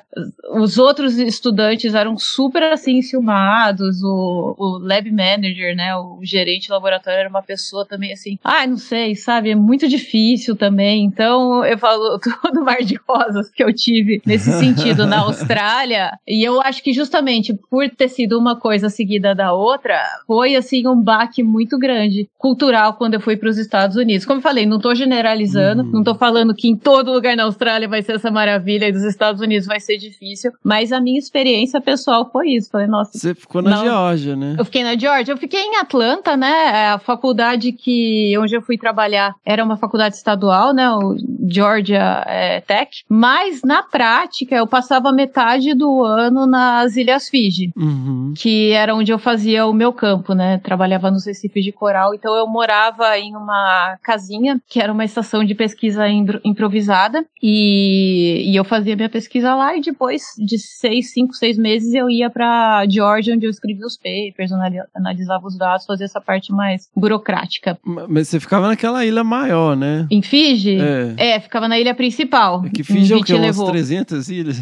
os 0.54 0.78
outros 0.78 1.18
estudantes 1.18 1.92
eram 1.94 2.16
super, 2.16 2.62
assim, 2.72 3.02
filmados. 3.02 4.00
O, 4.04 4.54
o 4.56 4.78
lab 4.78 5.10
manager, 5.10 5.74
né, 5.74 5.96
o 5.96 6.20
gerente 6.22 6.68
do 6.68 6.74
laboratório 6.74 7.18
era 7.18 7.28
uma 7.28 7.42
pessoa 7.42 7.84
também, 7.84 8.12
assim, 8.12 8.38
ai, 8.44 8.68
não 8.68 8.76
sei, 8.76 9.16
sabe? 9.16 9.50
É 9.50 9.54
muito 9.56 9.88
difícil 9.88 10.54
também. 10.54 11.04
Então, 11.04 11.64
eu 11.64 11.76
falo 11.76 12.18
todo 12.42 12.60
o 12.60 12.64
mar 12.64 12.78
de 12.78 12.96
rosas 13.08 13.50
que 13.50 13.64
eu 13.64 13.74
tive 13.74 14.22
nesse 14.24 14.52
sentido 14.60 15.04
na 15.04 15.18
Austrália. 15.22 16.12
E 16.28 16.46
eu 16.46 16.60
acho 16.62 16.80
que 16.80 16.92
justamente 16.92 17.52
por 17.68 17.90
ter 17.90 18.08
sido 18.08 18.38
uma 18.38 18.54
coisa 18.54 18.88
seguida 18.88 19.34
da 19.34 19.52
outra, 19.52 20.00
foi 20.28 20.43
assim 20.56 20.86
um 20.86 21.00
baque 21.00 21.42
muito 21.42 21.78
grande 21.78 22.28
cultural 22.38 22.94
quando 22.94 23.14
eu 23.14 23.20
fui 23.20 23.36
para 23.36 23.48
os 23.48 23.56
Estados 23.58 23.96
Unidos. 23.96 24.26
Como 24.26 24.38
eu 24.38 24.42
falei, 24.42 24.66
não 24.66 24.78
tô 24.78 24.94
generalizando, 24.94 25.82
Uhum. 25.82 25.90
não 25.92 26.04
tô 26.04 26.14
falando 26.14 26.54
que 26.54 26.68
em 26.68 26.76
todo 26.76 27.12
lugar 27.12 27.36
na 27.36 27.44
Austrália 27.44 27.88
vai 27.88 28.02
ser 28.02 28.16
essa 28.16 28.30
maravilha 28.30 28.86
e 28.88 28.92
dos 28.92 29.02
Estados 29.04 29.40
Unidos 29.40 29.66
vai 29.66 29.80
ser 29.80 29.96
difícil, 29.96 30.52
mas 30.62 30.92
a 30.92 31.00
minha 31.00 31.18
experiência 31.18 31.80
pessoal 31.80 32.28
foi 32.30 32.50
isso. 32.50 32.70
Falei, 32.70 32.86
nossa, 32.86 33.16
Você 33.18 33.34
ficou 33.34 33.62
na 33.62 33.70
Não. 33.70 33.84
Geórgia, 33.84 34.36
né? 34.36 34.56
eu 34.58 34.64
fiquei 34.64 34.82
na 34.84 34.96
Georgia, 34.96 35.32
eu 35.32 35.38
fiquei 35.38 35.60
em 35.60 35.76
Atlanta, 35.76 36.36
né? 36.36 36.88
A 36.92 36.98
faculdade 36.98 37.72
que 37.72 38.36
onde 38.38 38.54
eu 38.54 38.62
fui 38.62 38.76
trabalhar 38.76 39.34
era 39.44 39.64
uma 39.64 39.76
faculdade 39.76 40.16
estadual, 40.16 40.74
né? 40.74 40.90
O 40.90 41.16
Georgia 41.48 42.24
é, 42.26 42.60
Tech. 42.60 43.04
Mas 43.08 43.62
na 43.62 43.82
prática 43.82 44.54
eu 44.56 44.66
passava 44.66 45.12
metade 45.12 45.74
do 45.74 46.02
ano 46.04 46.46
nas 46.46 46.96
Ilhas 46.96 47.28
Fiji, 47.28 47.70
Uhum. 47.76 48.34
que 48.36 48.70
era 48.72 48.94
onde 48.94 49.12
eu 49.12 49.18
fazia 49.18 49.66
o 49.66 49.72
meu 49.72 49.92
campo, 49.92 50.33
né? 50.34 50.58
Trabalhava 50.58 51.10
nos 51.10 51.26
recifes 51.26 51.64
de 51.64 51.72
coral, 51.72 52.14
então 52.14 52.34
eu 52.36 52.46
morava 52.46 53.18
em 53.18 53.34
uma 53.36 53.96
casinha 54.02 54.60
que 54.68 54.80
era 54.80 54.92
uma 54.92 55.04
estação 55.04 55.44
de 55.44 55.54
pesquisa 55.54 56.04
improvisada 56.44 57.24
e, 57.42 58.50
e 58.50 58.56
eu 58.56 58.64
fazia 58.64 58.96
minha 58.96 59.08
pesquisa 59.08 59.54
lá 59.54 59.76
e 59.76 59.80
depois 59.80 60.22
de 60.38 60.58
seis, 60.58 61.12
cinco, 61.12 61.34
seis 61.34 61.56
meses 61.58 61.92
eu 61.94 62.08
ia 62.10 62.28
pra 62.30 62.84
Georgia 62.88 63.34
onde 63.34 63.46
eu 63.46 63.50
escrevia 63.50 63.86
os 63.86 63.96
papers, 63.96 64.52
anali- 64.52 64.82
analisava 64.94 65.46
os 65.46 65.56
dados, 65.56 65.86
fazia 65.86 66.04
essa 66.06 66.20
parte 66.20 66.52
mais 66.52 66.88
burocrática. 66.94 67.78
Ma- 67.84 68.06
Mas 68.08 68.28
você 68.28 68.40
ficava 68.40 68.68
naquela 68.68 69.04
ilha 69.04 69.24
maior, 69.24 69.76
né? 69.76 70.06
Em 70.10 70.22
Fiji? 70.22 70.78
É. 70.80 71.34
É, 71.34 71.40
ficava 71.40 71.68
na 71.68 71.78
ilha 71.78 71.94
principal. 71.94 72.64
É 72.66 72.70
que 72.70 72.82
Fiji 72.82 73.12
é 73.12 73.16
o 73.16 73.22
quê? 73.22 73.34
Umas 73.34 73.46
Viti 73.46 73.58
levou. 73.58 73.70
300 73.70 74.28
ilhas? 74.28 74.56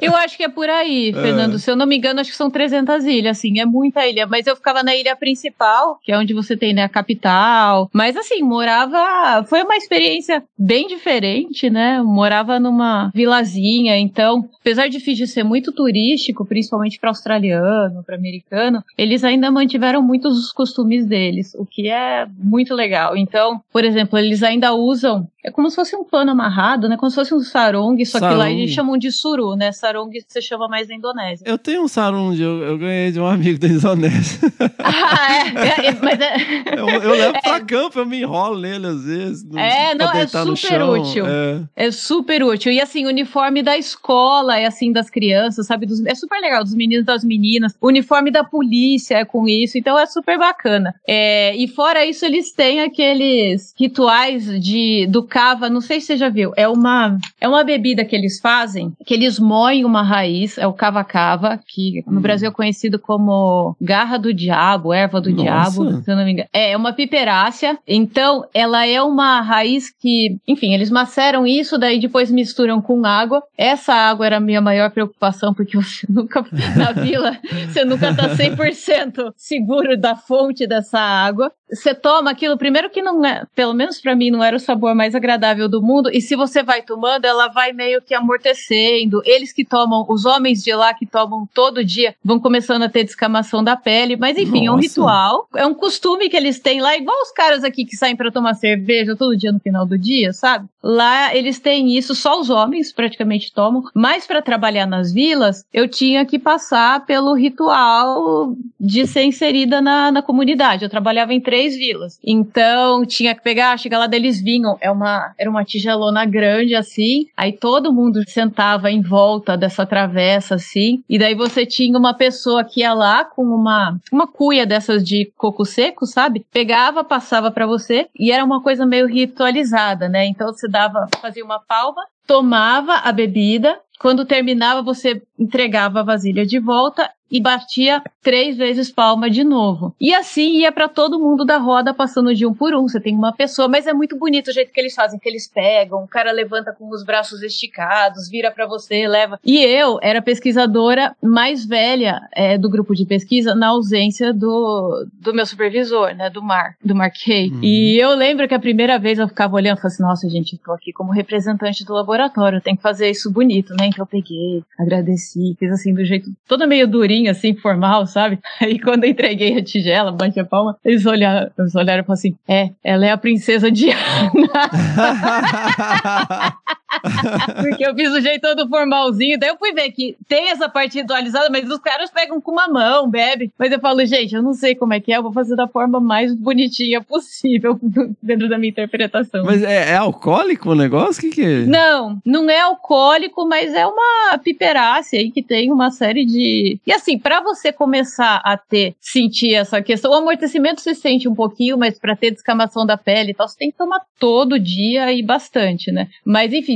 Eu 0.00 0.14
acho 0.16 0.36
que 0.36 0.42
é 0.44 0.48
por 0.48 0.68
aí, 0.68 1.12
Fernando. 1.14 1.58
Se 1.58 1.70
eu 1.70 1.76
não 1.76 1.86
me 1.86 1.96
engano, 1.96 2.20
acho 2.20 2.30
que 2.30 2.36
são 2.36 2.50
300 2.50 3.04
ilhas, 3.04 3.38
assim, 3.38 3.60
é 3.60 3.64
muita 3.66 4.06
ilha. 4.06 4.26
Mas 4.26 4.46
eu 4.46 4.56
ficava 4.56 4.73
ficava 4.74 4.82
na 4.82 4.96
ilha 4.96 5.14
principal, 5.14 6.00
que 6.02 6.10
é 6.10 6.18
onde 6.18 6.34
você 6.34 6.56
tem, 6.56 6.74
né, 6.74 6.82
a 6.82 6.88
capital. 6.88 7.88
Mas 7.92 8.16
assim, 8.16 8.42
morava. 8.42 9.44
Foi 9.44 9.62
uma 9.62 9.76
experiência 9.76 10.42
bem 10.58 10.88
diferente, 10.88 11.70
né? 11.70 12.02
Morava 12.02 12.58
numa 12.58 13.10
vilazinha, 13.14 13.96
então, 13.96 14.48
apesar 14.60 14.88
de 14.88 14.98
Fiji 14.98 15.26
ser 15.26 15.44
muito 15.44 15.72
turístico, 15.72 16.44
principalmente 16.44 16.98
para 16.98 17.10
australiano, 17.10 18.02
para 18.02 18.16
americano, 18.16 18.82
eles 18.98 19.22
ainda 19.22 19.50
mantiveram 19.50 20.02
muitos 20.02 20.34
dos 20.34 20.52
costumes 20.52 21.06
deles, 21.06 21.54
o 21.54 21.64
que 21.64 21.88
é 21.88 22.26
muito 22.36 22.74
legal. 22.74 23.16
Então, 23.16 23.60
por 23.72 23.84
exemplo, 23.84 24.18
eles 24.18 24.42
ainda 24.42 24.74
usam 24.74 25.28
é 25.44 25.50
como 25.50 25.68
se 25.68 25.76
fosse 25.76 25.94
um 25.94 26.02
pano 26.02 26.30
amarrado, 26.30 26.88
né? 26.88 26.96
Como 26.96 27.10
se 27.10 27.16
fosse 27.16 27.34
um 27.34 27.40
sarong, 27.40 28.02
só 28.06 28.18
que 28.18 28.34
lá 28.34 28.50
eles 28.50 28.70
chamam 28.70 28.96
de 28.96 29.12
suru, 29.12 29.54
né? 29.54 29.72
Sarong 29.72 30.10
você 30.26 30.40
chama 30.40 30.66
mais 30.68 30.88
na 30.88 30.94
Indonésia. 30.94 31.44
Eu 31.46 31.58
tenho 31.58 31.82
um 31.82 31.88
sarong, 31.88 32.34
eu, 32.40 32.62
eu 32.62 32.78
ganhei 32.78 33.12
de 33.12 33.20
um 33.20 33.26
amigo 33.26 33.58
da 33.58 33.68
Indonésia. 33.68 34.40
ah, 34.82 35.46
é, 35.54 35.88
é, 35.88 35.98
mas 36.00 36.18
é... 36.18 36.36
eu, 36.80 36.88
eu 36.88 37.10
levo 37.10 37.42
pra 37.42 37.56
é. 37.56 37.60
campo, 37.60 37.98
eu 37.98 38.06
me 38.06 38.22
enrolo 38.22 38.58
nele 38.58 38.86
às 38.86 39.04
vezes. 39.04 39.44
No, 39.44 39.58
é, 39.58 39.94
não, 39.94 40.10
é 40.12 40.26
super 40.26 40.82
útil. 40.82 41.26
É. 41.26 41.62
é. 41.76 41.90
super 41.90 42.42
útil. 42.42 42.72
E 42.72 42.80
assim, 42.80 43.04
uniforme 43.04 43.62
da 43.62 43.76
escola 43.76 44.58
é 44.58 44.64
assim 44.64 44.92
das 44.92 45.10
crianças, 45.10 45.66
sabe? 45.66 45.84
Dos, 45.84 46.02
é 46.06 46.14
super 46.14 46.40
legal, 46.40 46.64
dos 46.64 46.74
meninos 46.74 47.04
das 47.04 47.22
meninas. 47.22 47.76
Uniforme 47.82 48.30
da 48.30 48.44
polícia 48.44 49.16
é 49.16 49.26
com 49.26 49.46
isso, 49.46 49.76
então 49.76 49.98
é 49.98 50.06
super 50.06 50.38
bacana. 50.38 50.94
É, 51.06 51.54
e 51.54 51.68
fora 51.68 52.06
isso, 52.06 52.24
eles 52.24 52.50
têm 52.50 52.80
aqueles 52.80 53.74
rituais 53.78 54.46
de 54.58 55.06
do 55.06 55.22
cava, 55.34 55.68
não 55.68 55.80
sei 55.80 56.00
se 56.00 56.06
você 56.06 56.16
já 56.16 56.28
viu, 56.28 56.52
é 56.56 56.68
uma, 56.68 57.18
é 57.40 57.48
uma 57.48 57.64
bebida 57.64 58.04
que 58.04 58.14
eles 58.14 58.38
fazem, 58.38 58.92
que 59.04 59.12
eles 59.12 59.36
moem 59.36 59.84
uma 59.84 60.00
raiz, 60.00 60.56
é 60.58 60.64
o 60.64 60.72
cava-cava, 60.72 61.58
que 61.66 62.04
no 62.06 62.18
hum. 62.18 62.22
Brasil 62.22 62.48
é 62.48 62.52
conhecido 62.52 63.00
como 63.00 63.74
garra 63.80 64.16
do 64.16 64.32
diabo, 64.32 64.92
erva 64.92 65.20
do 65.20 65.30
Nossa. 65.30 65.42
diabo, 65.42 66.02
se 66.02 66.08
eu 66.08 66.14
não 66.14 66.24
me 66.24 66.30
engano. 66.34 66.48
É, 66.52 66.70
é 66.70 66.76
uma 66.76 66.92
piperácea, 66.92 67.76
então 67.84 68.44
ela 68.54 68.86
é 68.86 69.02
uma 69.02 69.40
raiz 69.40 69.90
que, 69.90 70.36
enfim, 70.46 70.72
eles 70.72 70.88
maceram 70.88 71.44
isso, 71.44 71.76
daí 71.78 71.98
depois 71.98 72.30
misturam 72.30 72.80
com 72.80 73.04
água. 73.04 73.42
Essa 73.58 73.92
água 73.92 74.26
era 74.26 74.36
a 74.36 74.40
minha 74.40 74.60
maior 74.60 74.92
preocupação, 74.92 75.52
porque 75.52 75.74
você 75.82 76.06
nunca, 76.08 76.46
na 76.76 76.92
vila, 76.92 77.36
você 77.72 77.84
nunca 77.84 78.14
tá 78.14 78.28
100% 78.38 79.32
seguro 79.36 79.96
da 79.98 80.14
fonte 80.14 80.64
dessa 80.64 81.00
água. 81.00 81.50
Você 81.70 81.94
toma 81.94 82.30
aquilo, 82.30 82.58
primeiro 82.58 82.90
que 82.90 83.02
não 83.02 83.24
é, 83.24 83.44
pelo 83.54 83.72
menos 83.72 84.00
para 84.00 84.14
mim, 84.14 84.30
não 84.30 84.44
era 84.44 84.56
o 84.56 84.60
sabor 84.60 84.94
mais 84.94 85.14
agradável 85.14 85.68
do 85.68 85.82
mundo. 85.82 86.10
E 86.12 86.20
se 86.20 86.36
você 86.36 86.62
vai 86.62 86.82
tomando, 86.82 87.24
ela 87.24 87.48
vai 87.48 87.72
meio 87.72 88.02
que 88.02 88.14
amortecendo. 88.14 89.22
Eles 89.24 89.52
que 89.52 89.64
tomam, 89.64 90.04
os 90.08 90.24
homens 90.24 90.62
de 90.62 90.74
lá 90.74 90.92
que 90.92 91.06
tomam 91.06 91.48
todo 91.54 91.84
dia, 91.84 92.14
vão 92.22 92.38
começando 92.38 92.82
a 92.82 92.88
ter 92.88 93.04
descamação 93.04 93.64
da 93.64 93.76
pele. 93.76 94.16
Mas 94.16 94.36
enfim, 94.36 94.66
Nossa. 94.66 94.68
é 94.68 94.70
um 94.72 94.80
ritual. 94.80 95.48
É 95.54 95.66
um 95.66 95.74
costume 95.74 96.28
que 96.28 96.36
eles 96.36 96.60
têm 96.60 96.80
lá, 96.80 96.96
igual 96.96 97.20
os 97.22 97.32
caras 97.32 97.64
aqui 97.64 97.84
que 97.84 97.96
saem 97.96 98.16
para 98.16 98.30
tomar 98.30 98.54
cerveja 98.54 99.16
todo 99.16 99.36
dia 99.36 99.52
no 99.52 99.58
final 99.58 99.86
do 99.86 99.98
dia, 99.98 100.32
sabe? 100.32 100.68
Lá 100.84 101.34
eles 101.34 101.58
têm 101.58 101.96
isso, 101.96 102.14
só 102.14 102.38
os 102.38 102.50
homens 102.50 102.92
praticamente 102.92 103.50
tomam. 103.52 103.84
Mas 103.94 104.26
para 104.26 104.42
trabalhar 104.42 104.86
nas 104.86 105.10
vilas, 105.12 105.64
eu 105.72 105.88
tinha 105.88 106.26
que 106.26 106.38
passar 106.38 107.06
pelo 107.06 107.32
ritual 107.32 108.54
de 108.78 109.06
ser 109.06 109.24
inserida 109.24 109.80
na, 109.80 110.12
na 110.12 110.20
comunidade. 110.20 110.84
Eu 110.84 110.90
trabalhava 110.90 111.32
em 111.32 111.40
três 111.40 111.74
vilas. 111.74 112.20
Então 112.22 113.06
tinha 113.06 113.34
que 113.34 113.42
pegar, 113.42 113.78
chegar 113.78 113.98
lá, 113.98 114.06
deles 114.06 114.42
vinham. 114.42 114.76
É 114.78 114.90
uma 114.90 115.32
era 115.38 115.48
uma 115.48 115.64
tigelona 115.64 116.26
grande 116.26 116.74
assim, 116.74 117.26
aí 117.34 117.52
todo 117.52 117.92
mundo 117.92 118.22
sentava 118.28 118.90
em 118.90 119.00
volta 119.00 119.56
dessa 119.56 119.86
travessa 119.86 120.56
assim, 120.56 121.02
e 121.08 121.18
daí 121.18 121.34
você 121.34 121.64
tinha 121.64 121.98
uma 121.98 122.12
pessoa 122.12 122.64
que 122.64 122.80
ia 122.80 122.92
lá 122.92 123.24
com 123.24 123.42
uma 123.42 123.96
uma 124.12 124.26
cuia 124.26 124.66
dessas 124.66 125.02
de 125.02 125.32
coco 125.36 125.64
seco, 125.64 126.04
sabe? 126.06 126.44
Pegava, 126.52 127.02
passava 127.02 127.50
para 127.50 127.66
você 127.66 128.06
e 128.18 128.30
era 128.30 128.44
uma 128.44 128.62
coisa 128.62 128.84
meio 128.84 129.06
ritualizada, 129.06 130.08
né? 130.08 130.26
Então 130.26 130.52
você 130.52 130.68
dava, 130.74 131.06
fazia 131.20 131.44
uma 131.44 131.60
palma, 131.60 132.02
tomava 132.26 132.94
a 132.94 133.12
bebida, 133.12 133.80
quando 134.00 134.26
terminava, 134.26 134.82
você 134.82 135.22
entregava 135.38 136.00
a 136.00 136.02
vasilha 136.02 136.44
de 136.44 136.58
volta 136.58 137.08
e 137.34 137.40
batia 137.40 138.00
três 138.22 138.56
vezes 138.56 138.92
palma 138.92 139.28
de 139.28 139.42
novo. 139.42 139.92
E 140.00 140.14
assim 140.14 140.60
ia 140.60 140.70
para 140.70 140.88
todo 140.88 141.18
mundo 141.18 141.44
da 141.44 141.58
roda, 141.58 141.92
passando 141.92 142.32
de 142.32 142.46
um 142.46 142.54
por 142.54 142.72
um. 142.76 142.86
Você 142.86 143.00
tem 143.00 143.12
uma 143.12 143.32
pessoa, 143.32 143.66
mas 143.66 143.88
é 143.88 143.92
muito 143.92 144.16
bonito 144.16 144.48
o 144.48 144.52
jeito 144.52 144.72
que 144.72 144.80
eles 144.80 144.94
fazem, 144.94 145.18
que 145.18 145.28
eles 145.28 145.48
pegam, 145.48 146.04
o 146.04 146.08
cara 146.08 146.30
levanta 146.30 146.72
com 146.72 146.88
os 146.90 147.04
braços 147.04 147.42
esticados, 147.42 148.28
vira 148.28 148.52
para 148.52 148.66
você, 148.66 149.08
leva. 149.08 149.40
E 149.44 149.58
eu 149.58 149.98
era 150.00 150.22
pesquisadora 150.22 151.16
mais 151.20 151.66
velha 151.66 152.20
é, 152.32 152.56
do 152.56 152.70
grupo 152.70 152.94
de 152.94 153.04
pesquisa, 153.04 153.52
na 153.52 153.68
ausência 153.68 154.32
do, 154.32 155.04
do 155.20 155.34
meu 155.34 155.44
supervisor, 155.44 156.14
né, 156.14 156.30
do 156.30 156.40
Mar, 156.40 156.76
do 156.84 156.94
Mark 156.94 157.16
Hay. 157.26 157.50
Uhum. 157.50 157.60
E 157.64 157.98
eu 157.98 158.14
lembro 158.14 158.46
que 158.46 158.54
a 158.54 158.60
primeira 158.60 158.96
vez 158.96 159.18
eu 159.18 159.26
ficava 159.26 159.56
olhando 159.56 159.78
e 159.78 159.80
falei 159.80 159.92
assim, 159.92 160.02
nossa, 160.04 160.28
gente, 160.28 160.56
tô 160.58 160.72
aqui 160.72 160.92
como 160.92 161.10
representante 161.10 161.84
do 161.84 161.92
laboratório, 161.92 162.60
tem 162.60 162.76
que 162.76 162.82
fazer 162.82 163.10
isso 163.10 163.28
bonito, 163.30 163.74
né? 163.74 163.86
Então 163.86 164.04
eu 164.04 164.06
peguei, 164.06 164.62
agradeci, 164.78 165.56
fiz 165.58 165.72
assim 165.72 165.92
do 165.92 166.04
jeito 166.04 166.30
todo 166.46 166.68
meio 166.68 166.86
durinho, 166.86 167.23
assim, 167.28 167.54
formal, 167.54 168.06
sabe? 168.06 168.38
Aí 168.60 168.78
quando 168.78 169.04
eu 169.04 169.10
entreguei 169.10 169.58
a 169.58 169.62
tigela, 169.62 170.12
bate 170.12 170.38
a 170.38 170.44
palma, 170.44 170.76
eles 170.84 171.06
olharam, 171.06 171.50
eles 171.58 171.74
olharam 171.74 172.02
e 172.02 172.06
falaram 172.06 172.12
assim: 172.12 172.36
é, 172.48 172.70
ela 172.82 173.06
é 173.06 173.10
a 173.10 173.18
princesa 173.18 173.70
Diana. 173.70 173.94
Porque 177.62 177.86
eu 177.86 177.94
fiz 177.94 178.12
o 178.12 178.20
jeito 178.20 178.42
todo 178.42 178.68
formalzinho. 178.68 179.38
Daí 179.38 179.50
eu 179.50 179.56
fui 179.56 179.72
ver 179.72 179.90
que 179.90 180.16
tem 180.28 180.50
essa 180.50 180.68
parte 180.68 180.98
ritualizada, 180.98 181.48
mas 181.50 181.68
os 181.68 181.78
caras 181.78 182.10
pegam 182.10 182.40
com 182.40 182.52
uma 182.52 182.68
mão, 182.68 183.08
bebe. 183.08 183.50
Mas 183.58 183.72
eu 183.72 183.80
falo, 183.80 184.04
gente, 184.04 184.34
eu 184.34 184.42
não 184.42 184.52
sei 184.52 184.74
como 184.74 184.94
é 184.94 185.00
que 185.00 185.12
é, 185.12 185.16
eu 185.16 185.22
vou 185.22 185.32
fazer 185.32 185.56
da 185.56 185.66
forma 185.66 186.00
mais 186.00 186.34
bonitinha 186.34 187.02
possível 187.02 187.78
dentro 188.22 188.48
da 188.48 188.58
minha 188.58 188.70
interpretação. 188.70 189.44
Mas 189.44 189.62
é, 189.62 189.90
é 189.92 189.96
alcoólico 189.96 190.70
o 190.70 190.74
negócio? 190.74 191.22
Que, 191.22 191.30
que 191.30 191.42
é? 191.42 191.66
Não, 191.66 192.20
não 192.24 192.48
é 192.48 192.60
alcoólico, 192.60 193.46
mas 193.46 193.74
é 193.74 193.86
uma 193.86 194.38
piperácea 194.38 195.20
aí 195.20 195.30
que 195.30 195.42
tem 195.42 195.72
uma 195.72 195.90
série 195.90 196.24
de. 196.24 196.78
E 196.86 196.92
assim, 196.92 197.18
para 197.18 197.40
você 197.40 197.72
começar 197.72 198.40
a 198.44 198.56
ter, 198.56 198.94
sentir 199.00 199.54
essa 199.54 199.82
questão, 199.82 200.10
o 200.10 200.14
amortecimento 200.14 200.80
se 200.80 200.94
sente 200.94 201.28
um 201.28 201.34
pouquinho, 201.34 201.78
mas 201.78 201.98
para 201.98 202.16
ter 202.16 202.30
descamação 202.30 202.86
da 202.86 202.96
pele 202.96 203.30
e 203.30 203.34
tal, 203.34 203.48
você 203.48 203.58
tem 203.58 203.70
que 203.70 203.78
tomar 203.78 204.00
todo 204.18 204.58
dia 204.58 205.12
e 205.12 205.22
bastante, 205.22 205.90
né? 205.90 206.08
Mas 206.24 206.52
enfim, 206.52 206.73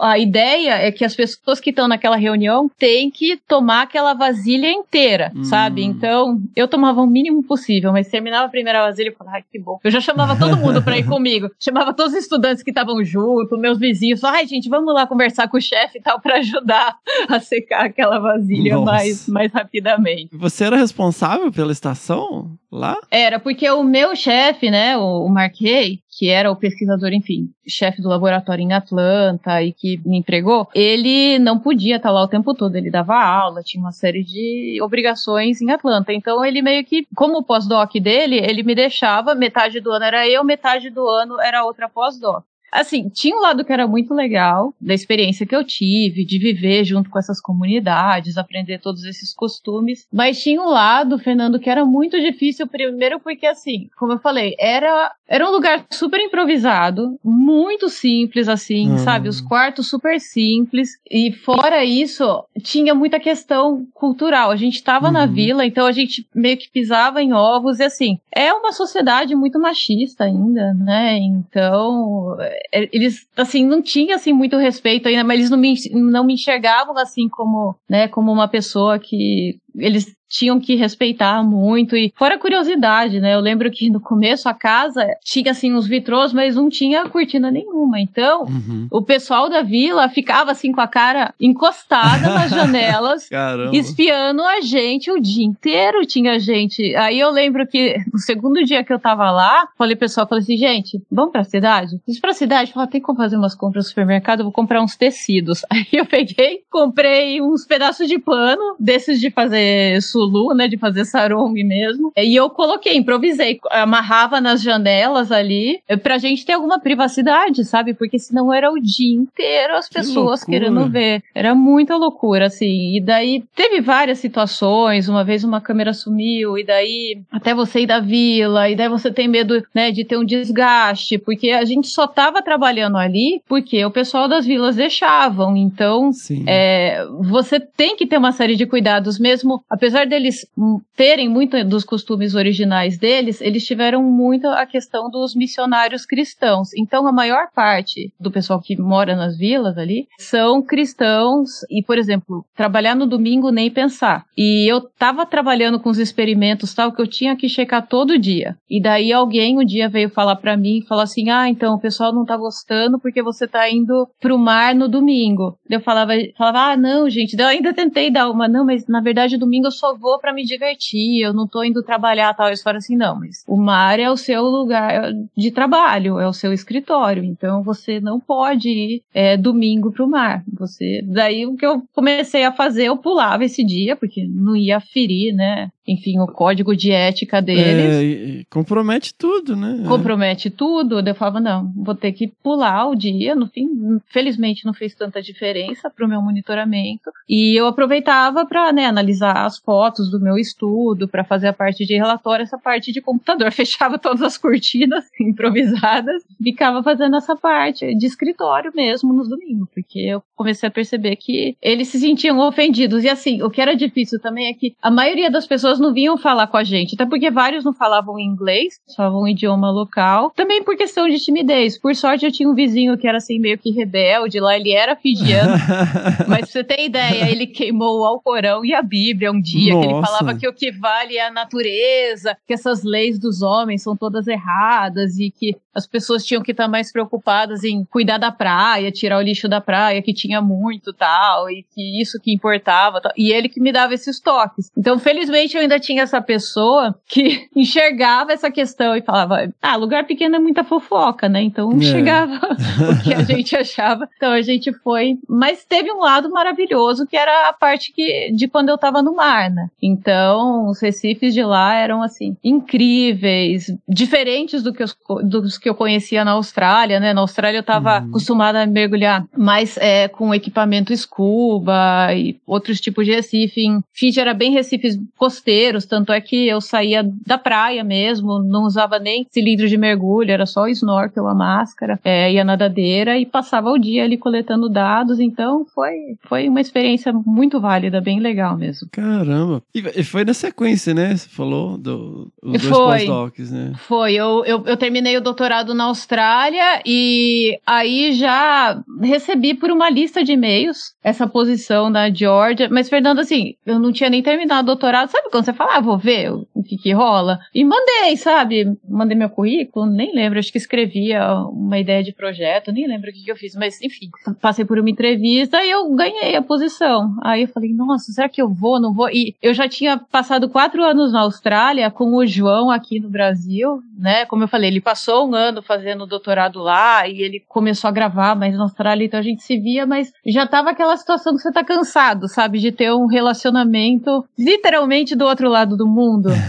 a 0.00 0.18
ideia 0.18 0.74
é 0.74 0.92
que 0.92 1.04
as 1.04 1.14
pessoas 1.14 1.60
que 1.60 1.70
estão 1.70 1.88
naquela 1.88 2.16
reunião 2.16 2.70
têm 2.78 3.10
que 3.10 3.36
tomar 3.48 3.82
aquela 3.82 4.14
vasilha 4.14 4.70
inteira, 4.70 5.32
hum. 5.34 5.44
sabe? 5.44 5.82
Então, 5.82 6.40
eu 6.54 6.68
tomava 6.68 7.00
o 7.00 7.06
mínimo 7.06 7.42
possível, 7.42 7.92
mas 7.92 8.08
terminava 8.08 8.46
a 8.46 8.50
primeira 8.50 8.82
vasilha 8.82 9.08
e 9.08 9.14
falava, 9.14 9.36
ai, 9.36 9.44
que 9.50 9.58
bom. 9.58 9.78
Eu 9.82 9.90
já 9.90 10.00
chamava 10.00 10.36
todo 10.36 10.56
mundo 10.58 10.82
para 10.82 10.98
ir 10.98 11.06
comigo. 11.06 11.50
Chamava 11.58 11.94
todos 11.94 12.12
os 12.12 12.18
estudantes 12.18 12.62
que 12.62 12.70
estavam 12.70 13.02
junto, 13.04 13.56
meus 13.56 13.78
vizinhos. 13.78 14.22
Ai, 14.24 14.46
gente, 14.46 14.68
vamos 14.68 14.92
lá 14.92 15.06
conversar 15.06 15.48
com 15.48 15.56
o 15.56 15.60
chefe 15.60 15.98
e 15.98 16.02
tal 16.02 16.20
para 16.20 16.38
ajudar 16.38 16.96
a 17.28 17.40
secar 17.40 17.86
aquela 17.86 18.18
vasilha 18.18 18.78
mais, 18.78 19.26
mais 19.28 19.52
rapidamente. 19.52 20.36
Você 20.36 20.64
era 20.64 20.76
responsável 20.76 21.50
pela 21.50 21.72
estação 21.72 22.50
lá? 22.70 22.96
Era, 23.10 23.38
porque 23.38 23.68
o 23.70 23.82
meu 23.82 24.14
chefe, 24.14 24.70
né, 24.70 24.96
o, 24.96 25.26
o 25.26 25.38
Hay, 25.38 26.00
que 26.08 26.28
era 26.28 26.50
o 26.50 26.56
pesquisador, 26.56 27.12
enfim, 27.12 27.50
chefe 27.66 28.02
do 28.02 28.08
laboratório 28.08 28.62
em 28.62 28.72
Atlanta 28.72 29.62
e 29.62 29.72
que 29.72 30.00
me 30.04 30.18
empregou, 30.18 30.68
ele 30.74 31.38
não 31.38 31.58
podia 31.58 31.96
estar 31.96 32.10
lá 32.10 32.22
o 32.22 32.28
tempo 32.28 32.54
todo, 32.54 32.76
ele 32.76 32.90
dava 32.90 33.14
aula, 33.14 33.62
tinha 33.62 33.82
uma 33.82 33.92
série 33.92 34.22
de 34.22 34.78
obrigações 34.82 35.60
em 35.60 35.70
Atlanta. 35.70 36.12
Então 36.12 36.44
ele 36.44 36.62
meio 36.62 36.84
que, 36.84 37.06
como 37.14 37.38
o 37.38 37.42
pós-doc 37.42 37.92
dele, 37.94 38.36
ele 38.36 38.62
me 38.62 38.74
deixava, 38.74 39.34
metade 39.34 39.80
do 39.80 39.90
ano 39.90 40.04
era 40.04 40.28
eu, 40.28 40.44
metade 40.44 40.90
do 40.90 41.08
ano 41.08 41.40
era 41.40 41.64
outra 41.64 41.88
pós-doc. 41.88 42.44
Assim, 42.72 43.08
tinha 43.08 43.36
um 43.36 43.40
lado 43.40 43.64
que 43.64 43.72
era 43.72 43.86
muito 43.86 44.14
legal, 44.14 44.74
da 44.80 44.94
experiência 44.94 45.46
que 45.46 45.54
eu 45.54 45.64
tive, 45.64 46.24
de 46.24 46.38
viver 46.38 46.84
junto 46.84 47.10
com 47.10 47.18
essas 47.18 47.40
comunidades, 47.40 48.36
aprender 48.36 48.78
todos 48.78 49.04
esses 49.04 49.34
costumes. 49.34 50.06
Mas 50.12 50.40
tinha 50.40 50.60
um 50.60 50.68
lado, 50.68 51.18
Fernando, 51.18 51.58
que 51.58 51.70
era 51.70 51.84
muito 51.84 52.20
difícil, 52.20 52.66
primeiro 52.66 53.18
porque, 53.20 53.46
assim, 53.46 53.88
como 53.98 54.12
eu 54.12 54.18
falei, 54.18 54.54
era, 54.58 55.12
era 55.26 55.46
um 55.46 55.50
lugar 55.50 55.84
super 55.90 56.20
improvisado, 56.20 57.18
muito 57.24 57.88
simples, 57.88 58.48
assim, 58.48 58.92
hum. 58.92 58.98
sabe? 58.98 59.28
Os 59.28 59.40
quartos 59.40 59.88
super 59.88 60.20
simples. 60.20 60.90
E 61.10 61.32
fora 61.32 61.84
isso, 61.84 62.44
tinha 62.62 62.94
muita 62.94 63.18
questão 63.18 63.86
cultural. 63.94 64.50
A 64.50 64.56
gente 64.56 64.82
tava 64.82 65.06
uhum. 65.06 65.12
na 65.12 65.26
vila, 65.26 65.66
então 65.66 65.86
a 65.86 65.92
gente 65.92 66.26
meio 66.34 66.56
que 66.56 66.70
pisava 66.70 67.22
em 67.22 67.32
ovos, 67.32 67.80
e 67.80 67.84
assim, 67.84 68.18
é 68.34 68.52
uma 68.52 68.72
sociedade 68.72 69.34
muito 69.34 69.58
machista 69.58 70.24
ainda, 70.24 70.72
né? 70.74 71.18
Então, 71.18 72.36
eles, 72.72 73.26
assim, 73.36 73.64
não 73.64 73.82
tinham, 73.82 74.16
assim, 74.16 74.32
muito 74.32 74.56
respeito 74.56 75.08
ainda, 75.08 75.24
mas 75.24 75.38
eles 75.38 75.50
não 75.50 75.58
me, 75.58 75.74
não 75.92 76.24
me 76.24 76.34
enxergavam, 76.34 76.96
assim, 76.98 77.28
como, 77.28 77.74
né, 77.88 78.08
como 78.08 78.32
uma 78.32 78.48
pessoa 78.48 78.98
que 78.98 79.58
eles 79.76 80.14
tinham 80.30 80.60
que 80.60 80.76
respeitar 80.76 81.42
muito. 81.42 81.96
E 81.96 82.12
fora 82.16 82.38
curiosidade, 82.38 83.18
né? 83.20 83.34
Eu 83.34 83.40
lembro 83.40 83.70
que 83.70 83.90
no 83.90 84.00
começo 84.00 84.48
a 84.48 84.54
casa 84.54 85.04
tinha 85.24 85.50
assim 85.50 85.74
uns 85.74 85.86
vitrôs, 85.88 86.32
mas 86.32 86.54
não 86.54 86.68
tinha 86.70 87.08
cortina 87.08 87.50
nenhuma. 87.50 88.00
Então, 88.00 88.44
Uhum. 88.44 88.86
o 88.92 89.02
pessoal 89.02 89.50
da 89.50 89.60
vila 89.62 90.08
ficava 90.08 90.52
assim 90.52 90.70
com 90.72 90.80
a 90.80 90.86
cara 90.86 91.34
encostada 91.40 92.28
nas 92.32 92.50
janelas. 92.50 93.28
Espiando 93.72 94.42
a 94.42 94.60
gente 94.60 95.10
o 95.10 95.20
dia 95.20 95.44
inteiro, 95.44 96.06
tinha 96.06 96.38
gente. 96.38 96.94
Aí 96.94 97.18
eu 97.18 97.30
lembro 97.30 97.66
que 97.66 97.96
no 98.12 98.18
segundo 98.18 98.62
dia 98.64 98.84
que 98.84 98.92
eu 98.92 98.98
tava 98.98 99.30
lá, 99.30 99.68
falei 99.76 99.96
pro 99.96 100.06
pessoal, 100.06 100.26
falei 100.28 100.42
assim, 100.44 100.56
gente, 100.56 101.02
vamos 101.10 101.32
pra 101.32 101.42
cidade? 101.44 102.00
Fiz 102.06 102.20
pra 102.20 102.32
cidade, 102.32 102.72
falei, 102.72 102.88
tem 102.88 103.00
como 103.00 103.18
fazer 103.18 103.36
umas 103.36 103.54
compras 103.56 103.84
no 103.86 103.88
supermercado, 103.88 104.40
eu 104.40 104.44
vou 104.44 104.52
comprar 104.52 104.80
uns 104.82 104.96
tecidos. 104.96 105.62
Aí 105.70 105.86
eu 105.92 106.06
peguei, 106.06 106.60
comprei 106.70 107.40
uns 107.42 107.66
pedaços 107.66 108.06
de 108.08 108.18
pano, 108.18 108.76
desses 108.78 109.20
de 109.20 109.30
fazer 109.30 110.00
sulu, 110.20 110.54
né, 110.54 110.68
de 110.68 110.76
fazer 110.76 111.04
sarong 111.06 111.54
mesmo. 111.64 112.12
E 112.16 112.36
eu 112.36 112.50
coloquei, 112.50 112.96
improvisei, 112.96 113.58
amarrava 113.70 114.40
nas 114.40 114.60
janelas 114.62 115.32
ali, 115.32 115.80
eh, 115.88 115.96
pra 115.96 116.18
gente 116.18 116.44
ter 116.44 116.52
alguma 116.52 116.78
privacidade, 116.78 117.64
sabe? 117.64 117.94
Porque 117.94 118.18
senão 118.18 118.52
era 118.52 118.70
o 118.70 118.78
dia 118.80 119.14
inteiro 119.16 119.74
as 119.74 119.88
Que 119.88 119.94
pessoas 119.94 120.40
loucura. 120.40 120.46
querendo 120.58 120.88
ver. 120.90 121.22
Era 121.34 121.54
muita 121.54 121.96
loucura, 121.96 122.46
assim. 122.46 122.96
E 122.96 123.00
daí 123.00 123.42
teve 123.54 123.80
várias 123.80 124.18
situações. 124.18 125.08
Uma 125.08 125.24
vez 125.24 125.42
uma 125.44 125.60
câmera 125.60 125.92
sumiu, 125.94 126.58
e 126.58 126.64
daí 126.64 127.18
até 127.32 127.54
você 127.54 127.80
ir 127.80 127.86
da 127.86 128.00
vila, 128.00 128.68
e 128.68 128.76
daí 128.76 128.88
você 128.88 129.10
tem 129.10 129.26
medo, 129.28 129.62
né, 129.74 129.90
de 129.90 130.04
ter 130.04 130.16
um 130.18 130.24
desgaste, 130.24 131.16
porque 131.18 131.50
a 131.50 131.64
gente 131.64 131.88
só 131.88 132.06
tava 132.06 132.42
trabalhando 132.42 132.96
ali 132.98 133.40
porque 133.48 133.84
o 133.84 133.90
pessoal 133.90 134.28
das 134.28 134.44
vilas 134.44 134.76
deixavam. 134.76 135.56
Então, 135.56 136.10
é, 136.46 137.06
você 137.20 137.58
tem 137.60 137.96
que 137.96 138.06
ter 138.06 138.18
uma 138.18 138.32
série 138.32 138.56
de 138.56 138.66
cuidados, 138.66 139.18
mesmo 139.18 139.62
apesar 139.70 140.06
deles 140.10 140.46
hum, 140.58 140.80
terem 140.94 141.28
muito 141.28 141.62
dos 141.64 141.84
costumes 141.84 142.34
originais 142.34 142.98
deles, 142.98 143.40
eles 143.40 143.66
tiveram 143.66 144.02
muito 144.02 144.46
a 144.46 144.66
questão 144.66 145.08
dos 145.10 145.34
missionários 145.34 146.04
cristãos. 146.04 146.74
Então, 146.76 147.06
a 147.06 147.12
maior 147.12 147.48
parte 147.54 148.12
do 148.20 148.30
pessoal 148.30 148.60
que 148.60 148.76
mora 148.76 149.16
nas 149.16 149.38
vilas 149.38 149.78
ali 149.78 150.06
são 150.18 150.60
cristãos 150.62 151.62
e, 151.70 151.82
por 151.82 151.96
exemplo, 151.96 152.44
trabalhar 152.54 152.94
no 152.94 153.06
domingo 153.06 153.50
nem 153.50 153.70
pensar. 153.70 154.24
E 154.36 154.70
eu 154.70 154.80
tava 154.80 155.24
trabalhando 155.24 155.80
com 155.80 155.88
os 155.88 155.98
experimentos 155.98 156.74
tal 156.74 156.92
que 156.92 157.00
eu 157.00 157.06
tinha 157.06 157.36
que 157.36 157.48
checar 157.48 157.86
todo 157.86 158.18
dia. 158.18 158.56
E 158.68 158.80
daí 158.80 159.12
alguém 159.12 159.58
um 159.58 159.64
dia 159.64 159.88
veio 159.88 160.10
falar 160.10 160.36
pra 160.36 160.56
mim 160.56 160.84
falou 160.88 161.04
assim: 161.04 161.30
"Ah, 161.30 161.48
então 161.48 161.74
o 161.74 161.80
pessoal 161.80 162.12
não 162.12 162.24
tá 162.24 162.36
gostando 162.36 162.98
porque 162.98 163.22
você 163.22 163.46
tá 163.46 163.70
indo 163.70 164.08
pro 164.20 164.38
mar 164.38 164.74
no 164.74 164.88
domingo". 164.88 165.56
Eu 165.68 165.80
falava, 165.80 166.12
falava: 166.36 166.72
"Ah, 166.72 166.76
não, 166.76 167.08
gente". 167.08 167.38
Eu 167.38 167.46
ainda 167.46 167.72
tentei 167.72 168.10
dar 168.10 168.30
uma, 168.30 168.48
não, 168.48 168.64
mas 168.64 168.86
na 168.86 169.00
verdade 169.00 169.38
domingo 169.38 169.66
eu 169.66 169.70
só 169.70 169.94
vou 170.00 170.18
pra 170.18 170.32
me 170.32 170.44
divertir, 170.44 171.20
eu 171.22 171.32
não 171.32 171.46
tô 171.46 171.62
indo 171.62 171.82
trabalhar 171.82 172.32
tal. 172.34 172.46
Eles 172.48 172.62
falaram 172.62 172.78
assim: 172.78 172.96
"Não, 172.96 173.18
mas 173.18 173.44
o 173.46 173.56
mar 173.56 174.00
é 174.00 174.10
o 174.10 174.16
seu 174.16 174.42
lugar 174.44 175.12
de 175.36 175.50
trabalho, 175.50 176.18
é 176.18 176.26
o 176.26 176.32
seu 176.32 176.52
escritório, 176.52 177.22
então 177.22 177.62
você 177.62 178.00
não 178.00 178.18
pode 178.18 178.68
ir 178.68 179.02
é, 179.12 179.36
domingo 179.36 179.92
pro 179.92 180.08
mar". 180.08 180.42
Você, 180.58 181.02
daí 181.04 181.46
o 181.46 181.56
que 181.56 181.66
eu 181.66 181.82
comecei 181.94 182.44
a 182.44 182.52
fazer, 182.52 182.84
eu 182.84 182.96
pulava 182.96 183.44
esse 183.44 183.62
dia 183.64 183.94
porque 183.96 184.24
não 184.26 184.56
ia 184.56 184.80
ferir, 184.80 185.34
né? 185.34 185.70
Enfim, 185.86 186.20
o 186.20 186.26
código 186.28 186.76
de 186.76 186.92
ética 186.92 187.42
deles 187.42 188.40
É, 188.40 188.44
compromete 188.48 189.12
tudo, 189.12 189.56
né? 189.56 189.84
compromete 189.88 190.48
tudo. 190.48 191.00
Eu 191.00 191.14
falava, 191.16 191.40
não, 191.40 191.72
vou 191.74 191.96
ter 191.96 192.12
que 192.12 192.28
pular 192.28 192.86
o 192.86 192.94
dia. 192.94 193.34
No 193.34 193.48
fim, 193.48 193.68
felizmente 194.06 194.64
não 194.64 194.72
fez 194.72 194.94
tanta 194.94 195.20
diferença 195.20 195.90
para 195.90 196.06
o 196.06 196.08
meu 196.08 196.22
monitoramento. 196.22 197.10
E 197.28 197.58
eu 197.58 197.66
aproveitava 197.66 198.46
para 198.46 198.72
né, 198.72 198.86
analisar 198.86 199.44
as 199.44 199.58
fotos 199.58 199.89
do 199.98 200.20
meu 200.20 200.36
estudo, 200.36 201.08
para 201.08 201.24
fazer 201.24 201.48
a 201.48 201.52
parte 201.52 201.84
de 201.84 201.94
relatório, 201.94 202.42
essa 202.42 202.58
parte 202.58 202.92
de 202.92 203.00
computador. 203.00 203.50
Fechava 203.52 203.98
todas 203.98 204.22
as 204.22 204.38
cortinas 204.38 205.04
improvisadas, 205.20 206.22
ficava 206.42 206.82
fazendo 206.82 207.16
essa 207.16 207.36
parte 207.36 207.94
de 207.94 208.06
escritório 208.06 208.72
mesmo 208.74 209.12
nos 209.12 209.28
domingos, 209.28 209.68
porque 209.74 209.98
eu 209.98 210.22
comecei 210.36 210.68
a 210.68 210.72
perceber 210.72 211.16
que 211.16 211.56
eles 211.60 211.88
se 211.88 211.98
sentiam 211.98 212.38
ofendidos. 212.38 213.04
E 213.04 213.08
assim, 213.08 213.42
o 213.42 213.50
que 213.50 213.60
era 213.60 213.74
difícil 213.74 214.20
também 214.20 214.48
é 214.48 214.54
que 214.54 214.74
a 214.80 214.90
maioria 214.90 215.30
das 215.30 215.46
pessoas 215.46 215.78
não 215.78 215.92
vinham 215.92 216.16
falar 216.16 216.46
com 216.46 216.56
a 216.56 216.64
gente, 216.64 216.94
até 216.94 217.04
porque 217.04 217.30
vários 217.30 217.64
não 217.64 217.72
falavam 217.72 218.18
inglês, 218.18 218.80
falavam 218.96 219.22
um 219.22 219.28
idioma 219.28 219.70
local. 219.70 220.30
Também 220.34 220.62
por 220.62 220.76
questão 220.76 221.08
de 221.08 221.18
timidez. 221.18 221.78
Por 221.78 221.94
sorte, 221.94 222.24
eu 222.24 222.32
tinha 222.32 222.48
um 222.48 222.54
vizinho 222.54 222.96
que 222.96 223.06
era 223.06 223.18
assim 223.18 223.38
meio 223.38 223.58
que 223.58 223.70
rebelde 223.70 224.40
lá, 224.40 224.56
ele 224.56 224.72
era 224.72 224.96
fijiano. 224.96 225.52
Mas 226.28 226.40
pra 226.40 226.46
você 226.46 226.64
ter 226.64 226.84
ideia, 226.84 227.30
ele 227.30 227.46
queimou 227.46 228.00
o 228.00 228.04
Alcorão 228.04 228.64
e 228.64 228.74
a 228.74 228.82
Bíblia 228.82 229.30
um 229.32 229.40
dia, 229.40 229.74
que 229.80 229.86
ele 229.86 229.94
Nossa. 229.94 230.06
falava 230.06 230.38
que 230.38 230.48
o 230.48 230.52
que 230.52 230.70
vale 230.70 231.16
é 231.16 231.26
a 231.26 231.30
natureza, 231.30 232.36
que 232.46 232.54
essas 232.54 232.82
leis 232.82 233.18
dos 233.18 233.42
homens 233.42 233.82
são 233.82 233.96
todas 233.96 234.26
erradas 234.26 235.18
e 235.18 235.30
que 235.30 235.56
as 235.74 235.86
pessoas 235.86 236.24
tinham 236.24 236.42
que 236.42 236.50
estar 236.50 236.68
mais 236.68 236.90
preocupadas 236.92 237.62
em 237.64 237.84
cuidar 237.84 238.18
da 238.18 238.32
praia, 238.32 238.90
tirar 238.90 239.18
o 239.18 239.22
lixo 239.22 239.48
da 239.48 239.60
praia, 239.60 240.02
que 240.02 240.12
tinha 240.12 240.40
muito 240.40 240.92
tal, 240.92 241.48
e 241.48 241.64
que 241.74 242.00
isso 242.00 242.20
que 242.20 242.32
importava. 242.32 243.00
Tal. 243.00 243.12
E 243.16 243.32
ele 243.32 243.48
que 243.48 243.60
me 243.60 243.72
dava 243.72 243.94
esses 243.94 244.18
toques. 244.20 244.70
Então, 244.76 244.98
felizmente, 244.98 245.56
eu 245.56 245.62
ainda 245.62 245.78
tinha 245.78 246.02
essa 246.02 246.20
pessoa 246.20 246.94
que 247.06 247.48
enxergava 247.54 248.32
essa 248.32 248.50
questão 248.50 248.96
e 248.96 249.02
falava: 249.02 249.52
ah, 249.62 249.76
lugar 249.76 250.04
pequeno 250.06 250.36
é 250.36 250.38
muita 250.38 250.64
fofoca, 250.64 251.28
né? 251.28 251.40
Então, 251.42 251.70
É. 251.72 251.80
chegava 251.82 252.34
o 252.90 253.02
que 253.02 253.14
a 253.14 253.22
gente 253.22 253.56
achava. 253.56 254.08
Então, 254.16 254.32
a 254.32 254.42
gente 254.42 254.72
foi. 254.72 255.18
Mas 255.28 255.64
teve 255.64 255.90
um 255.92 256.00
lado 256.00 256.28
maravilhoso, 256.30 257.06
que 257.06 257.16
era 257.16 257.48
a 257.48 257.52
parte 257.52 257.92
que, 257.92 258.32
de 258.32 258.48
quando 258.48 258.68
eu 258.70 258.78
tava 258.78 259.02
no 259.02 259.14
mar, 259.14 259.50
né? 259.50 259.59
Então, 259.82 260.68
os 260.68 260.80
recifes 260.80 261.34
de 261.34 261.42
lá 261.42 261.74
eram, 261.74 262.02
assim, 262.02 262.36
incríveis, 262.44 263.66
diferentes 263.88 264.62
do 264.62 264.72
que 264.72 264.82
os, 264.82 264.96
dos 265.24 265.58
que 265.58 265.68
eu 265.68 265.74
conhecia 265.74 266.24
na 266.24 266.32
Austrália, 266.32 267.00
né? 267.00 267.12
Na 267.12 267.20
Austrália 267.20 267.58
eu 267.58 267.62
tava 267.62 268.00
Uhum. 268.00 268.08
acostumada 268.08 268.62
a 268.62 268.66
mergulhar 268.66 269.24
mais 269.36 269.76
é, 269.78 270.06
com 270.08 270.34
equipamento 270.34 270.92
scuba 270.96 272.12
e 272.14 272.36
outros 272.46 272.80
tipos 272.80 273.04
de 273.06 273.12
recife. 273.12 273.60
Em 273.60 273.80
Fiji 273.92 274.20
era 274.20 274.34
bem 274.34 274.52
recifes 274.52 274.98
costeiros, 275.16 275.84
tanto 275.86 276.12
é 276.12 276.20
que 276.20 276.46
eu 276.48 276.60
saía 276.60 277.02
da 277.26 277.38
praia 277.38 277.82
mesmo, 277.82 278.38
não 278.38 278.64
usava 278.64 278.98
nem 278.98 279.26
cilindro 279.30 279.68
de 279.68 279.76
mergulho, 279.76 280.30
era 280.30 280.46
só 280.46 280.62
o 280.64 280.68
snorkel, 280.68 281.26
a 281.28 281.34
máscara 281.34 281.98
é, 282.04 282.32
e 282.32 282.38
a 282.38 282.44
nadadeira 282.44 283.18
e 283.18 283.26
passava 283.26 283.70
o 283.70 283.78
dia 283.78 284.04
ali 284.04 284.16
coletando 284.16 284.68
dados. 284.68 285.18
Então 285.20 285.64
foi, 285.74 285.94
foi 286.28 286.48
uma 286.48 286.60
experiência 286.60 287.12
muito 287.12 287.60
válida, 287.60 288.00
bem 288.00 288.20
legal 288.20 288.56
mesmo. 288.56 288.88
Caramba. 288.92 289.49
E, 289.74 290.00
e 290.00 290.04
foi 290.04 290.24
na 290.24 290.34
sequência, 290.34 290.94
né? 290.94 291.16
Você 291.16 291.28
falou 291.28 291.76
do, 291.76 292.32
os 292.42 292.62
dois 292.62 292.68
pós-docs, 292.68 293.50
né? 293.50 293.72
Foi, 293.86 294.14
eu, 294.14 294.44
eu, 294.44 294.64
eu 294.66 294.76
terminei 294.76 295.16
o 295.16 295.20
doutorado 295.20 295.74
na 295.74 295.84
Austrália 295.84 296.82
e 296.84 297.58
aí 297.66 298.12
já 298.12 298.82
recebi 299.00 299.54
por 299.54 299.70
uma 299.70 299.90
lista 299.90 300.22
de 300.22 300.32
e-mails 300.32 300.94
essa 301.02 301.26
posição 301.26 301.90
da 301.90 302.10
Georgia. 302.10 302.68
Mas, 302.70 302.88
Fernando, 302.88 303.20
assim, 303.20 303.54
eu 303.64 303.78
não 303.78 303.92
tinha 303.92 304.10
nem 304.10 304.22
terminado 304.22 304.62
o 304.62 304.74
doutorado. 304.74 305.10
Sabe 305.10 305.30
quando 305.30 305.44
você 305.44 305.52
fala, 305.52 305.76
ah, 305.76 305.80
vou 305.80 305.98
ver 305.98 306.32
o, 306.32 306.46
o 306.54 306.62
que 306.62 306.76
que 306.76 306.92
rola? 306.92 307.38
E 307.54 307.64
mandei, 307.64 308.16
sabe? 308.16 308.76
Mandei 308.88 309.16
meu 309.16 309.30
currículo, 309.30 309.86
nem 309.86 310.14
lembro, 310.14 310.38
acho 310.38 310.52
que 310.52 310.58
escrevia 310.58 311.34
uma 311.50 311.78
ideia 311.78 312.02
de 312.02 312.12
projeto, 312.12 312.72
nem 312.72 312.86
lembro 312.86 313.10
o 313.10 313.12
que, 313.12 313.24
que 313.24 313.30
eu 313.30 313.36
fiz, 313.36 313.54
mas 313.54 313.80
enfim, 313.82 314.08
passei 314.40 314.64
por 314.64 314.78
uma 314.78 314.90
entrevista 314.90 315.62
e 315.64 315.70
eu 315.70 315.88
ganhei 315.94 316.36
a 316.36 316.42
posição. 316.42 317.14
Aí 317.22 317.42
eu 317.42 317.48
falei, 317.48 317.72
nossa, 317.72 318.12
será 318.12 318.28
que 318.28 318.40
eu 318.40 318.48
vou, 318.48 318.80
não 318.80 318.92
vou? 318.92 319.08
E 319.10 319.34
eu 319.42 319.54
já 319.54 319.68
tinha 319.68 319.98
passado 319.98 320.48
quatro 320.48 320.82
anos 320.82 321.12
na 321.12 321.20
Austrália 321.20 321.90
com 321.90 322.14
o 322.14 322.26
João 322.26 322.70
aqui 322.70 323.00
no 323.00 323.08
Brasil, 323.08 323.82
né? 323.98 324.26
Como 324.26 324.44
eu 324.44 324.48
falei, 324.48 324.70
ele 324.70 324.80
passou 324.80 325.28
um 325.28 325.34
ano 325.34 325.62
fazendo 325.62 326.06
doutorado 326.06 326.60
lá 326.60 327.08
e 327.08 327.22
ele 327.22 327.42
começou 327.48 327.88
a 327.88 327.92
gravar 327.92 328.34
mais 328.34 328.54
na 328.54 328.62
Austrália, 328.62 329.04
então 329.04 329.18
a 329.18 329.22
gente 329.22 329.42
se 329.42 329.58
via, 329.58 329.86
mas 329.86 330.12
já 330.26 330.46
tava 330.46 330.70
aquela 330.70 330.96
situação 330.96 331.34
que 331.34 331.40
você 331.40 331.52
tá 331.52 331.64
cansado, 331.64 332.28
sabe? 332.28 332.58
De 332.58 332.70
ter 332.70 332.92
um 332.92 333.06
relacionamento 333.06 334.24
literalmente 334.38 335.16
do 335.16 335.24
outro 335.24 335.48
lado 335.48 335.76
do 335.76 335.86
mundo. 335.86 336.30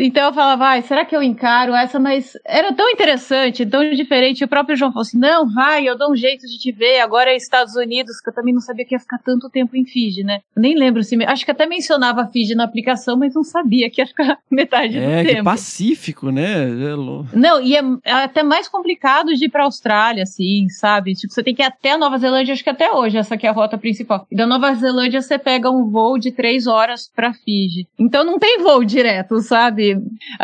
Então 0.00 0.28
eu 0.28 0.32
falava, 0.32 0.56
vai, 0.58 0.82
será 0.82 1.04
que 1.04 1.14
eu 1.14 1.22
encaro 1.22 1.74
essa? 1.74 1.98
Mas 1.98 2.32
era 2.46 2.72
tão 2.72 2.88
interessante, 2.88 3.66
tão 3.66 3.88
diferente. 3.90 4.44
O 4.44 4.48
próprio 4.48 4.76
João 4.76 4.92
falou 4.92 5.02
assim: 5.02 5.18
não, 5.18 5.48
vai, 5.52 5.88
eu 5.88 5.98
dou 5.98 6.12
um 6.12 6.16
jeito 6.16 6.46
de 6.46 6.56
te 6.56 6.70
ver. 6.70 7.00
Agora 7.00 7.30
é 7.30 7.36
Estados 7.36 7.74
Unidos, 7.74 8.20
que 8.20 8.30
eu 8.30 8.34
também 8.34 8.54
não 8.54 8.60
sabia 8.60 8.84
que 8.84 8.94
ia 8.94 9.00
ficar 9.00 9.18
tanto 9.18 9.50
tempo 9.50 9.76
em 9.76 9.84
Fiji, 9.84 10.22
né? 10.22 10.40
Eu 10.54 10.62
nem 10.62 10.76
lembro 10.76 11.02
se. 11.02 11.16
Acho 11.24 11.44
que 11.44 11.50
até 11.50 11.66
mencionava 11.98 12.26
Fiji 12.28 12.54
na 12.54 12.64
aplicação, 12.64 13.16
mas 13.16 13.34
não 13.34 13.42
sabia 13.42 13.90
que 13.90 14.00
ia 14.00 14.06
ficar 14.06 14.38
metade 14.50 14.96
É, 14.98 15.22
do 15.22 15.28
tempo. 15.28 15.44
pacífico, 15.44 16.30
né? 16.30 16.64
É 16.68 17.36
Não, 17.36 17.60
e 17.60 17.76
é, 17.76 17.82
é 18.04 18.12
até 18.12 18.42
mais 18.42 18.68
complicado 18.68 19.34
de 19.34 19.46
ir 19.46 19.48
pra 19.48 19.64
Austrália, 19.64 20.22
assim, 20.22 20.68
sabe? 20.68 21.14
Tipo, 21.14 21.32
você 21.32 21.42
tem 21.42 21.54
que 21.54 21.62
ir 21.62 21.66
até 21.66 21.92
a 21.92 21.98
Nova 21.98 22.16
Zelândia, 22.18 22.52
acho 22.54 22.62
que 22.62 22.70
até 22.70 22.92
hoje, 22.92 23.18
essa 23.18 23.34
aqui 23.34 23.46
é 23.46 23.50
a 23.50 23.52
rota 23.52 23.76
principal. 23.76 24.26
E 24.30 24.36
da 24.36 24.46
Nova 24.46 24.72
Zelândia 24.74 25.20
você 25.20 25.38
pega 25.38 25.70
um 25.70 25.90
voo 25.90 26.18
de 26.18 26.30
três 26.30 26.66
horas 26.66 27.10
pra 27.14 27.32
Fiji. 27.32 27.86
Então 27.98 28.24
não 28.24 28.38
tem 28.38 28.58
voo 28.62 28.84
direto, 28.84 29.40
sabe? 29.40 29.98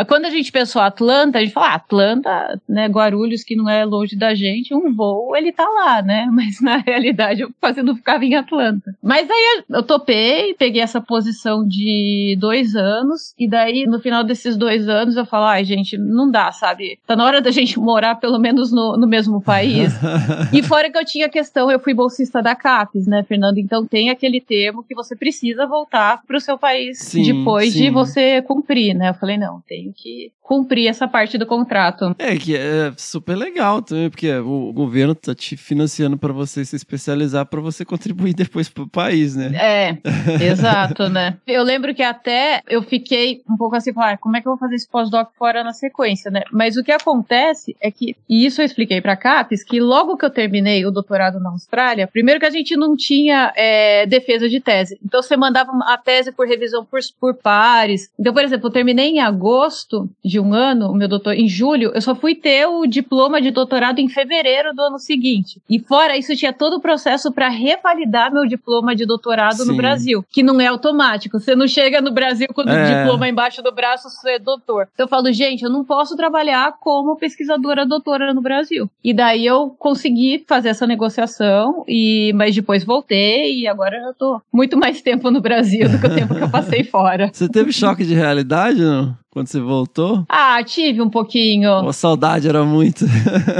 Quando 0.08 0.26
a 0.26 0.30
gente 0.30 0.50
pensou 0.50 0.82
Atlanta, 0.82 1.38
a 1.38 1.40
gente 1.42 1.52
fala, 1.52 1.68
ah, 1.68 1.74
Atlanta, 1.74 2.60
né, 2.68 2.86
Guarulhos, 2.86 3.44
que 3.44 3.56
não 3.56 3.68
é 3.68 3.84
longe 3.84 4.16
da 4.16 4.34
gente, 4.34 4.74
um 4.74 4.92
voo, 4.94 5.36
ele 5.36 5.52
tá 5.52 5.66
lá, 5.68 6.02
né? 6.02 6.26
Mas 6.32 6.60
na 6.60 6.78
realidade 6.78 7.42
eu 7.42 7.50
quase 7.60 7.82
não 7.82 7.94
ficava 7.94 8.24
em 8.24 8.34
Atlanta. 8.34 8.94
Mas 9.02 9.28
aí 9.30 9.62
eu 9.70 9.82
topei, 9.82 10.54
peguei 10.54 10.82
essa 10.82 11.00
duração 11.44 11.66
de 11.66 12.36
dois 12.40 12.74
anos, 12.74 13.34
e 13.38 13.48
daí 13.48 13.86
no 13.86 14.00
final 14.00 14.24
desses 14.24 14.56
dois 14.56 14.88
anos 14.88 15.16
eu 15.16 15.26
falo, 15.26 15.44
ai 15.44 15.64
gente, 15.64 15.98
não 15.98 16.30
dá, 16.30 16.50
sabe? 16.50 16.98
Tá 17.06 17.14
na 17.14 17.24
hora 17.24 17.40
da 17.42 17.50
gente 17.52 17.78
morar 17.78 18.16
pelo 18.16 18.38
menos 18.38 18.72
no, 18.72 18.96
no 18.96 19.06
mesmo 19.06 19.42
país. 19.42 19.92
e 20.52 20.62
fora 20.62 20.90
que 20.90 20.98
eu 20.98 21.04
tinha 21.04 21.28
questão, 21.28 21.70
eu 21.70 21.78
fui 21.78 21.92
bolsista 21.92 22.42
da 22.42 22.54
CAPES, 22.54 23.06
né, 23.06 23.22
Fernando? 23.22 23.58
Então 23.58 23.86
tem 23.86 24.10
aquele 24.10 24.40
termo 24.40 24.82
que 24.82 24.94
você 24.94 25.14
precisa 25.14 25.66
voltar 25.66 26.22
pro 26.26 26.40
seu 26.40 26.58
país 26.58 26.98
Sim, 26.98 27.22
depois 27.22 27.72
sim. 27.72 27.82
de 27.82 27.90
você 27.90 28.40
cumprir, 28.42 28.94
né? 28.94 29.10
Eu 29.10 29.14
falei, 29.14 29.36
não, 29.36 29.62
tenho 29.68 29.92
que 29.92 30.32
cumprir 30.44 30.88
essa 30.88 31.08
parte 31.08 31.38
do 31.38 31.46
contrato. 31.46 32.14
É, 32.18 32.36
que 32.36 32.54
é 32.54 32.92
super 32.98 33.34
legal 33.34 33.80
também, 33.80 34.10
porque 34.10 34.30
o 34.36 34.72
governo 34.72 35.14
tá 35.14 35.34
te 35.34 35.56
financiando 35.56 36.18
pra 36.18 36.32
você 36.32 36.64
se 36.64 36.76
especializar 36.76 37.46
pra 37.46 37.62
você 37.62 37.84
contribuir 37.84 38.34
depois 38.36 38.68
pro 38.68 38.86
país, 38.86 39.34
né? 39.34 39.52
É, 39.54 40.44
exato, 40.44 41.08
né? 41.08 41.33
Eu 41.46 41.62
lembro 41.62 41.94
que 41.94 42.02
até 42.02 42.60
eu 42.68 42.82
fiquei 42.82 43.42
um 43.48 43.56
pouco 43.56 43.76
assim, 43.76 43.92
falar, 43.92 44.18
como 44.18 44.36
é 44.36 44.40
que 44.40 44.48
eu 44.48 44.52
vou 44.52 44.58
fazer 44.58 44.76
esse 44.76 44.88
pós-doc 44.88 45.30
fora 45.38 45.64
na 45.64 45.72
sequência, 45.72 46.30
né? 46.30 46.42
Mas 46.52 46.76
o 46.76 46.82
que 46.82 46.92
acontece 46.92 47.76
é 47.80 47.90
que, 47.90 48.16
e 48.28 48.46
isso 48.46 48.60
eu 48.60 48.64
expliquei 48.64 49.00
pra 49.00 49.16
Capes, 49.16 49.64
que 49.64 49.80
logo 49.80 50.16
que 50.16 50.24
eu 50.24 50.30
terminei 50.30 50.84
o 50.84 50.90
doutorado 50.90 51.40
na 51.40 51.50
Austrália, 51.50 52.06
primeiro 52.06 52.40
que 52.40 52.46
a 52.46 52.50
gente 52.50 52.76
não 52.76 52.96
tinha 52.96 53.52
é, 53.56 54.06
defesa 54.06 54.48
de 54.48 54.60
tese. 54.60 54.98
Então 55.04 55.22
você 55.22 55.36
mandava 55.36 55.70
a 55.84 55.96
tese 55.98 56.32
por 56.32 56.46
revisão 56.46 56.84
por, 56.84 57.00
por 57.20 57.34
pares. 57.34 58.10
Então, 58.18 58.32
por 58.32 58.42
exemplo, 58.42 58.68
eu 58.68 58.72
terminei 58.72 59.10
em 59.10 59.20
agosto 59.20 60.08
de 60.24 60.38
um 60.40 60.52
ano, 60.52 60.90
o 60.90 60.94
meu 60.94 61.08
doutor, 61.08 61.34
em 61.34 61.48
julho, 61.48 61.92
eu 61.94 62.00
só 62.00 62.14
fui 62.14 62.34
ter 62.34 62.66
o 62.66 62.86
diploma 62.86 63.40
de 63.40 63.50
doutorado 63.50 63.98
em 63.98 64.08
fevereiro 64.08 64.74
do 64.74 64.82
ano 64.82 64.98
seguinte. 64.98 65.60
E 65.68 65.78
fora 65.78 66.16
isso, 66.16 66.36
tinha 66.36 66.52
todo 66.52 66.76
o 66.76 66.80
processo 66.80 67.32
para 67.32 67.48
revalidar 67.48 68.32
meu 68.32 68.46
diploma 68.46 68.94
de 68.94 69.06
doutorado 69.06 69.64
no 69.64 69.72
Sim. 69.72 69.76
Brasil, 69.76 70.24
que 70.30 70.42
não 70.42 70.60
é 70.60 70.66
automático. 70.66 71.23
Você 71.32 71.54
não 71.54 71.66
chega 71.66 72.00
no 72.00 72.12
Brasil 72.12 72.48
com 72.54 72.62
o 72.62 72.68
É. 72.68 73.02
diploma 73.02 73.28
embaixo 73.28 73.62
do 73.62 73.72
braço, 73.72 74.08
você 74.10 74.32
é 74.32 74.38
doutor. 74.38 74.88
Então 74.94 75.04
eu 75.04 75.08
falo, 75.08 75.32
gente, 75.32 75.62
eu 75.62 75.70
não 75.70 75.84
posso 75.84 76.16
trabalhar 76.16 76.74
como 76.80 77.16
pesquisadora 77.16 77.86
doutora 77.86 78.32
no 78.34 78.40
Brasil. 78.40 78.88
E 79.02 79.12
daí 79.12 79.44
eu 79.46 79.74
consegui 79.78 80.44
fazer 80.46 80.68
essa 80.70 80.86
negociação, 80.86 81.84
e 81.88 82.32
mas 82.34 82.54
depois 82.54 82.84
voltei 82.84 83.60
e 83.60 83.66
agora 83.68 83.96
eu 83.96 84.14
tô 84.14 84.40
muito 84.52 84.76
mais 84.76 85.00
tempo 85.02 85.30
no 85.30 85.40
Brasil 85.40 85.88
do 85.88 85.98
que 85.98 86.06
o 86.06 86.14
tempo 86.14 86.34
que 86.34 86.42
eu 86.42 86.50
passei 86.50 86.84
fora. 86.84 87.30
Você 87.32 87.48
teve 87.48 87.72
choque 87.72 88.04
de 88.04 88.14
realidade, 88.14 88.80
não? 88.80 89.16
Quando 89.34 89.48
você 89.48 89.60
voltou? 89.60 90.24
Ah, 90.28 90.62
tive 90.62 91.02
um 91.02 91.10
pouquinho. 91.10 91.68
Ou 91.68 91.88
a 91.88 91.92
saudade 91.92 92.48
era 92.48 92.62
muito? 92.62 93.04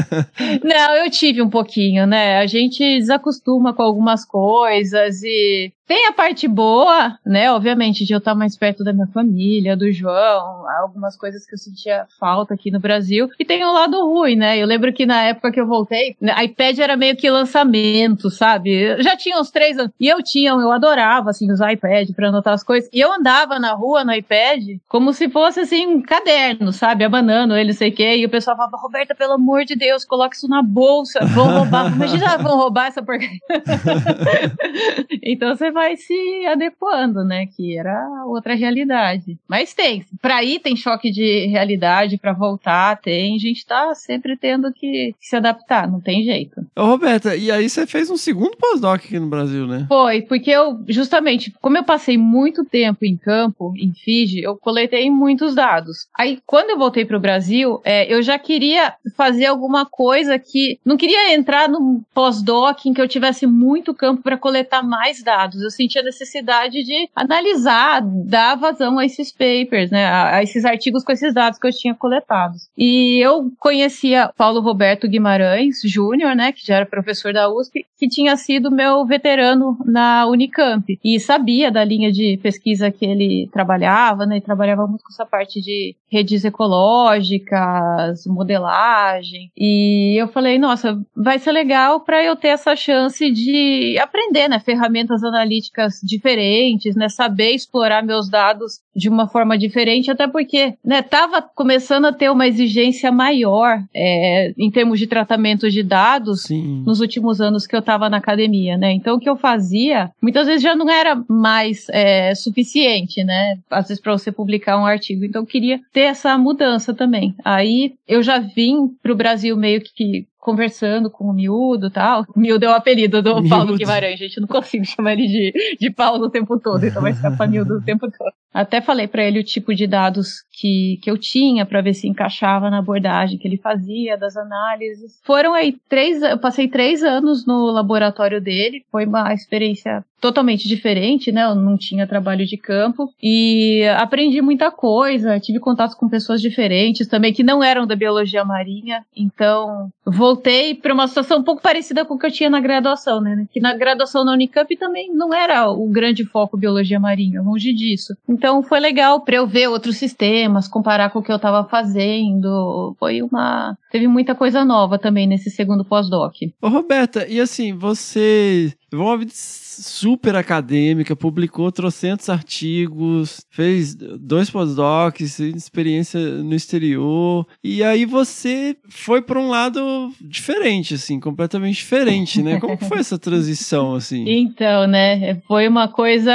Não, 0.62 0.94
eu 0.94 1.10
tive 1.10 1.42
um 1.42 1.50
pouquinho, 1.50 2.06
né? 2.06 2.38
A 2.38 2.46
gente 2.46 2.78
desacostuma 2.78 3.74
com 3.74 3.82
algumas 3.82 4.24
coisas 4.24 5.20
e 5.24 5.72
tem 5.86 6.06
a 6.06 6.12
parte 6.12 6.48
boa, 6.48 7.18
né? 7.26 7.50
Obviamente, 7.52 8.04
de 8.04 8.12
eu 8.14 8.18
estar 8.18 8.34
mais 8.34 8.56
perto 8.56 8.82
da 8.82 8.92
minha 8.92 9.06
família, 9.08 9.76
do 9.76 9.92
João, 9.92 10.66
algumas 10.80 11.14
coisas 11.16 11.44
que 11.44 11.54
eu 11.54 11.58
sentia 11.58 12.06
falta 12.18 12.54
aqui 12.54 12.70
no 12.70 12.80
Brasil. 12.80 13.28
E 13.38 13.44
tem 13.44 13.62
o 13.64 13.72
lado 13.72 14.02
ruim, 14.06 14.36
né? 14.36 14.56
Eu 14.56 14.66
lembro 14.66 14.92
que 14.92 15.04
na 15.04 15.22
época 15.24 15.52
que 15.52 15.60
eu 15.60 15.66
voltei, 15.66 16.16
né, 16.20 16.32
iPad 16.44 16.78
era 16.78 16.96
meio 16.96 17.16
que 17.16 17.28
lançamento, 17.28 18.30
sabe? 18.30 18.70
Eu 18.70 19.02
Já 19.02 19.14
tinha 19.16 19.38
uns 19.38 19.50
três 19.50 19.78
anos. 19.78 19.92
E 20.00 20.08
eu 20.08 20.22
tinha, 20.22 20.52
eu 20.52 20.72
adorava, 20.72 21.30
assim, 21.30 21.50
usar 21.52 21.72
iPad 21.72 22.10
para 22.16 22.28
anotar 22.28 22.54
as 22.54 22.64
coisas. 22.64 22.88
E 22.92 23.00
eu 23.00 23.12
andava 23.12 23.58
na 23.58 23.74
rua 23.74 24.04
no 24.04 24.14
iPad 24.14 24.62
como 24.88 25.12
se 25.12 25.28
fosse, 25.28 25.63
assim, 25.64 25.86
um 25.86 26.00
caderno, 26.00 26.72
sabe? 26.72 27.04
Abanando 27.04 27.56
ele, 27.56 27.68
não 27.68 27.76
sei 27.76 27.90
o 27.90 27.94
quê. 27.94 28.16
E 28.16 28.24
o 28.24 28.30
pessoal 28.30 28.56
falava, 28.56 28.76
Roberta, 28.76 29.14
pelo 29.14 29.32
amor 29.32 29.64
de 29.64 29.74
Deus, 29.74 30.04
coloque 30.04 30.36
isso 30.36 30.48
na 30.48 30.62
bolsa. 30.62 31.24
Vão 31.26 31.58
roubar. 31.58 31.92
Imagina, 31.94 32.38
vão 32.38 32.56
roubar 32.56 32.86
essa 32.86 33.02
porcaria. 33.02 33.38
então 35.22 35.54
você 35.54 35.70
vai 35.70 35.96
se 35.96 36.46
adequando, 36.46 37.24
né? 37.24 37.46
Que 37.46 37.76
era 37.76 38.24
outra 38.26 38.54
realidade. 38.54 39.38
Mas 39.48 39.74
tem. 39.74 40.04
Pra 40.20 40.42
ir 40.42 40.60
tem 40.60 40.76
choque 40.76 41.10
de 41.10 41.46
realidade, 41.46 42.18
pra 42.18 42.32
voltar 42.32 42.96
tem. 42.96 43.36
A 43.36 43.38
gente 43.38 43.66
tá 43.66 43.94
sempre 43.94 44.36
tendo 44.36 44.72
que 44.72 45.14
se 45.20 45.36
adaptar, 45.36 45.90
não 45.90 46.00
tem 46.00 46.24
jeito. 46.24 46.64
Ô, 46.76 46.86
Roberta, 46.86 47.34
e 47.36 47.50
aí 47.50 47.68
você 47.68 47.86
fez 47.86 48.10
um 48.10 48.16
segundo 48.16 48.56
pós-doc 48.56 48.96
aqui 48.96 49.18
no 49.18 49.28
Brasil, 49.28 49.66
né? 49.66 49.86
Foi, 49.88 50.22
porque 50.22 50.50
eu, 50.50 50.80
justamente, 50.88 51.52
como 51.60 51.76
eu 51.76 51.84
passei 51.84 52.16
muito 52.16 52.64
tempo 52.64 53.04
em 53.04 53.16
campo, 53.16 53.74
em 53.76 53.92
Fiji, 53.92 54.42
eu 54.42 54.56
coletei 54.56 55.10
muitos 55.10 55.53
dados. 55.54 56.08
Aí, 56.16 56.40
quando 56.46 56.70
eu 56.70 56.78
voltei 56.78 57.04
para 57.04 57.16
o 57.16 57.20
Brasil, 57.20 57.80
é, 57.84 58.12
eu 58.12 58.22
já 58.22 58.38
queria 58.38 58.94
fazer 59.16 59.46
alguma 59.46 59.86
coisa 59.86 60.38
que. 60.38 60.78
Não 60.84 60.96
queria 60.96 61.34
entrar 61.34 61.68
num 61.68 62.02
pós-doc 62.12 62.84
em 62.84 62.92
que 62.92 63.00
eu 63.00 63.08
tivesse 63.08 63.46
muito 63.46 63.94
campo 63.94 64.22
para 64.22 64.36
coletar 64.36 64.82
mais 64.82 65.22
dados. 65.22 65.62
Eu 65.62 65.70
sentia 65.70 66.02
necessidade 66.02 66.82
de 66.82 67.08
analisar, 67.14 68.02
dar 68.02 68.56
vazão 68.56 68.98
a 68.98 69.04
esses 69.04 69.32
papers, 69.32 69.90
né? 69.90 70.06
A, 70.06 70.36
a 70.36 70.42
esses 70.42 70.64
artigos 70.64 71.04
com 71.04 71.12
esses 71.12 71.32
dados 71.32 71.58
que 71.58 71.66
eu 71.66 71.72
tinha 71.72 71.94
coletados. 71.94 72.68
E 72.76 73.18
eu 73.18 73.50
conhecia 73.58 74.30
Paulo 74.36 74.60
Roberto 74.60 75.08
Guimarães 75.08 75.80
Júnior, 75.84 76.34
né? 76.34 76.52
Que 76.52 76.66
já 76.66 76.76
era 76.76 76.86
professor 76.86 77.32
da 77.32 77.48
USP, 77.48 77.86
que 77.98 78.08
tinha 78.08 78.36
sido 78.36 78.70
meu 78.70 79.04
veterano 79.04 79.78
na 79.84 80.26
Unicamp. 80.26 80.98
E 81.02 81.20
sabia 81.20 81.70
da 81.70 81.84
linha 81.84 82.10
de 82.10 82.38
pesquisa 82.42 82.90
que 82.90 83.04
ele 83.04 83.48
trabalhava, 83.52 84.26
né? 84.26 84.38
E 84.38 84.40
trabalhava 84.40 84.86
muito 84.86 85.02
com 85.04 85.12
essa 85.12 85.26
parte 85.26 85.43
de 85.52 85.96
redes 86.10 86.44
ecológicas, 86.44 88.24
modelagem. 88.26 89.50
E 89.56 90.14
eu 90.20 90.28
falei, 90.28 90.58
nossa, 90.58 91.00
vai 91.16 91.38
ser 91.38 91.52
legal 91.52 92.00
para 92.00 92.22
eu 92.22 92.36
ter 92.36 92.48
essa 92.48 92.76
chance 92.76 93.30
de 93.30 93.98
aprender, 93.98 94.48
né? 94.48 94.60
Ferramentas 94.60 95.22
analíticas 95.24 96.00
diferentes, 96.02 96.94
né? 96.94 97.08
Saber 97.08 97.50
explorar 97.50 98.02
meus 98.02 98.30
dados 98.30 98.83
de 98.94 99.08
uma 99.08 99.26
forma 99.26 99.58
diferente, 99.58 100.10
até 100.10 100.26
porque, 100.28 100.74
né? 100.84 101.02
Tava 101.02 101.42
começando 101.42 102.06
a 102.06 102.12
ter 102.12 102.30
uma 102.30 102.46
exigência 102.46 103.10
maior 103.10 103.82
é, 103.94 104.52
em 104.56 104.70
termos 104.70 104.98
de 104.98 105.06
tratamento 105.06 105.70
de 105.70 105.82
dados 105.82 106.42
Sim. 106.42 106.82
nos 106.86 107.00
últimos 107.00 107.40
anos 107.40 107.66
que 107.66 107.74
eu 107.74 107.80
estava 107.80 108.08
na 108.08 108.18
academia, 108.18 108.76
né? 108.76 108.92
Então 108.92 109.16
o 109.16 109.20
que 109.20 109.28
eu 109.28 109.36
fazia, 109.36 110.10
muitas 110.20 110.46
vezes 110.46 110.62
já 110.62 110.74
não 110.74 110.88
era 110.88 111.22
mais 111.28 111.86
é, 111.90 112.34
suficiente, 112.34 113.24
né? 113.24 113.58
Às 113.70 113.88
vezes 113.88 114.02
para 114.02 114.12
você 114.12 114.30
publicar 114.30 114.78
um 114.78 114.86
artigo. 114.86 115.24
Então 115.24 115.42
eu 115.42 115.46
queria 115.46 115.80
ter 115.92 116.02
essa 116.02 116.36
mudança 116.38 116.94
também. 116.94 117.34
Aí 117.44 117.94
eu 118.06 118.22
já 118.22 118.38
vim 118.38 118.88
para 119.02 119.12
o 119.12 119.16
Brasil 119.16 119.56
meio 119.56 119.80
que 119.80 120.26
conversando 120.44 121.10
com 121.10 121.24
o 121.24 121.32
Miúdo 121.32 121.86
e 121.86 121.90
tal. 121.90 122.26
O 122.36 122.38
Miúdo 122.38 122.66
é 122.66 122.68
o 122.68 122.74
apelido 122.74 123.22
do 123.22 123.36
Miúdo. 123.36 123.48
Paulo 123.48 123.76
Guimarães, 123.76 124.18
gente. 124.18 124.38
Não 124.38 124.46
consigo 124.46 124.84
chamar 124.84 125.14
ele 125.14 125.26
de, 125.26 125.76
de 125.80 125.90
Paulo 125.90 126.26
o 126.26 126.30
tempo 126.30 126.60
todo, 126.60 126.84
então 126.84 127.00
vai 127.00 127.14
ficar 127.14 127.34
pra 127.34 127.46
Miúdo 127.46 127.78
o 127.78 127.82
tempo 127.82 128.06
todo. 128.10 128.30
Até 128.52 128.80
falei 128.80 129.08
para 129.08 129.24
ele 129.24 129.40
o 129.40 129.44
tipo 129.44 129.74
de 129.74 129.84
dados 129.84 130.44
que, 130.52 131.00
que 131.02 131.10
eu 131.10 131.18
tinha 131.18 131.66
para 131.66 131.80
ver 131.80 131.92
se 131.92 132.06
encaixava 132.06 132.70
na 132.70 132.78
abordagem 132.78 133.36
que 133.36 133.48
ele 133.48 133.56
fazia, 133.56 134.16
das 134.16 134.36
análises. 134.36 135.18
Foram 135.24 135.54
aí 135.54 135.76
três, 135.88 136.22
eu 136.22 136.38
passei 136.38 136.68
três 136.68 137.02
anos 137.02 137.44
no 137.44 137.72
laboratório 137.72 138.40
dele, 138.40 138.84
foi 138.92 139.06
uma 139.06 139.34
experiência 139.34 140.04
totalmente 140.20 140.68
diferente, 140.68 141.32
né? 141.32 141.44
Eu 141.44 141.54
não 141.54 141.76
tinha 141.76 142.06
trabalho 142.06 142.46
de 142.46 142.56
campo 142.56 143.12
e 143.22 143.84
aprendi 143.98 144.40
muita 144.40 144.70
coisa, 144.70 145.40
tive 145.40 145.58
contatos 145.58 145.96
com 145.96 146.08
pessoas 146.08 146.40
diferentes 146.40 147.08
também 147.08 147.32
que 147.32 147.42
não 147.42 147.62
eram 147.62 147.86
da 147.86 147.96
biologia 147.96 148.44
marinha, 148.44 149.04
então 149.16 149.90
voltei 150.34 150.74
para 150.74 150.92
uma 150.92 151.06
situação 151.06 151.38
um 151.38 151.42
pouco 151.42 151.62
parecida 151.62 152.04
com 152.04 152.14
o 152.14 152.18
que 152.18 152.26
eu 152.26 152.32
tinha 152.32 152.50
na 152.50 152.60
graduação, 152.60 153.20
né? 153.20 153.46
Que 153.52 153.60
na 153.60 153.74
graduação 153.74 154.24
na 154.24 154.32
Unicamp 154.32 154.76
também 154.76 155.12
não 155.14 155.32
era 155.32 155.70
o 155.70 155.88
grande 155.88 156.24
foco 156.24 156.56
biologia 156.56 156.98
marinha, 156.98 157.40
longe 157.40 157.72
disso. 157.72 158.14
Então 158.28 158.62
foi 158.62 158.80
legal 158.80 159.20
para 159.20 159.36
eu 159.36 159.46
ver 159.46 159.68
outros 159.68 159.96
sistemas, 159.96 160.66
comparar 160.66 161.10
com 161.10 161.20
o 161.20 161.22
que 161.22 161.30
eu 161.30 161.36
estava 161.36 161.64
fazendo. 161.64 162.96
Foi 162.98 163.22
uma 163.22 163.76
teve 163.90 164.08
muita 164.08 164.34
coisa 164.34 164.64
nova 164.64 164.98
também 164.98 165.26
nesse 165.26 165.50
segundo 165.50 165.84
pós-doc. 165.84 166.34
Ô, 166.60 166.68
Roberta, 166.68 167.26
e 167.28 167.40
assim, 167.40 167.72
você 167.72 168.74
levou 168.94 169.08
uma 169.08 169.18
vida 169.18 169.32
super 169.34 170.36
acadêmica, 170.36 171.16
publicou 171.16 171.70
trocentos 171.72 172.28
artigos, 172.28 173.44
fez 173.50 173.94
dois 173.94 174.48
pós-docs, 174.48 175.36
fez 175.36 175.54
experiência 175.56 176.20
no 176.20 176.54
exterior, 176.54 177.46
e 177.62 177.82
aí 177.82 178.04
você 178.04 178.76
foi 178.88 179.20
para 179.20 179.38
um 179.38 179.48
lado 179.48 180.12
diferente, 180.20 180.94
assim, 180.94 181.18
completamente 181.18 181.76
diferente, 181.76 182.40
né? 182.42 182.60
Como 182.60 182.76
foi 182.76 182.98
essa 182.98 183.18
transição, 183.18 183.94
assim? 183.94 184.24
Então, 184.54 184.86
né, 184.86 185.40
foi 185.48 185.66
uma 185.66 185.88
coisa, 185.88 186.32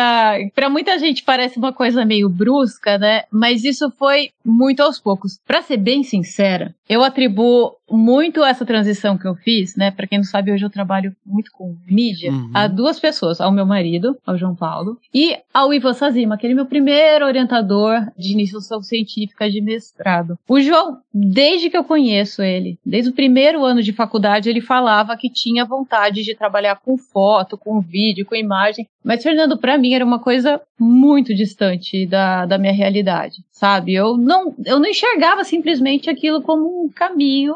para 0.56 0.69
muita 0.69 0.98
gente 0.98 1.23
parece 1.23 1.57
uma 1.57 1.72
coisa 1.72 2.03
meio 2.03 2.27
brusca, 2.27 2.98
né? 2.98 3.23
Mas 3.31 3.64
isso 3.64 3.91
foi 3.98 4.31
muito 4.44 4.81
aos 4.81 4.99
poucos. 4.99 5.40
Para 5.45 5.61
ser 5.61 5.77
bem 5.77 6.03
sincera, 6.03 6.73
eu 6.90 7.03
atribuo 7.03 7.76
muito 7.91 8.44
essa 8.44 8.66
transição 8.66 9.18
que 9.18 9.28
eu 9.28 9.36
fiz, 9.36 9.76
né? 9.76 9.91
Para 9.91 10.07
quem 10.07 10.20
não 10.20 10.26
sabe, 10.26 10.52
hoje 10.52 10.66
eu 10.66 10.70
trabalho 10.70 11.16
muito 11.26 11.52
com 11.52 11.76
mídia, 11.86 12.32
Uhum. 12.32 12.52
a 12.53 12.68
duas 12.68 12.99
pessoas, 12.99 13.40
ao 13.41 13.52
meu 13.52 13.66
marido, 13.66 14.18
ao 14.26 14.38
João 14.38 14.56
Paulo, 14.56 14.98
e 15.14 15.36
ao 15.53 15.74
Ivan 15.74 15.94
Sazima, 15.94 16.36
aquele 16.36 16.53
meu 16.53 16.66
primeiro 16.66 17.26
orientador 17.26 18.02
de 18.18 18.32
iniciação 18.34 18.82
científica 18.82 19.49
de 19.49 19.61
mestrado. 19.61 20.38
O 20.48 20.60
João, 20.60 20.99
desde 21.14 21.70
que 21.70 21.78
eu 21.78 21.84
conheço 21.84 22.41
ele, 22.41 22.78
desde 22.86 23.10
o 23.10 23.14
primeiro 23.14 23.64
ano 23.66 23.82
de 23.82 23.94
faculdade, 23.94 24.49
ele 24.49 24.61
falava 24.61 25.16
que 25.18 25.30
tinha 25.30 25.66
vontade 25.66 26.24
de 26.24 26.36
trabalhar 26.36 26.76
com 26.84 26.98
foto, 26.98 27.57
com 27.57 27.80
vídeo, 27.80 28.26
com 28.26 28.36
imagem, 28.36 28.88
Mas, 29.03 29.23
Fernando, 29.23 29.57
para 29.57 29.77
mim 29.77 29.93
era 29.93 30.03
uma 30.03 30.19
coisa 30.19 30.61
muito 30.77 31.34
distante 31.34 32.05
da, 32.05 32.45
da 32.45 32.57
minha 32.57 32.73
realidade, 32.73 33.38
sabe? 33.51 33.93
Eu 33.93 34.17
não, 34.17 34.53
eu 34.65 34.80
não 34.80 34.89
enxergava 34.89 35.43
simplesmente 35.43 36.09
aquilo 36.09 36.41
como 36.41 36.84
um 36.85 36.89
caminho, 36.89 37.55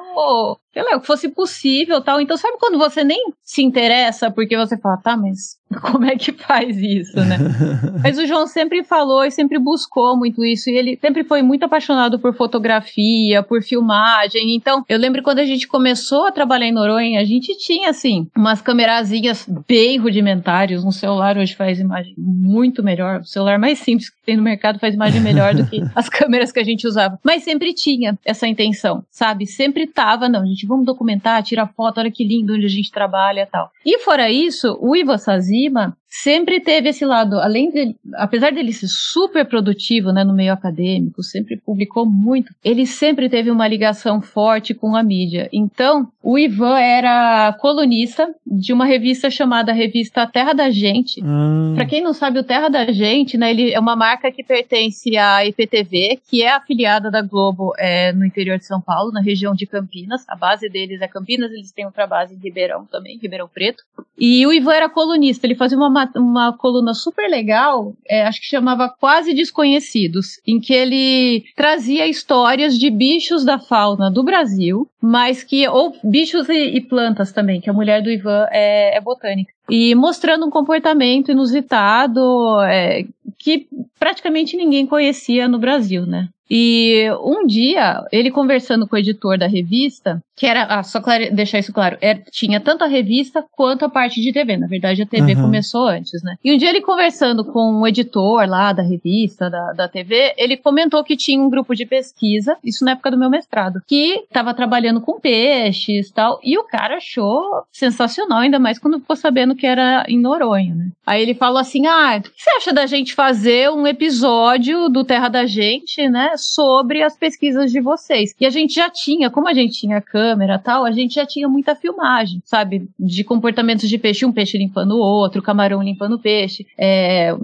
sei 0.74 0.84
lá, 0.84 1.00
que 1.00 1.06
fosse 1.06 1.30
possível 1.30 2.02
tal. 2.02 2.20
Então, 2.20 2.36
sabe 2.36 2.58
quando 2.60 2.78
você 2.78 3.04
nem 3.04 3.32
se 3.44 3.62
interessa 3.62 4.32
porque 4.32 4.58
você 4.58 4.78
fala, 4.78 4.98
tá, 4.98 5.16
mas 5.16 5.58
como 5.82 6.06
é 6.06 6.16
que 6.16 6.32
faz 6.32 6.78
isso, 6.78 7.20
né? 7.20 7.38
mas 8.04 8.18
o 8.18 8.26
João 8.26 8.48
sempre 8.48 8.84
falou 8.84 9.24
e 9.24 9.32
sempre 9.32 9.60
buscou 9.60 10.18
muito 10.18 10.44
isso, 10.44 10.70
e 10.70 10.74
ele 10.74 10.98
sempre 11.00 11.24
foi 11.24 11.42
muito 11.42 11.64
apaixonado 11.64 12.20
por 12.20 12.36
fotografia, 12.36 13.44
por 13.44 13.62
filmagem. 13.62 14.56
Então, 14.56 14.84
eu 14.88 14.98
lembro 14.98 15.22
quando 15.24 15.40
a 15.40 15.46
gente 15.46 15.68
começou 15.68 16.28
a 16.28 16.32
trabalhar 16.32 16.68
em 16.68 16.72
Noronha, 16.72 17.20
a 17.20 17.24
gente 17.24 17.58
tinha, 17.58 17.90
assim, 17.90 18.28
umas 18.36 18.62
camerazinhas 18.62 19.48
bem 19.68 19.98
rudimentares, 19.98 20.84
um 20.84 20.92
celular 20.92 21.38
hoje 21.38 21.56
faz 21.56 21.80
imagem 21.80 22.14
muito 22.18 22.84
melhor, 22.84 23.22
o 23.22 23.26
celular 23.26 23.60
mais 23.60 23.80
simples 23.80 24.10
que 24.10 24.18
tem 24.26 24.38
no 24.38 24.44
mercado 24.44 24.80
faz 24.80 24.94
imagem 24.94 25.22
melhor 25.22 25.54
do 25.54 25.66
que 25.66 25.82
as 25.96 26.10
câmeras 26.10 26.52
que 26.52 26.60
a 26.60 26.64
gente 26.64 26.88
usava. 26.88 27.20
Mas 27.24 27.44
sempre 27.44 27.74
tinha 27.74 28.18
essa 28.26 28.48
intenção, 28.48 29.04
sabe? 29.12 29.46
Sempre 29.46 29.88
tava, 29.88 30.30
não, 30.30 30.42
a 30.42 30.46
gente 30.46 30.63
vamos 30.68 30.86
documentar, 30.86 31.44
tirar 31.44 31.68
foto, 31.68 32.00
olha 32.00 32.12
que 32.12 32.24
lindo 32.24 32.54
onde 32.54 32.66
a 32.66 32.70
gente 32.70 32.92
trabalha 32.92 33.48
tal. 33.50 33.72
E 33.86 34.00
fora 34.00 34.30
isso, 34.30 34.78
o 34.82 34.96
Ivo 34.96 35.18
Sazima 35.18 35.98
sempre 36.16 36.60
teve 36.60 36.90
esse 36.90 37.04
lado, 37.04 37.40
além 37.40 37.72
de, 37.72 37.96
apesar 38.14 38.52
dele 38.52 38.72
ser 38.72 38.88
super 38.88 39.44
produtivo, 39.46 40.12
né, 40.12 40.24
no 40.24 40.34
meio 40.34 40.54
acadêmico, 40.54 41.24
sempre 41.24 41.58
publicou 41.58 42.06
muito, 42.06 42.54
ele 42.64 42.86
sempre 42.86 43.28
teve 43.28 43.50
uma 43.50 43.68
ligação 43.68 44.22
forte 44.22 44.76
com 44.76 44.96
a 44.96 45.02
mídia. 45.02 45.50
Então, 45.52 46.08
o 46.22 46.38
Ivan 46.38 46.78
era 46.78 47.52
colunista 47.60 48.30
de 48.46 48.72
uma 48.72 48.86
revista 48.86 49.32
chamada 49.32 49.74
Revista 49.74 50.28
Terra 50.28 50.54
da 50.54 50.70
Gente. 50.70 51.20
Ah. 51.24 51.74
Para 51.76 51.86
quem 51.88 52.04
não 52.04 52.14
sabe, 52.14 52.38
o 52.38 52.44
Terra 52.44 52.70
da 52.70 52.92
Gente, 52.92 53.36
né, 53.36 53.50
ele 53.50 53.74
é 53.74 53.80
uma 53.80 53.96
marca 53.96 54.32
que 54.32 54.44
pertence 54.44 55.18
à 55.18 55.44
EPTV, 55.44 56.20
que 56.30 56.44
é 56.44 56.52
afiliada 56.52 57.10
da 57.10 57.24
Globo 57.24 57.74
é, 57.76 58.14
no 58.14 58.24
interior 58.24 58.60
de 58.60 58.68
São 58.68 58.80
Paulo, 58.80 59.12
na 59.12 59.20
região 59.20 59.56
de 59.56 59.66
Campinas. 59.66 60.24
A 60.28 60.36
base 60.36 60.70
deles 60.70 61.02
é 61.02 61.08
Campinas, 61.08 61.52
eles 61.52 61.72
têm 61.72 61.88
outra 61.88 62.06
base 62.06 62.36
em 62.36 62.38
Ribeirão 62.38 62.86
também, 62.86 63.18
Ribeirão 63.18 63.50
Preto. 63.52 63.84
E 64.16 64.46
o 64.46 64.54
Ivan 64.54 64.74
era 64.74 64.90
colunista, 64.90 65.48
ele 65.48 65.56
fazia 65.56 65.76
uma, 65.78 66.03
uma 66.16 66.56
coluna 66.58 66.94
super 66.94 67.30
legal, 67.30 67.94
é, 68.08 68.24
acho 68.24 68.42
que 68.42 68.48
chamava 68.48 68.90
Quase 68.90 69.34
Desconhecidos, 69.34 70.40
em 70.46 70.60
que 70.60 70.74
ele 70.74 71.44
trazia 71.56 72.08
histórias 72.08 72.78
de 72.78 72.90
bichos 72.90 73.44
da 73.44 73.60
fauna 73.60 74.10
do 74.10 74.24
Brasil, 74.24 74.88
mas 75.02 75.44
que, 75.44 75.68
ou 75.68 75.96
bichos 76.04 76.48
e, 76.50 76.76
e 76.76 76.82
plantas 76.82 77.32
também, 77.32 77.60
que 77.60 77.70
a 77.70 77.74
mulher 77.74 78.02
do 78.02 78.10
Ivan 78.12 78.48
é, 78.52 78.98
é 78.98 79.02
botânica. 79.02 79.52
E 79.70 79.96
mostrando 79.96 80.46
um 80.46 80.50
comportamento 80.50 81.32
inusitado 81.32 82.62
é, 82.62 83.06
que 83.38 83.68
praticamente 83.98 84.58
ninguém 84.58 84.86
conhecia 84.86 85.48
no 85.48 85.58
Brasil, 85.58 86.06
né? 86.06 86.30
E 86.56 87.08
um 87.24 87.48
dia, 87.48 88.06
ele 88.12 88.30
conversando 88.30 88.88
com 88.88 88.96
o 88.96 89.00
editor 89.00 89.40
da 89.40 89.48
revista, 89.48 90.22
que 90.36 90.46
era, 90.46 90.66
ah, 90.66 90.84
só 90.84 91.02
deixar 91.32 91.58
isso 91.58 91.74
claro, 91.74 91.98
era, 92.00 92.20
tinha 92.32 92.60
tanto 92.60 92.84
a 92.84 92.88
revista 92.88 93.44
quanto 93.52 93.86
a 93.86 93.90
parte 93.90 94.22
de 94.22 94.32
TV. 94.32 94.56
Na 94.58 94.68
verdade, 94.68 95.02
a 95.02 95.06
TV 95.06 95.34
Uhum. 95.34 95.42
começou 95.42 95.88
antes, 95.88 96.22
né? 96.22 96.36
E 96.44 96.54
um 96.54 96.58
dia 96.58 96.70
ele 96.70 96.82
conversando 96.82 97.44
com 97.44 97.82
o 97.82 97.88
editor 97.88 98.48
lá 98.48 98.72
da 98.72 98.84
revista, 98.84 99.50
da, 99.50 99.74
da 99.74 99.88
TV, 99.88 100.34
ele 100.38 100.56
comentou 100.56 101.04
que 101.04 101.18
tinha 101.18 101.42
um 101.42 101.50
grupo 101.50 101.74
de 101.76 101.88
pesquisa, 101.88 102.56
isso 102.64 102.86
na 102.86 102.92
época 102.92 103.10
do 103.10 103.18
meu 103.18 103.32
mestrado, 103.32 103.82
que 103.88 104.24
estava 104.28 104.54
trabalhando 104.54 105.02
com 105.02 105.20
peixes 105.20 106.10
e 106.10 106.14
tal, 106.14 106.40
e 106.44 106.56
o 106.58 106.64
cara 106.66 106.98
achou 106.98 107.64
sensacional, 107.72 108.40
ainda 108.40 108.60
mais 108.60 108.78
quando 108.78 109.00
ficou 109.00 109.16
sabendo 109.16 109.56
que 109.56 109.66
era 109.66 110.06
em 110.08 110.20
Noronha, 110.20 110.76
né? 110.76 110.90
Aí 111.06 111.22
ele 111.22 111.34
falou 111.34 111.58
assim, 111.58 111.88
ah, 111.88 112.18
o 112.18 112.22
que 112.22 112.30
você 112.38 112.50
acha 112.58 112.74
da 112.74 112.86
gente 112.86 113.14
fazer 113.16 113.72
um 113.72 113.88
episódio 113.88 114.88
do 114.90 115.04
Terra 115.04 115.30
da 115.30 115.46
Gente, 115.46 116.08
né, 116.10 116.36
sobre 116.44 117.02
as 117.02 117.18
pesquisas 117.18 117.72
de 117.72 117.80
vocês? 117.80 118.36
E 118.40 118.46
a 118.46 118.50
gente 118.50 118.76
já 118.76 118.90
tinha, 118.90 119.30
como 119.30 119.48
a 119.48 119.54
gente 119.54 119.80
tinha 119.80 120.02
câmera 120.02 120.60
tal, 120.60 120.86
a 120.86 120.92
gente 120.92 121.16
já 121.16 121.26
tinha 121.26 121.48
muita 121.48 121.76
filmagem, 121.76 122.42
sabe? 122.46 122.88
De 123.00 123.24
comportamentos 123.24 123.90
de 123.90 123.98
peixe, 123.98 124.26
um 124.26 124.32
peixe 124.32 124.58
limpando 124.58 124.96
o 124.96 125.00
outro, 125.00 125.42
camarão 125.42 125.82
limpando 125.82 126.14
o 126.14 126.20
peixe, 126.20 126.66
é, 126.78 127.36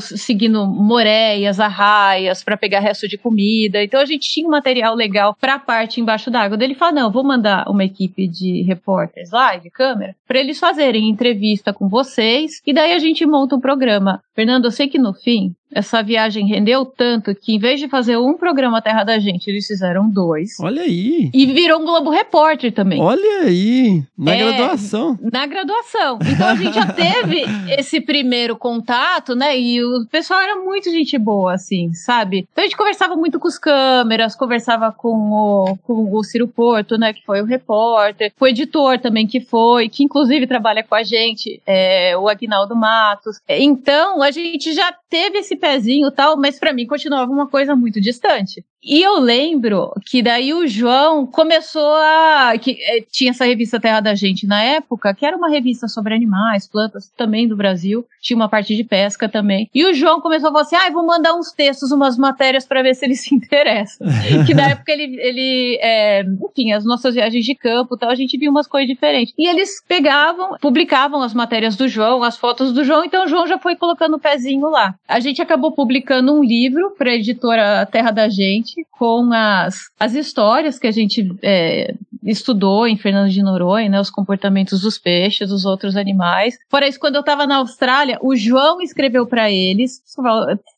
seguindo 0.00 0.66
moreias, 0.66 1.60
arraias 1.60 2.42
para 2.42 2.56
pegar 2.56 2.80
resto 2.80 3.08
de 3.08 3.18
comida. 3.18 3.82
Então 3.82 4.00
a 4.00 4.04
gente 4.04 4.28
tinha 4.28 4.46
um 4.46 4.50
material 4.50 4.94
legal 4.94 5.36
para 5.40 5.54
a 5.54 5.58
parte 5.58 6.00
embaixo 6.00 6.30
d'água. 6.30 6.58
Ele 6.60 6.74
falou: 6.74 6.94
não, 6.94 7.10
vou 7.10 7.24
mandar 7.24 7.68
uma 7.68 7.84
equipe 7.84 8.26
de 8.26 8.62
repórteres 8.62 9.30
lá, 9.30 9.56
de 9.56 9.70
câmera, 9.70 10.14
para 10.26 10.38
eles 10.38 10.58
fazerem 10.58 11.08
entrevista 11.08 11.72
com 11.72 11.88
vocês, 11.88 12.62
e 12.66 12.72
daí 12.72 12.92
a 12.92 12.98
gente 12.98 13.24
monta 13.26 13.56
um 13.56 13.60
programa. 13.60 14.22
Fernando, 14.34 14.66
eu 14.66 14.70
sei 14.70 14.88
que 14.88 14.98
no 14.98 15.12
fim 15.12 15.54
essa 15.72 16.02
viagem 16.02 16.46
rendeu 16.46 16.84
tanto 16.84 17.34
que, 17.34 17.54
em 17.54 17.58
vez 17.58 17.78
de 17.80 17.88
fazer 17.88 18.16
um 18.16 18.34
programa 18.34 18.80
Terra 18.82 19.04
da 19.04 19.18
Gente, 19.18 19.48
eles 19.48 19.66
fizeram 19.66 20.08
dois. 20.08 20.58
Olha 20.60 20.82
aí. 20.82 21.30
E 21.32 21.46
virou 21.46 21.80
um 21.80 21.84
Globo 21.84 22.10
Repórter 22.10 22.72
também. 22.72 23.00
Olha 23.00 23.42
aí. 23.44 24.02
Na 24.16 24.34
É. 24.34 24.38
graduação. 24.38 25.18
Na 25.32 25.46
graduação. 25.46 26.18
Então 26.24 26.48
a 26.48 26.54
gente 26.54 26.74
já 26.74 26.86
teve 26.86 27.44
esse 27.78 28.00
primeiro 28.00 28.56
contato, 28.56 29.34
né? 29.34 29.58
E 29.58 29.82
o 29.84 30.06
pessoal 30.10 30.40
era 30.40 30.56
muito 30.56 30.90
gente 30.90 31.16
boa, 31.18 31.54
assim, 31.54 31.92
sabe? 31.94 32.46
Então 32.52 32.64
a 32.64 32.66
gente 32.66 32.76
conversava 32.76 33.14
muito 33.16 33.38
com 33.38 33.48
os 33.48 33.58
câmeras, 33.58 34.34
conversava 34.34 34.92
com 34.92 35.08
o, 35.30 35.76
com 35.86 36.14
o 36.16 36.24
Ciro 36.24 36.48
Porto, 36.48 36.96
né? 36.96 37.12
Que 37.12 37.24
foi 37.24 37.40
o 37.42 37.44
repórter, 37.44 38.32
com 38.38 38.44
o 38.44 38.48
editor 38.48 38.98
também 38.98 39.26
que 39.26 39.40
foi, 39.40 39.88
que 39.88 40.02
inclusive 40.04 40.46
trabalha 40.46 40.82
com 40.82 40.94
a 40.94 41.02
gente, 41.02 41.60
é, 41.66 42.16
o 42.16 42.28
Agnaldo 42.28 42.74
Matos. 42.74 43.40
Então 43.48 44.22
a 44.22 44.30
gente 44.30 44.72
já 44.72 44.92
teve 45.10 45.38
esse 45.38 45.56
pezinho 45.58 46.08
e 46.08 46.12
tal, 46.14 46.36
mas 46.36 46.58
pra 46.58 46.72
mim 46.72 46.86
continuava 46.86 47.30
uma 47.30 47.48
coisa 47.48 47.76
muito 47.76 48.00
distante. 48.00 48.64
E 48.82 49.02
eu 49.02 49.18
lembro 49.18 49.92
que 50.06 50.22
daí 50.22 50.54
o 50.54 50.66
João 50.66 51.26
começou 51.26 51.94
a. 51.96 52.52
que 52.60 52.78
eh, 52.80 53.04
tinha 53.10 53.30
essa 53.30 53.44
revista 53.44 53.80
Terra 53.80 54.00
da 54.00 54.14
Gente 54.14 54.46
na 54.46 54.62
época, 54.62 55.12
que 55.14 55.26
era 55.26 55.36
uma 55.36 55.50
revista 55.50 55.88
sobre 55.88 56.14
animais, 56.14 56.68
plantas 56.68 57.10
também 57.16 57.48
do 57.48 57.56
Brasil. 57.56 58.06
Tinha 58.20 58.36
uma 58.36 58.48
parte 58.48 58.76
de 58.76 58.84
pesca 58.84 59.28
também. 59.28 59.68
E 59.74 59.84
o 59.84 59.92
João 59.92 60.20
começou 60.20 60.48
a 60.48 60.52
falar 60.52 60.62
assim: 60.62 60.76
ah, 60.76 60.90
vou 60.90 61.04
mandar 61.04 61.34
uns 61.34 61.50
textos, 61.50 61.90
umas 61.90 62.16
matérias 62.16 62.66
pra 62.66 62.82
ver 62.82 62.94
se 62.94 63.04
ele 63.04 63.16
se 63.16 63.34
interessa. 63.36 64.04
que 64.46 64.54
na 64.54 64.70
época 64.70 64.92
ele, 64.92 65.18
ele 65.20 65.78
é, 65.82 66.22
enfim, 66.22 66.72
as 66.72 66.84
nossas 66.84 67.14
viagens 67.14 67.44
de 67.44 67.54
campo 67.54 67.96
tal, 67.96 68.10
a 68.10 68.14
gente 68.14 68.38
via 68.38 68.50
umas 68.50 68.66
coisas 68.66 68.88
diferentes. 68.88 69.34
E 69.36 69.48
eles 69.48 69.82
pegavam, 69.86 70.56
publicavam 70.60 71.22
as 71.22 71.34
matérias 71.34 71.76
do 71.76 71.88
João, 71.88 72.22
as 72.22 72.36
fotos 72.36 72.72
do 72.72 72.84
João, 72.84 73.04
então 73.04 73.24
o 73.24 73.28
João 73.28 73.46
já 73.46 73.58
foi 73.58 73.76
colocando 73.76 74.16
o 74.16 74.20
pezinho 74.20 74.68
lá. 74.68 74.94
A 75.06 75.20
gente 75.20 75.42
acabou 75.42 75.72
publicando 75.72 76.32
um 76.32 76.42
livro 76.42 76.94
pra 76.96 77.14
editora 77.14 77.86
Terra 77.86 78.10
da 78.10 78.28
Gente, 78.28 78.67
com 78.90 79.30
as, 79.32 79.90
as 79.98 80.14
histórias 80.14 80.78
que 80.78 80.86
a 80.86 80.90
gente 80.90 81.30
é, 81.42 81.94
estudou 82.24 82.86
em 82.86 82.96
Fernando 82.96 83.30
de 83.30 83.42
Noronha, 83.42 83.88
né, 83.88 84.00
os 84.00 84.10
comportamentos 84.10 84.80
dos 84.80 84.98
peixes, 84.98 85.48
dos 85.48 85.64
outros 85.64 85.96
animais. 85.96 86.58
Fora 86.68 86.86
isso, 86.86 87.00
quando 87.00 87.16
eu 87.16 87.22
tava 87.22 87.46
na 87.46 87.56
Austrália, 87.56 88.18
o 88.20 88.36
João 88.36 88.80
escreveu 88.80 89.26
pra 89.26 89.50
eles, 89.50 90.02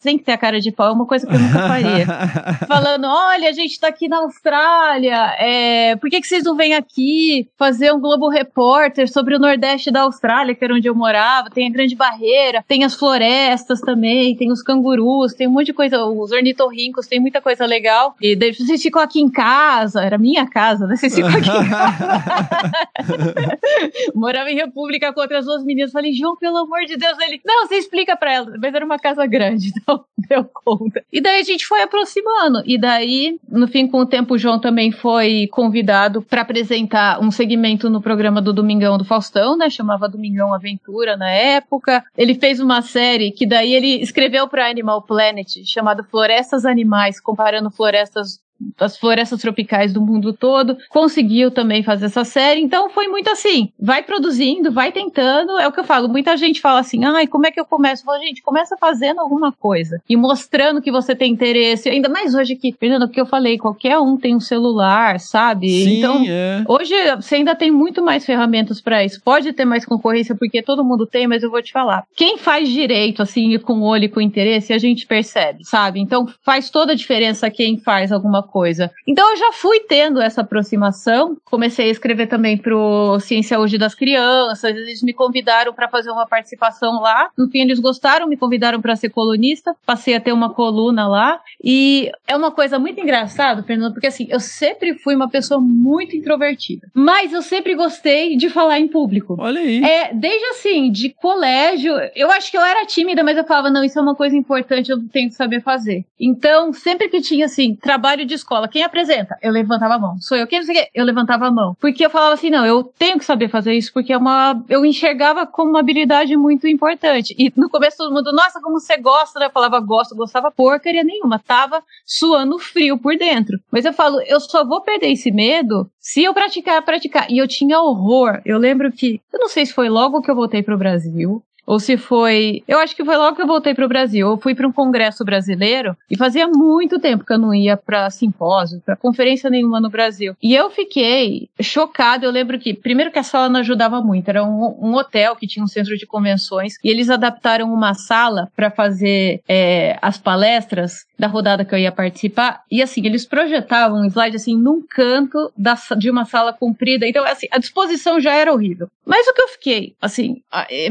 que 0.02 0.18
ter 0.24 0.32
a 0.32 0.38
cara 0.38 0.60
de 0.60 0.70
pau, 0.70 0.88
é 0.88 0.92
uma 0.92 1.06
coisa 1.06 1.26
que 1.26 1.34
eu 1.34 1.38
nunca 1.38 1.58
faria 1.68 2.06
falando: 2.66 3.06
olha, 3.06 3.48
a 3.48 3.52
gente 3.52 3.78
tá 3.78 3.88
aqui 3.88 4.08
na 4.08 4.18
Austrália, 4.18 5.34
é, 5.38 5.96
por 5.96 6.10
que, 6.10 6.20
que 6.20 6.26
vocês 6.26 6.44
não 6.44 6.56
vêm 6.56 6.74
aqui 6.74 7.48
fazer 7.58 7.92
um 7.92 8.00
Globo 8.00 8.28
Repórter 8.28 9.10
sobre 9.10 9.34
o 9.34 9.38
Nordeste 9.38 9.90
da 9.90 10.02
Austrália, 10.02 10.54
que 10.54 10.64
era 10.64 10.74
onde 10.74 10.88
eu 10.88 10.94
morava? 10.94 11.50
Tem 11.50 11.66
a 11.66 11.70
Grande 11.70 11.94
Barreira, 11.94 12.64
tem 12.66 12.84
as 12.84 12.94
florestas 12.94 13.80
também, 13.80 14.36
tem 14.36 14.50
os 14.52 14.62
cangurus, 14.62 15.34
tem 15.34 15.48
um 15.48 15.52
monte 15.52 15.66
de 15.66 15.72
coisa, 15.72 16.04
os 16.04 16.32
ornitorrincos, 16.32 17.06
tem 17.06 17.20
muita 17.20 17.40
coisa 17.40 17.66
legal. 17.66 17.79
E 18.20 18.36
daí 18.36 18.54
vocês 18.54 18.82
ficam 18.82 19.00
aqui 19.02 19.20
em 19.20 19.30
casa, 19.30 20.02
era 20.02 20.18
minha 20.18 20.46
casa, 20.46 20.86
né? 20.86 20.96
Vocês 20.96 21.14
ficam 21.14 21.30
aqui 21.30 21.48
em 21.48 21.68
casa. 21.68 22.70
Morava 24.14 24.50
em 24.50 24.56
República 24.56 25.12
com 25.12 25.20
outras 25.20 25.44
duas 25.44 25.64
meninas. 25.64 25.92
Falei, 25.92 26.12
João, 26.12 26.36
pelo 26.36 26.58
amor 26.58 26.84
de 26.86 26.96
Deus, 26.96 27.18
ele. 27.20 27.40
Não, 27.44 27.66
você 27.66 27.76
explica 27.76 28.16
pra 28.16 28.32
ela. 28.32 28.54
Mas 28.60 28.74
era 28.74 28.84
uma 28.84 28.98
casa 28.98 29.26
grande, 29.26 29.72
então 29.76 30.04
deu 30.16 30.44
conta. 30.44 31.02
E 31.12 31.20
daí 31.20 31.40
a 31.40 31.44
gente 31.44 31.66
foi 31.66 31.82
aproximando. 31.82 32.62
E 32.64 32.78
daí, 32.78 33.38
no 33.48 33.66
fim, 33.68 33.86
com 33.86 33.98
o 34.00 34.06
tempo, 34.06 34.34
o 34.34 34.38
João 34.38 34.58
também 34.58 34.90
foi 34.92 35.48
convidado 35.50 36.22
para 36.22 36.42
apresentar 36.42 37.20
um 37.20 37.30
segmento 37.30 37.88
no 37.90 38.00
programa 38.00 38.40
do 38.40 38.52
Domingão 38.52 38.98
do 38.98 39.04
Faustão, 39.04 39.56
né? 39.56 39.68
Chamava 39.70 40.08
Domingão 40.08 40.54
Aventura 40.54 41.16
na 41.16 41.30
época. 41.30 42.04
Ele 42.16 42.34
fez 42.34 42.60
uma 42.60 42.82
série 42.82 43.30
que 43.30 43.46
daí 43.46 43.74
ele 43.74 44.02
escreveu 44.02 44.48
para 44.48 44.68
Animal 44.68 45.02
Planet, 45.02 45.48
chamado 45.64 46.04
Florestas 46.04 46.64
Animais, 46.64 47.20
comparando 47.20 47.69
florestas 47.72 48.44
as 48.78 48.96
florestas 48.96 49.40
tropicais 49.40 49.92
do 49.92 50.00
mundo 50.00 50.32
todo, 50.32 50.76
conseguiu 50.88 51.50
também 51.50 51.82
fazer 51.82 52.06
essa 52.06 52.24
série. 52.24 52.60
Então 52.60 52.90
foi 52.90 53.08
muito 53.08 53.30
assim, 53.30 53.70
vai 53.78 54.02
produzindo, 54.02 54.70
vai 54.70 54.92
tentando. 54.92 55.58
É 55.58 55.66
o 55.66 55.72
que 55.72 55.80
eu 55.80 55.84
falo, 55.84 56.08
muita 56.08 56.36
gente 56.36 56.60
fala 56.60 56.80
assim: 56.80 57.04
"Ai, 57.04 57.26
como 57.26 57.46
é 57.46 57.50
que 57.50 57.60
eu 57.60 57.64
começo?" 57.64 58.02
Eu 58.02 58.06
falo, 58.06 58.22
gente, 58.22 58.42
começa 58.42 58.76
fazendo 58.76 59.20
alguma 59.20 59.52
coisa 59.52 60.00
e 60.08 60.16
mostrando 60.16 60.82
que 60.82 60.90
você 60.90 61.14
tem 61.14 61.32
interesse. 61.32 61.88
Ainda 61.88 62.08
mais 62.08 62.34
hoje 62.34 62.56
que, 62.56 62.72
Fernando, 62.72 63.04
o 63.04 63.08
que 63.08 63.20
eu 63.20 63.26
falei, 63.26 63.58
qualquer 63.58 63.98
um 63.98 64.16
tem 64.16 64.34
um 64.34 64.40
celular, 64.40 65.18
sabe? 65.20 65.68
Sim, 65.68 65.98
então, 65.98 66.24
é. 66.26 66.64
Hoje 66.66 66.94
você 67.16 67.36
ainda 67.36 67.54
tem 67.54 67.70
muito 67.70 68.02
mais 68.02 68.24
ferramentas 68.24 68.80
para 68.80 69.04
isso. 69.04 69.20
Pode 69.22 69.52
ter 69.52 69.64
mais 69.64 69.84
concorrência 69.84 70.34
porque 70.34 70.62
todo 70.62 70.84
mundo 70.84 71.06
tem, 71.06 71.26
mas 71.26 71.42
eu 71.42 71.50
vou 71.50 71.62
te 71.62 71.72
falar. 71.72 72.04
Quem 72.14 72.38
faz 72.38 72.68
direito, 72.68 73.22
assim, 73.22 73.58
com 73.58 73.82
olho 73.82 74.04
e 74.04 74.08
com 74.08 74.20
interesse, 74.20 74.72
a 74.72 74.78
gente 74.78 75.06
percebe, 75.06 75.64
sabe? 75.64 76.00
Então 76.00 76.26
faz 76.42 76.70
toda 76.70 76.92
a 76.92 76.96
diferença 76.96 77.50
quem 77.50 77.78
faz 77.78 78.12
alguma 78.12 78.42
coisa. 78.50 78.90
Então 79.06 79.30
eu 79.30 79.36
já 79.36 79.52
fui 79.52 79.80
tendo 79.80 80.20
essa 80.20 80.40
aproximação. 80.40 81.36
Comecei 81.44 81.86
a 81.86 81.90
escrever 81.90 82.26
também 82.26 82.58
pro 82.58 83.18
Ciência 83.20 83.58
Hoje 83.58 83.78
das 83.78 83.94
Crianças. 83.94 84.64
Eles 84.76 85.02
me 85.02 85.14
convidaram 85.14 85.72
para 85.72 85.88
fazer 85.88 86.10
uma 86.10 86.26
participação 86.26 87.00
lá. 87.00 87.30
No 87.36 87.48
fim, 87.48 87.60
eles 87.60 87.78
gostaram, 87.78 88.26
me 88.26 88.36
convidaram 88.36 88.80
para 88.80 88.96
ser 88.96 89.10
colunista. 89.10 89.74
Passei 89.86 90.14
a 90.14 90.20
ter 90.20 90.32
uma 90.32 90.52
coluna 90.52 91.06
lá. 91.08 91.40
E 91.62 92.10
é 92.26 92.36
uma 92.36 92.50
coisa 92.50 92.78
muito 92.78 93.00
engraçada, 93.00 93.62
Fernando, 93.62 93.92
porque 93.92 94.08
assim, 94.08 94.26
eu 94.28 94.40
sempre 94.40 94.94
fui 94.94 95.14
uma 95.14 95.28
pessoa 95.28 95.60
muito 95.60 96.16
introvertida. 96.16 96.88
Mas 96.94 97.32
eu 97.32 97.42
sempre 97.42 97.74
gostei 97.74 98.36
de 98.36 98.48
falar 98.48 98.78
em 98.78 98.88
público. 98.88 99.36
Olha 99.38 99.60
aí. 99.60 99.82
É, 99.82 100.12
desde 100.12 100.44
assim, 100.46 100.90
de 100.90 101.10
colégio, 101.10 101.94
eu 102.14 102.30
acho 102.30 102.50
que 102.50 102.56
eu 102.56 102.62
era 102.62 102.86
tímida, 102.86 103.22
mas 103.22 103.36
eu 103.36 103.44
falava, 103.44 103.70
não, 103.70 103.84
isso 103.84 103.98
é 103.98 104.02
uma 104.02 104.14
coisa 104.14 104.36
importante, 104.36 104.90
eu 104.90 104.98
tenho 105.08 105.28
que 105.28 105.34
saber 105.34 105.60
fazer. 105.60 106.04
Então, 106.18 106.72
sempre 106.72 107.08
que 107.08 107.20
tinha, 107.20 107.46
assim, 107.46 107.74
trabalho 107.74 108.24
de 108.24 108.34
escola, 108.40 108.68
quem 108.68 108.82
apresenta? 108.82 109.36
Eu 109.42 109.52
levantava 109.52 109.94
a 109.94 109.98
mão. 109.98 110.16
Sou 110.20 110.36
eu, 110.36 110.46
quem 110.46 110.58
não 110.58 110.66
sei 110.66 110.76
o 110.76 110.78
quê? 110.78 110.90
Eu 110.94 111.04
levantava 111.04 111.46
a 111.46 111.50
mão. 111.50 111.76
Porque 111.80 112.04
eu 112.04 112.10
falava 112.10 112.34
assim, 112.34 112.50
não, 112.50 112.66
eu 112.66 112.82
tenho 112.84 113.18
que 113.18 113.24
saber 113.24 113.48
fazer 113.48 113.74
isso, 113.74 113.92
porque 113.92 114.12
é 114.12 114.16
uma, 114.16 114.62
eu 114.68 114.84
enxergava 114.84 115.46
como 115.46 115.70
uma 115.70 115.80
habilidade 115.80 116.36
muito 116.36 116.66
importante. 116.66 117.34
E 117.38 117.52
no 117.56 117.70
começo 117.70 117.98
todo 117.98 118.12
mundo, 118.12 118.32
nossa, 118.32 118.60
como 118.60 118.80
você 118.80 118.96
gosta, 118.96 119.38
né? 119.38 119.46
Eu 119.46 119.50
falava, 119.50 119.78
gosto, 119.80 120.16
gostava 120.16 120.50
porcaria 120.50 121.04
nenhuma, 121.04 121.38
tava 121.38 121.82
suando 122.04 122.58
frio 122.58 122.98
por 122.98 123.16
dentro. 123.16 123.58
Mas 123.70 123.84
eu 123.84 123.92
falo, 123.92 124.20
eu 124.22 124.40
só 124.40 124.64
vou 124.64 124.80
perder 124.80 125.12
esse 125.12 125.30
medo 125.30 125.90
se 125.98 126.24
eu 126.24 126.34
praticar, 126.34 126.82
praticar. 126.82 127.30
E 127.30 127.38
eu 127.38 127.46
tinha 127.46 127.80
horror. 127.80 128.40
Eu 128.44 128.58
lembro 128.58 128.90
que, 128.90 129.20
eu 129.32 129.38
não 129.38 129.48
sei 129.48 129.66
se 129.66 129.72
foi 129.72 129.88
logo 129.88 130.22
que 130.22 130.30
eu 130.30 130.34
voltei 130.34 130.62
pro 130.62 130.78
Brasil, 130.78 131.42
ou 131.66 131.78
se 131.78 131.96
foi. 131.96 132.62
Eu 132.66 132.78
acho 132.78 132.94
que 132.96 133.04
foi 133.04 133.16
logo 133.16 133.36
que 133.36 133.42
eu 133.42 133.46
voltei 133.46 133.74
para 133.74 133.84
o 133.84 133.88
Brasil. 133.88 134.28
Eu 134.28 134.36
fui 134.36 134.54
para 134.54 134.66
um 134.66 134.72
congresso 134.72 135.24
brasileiro 135.24 135.96
e 136.10 136.16
fazia 136.16 136.46
muito 136.48 136.98
tempo 136.98 137.24
que 137.24 137.32
eu 137.32 137.38
não 137.38 137.54
ia 137.54 137.76
para 137.76 138.10
simpósio, 138.10 138.82
para 138.84 138.96
conferência 138.96 139.50
nenhuma 139.50 139.80
no 139.80 139.90
Brasil. 139.90 140.34
E 140.42 140.54
eu 140.54 140.70
fiquei 140.70 141.48
chocada. 141.60 142.26
Eu 142.26 142.30
lembro 142.30 142.58
que, 142.58 142.74
primeiro, 142.74 143.10
que 143.10 143.18
a 143.18 143.22
sala 143.22 143.48
não 143.48 143.60
ajudava 143.60 144.00
muito. 144.00 144.28
Era 144.28 144.44
um, 144.44 144.76
um 144.80 144.94
hotel 144.94 145.36
que 145.36 145.46
tinha 145.46 145.64
um 145.64 145.68
centro 145.68 145.96
de 145.96 146.06
convenções 146.06 146.74
e 146.82 146.90
eles 146.90 147.10
adaptaram 147.10 147.72
uma 147.72 147.94
sala 147.94 148.48
para 148.56 148.70
fazer 148.70 149.40
é, 149.48 149.98
as 150.02 150.18
palestras 150.18 151.04
da 151.18 151.26
rodada 151.26 151.64
que 151.64 151.74
eu 151.74 151.78
ia 151.78 151.92
participar. 151.92 152.62
E 152.70 152.82
assim, 152.82 153.04
eles 153.04 153.26
projetavam 153.26 154.00
um 154.00 154.06
slide 154.06 154.36
assim 154.36 154.56
num 154.56 154.82
canto 154.82 155.52
da, 155.56 155.76
de 155.96 156.10
uma 156.10 156.24
sala 156.24 156.52
comprida. 156.52 157.06
Então, 157.06 157.24
assim, 157.24 157.46
a 157.50 157.58
disposição 157.58 158.18
já 158.20 158.34
era 158.34 158.52
horrível. 158.52 158.88
Mas 159.04 159.26
o 159.26 159.34
que 159.34 159.42
eu 159.42 159.48
fiquei, 159.48 159.94
assim, 160.00 160.42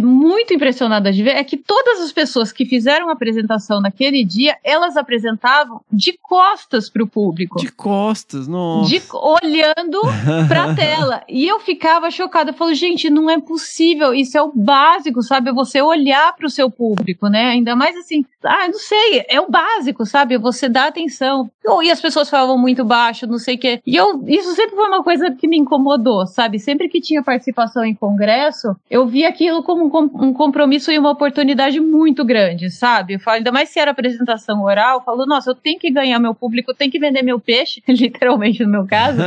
muito 0.01 0.53
impressionada 0.59 1.11
de 1.11 1.23
ver 1.23 1.37
é 1.37 1.43
que 1.43 1.55
todas 1.55 2.01
as 2.01 2.11
pessoas 2.11 2.51
que 2.51 2.65
fizeram 2.65 3.09
a 3.09 3.13
apresentação 3.13 3.79
naquele 3.79 4.25
dia, 4.25 4.57
elas 4.63 4.97
apresentavam 4.97 5.81
de 5.91 6.17
costas 6.21 6.89
para 6.89 7.01
o 7.01 7.07
público. 7.07 7.59
De 7.59 7.71
costas, 7.71 8.47
nossa. 8.47 8.89
De, 8.89 9.01
olhando 9.13 10.01
para 10.47 10.65
a 10.65 10.75
tela. 10.75 11.23
E 11.29 11.47
eu 11.47 11.59
ficava 11.59 12.11
chocada. 12.11 12.51
Eu 12.51 12.53
falo, 12.53 12.73
gente, 12.73 13.09
não 13.09 13.29
é 13.29 13.39
possível. 13.39 14.13
Isso 14.13 14.37
é 14.37 14.41
o 14.41 14.51
básico, 14.53 15.23
sabe? 15.23 15.51
Você 15.53 15.81
olhar 15.81 16.35
para 16.35 16.45
o 16.45 16.49
seu 16.49 16.69
público, 16.69 17.27
né? 17.27 17.45
Ainda 17.45 17.75
mais 17.75 17.95
assim, 17.95 18.25
ah, 18.43 18.67
não 18.67 18.79
sei, 18.79 19.25
é 19.29 19.39
o 19.39 19.49
básico, 19.49 20.05
sabe? 20.05 20.37
Você 20.37 20.67
dá 20.67 20.87
atenção. 20.87 21.49
E 21.81 21.91
as 21.91 22.01
pessoas 22.01 22.29
falavam 22.29 22.57
muito 22.57 22.83
baixo, 22.83 23.27
não 23.27 23.37
sei 23.37 23.55
o 23.55 23.59
quê. 23.59 23.81
E 23.85 23.95
eu, 23.95 24.23
isso 24.27 24.53
sempre 24.55 24.75
foi 24.75 24.87
uma 24.87 25.03
coisa 25.03 25.31
que 25.31 25.47
me 25.47 25.57
incomodou, 25.57 26.25
sabe? 26.25 26.59
Sempre 26.59 26.89
que 26.89 26.99
tinha 26.99 27.23
participação 27.23 27.85
em 27.85 27.93
congresso, 27.93 28.75
eu 28.89 29.07
via 29.07 29.29
aquilo 29.29 29.63
como 29.63 29.85
um, 29.85 30.27
um 30.27 30.33
compromisso 30.49 30.91
e 30.91 30.97
uma 30.97 31.11
oportunidade 31.11 31.79
muito 31.79 32.25
grande, 32.25 32.71
sabe? 32.71 33.19
Falo, 33.19 33.37
ainda 33.37 33.51
mais 33.51 33.69
se 33.69 33.79
era 33.79 33.91
apresentação 33.91 34.63
oral, 34.63 34.97
eu 34.97 35.03
falo, 35.03 35.25
nossa, 35.27 35.51
eu 35.51 35.55
tenho 35.55 35.79
que 35.79 35.91
ganhar 35.91 36.19
meu 36.19 36.33
público, 36.33 36.71
eu 36.71 36.75
tenho 36.75 36.91
que 36.91 36.99
vender 36.99 37.21
meu 37.21 37.39
peixe, 37.39 37.83
literalmente 37.87 38.63
no 38.63 38.71
meu 38.71 38.87
caso. 38.87 39.19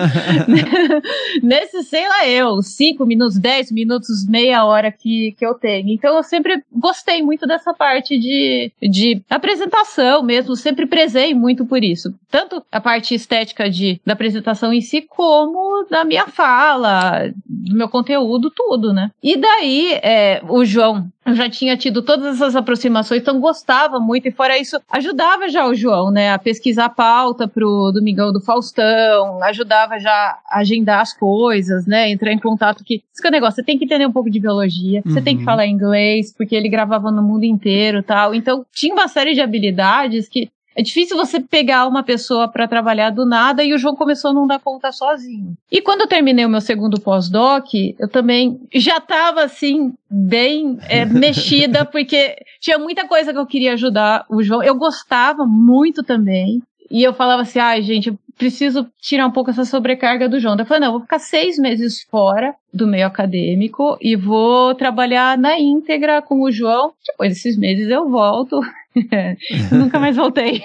Nesse, 1.41 1.85
sei 1.85 2.09
lá, 2.09 2.27
eu, 2.27 2.61
cinco 2.61 3.07
minutos, 3.07 3.39
dez 3.39 3.71
minutos, 3.71 4.27
meia 4.29 4.65
hora 4.65 4.91
que, 4.91 5.33
que 5.39 5.47
eu 5.47 5.55
tenho. 5.55 5.91
Então 5.91 6.17
eu 6.17 6.25
sempre 6.25 6.65
gostei 6.73 7.23
muito 7.23 7.47
dessa 7.47 7.73
parte 7.73 8.19
de, 8.19 8.73
de 8.83 9.23
apresentação 9.31 10.25
mesmo, 10.25 10.57
sempre 10.57 10.87
prezei 10.87 11.35
muito 11.35 11.65
por 11.65 11.85
isso. 11.85 12.13
Tanto 12.29 12.65
a 12.73 12.81
parte 12.81 13.15
estética 13.15 13.71
de, 13.71 14.01
da 14.05 14.15
apresentação 14.15 14.73
em 14.73 14.81
si, 14.81 15.03
como 15.03 15.87
da 15.89 16.05
minha 16.05 16.27
fala, 16.27 17.31
do 17.47 17.77
meu 17.77 17.89
conteúdo, 17.89 18.51
tudo, 18.51 18.93
né? 18.93 19.11
E 19.23 19.37
daí, 19.37 19.93
é, 20.03 20.43
o 20.49 20.65
João 20.65 21.12
já 21.27 21.49
tinha 21.49 21.77
tido 21.77 22.03
todas 22.03 22.37
essas 22.37 22.57
aproximações, 22.57 23.23
então 23.23 23.41
gostava 23.41 24.01
muito, 24.01 24.27
e 24.27 24.33
fora 24.33 24.59
isso, 24.59 24.81
ajudava 24.91 25.49
já 25.49 25.67
o 25.67 25.75
João, 25.75 26.11
né, 26.11 26.33
a 26.33 26.39
pesquisar 26.39 26.87
a 26.87 26.91
pauta 26.91 27.47
pro 27.47 27.93
Domingão 27.93 28.33
do 28.33 28.41
Faustão, 28.41 29.43
ajudava 29.43 29.99
já 29.99 30.39
a 30.49 30.59
agendar 30.59 31.01
as 31.01 31.13
coisas, 31.13 31.87
né, 31.87 32.11
entrar 32.11 32.33
em 32.33 32.39
contato 32.39 32.83
que, 32.85 33.03
isso 33.13 33.21
que 33.21 33.27
é 33.27 33.31
o 33.31 33.33
negócio, 33.33 33.57
você 33.57 33.63
tem 33.63 33.79
que 33.79 33.85
entender 33.85 34.07
um 34.07 34.13
pouco 34.13 34.31
de 34.31 34.41
biologia, 34.41 35.03
uhum. 35.05 35.13
você 35.13 35.23
tem 35.23 35.39
que 35.39 35.45
falar 35.45 35.67
inglês, 35.67 36.35
porque 36.37 36.57
ele 36.57 36.69
gravava 36.69 37.11
no 37.11 37.23
mundo 37.23 37.45
inteiro 37.45 38.03
tal, 38.03 38.35
então 38.35 38.67
tinha 38.73 38.93
uma 38.93 39.07
série 39.09 39.35
de 39.35 39.41
habilidades 39.41 40.29
que 40.29 40.51
é 40.75 40.83
difícil 40.83 41.17
você 41.17 41.41
pegar 41.41 41.87
uma 41.87 42.03
pessoa 42.03 42.49
para 42.49 42.69
trabalhar 42.69 43.11
do 43.11 43.27
nada 43.27 43.63
e 43.63 43.73
o 43.73 43.79
João 43.79 43.95
começou 43.95 44.31
a 44.31 44.35
não 44.35 44.47
dar 44.47 44.59
conta 44.59 44.91
sozinho. 44.93 45.55
E 45.71 45.81
quando 45.81 46.03
eu 46.03 46.07
terminei 46.07 46.45
o 46.45 46.49
meu 46.49 46.61
segundo 46.61 47.01
pós-doc, 47.01 47.67
eu 47.99 48.09
também 48.09 48.61
já 48.75 48.97
estava 48.97 49.45
assim, 49.45 49.93
bem 50.11 50.79
é, 50.89 51.05
mexida, 51.07 51.85
porque 51.85 52.37
tinha 52.61 52.79
muita 52.79 53.07
coisa 53.07 53.33
que 53.33 53.39
eu 53.39 53.47
queria 53.47 53.75
ajudar 53.75 54.25
o 54.29 54.43
João. 54.43 54.63
Eu 54.63 54.75
gostava 54.75 55.47
muito 55.47 56.03
também. 56.03 56.63
E 56.91 57.03
eu 57.03 57.15
falava 57.15 57.43
assim, 57.43 57.59
ai, 57.59 57.79
ah, 57.79 57.83
gente, 57.83 58.11
eu 58.11 58.19
preciso 58.37 58.87
tirar 59.01 59.27
um 59.27 59.31
pouco 59.31 59.51
essa 59.51 59.65
sobrecarga 59.65 60.29
do 60.29 60.39
João. 60.39 60.57
Eu 60.59 60.67
falei, 60.67 60.83
não, 60.83 60.93
vou 60.93 61.01
ficar 61.01 61.19
seis 61.19 61.59
meses 61.59 62.03
fora 62.03 62.55
do 62.73 62.87
meio 62.87 63.07
acadêmico 63.07 63.97
e 64.01 64.15
vou 64.15 64.75
trabalhar 64.75 65.39
na 65.39 65.59
íntegra 65.59 66.21
com 66.21 66.43
o 66.43 66.51
João. 66.51 66.93
Depois 67.07 67.31
desses 67.31 67.57
meses 67.57 67.89
eu 67.89 68.11
volto 68.11 68.61
Nunca 69.71 69.99
mais 69.99 70.17
voltei. 70.17 70.63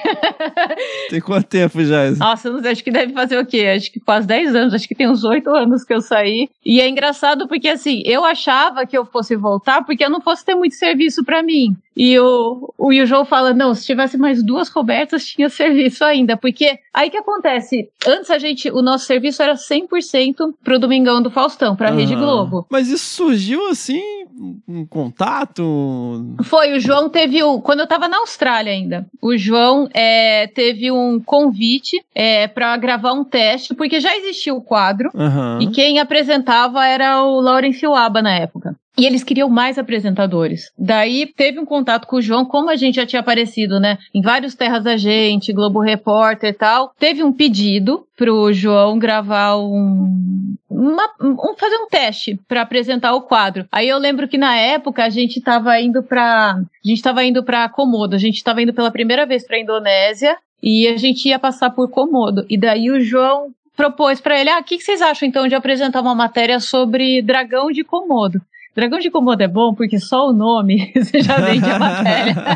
tem 1.10 1.22
quanto 1.22 1.48
tempo 1.48 1.84
já? 1.84 2.12
Nossa, 2.12 2.49
acho 2.70 2.84
que 2.84 2.91
deve 2.91 3.14
fazer 3.14 3.38
o 3.38 3.45
quê? 3.45 3.74
Acho 3.76 3.91
que 3.91 3.99
quase 3.99 4.28
10 4.28 4.56
anos, 4.56 4.74
acho 4.74 4.88
que 4.88 4.95
tem 4.95 5.10
uns 5.10 5.24
8 5.24 5.49
anos 5.49 5.84
que 5.84 5.94
eu 5.94 6.02
saí. 6.02 6.49
E 6.66 6.82
é 6.82 6.88
engraçado 6.88 7.48
porque, 7.48 7.70
assim, 7.70 8.02
eu 8.06 8.26
achava 8.26 8.86
que 8.86 8.98
eu 8.98 9.06
fosse 9.06 9.36
voltar 9.36 9.84
porque 9.86 10.04
eu 10.04 10.10
não 10.10 10.22
fosse 10.22 10.45
ter 10.45 10.56
muito 10.56 10.76
serviço 10.76 11.24
para 11.24 11.41
mim. 11.41 11.76
E 11.98 12.20
o, 12.20 12.72
o 12.78 13.06
João 13.08 13.26
fala: 13.26 13.56
não, 13.56 13.74
se 13.74 13.84
tivesse 13.84 14.18
mais 14.20 14.44
duas 14.44 14.70
cobertas, 14.70 15.26
tinha 15.26 15.49
serviço 15.49 16.04
ainda. 16.04 16.38
Porque 16.38 16.78
aí 16.94 17.10
que 17.10 17.18
acontece? 17.18 17.90
Antes 18.06 18.30
a 18.30 18.38
gente, 18.38 18.70
o 18.70 18.84
nosso 18.84 19.06
serviço 19.06 19.41
era 19.41 19.56
100% 19.56 20.54
pro 20.64 20.78
Domingão 20.78 21.24
do 21.24 21.32
Faustão, 21.32 21.76
pra 21.76 21.90
uhum. 21.90 21.98
Rede 21.98 22.16
Globo. 22.16 22.68
Mas 22.70 22.88
isso 22.88 23.16
surgiu 23.16 23.68
assim, 23.70 24.27
um 24.68 24.86
contato? 24.86 26.36
Foi, 26.44 26.74
o 26.74 26.80
João 26.80 27.10
teve 27.10 27.42
o. 27.44 27.62
Quando 27.62 27.80
eu 27.82 27.88
tava 27.88 28.08
na 28.08 28.18
Austrália 28.18 28.72
ainda, 28.72 29.08
o 29.22 29.36
João 29.38 29.90
é, 29.94 30.48
teve 30.48 30.92
um 30.92 31.20
convite 31.20 32.04
é, 32.14 32.48
para 32.48 32.76
gravar 32.78 33.14
um 33.14 33.24
teste, 33.24 33.74
porque 33.74 34.00
já 34.00 34.16
existia 34.16 34.54
o 34.54 34.62
quadro, 34.62 35.10
uhum. 35.14 35.62
e 35.62 35.68
quem 35.68 36.00
apresentava 36.00 36.86
era 36.86 37.24
o 37.24 37.42
Laurence 37.42 37.86
Waba 37.86 38.22
na 38.22 38.36
época. 38.36 38.76
E 38.98 39.06
eles 39.06 39.24
queriam 39.24 39.48
mais 39.48 39.78
apresentadores. 39.78 40.72
Daí 40.76 41.28
teve 41.28 41.60
um 41.60 41.66
contato 41.66 42.08
com 42.08 42.16
o 42.16 42.22
João, 42.22 42.44
como 42.44 42.72
a 42.72 42.76
gente 42.76 42.96
já 42.96 43.06
tinha 43.06 43.20
aparecido, 43.20 43.80
né? 43.80 44.00
Em 44.12 44.24
vários 44.24 44.56
Terras 44.56 44.84
da 44.84 44.98
Gente, 44.98 45.54
Globo 45.54 45.80
Repórter 45.80 46.50
e 46.50 46.54
tal. 46.54 46.92
Teve 46.98 47.24
um 47.24 47.32
pedido 47.32 48.08
pro 48.18 48.52
João 48.52 48.98
gravar 48.98 49.58
um. 49.58 50.56
Uma, 50.78 51.10
um 51.20 51.56
fazer 51.58 51.76
um 51.78 51.88
teste 51.88 52.40
para 52.48 52.62
apresentar 52.62 53.16
o 53.16 53.24
quadro. 53.24 53.66
Aí 53.72 53.90
eu 53.90 53.98
lembro 53.98 54.28
que 54.28 54.38
na 54.38 54.56
época 54.56 55.04
a 55.04 55.10
gente 55.10 55.41
tava 55.41 55.80
indo 55.80 56.04
pra. 56.04 56.52
A 56.52 56.88
gente 56.88 57.02
tava 57.02 57.24
indo 57.24 57.44
pra 57.44 57.68
Komodo. 57.68 58.16
A 58.16 58.20
gente 58.20 58.44
tava 58.44 58.62
indo 58.62 58.72
pela 58.72 58.91
primeira 58.91 59.26
vez 59.26 59.44
pra 59.44 59.60
Indonésia. 59.60 60.38
E 60.62 60.88
a 60.88 60.95
gente 60.95 61.28
ia 61.30 61.40
passar 61.40 61.72
por 61.72 61.90
Komodo. 61.90 62.45
E 62.48 62.56
daí 62.56 62.91
o 62.91 62.99
João 62.99 63.52
propôs 63.76 64.22
para 64.22 64.40
ele: 64.40 64.52
ah, 64.52 64.60
o 64.60 64.64
que, 64.64 64.78
que 64.78 64.84
vocês 64.84 65.02
acham 65.02 65.28
então 65.28 65.48
de 65.48 65.56
apresentar 65.56 65.99
uma 65.99 66.14
matéria 66.14 66.60
sobre 66.60 67.24
dragão 67.24 67.72
de 67.72 67.84
Komodo? 67.84 68.40
Dragão 68.76 68.99
de 68.99 69.10
Komodo 69.10 69.41
é 69.41 69.48
bom 69.48 69.74
porque 69.74 69.99
só 69.99 70.28
o 70.28 70.34
nome 70.34 70.91
você 70.95 71.22
já 71.22 71.38
vende 71.38 71.66
a 71.66 71.80
matéria. 71.80 72.36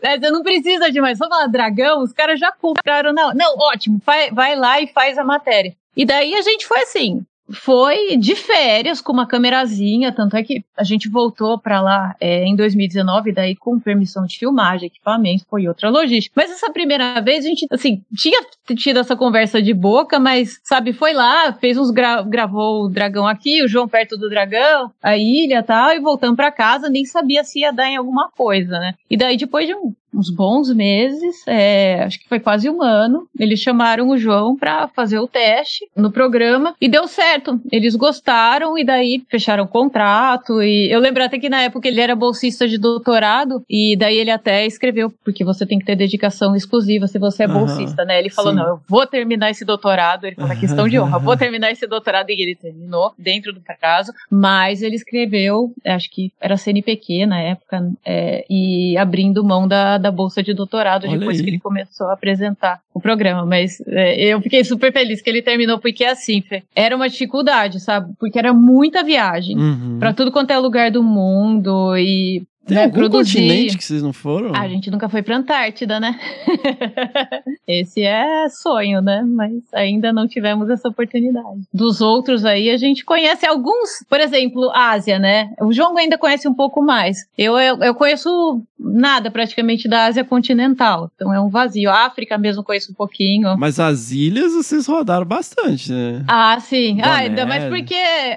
Você 0.00 0.30
não 0.30 0.42
precisa 0.42 0.90
de 0.90 1.00
mais. 1.00 1.16
Só 1.18 1.28
falar 1.28 1.46
dragão, 1.46 2.02
os 2.02 2.12
caras 2.12 2.38
já 2.38 2.50
compraram. 2.52 3.12
Não, 3.12 3.32
não 3.32 3.56
ótimo, 3.58 4.00
vai, 4.04 4.30
vai 4.30 4.56
lá 4.56 4.80
e 4.80 4.88
faz 4.88 5.18
a 5.18 5.24
matéria. 5.24 5.74
E 5.96 6.04
daí 6.04 6.34
a 6.34 6.42
gente 6.42 6.66
foi 6.66 6.82
assim, 6.82 7.24
foi 7.52 8.16
de 8.16 8.34
férias 8.34 9.00
com 9.00 9.12
uma 9.12 9.26
câmerazinha, 9.26 10.12
tanto 10.12 10.36
é 10.36 10.42
que 10.42 10.64
a 10.76 10.84
gente 10.84 11.08
voltou 11.08 11.58
para 11.58 11.80
lá 11.80 12.14
é, 12.20 12.44
em 12.44 12.54
2019, 12.54 13.32
daí 13.32 13.56
com 13.56 13.78
permissão 13.80 14.24
de 14.24 14.38
filmagem, 14.38 14.86
equipamento, 14.86 15.44
foi 15.48 15.66
outra 15.66 15.90
logística. 15.90 16.32
Mas 16.36 16.50
essa 16.50 16.70
primeira 16.70 17.20
vez 17.20 17.44
a 17.44 17.48
gente, 17.48 17.66
assim, 17.70 18.02
tinha 18.16 18.40
tido 18.76 19.00
essa 19.00 19.16
conversa 19.16 19.60
de 19.60 19.74
boca, 19.74 20.18
mas, 20.18 20.60
sabe, 20.62 20.92
foi 20.92 21.12
lá, 21.12 21.52
fez 21.52 21.76
uns, 21.76 21.90
gra 21.90 22.22
gravou 22.22 22.84
o 22.84 22.88
dragão 22.88 23.26
aqui, 23.26 23.62
o 23.62 23.68
João 23.68 23.88
perto 23.88 24.16
do 24.16 24.28
dragão, 24.28 24.92
a 25.02 25.16
ilha 25.16 25.58
e 25.58 25.62
tal, 25.62 25.90
e 25.92 26.00
voltando 26.00 26.36
para 26.36 26.52
casa, 26.52 26.88
nem 26.88 27.04
sabia 27.04 27.42
se 27.42 27.60
ia 27.60 27.72
dar 27.72 27.88
em 27.88 27.96
alguma 27.96 28.30
coisa, 28.30 28.78
né? 28.78 28.94
E 29.08 29.16
daí 29.16 29.36
depois 29.36 29.66
de 29.66 29.74
um 29.74 29.92
uns 30.20 30.30
bons 30.30 30.72
meses, 30.72 31.46
é, 31.48 32.02
acho 32.04 32.20
que 32.20 32.28
foi 32.28 32.38
quase 32.38 32.68
um 32.68 32.82
ano. 32.82 33.26
Eles 33.38 33.58
chamaram 33.60 34.10
o 34.10 34.18
João 34.18 34.54
para 34.54 34.86
fazer 34.88 35.18
o 35.18 35.26
teste 35.26 35.88
no 35.96 36.12
programa 36.12 36.74
e 36.80 36.88
deu 36.88 37.08
certo. 37.08 37.58
Eles 37.72 37.96
gostaram 37.96 38.76
e 38.76 38.84
daí 38.84 39.22
fecharam 39.30 39.64
o 39.64 39.68
contrato. 39.68 40.62
E 40.62 40.92
eu 40.92 41.00
lembro 41.00 41.24
até 41.24 41.38
que 41.38 41.48
na 41.48 41.62
época 41.62 41.88
ele 41.88 42.00
era 42.00 42.14
bolsista 42.14 42.68
de 42.68 42.76
doutorado 42.76 43.64
e 43.68 43.96
daí 43.96 44.18
ele 44.18 44.30
até 44.30 44.66
escreveu 44.66 45.12
porque 45.24 45.42
você 45.42 45.64
tem 45.64 45.78
que 45.78 45.86
ter 45.86 45.96
dedicação 45.96 46.54
exclusiva 46.54 47.06
se 47.06 47.18
você 47.18 47.44
é 47.44 47.46
Aham, 47.46 47.58
bolsista, 47.58 48.04
né? 48.04 48.18
Ele 48.18 48.30
falou 48.30 48.52
sim. 48.52 48.58
não, 48.58 48.66
eu 48.66 48.80
vou 48.86 49.06
terminar 49.06 49.50
esse 49.50 49.64
doutorado. 49.64 50.26
Ele 50.26 50.36
falou 50.36 50.56
questão 50.56 50.86
de 50.86 51.00
honra, 51.00 51.18
vou 51.18 51.36
terminar 51.36 51.70
esse 51.70 51.86
doutorado 51.86 52.28
e 52.28 52.42
ele 52.42 52.54
terminou 52.54 53.12
dentro 53.18 53.52
do 53.52 53.60
prazo. 53.60 54.12
Mas 54.30 54.82
ele 54.82 54.96
escreveu, 54.96 55.72
acho 55.86 56.10
que 56.10 56.30
era 56.38 56.56
CNPq 56.56 57.24
na 57.24 57.40
época 57.40 57.90
é, 58.04 58.44
e 58.50 58.98
abrindo 58.98 59.42
mão 59.42 59.66
da 59.66 59.96
da 59.98 60.09
bolsa 60.10 60.42
de 60.42 60.52
doutorado 60.54 61.06
Olha 61.06 61.18
depois 61.18 61.38
aí. 61.38 61.44
que 61.44 61.50
ele 61.50 61.58
começou 61.58 62.08
a 62.08 62.14
apresentar 62.14 62.80
o 62.94 63.00
programa. 63.00 63.44
Mas 63.44 63.80
é, 63.86 64.20
eu 64.24 64.40
fiquei 64.40 64.62
super 64.64 64.92
feliz 64.92 65.20
que 65.22 65.30
ele 65.30 65.42
terminou, 65.42 65.78
porque 65.78 66.04
assim, 66.04 66.42
era 66.74 66.94
uma 66.94 67.08
dificuldade, 67.08 67.80
sabe? 67.80 68.12
Porque 68.18 68.38
era 68.38 68.52
muita 68.52 69.02
viagem. 69.02 69.56
Uhum. 69.56 69.98
Pra 69.98 70.12
tudo 70.12 70.32
quanto 70.32 70.50
é 70.50 70.58
lugar 70.58 70.90
do 70.90 71.02
mundo 71.02 71.96
e 71.96 72.42
Tem 72.66 72.76
né, 72.76 72.84
algum 72.84 72.94
produzir. 72.94 73.38
continente 73.38 73.76
que 73.78 73.84
vocês 73.84 74.02
não 74.02 74.12
foram? 74.12 74.54
A 74.54 74.68
gente 74.68 74.90
nunca 74.90 75.08
foi 75.08 75.22
pra 75.22 75.36
Antártida, 75.36 75.98
né? 75.98 76.18
Esse 77.66 78.02
é 78.02 78.48
sonho, 78.48 79.00
né? 79.00 79.22
Mas 79.26 79.52
ainda 79.72 80.12
não 80.12 80.26
tivemos 80.26 80.68
essa 80.68 80.88
oportunidade. 80.88 81.60
Dos 81.72 82.00
outros 82.00 82.44
aí, 82.44 82.70
a 82.70 82.76
gente 82.76 83.04
conhece 83.04 83.46
alguns, 83.46 84.04
por 84.08 84.20
exemplo, 84.20 84.70
Ásia, 84.74 85.18
né? 85.18 85.50
O 85.60 85.72
João 85.72 85.96
ainda 85.96 86.18
conhece 86.18 86.48
um 86.48 86.54
pouco 86.54 86.82
mais. 86.82 87.18
Eu, 87.38 87.58
eu, 87.58 87.76
eu 87.78 87.94
conheço 87.94 88.62
nada 88.82 89.30
praticamente 89.30 89.86
da 89.86 90.06
Ásia 90.06 90.24
continental, 90.24 91.10
então 91.14 91.32
é 91.32 91.40
um 91.40 91.48
vazio. 91.48 91.90
A 91.90 92.06
África 92.06 92.38
mesmo 92.38 92.64
conheço 92.64 92.92
um 92.92 92.94
pouquinho. 92.94 93.56
Mas 93.58 93.78
as 93.78 94.10
ilhas 94.10 94.52
vocês 94.52 94.86
rodaram 94.86 95.26
bastante, 95.26 95.92
né? 95.92 96.24
Ah, 96.26 96.58
sim. 96.60 96.98
Ah, 97.02 97.16
ainda 97.16 97.44
mais 97.44 97.64
porque 97.66 97.94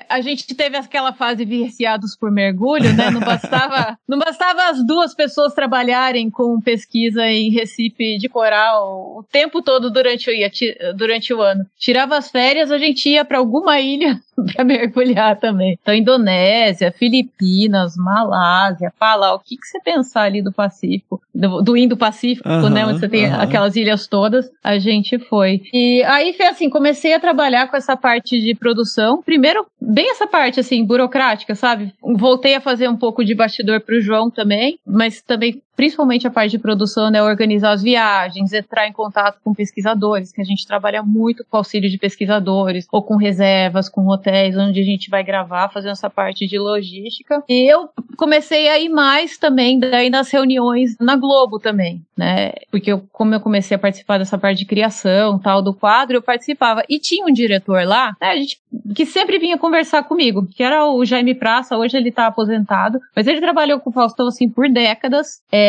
a 0.10 0.22
gente 0.22 0.53
teve 0.53 0.76
aquela 0.78 1.14
fase 1.14 1.45
viciados 1.45 2.15
por 2.15 2.30
mergulho, 2.30 2.94
né? 2.94 3.10
Não 3.10 3.22
bastava, 3.22 3.98
não 4.07 4.20
bastava 4.20 4.70
as 4.70 4.86
duas 4.86 5.14
pessoas 5.14 5.53
trabalharem 5.53 6.30
com 6.30 6.60
pesquisa 6.60 7.26
em 7.26 7.49
Recife 7.49 8.18
de 8.18 8.28
coral 8.28 9.18
o 9.18 9.24
tempo 9.24 9.61
todo 9.61 9.90
durante 9.90 10.30
o, 10.30 10.95
durante 10.95 11.34
o 11.34 11.41
ano. 11.41 11.65
Tirava 11.78 12.18
as 12.18 12.30
férias, 12.30 12.72
a 12.72 12.78
gente 12.78 13.07
ia 13.10 13.24
para 13.24 13.38
alguma 13.38 13.80
ilha 13.80 14.20
para 14.53 14.64
mergulhar 14.64 15.40
também. 15.40 15.78
Então, 15.82 15.94
Indonésia, 15.94 16.91
Filipinas, 16.91 17.95
Malásia, 17.95 18.91
Palau, 18.99 19.38
o 19.38 19.40
que, 19.40 19.57
que 19.57 19.68
você 19.68 19.80
pensar 19.80 20.32
ali 20.34 20.41
do 20.41 20.51
Pacífico, 20.51 21.22
do, 21.34 21.61
do 21.61 21.77
Indo-Pacífico, 21.77 22.47
Aham, 22.47 22.69
né? 22.69 22.85
Onde 22.85 22.99
você 22.99 23.10
tem 23.10 23.26
aham. 23.26 23.41
aquelas 23.41 23.76
ilhas 23.76 24.07
todas, 24.07 24.49
a 24.64 24.77
gente 24.80 25.19
foi. 25.19 25.61
E 25.73 26.03
aí 26.03 26.34
foi 26.34 26.47
assim, 26.47 26.69
comecei 26.69 27.14
a 27.14 27.19
trabalhar 27.19 27.68
com 27.68 27.77
essa 27.77 27.95
parte 27.95 28.39
de 28.39 28.55
produção. 28.55 29.22
Primeiro, 29.22 29.65
bem 29.80 30.10
essa 30.10 30.27
parte 30.27 30.60
assim, 30.60 30.84
burocrática, 30.84 31.55
sabe? 31.55 31.93
Voltei 32.01 32.55
a 32.55 32.61
fazer 32.61 32.88
um 32.88 32.97
pouco 32.97 33.23
de 33.23 33.35
bastidor 33.35 33.81
pro 33.81 34.01
João 34.01 34.30
também, 34.30 34.77
mas 34.85 35.22
também 35.22 35.61
principalmente 35.75 36.27
a 36.27 36.31
parte 36.31 36.51
de 36.51 36.59
produção, 36.59 37.09
né, 37.09 37.21
organizar 37.21 37.71
as 37.71 37.81
viagens, 37.81 38.53
entrar 38.53 38.87
em 38.87 38.93
contato 38.93 39.39
com 39.43 39.53
pesquisadores, 39.53 40.31
que 40.31 40.41
a 40.41 40.45
gente 40.45 40.67
trabalha 40.67 41.01
muito 41.01 41.45
com 41.49 41.57
auxílio 41.57 41.89
de 41.89 41.97
pesquisadores, 41.97 42.87
ou 42.91 43.01
com 43.01 43.15
reservas, 43.15 43.89
com 43.89 44.07
hotéis, 44.07 44.55
onde 44.57 44.79
a 44.79 44.83
gente 44.83 45.09
vai 45.09 45.23
gravar, 45.23 45.69
fazendo 45.69 45.91
essa 45.91 46.09
parte 46.09 46.47
de 46.47 46.57
logística. 46.59 47.43
E 47.49 47.71
eu 47.71 47.89
comecei 48.15 48.69
a 48.69 48.79
ir 48.79 48.89
mais 48.89 49.37
também, 49.37 49.79
daí 49.79 50.09
nas 50.09 50.31
reuniões 50.31 50.95
na 50.99 51.15
Globo 51.15 51.59
também, 51.59 52.01
né, 52.15 52.51
porque 52.69 52.91
eu, 52.91 53.03
como 53.11 53.33
eu 53.33 53.39
comecei 53.39 53.75
a 53.75 53.79
participar 53.79 54.19
dessa 54.19 54.37
parte 54.37 54.59
de 54.59 54.65
criação, 54.65 55.39
tal, 55.39 55.61
do 55.61 55.73
quadro, 55.73 56.17
eu 56.17 56.21
participava. 56.21 56.83
E 56.87 56.99
tinha 56.99 57.25
um 57.25 57.31
diretor 57.31 57.83
lá, 57.85 58.15
né, 58.21 58.37
gente, 58.37 58.59
que 58.95 59.05
sempre 59.05 59.39
vinha 59.39 59.57
conversar 59.57 60.03
comigo, 60.03 60.45
que 60.45 60.63
era 60.63 60.85
o 60.85 61.03
Jaime 61.03 61.33
Praça, 61.33 61.77
hoje 61.77 61.97
ele 61.97 62.11
tá 62.11 62.27
aposentado, 62.27 62.99
mas 63.15 63.27
ele 63.27 63.41
trabalhou 63.41 63.79
com 63.79 63.89
o 63.89 63.93
Faustão, 63.93 64.27
assim, 64.27 64.49
por 64.49 64.69
décadas, 64.69 65.41
é, 65.51 65.62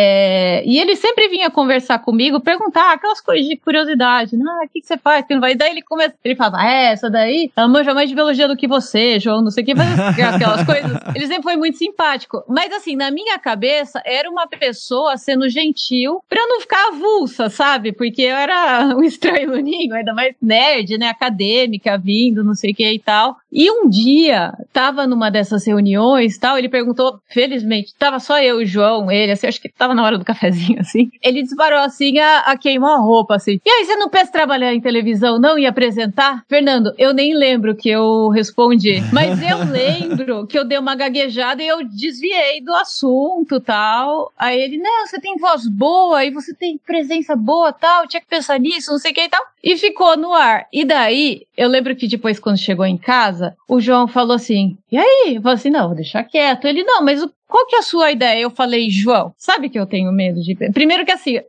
e 0.64 0.78
ele 0.78 0.96
sempre 0.96 1.28
vinha 1.28 1.50
conversar 1.50 1.98
comigo, 1.98 2.40
perguntar 2.40 2.92
aquelas 2.92 3.20
coisas 3.20 3.46
de 3.46 3.56
curiosidade, 3.56 4.36
né? 4.36 4.44
Ah, 4.48 4.64
o 4.64 4.68
que, 4.68 4.80
que 4.80 4.86
você 4.86 4.96
faz? 4.96 5.26
Que 5.26 5.34
não 5.34 5.40
vai? 5.40 5.52
E 5.52 5.54
daí 5.54 5.70
ele 5.70 5.82
começa, 5.82 6.14
ele 6.24 6.36
falava, 6.36 6.58
ah, 6.60 6.70
essa 6.70 7.10
daí, 7.10 7.50
ela 7.56 7.68
manja 7.68 7.94
mais 7.94 8.08
de 8.08 8.14
biologia 8.14 8.48
do 8.48 8.56
que 8.56 8.66
você, 8.66 9.18
João, 9.18 9.42
não 9.42 9.50
sei 9.50 9.62
o 9.62 9.66
que, 9.66 9.74
mas 9.74 9.98
aquelas 9.98 10.64
coisas. 10.66 10.90
Ele 11.14 11.26
sempre 11.26 11.42
foi 11.42 11.56
muito 11.56 11.78
simpático. 11.78 12.44
Mas 12.48 12.72
assim, 12.72 12.96
na 12.96 13.10
minha 13.10 13.38
cabeça, 13.38 14.02
era 14.04 14.30
uma 14.30 14.46
pessoa 14.46 15.16
sendo 15.16 15.48
gentil 15.48 16.22
pra 16.28 16.46
não 16.46 16.60
ficar 16.60 16.88
avulsa, 16.88 17.48
sabe? 17.48 17.92
Porque 17.92 18.22
eu 18.22 18.36
era 18.36 18.86
um 18.96 19.02
estranho 19.02 19.50
no 19.50 19.56
ninho, 19.56 19.94
ainda 19.94 20.14
mais 20.14 20.34
nerd, 20.40 20.98
né? 20.98 21.08
Acadêmica, 21.08 21.98
vindo, 21.98 22.44
não 22.44 22.54
sei 22.54 22.72
o 22.72 22.74
que 22.74 22.90
e 22.90 22.98
tal. 22.98 23.36
E 23.54 23.70
um 23.70 23.88
dia, 23.88 24.52
tava 24.72 25.06
numa 25.06 25.30
dessas 25.30 25.64
reuniões 25.64 26.36
tal, 26.36 26.58
ele 26.58 26.68
perguntou, 26.68 27.20
felizmente, 27.28 27.94
tava 27.96 28.18
só 28.18 28.42
eu 28.42 28.60
e 28.60 28.64
o 28.64 28.66
João, 28.66 29.12
ele, 29.12 29.30
assim, 29.30 29.46
acho 29.46 29.60
que 29.60 29.68
tava 29.68 29.94
na 29.94 30.02
hora 30.02 30.18
do 30.18 30.24
cafezinho, 30.24 30.80
assim. 30.82 31.08
Ele 31.22 31.40
disparou 31.40 31.78
assim 31.78 32.18
a, 32.18 32.40
a 32.40 32.58
queimar 32.58 32.98
a 32.98 33.00
roupa, 33.00 33.36
assim. 33.36 33.60
E 33.64 33.70
aí, 33.70 33.84
você 33.84 33.94
não 33.94 34.08
pensa 34.08 34.32
trabalhar 34.32 34.74
em 34.74 34.80
televisão, 34.80 35.38
não? 35.38 35.56
E 35.56 35.66
apresentar? 35.66 36.42
Fernando, 36.48 36.92
eu 36.98 37.14
nem 37.14 37.32
lembro 37.32 37.76
que 37.76 37.88
eu 37.88 38.28
respondi, 38.30 39.00
mas 39.12 39.40
eu 39.40 39.58
lembro 39.70 40.48
que 40.48 40.58
eu 40.58 40.64
dei 40.64 40.78
uma 40.78 40.96
gaguejada 40.96 41.62
e 41.62 41.68
eu 41.68 41.84
desviei 41.84 42.60
do 42.60 42.74
assunto 42.74 43.60
tal. 43.60 44.32
Aí 44.36 44.60
ele, 44.60 44.78
não, 44.78 45.06
você 45.06 45.20
tem 45.20 45.36
voz 45.36 45.68
boa 45.68 46.24
e 46.24 46.32
você 46.32 46.52
tem 46.52 46.76
presença 46.84 47.36
boa 47.36 47.72
tal, 47.72 48.08
tinha 48.08 48.20
que 48.20 48.26
pensar 48.26 48.58
nisso, 48.58 48.90
não 48.90 48.98
sei 48.98 49.12
o 49.12 49.14
que 49.14 49.20
e 49.20 49.28
tal. 49.28 49.44
E 49.62 49.76
ficou 49.76 50.16
no 50.16 50.32
ar. 50.32 50.66
E 50.72 50.84
daí, 50.84 51.46
eu 51.56 51.68
lembro 51.68 51.94
que 51.94 52.08
depois, 52.08 52.38
quando 52.38 52.58
chegou 52.58 52.84
em 52.84 52.98
casa, 52.98 53.43
o 53.68 53.80
João 53.80 54.06
falou 54.06 54.34
assim: 54.36 54.76
E 54.90 54.96
aí? 54.98 55.34
Eu 55.36 55.42
falei 55.42 55.54
assim: 55.56 55.70
não, 55.70 55.86
vou 55.86 55.94
deixar 55.96 56.22
quieto. 56.24 56.66
Ele, 56.66 56.82
não, 56.84 57.02
mas 57.04 57.22
o- 57.22 57.30
qual 57.48 57.66
que 57.66 57.76
é 57.76 57.78
a 57.78 57.82
sua 57.82 58.10
ideia? 58.10 58.40
Eu 58.40 58.50
falei, 58.50 58.90
João, 58.90 59.32
sabe 59.36 59.68
que 59.68 59.78
eu 59.78 59.86
tenho 59.86 60.10
medo 60.12 60.40
de. 60.40 60.54
Primeiro 60.72 61.04
que 61.04 61.12
assim. 61.12 61.40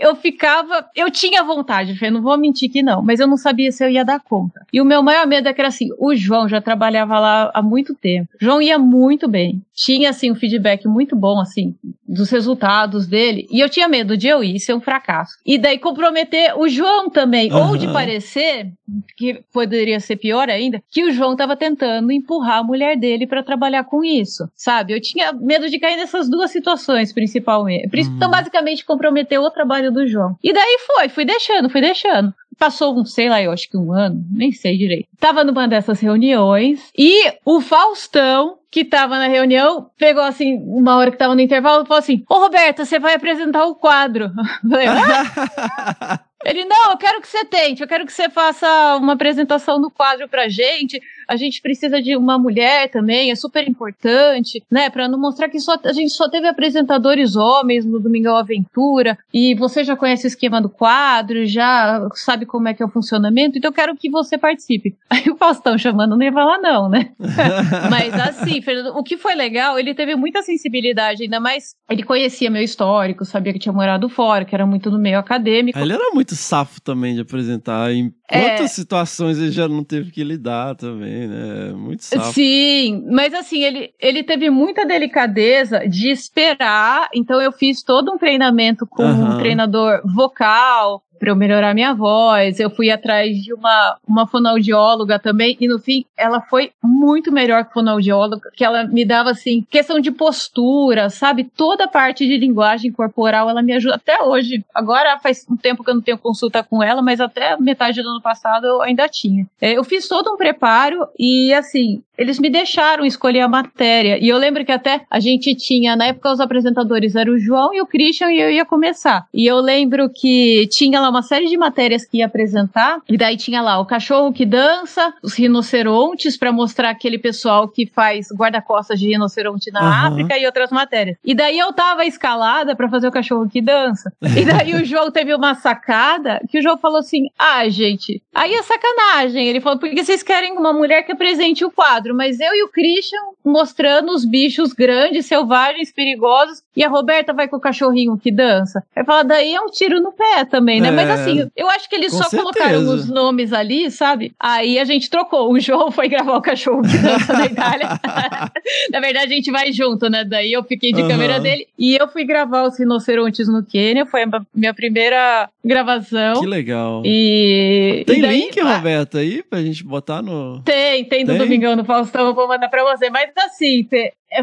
Eu 0.00 0.14
ficava, 0.14 0.86
eu 0.94 1.10
tinha 1.10 1.42
vontade, 1.42 1.96
Fê, 1.96 2.08
não 2.10 2.22
vou 2.22 2.38
mentir 2.38 2.70
que 2.70 2.82
não, 2.82 3.02
mas 3.02 3.18
eu 3.18 3.26
não 3.26 3.36
sabia 3.36 3.72
se 3.72 3.84
eu 3.84 3.90
ia 3.90 4.04
dar 4.04 4.20
conta. 4.20 4.64
E 4.72 4.80
o 4.80 4.84
meu 4.84 5.02
maior 5.02 5.26
medo 5.26 5.48
é 5.48 5.52
que 5.52 5.60
era 5.60 5.68
assim, 5.68 5.88
o 5.98 6.14
João 6.14 6.48
já 6.48 6.60
trabalhava 6.60 7.18
lá 7.18 7.50
há 7.52 7.60
muito 7.60 7.94
tempo. 7.94 8.28
O 8.40 8.44
João 8.44 8.62
ia 8.62 8.78
muito 8.78 9.26
bem. 9.28 9.60
Tinha 9.74 10.10
assim 10.10 10.30
um 10.30 10.34
feedback 10.36 10.86
muito 10.86 11.16
bom 11.16 11.40
assim 11.40 11.74
dos 12.06 12.30
resultados 12.30 13.08
dele, 13.08 13.48
e 13.50 13.58
eu 13.58 13.68
tinha 13.68 13.88
medo 13.88 14.16
de 14.16 14.28
eu 14.28 14.44
ir 14.44 14.60
ser 14.60 14.72
um 14.74 14.80
fracasso. 14.80 15.36
E 15.44 15.58
daí 15.58 15.78
comprometer 15.78 16.56
o 16.56 16.68
João 16.68 17.10
também, 17.10 17.52
ou 17.52 17.76
de 17.76 17.88
parecer 17.92 18.70
que 19.16 19.42
poderia 19.52 19.98
ser 19.98 20.14
pior 20.16 20.48
ainda, 20.48 20.80
que 20.88 21.02
o 21.02 21.10
João 21.10 21.32
estava 21.32 21.56
tentando 21.56 22.12
empurrar 22.12 22.58
a 22.58 22.62
mulher 22.62 22.96
dele 22.96 23.26
para 23.26 23.42
trabalhar 23.42 23.82
com 23.82 24.04
isso, 24.04 24.48
sabe? 24.54 24.92
Eu 24.92 25.00
tinha 25.00 25.32
medo 25.32 25.68
de 25.68 25.78
cair 25.80 25.96
nessas 25.96 26.28
duas 26.30 26.52
situações, 26.52 27.12
principalmente. 27.12 27.88
Prin- 27.88 28.04
Então, 28.14 28.30
basicamente, 28.30 28.84
comprometer 28.84 29.40
o 29.40 29.44
trabalho 29.64 29.90
do 29.90 30.06
João. 30.06 30.36
E 30.42 30.52
daí 30.52 30.78
foi, 30.86 31.08
fui 31.08 31.24
deixando, 31.24 31.68
fui 31.68 31.80
deixando. 31.80 32.32
Passou 32.58 32.96
um, 32.96 33.04
sei 33.04 33.28
lá, 33.28 33.42
eu 33.42 33.50
acho 33.50 33.68
que 33.68 33.76
um 33.76 33.92
ano, 33.92 34.24
nem 34.30 34.52
sei 34.52 34.78
direito. 34.78 35.08
Tava 35.18 35.42
numa 35.42 35.66
dessas 35.66 35.98
reuniões 35.98 36.90
e 36.96 37.32
o 37.44 37.60
Faustão, 37.60 38.58
que 38.70 38.84
tava 38.84 39.18
na 39.18 39.26
reunião, 39.26 39.90
pegou 39.98 40.22
assim, 40.22 40.56
uma 40.66 40.96
hora 40.96 41.10
que 41.10 41.16
tava 41.16 41.34
no 41.34 41.40
intervalo, 41.40 41.82
e 41.82 41.86
falou 41.86 41.98
assim: 41.98 42.22
Ô 42.28 42.38
Roberta, 42.38 42.84
você 42.84 42.98
vai 42.98 43.14
apresentar 43.14 43.64
o 43.64 43.74
quadro. 43.74 44.30
Eu 44.62 44.70
falei, 44.70 44.86
"Ah?" 44.86 46.20
Ele, 46.44 46.66
não, 46.66 46.90
eu 46.90 46.98
quero 46.98 47.22
que 47.22 47.26
você 47.26 47.42
tente, 47.46 47.80
eu 47.80 47.88
quero 47.88 48.04
que 48.04 48.12
você 48.12 48.28
faça 48.28 48.96
uma 48.96 49.14
apresentação 49.14 49.80
no 49.80 49.90
quadro 49.90 50.28
pra 50.28 50.46
gente. 50.46 51.00
A 51.28 51.36
gente 51.36 51.60
precisa 51.60 52.00
de 52.00 52.16
uma 52.16 52.38
mulher 52.38 52.90
também, 52.90 53.30
é 53.30 53.34
super 53.34 53.68
importante, 53.68 54.62
né? 54.70 54.90
Pra 54.90 55.08
não 55.08 55.18
mostrar 55.18 55.48
que 55.48 55.58
só, 55.60 55.76
a 55.84 55.92
gente 55.92 56.10
só 56.10 56.28
teve 56.28 56.46
apresentadores 56.46 57.36
homens 57.36 57.84
no 57.84 58.00
Domingão 58.00 58.36
Aventura, 58.36 59.18
e 59.32 59.54
você 59.54 59.84
já 59.84 59.96
conhece 59.96 60.26
o 60.26 60.28
esquema 60.28 60.60
do 60.60 60.68
quadro, 60.68 61.46
já 61.46 62.08
sabe 62.14 62.46
como 62.46 62.68
é 62.68 62.74
que 62.74 62.82
é 62.82 62.86
o 62.86 62.90
funcionamento, 62.90 63.58
então 63.58 63.70
eu 63.70 63.74
quero 63.74 63.96
que 63.96 64.10
você 64.10 64.36
participe. 64.38 64.96
Aí 65.10 65.30
o 65.30 65.36
Faustão 65.36 65.78
chamando 65.78 66.16
não 66.16 66.22
ia 66.24 66.32
falar 66.32 66.58
não, 66.58 66.88
né? 66.88 67.10
Mas 67.90 68.14
assim, 68.14 68.60
Fernando, 68.60 68.96
o 68.96 69.02
que 69.02 69.16
foi 69.16 69.34
legal, 69.34 69.78
ele 69.78 69.94
teve 69.94 70.16
muita 70.16 70.42
sensibilidade, 70.42 71.24
ainda 71.24 71.40
mais 71.40 71.74
ele 71.88 72.02
conhecia 72.02 72.50
meu 72.50 72.62
histórico, 72.62 73.24
sabia 73.24 73.52
que 73.52 73.58
tinha 73.58 73.72
morado 73.72 74.08
fora, 74.08 74.44
que 74.44 74.54
era 74.54 74.66
muito 74.66 74.90
no 74.90 74.98
meio 74.98 75.18
acadêmico. 75.18 75.78
Ele 75.78 75.92
era 75.92 76.10
muito 76.12 76.34
safo 76.34 76.80
também 76.80 77.14
de 77.14 77.20
apresentar. 77.20 77.92
Em 77.92 78.12
É. 78.30 78.40
quantas 78.40 78.70
situações 78.72 79.38
ele 79.38 79.50
já 79.50 79.68
não 79.68 79.84
teve 79.84 80.10
que 80.10 80.24
lidar 80.24 80.74
também, 80.76 81.28
né? 81.28 81.72
Muito 81.74 82.02
safo. 82.02 82.32
Sim, 82.32 83.04
mas 83.10 83.34
assim, 83.34 83.62
ele, 83.62 83.92
ele 84.00 84.22
teve 84.22 84.48
muita 84.48 84.86
delicadeza 84.86 85.86
de 85.86 86.10
esperar, 86.10 87.08
então 87.14 87.40
eu 87.40 87.52
fiz 87.52 87.82
todo 87.82 88.10
um 88.12 88.16
treinamento 88.18 88.86
com 88.86 89.02
Aham. 89.02 89.34
um 89.34 89.38
treinador 89.38 90.00
vocal 90.14 91.03
para 91.18 91.30
eu 91.30 91.36
melhorar 91.36 91.74
minha 91.74 91.94
voz. 91.94 92.60
Eu 92.60 92.70
fui 92.70 92.90
atrás 92.90 93.36
de 93.42 93.52
uma, 93.52 93.96
uma 94.06 94.26
fonoaudióloga 94.26 95.18
também, 95.18 95.56
e 95.60 95.68
no 95.68 95.78
fim 95.78 96.04
ela 96.16 96.40
foi 96.40 96.72
muito 96.82 97.32
melhor 97.32 97.64
que 97.64 97.72
fonoaudióloga, 97.72 98.50
que 98.54 98.64
ela 98.64 98.84
me 98.84 99.04
dava 99.04 99.30
assim, 99.30 99.64
questão 99.70 100.00
de 100.00 100.10
postura, 100.10 101.10
sabe? 101.10 101.44
Toda 101.44 101.84
a 101.84 101.88
parte 101.88 102.26
de 102.26 102.36
linguagem 102.36 102.92
corporal 102.92 103.48
ela 103.48 103.62
me 103.62 103.72
ajuda 103.72 103.96
até 103.96 104.22
hoje. 104.22 104.64
Agora 104.74 105.18
faz 105.18 105.46
um 105.50 105.56
tempo 105.56 105.82
que 105.82 105.90
eu 105.90 105.94
não 105.94 106.02
tenho 106.02 106.18
consulta 106.18 106.62
com 106.62 106.82
ela, 106.82 107.02
mas 107.02 107.20
até 107.20 107.56
metade 107.58 108.02
do 108.02 108.08
ano 108.08 108.20
passado 108.20 108.66
eu 108.66 108.82
ainda 108.82 109.08
tinha. 109.08 109.46
É, 109.60 109.72
Eu 109.72 109.84
fiz 109.84 110.08
todo 110.08 110.32
um 110.32 110.36
preparo 110.36 111.06
e 111.18 111.52
assim, 111.54 112.02
eles 112.16 112.38
me 112.38 112.50
deixaram 112.50 113.04
escolher 113.04 113.40
a 113.40 113.48
matéria. 113.48 114.18
E 114.20 114.28
eu 114.28 114.38
lembro 114.38 114.64
que 114.64 114.72
até 114.72 115.02
a 115.10 115.20
gente 115.20 115.54
tinha, 115.54 115.96
na 115.96 116.06
época, 116.06 116.32
os 116.32 116.40
apresentadores 116.40 117.14
eram 117.14 117.34
o 117.34 117.38
João 117.38 117.74
e 117.74 117.80
o 117.80 117.86
Christian, 117.86 118.30
e 118.32 118.40
eu 118.40 118.50
ia 118.50 118.64
começar. 118.64 119.26
E 119.32 119.46
eu 119.46 119.60
lembro 119.60 120.08
que 120.08 120.68
tinha 120.68 121.00
lá 121.00 121.08
uma 121.10 121.22
série 121.22 121.46
de 121.46 121.56
matérias 121.56 122.04
que 122.04 122.18
ia 122.18 122.26
apresentar, 122.26 122.98
e 123.08 123.16
daí 123.16 123.36
tinha 123.36 123.60
lá 123.60 123.78
o 123.78 123.86
cachorro 123.86 124.32
que 124.32 124.44
dança, 124.44 125.12
os 125.22 125.34
rinocerontes, 125.34 126.36
para 126.36 126.52
mostrar 126.52 126.90
aquele 126.90 127.18
pessoal 127.18 127.68
que 127.68 127.86
faz 127.86 128.28
guarda-costas 128.32 128.98
de 128.98 129.08
rinoceronte 129.08 129.70
na 129.70 129.80
Aham. 129.80 130.08
África 130.08 130.38
e 130.38 130.46
outras 130.46 130.70
matérias. 130.70 131.16
E 131.24 131.34
daí 131.34 131.58
eu 131.58 131.72
tava 131.72 132.04
escalada 132.04 132.76
para 132.76 132.88
fazer 132.88 133.08
o 133.08 133.12
cachorro 133.12 133.48
que 133.48 133.60
dança. 133.60 134.12
E 134.36 134.44
daí 134.44 134.74
o 134.74 134.84
João 134.84 135.10
teve 135.10 135.34
uma 135.34 135.54
sacada 135.54 136.40
que 136.48 136.58
o 136.58 136.62
João 136.62 136.76
falou 136.78 136.98
assim: 136.98 137.28
ah, 137.38 137.68
gente, 137.68 138.22
aí 138.34 138.54
é 138.54 138.62
sacanagem. 138.62 139.46
Ele 139.48 139.60
falou, 139.60 139.78
porque 139.78 140.04
vocês 140.04 140.22
querem 140.22 140.52
uma 140.52 140.72
mulher 140.72 141.02
que 141.02 141.12
apresente 141.12 141.64
o 141.64 141.70
quadro, 141.70 142.03
mas 142.12 142.40
eu 142.40 142.52
e 142.54 142.64
o 142.64 142.68
Christian 142.68 143.20
mostrando 143.44 144.10
os 144.10 144.24
bichos 144.24 144.72
grandes, 144.72 145.26
selvagens, 145.26 145.92
perigosos, 145.92 146.62
e 146.74 146.82
a 146.82 146.88
Roberta 146.88 147.32
vai 147.32 147.46
com 147.46 147.56
o 147.56 147.60
cachorrinho 147.60 148.18
que 148.18 148.32
dança. 148.32 148.82
Aí 148.96 149.04
fala, 149.04 149.22
daí 149.22 149.54
é 149.54 149.60
um 149.60 149.66
tiro 149.66 150.00
no 150.00 150.10
pé 150.10 150.44
também, 150.44 150.80
né? 150.80 150.88
É, 150.88 150.90
mas 150.90 151.08
assim, 151.10 151.48
eu 151.56 151.68
acho 151.70 151.88
que 151.88 151.94
eles 151.94 152.12
só 152.12 152.28
colocaram 152.28 152.80
certeza. 152.80 152.94
os 152.94 153.08
nomes 153.08 153.52
ali, 153.52 153.90
sabe? 153.90 154.32
Aí 154.40 154.78
a 154.78 154.84
gente 154.84 155.08
trocou. 155.08 155.52
O 155.52 155.60
João 155.60 155.92
foi 155.92 156.08
gravar 156.08 156.36
o 156.36 156.42
cachorro 156.42 156.82
que 156.82 156.98
dança 156.98 157.32
na 157.32 157.46
Itália. 157.46 157.88
na 158.90 159.00
verdade, 159.00 159.32
a 159.32 159.36
gente 159.36 159.50
vai 159.50 159.70
junto, 159.72 160.08
né? 160.08 160.24
Daí 160.24 160.52
eu 160.52 160.64
fiquei 160.64 160.92
de 160.92 161.00
Aham. 161.00 161.10
câmera 161.10 161.38
dele 161.38 161.68
e 161.78 161.94
eu 161.94 162.08
fui 162.08 162.24
gravar 162.24 162.64
os 162.66 162.78
rinocerontes 162.78 163.46
no 163.46 163.62
Quênia. 163.64 164.04
Foi 164.06 164.22
a 164.24 164.28
minha 164.54 164.74
primeira 164.74 165.48
gravação. 165.64 166.40
Que 166.40 166.46
legal. 166.46 167.02
E. 167.04 168.02
Tem 168.06 168.18
e 168.18 168.22
daí- 168.22 168.40
link, 168.40 168.60
Roberta, 168.60 169.18
aí 169.18 169.42
pra 169.42 169.62
gente 169.62 169.84
botar 169.84 170.22
no. 170.22 170.60
Tem, 170.64 171.04
tem 171.04 171.24
do 171.24 171.32
Tem? 171.32 171.38
Domingão 171.38 171.76
no 171.76 171.84
Faustão, 171.94 172.26
eu 172.28 172.34
vou 172.34 172.48
mandar 172.48 172.68
pra 172.68 172.82
você. 172.84 173.08
Mas 173.10 173.30
assim, 173.36 173.84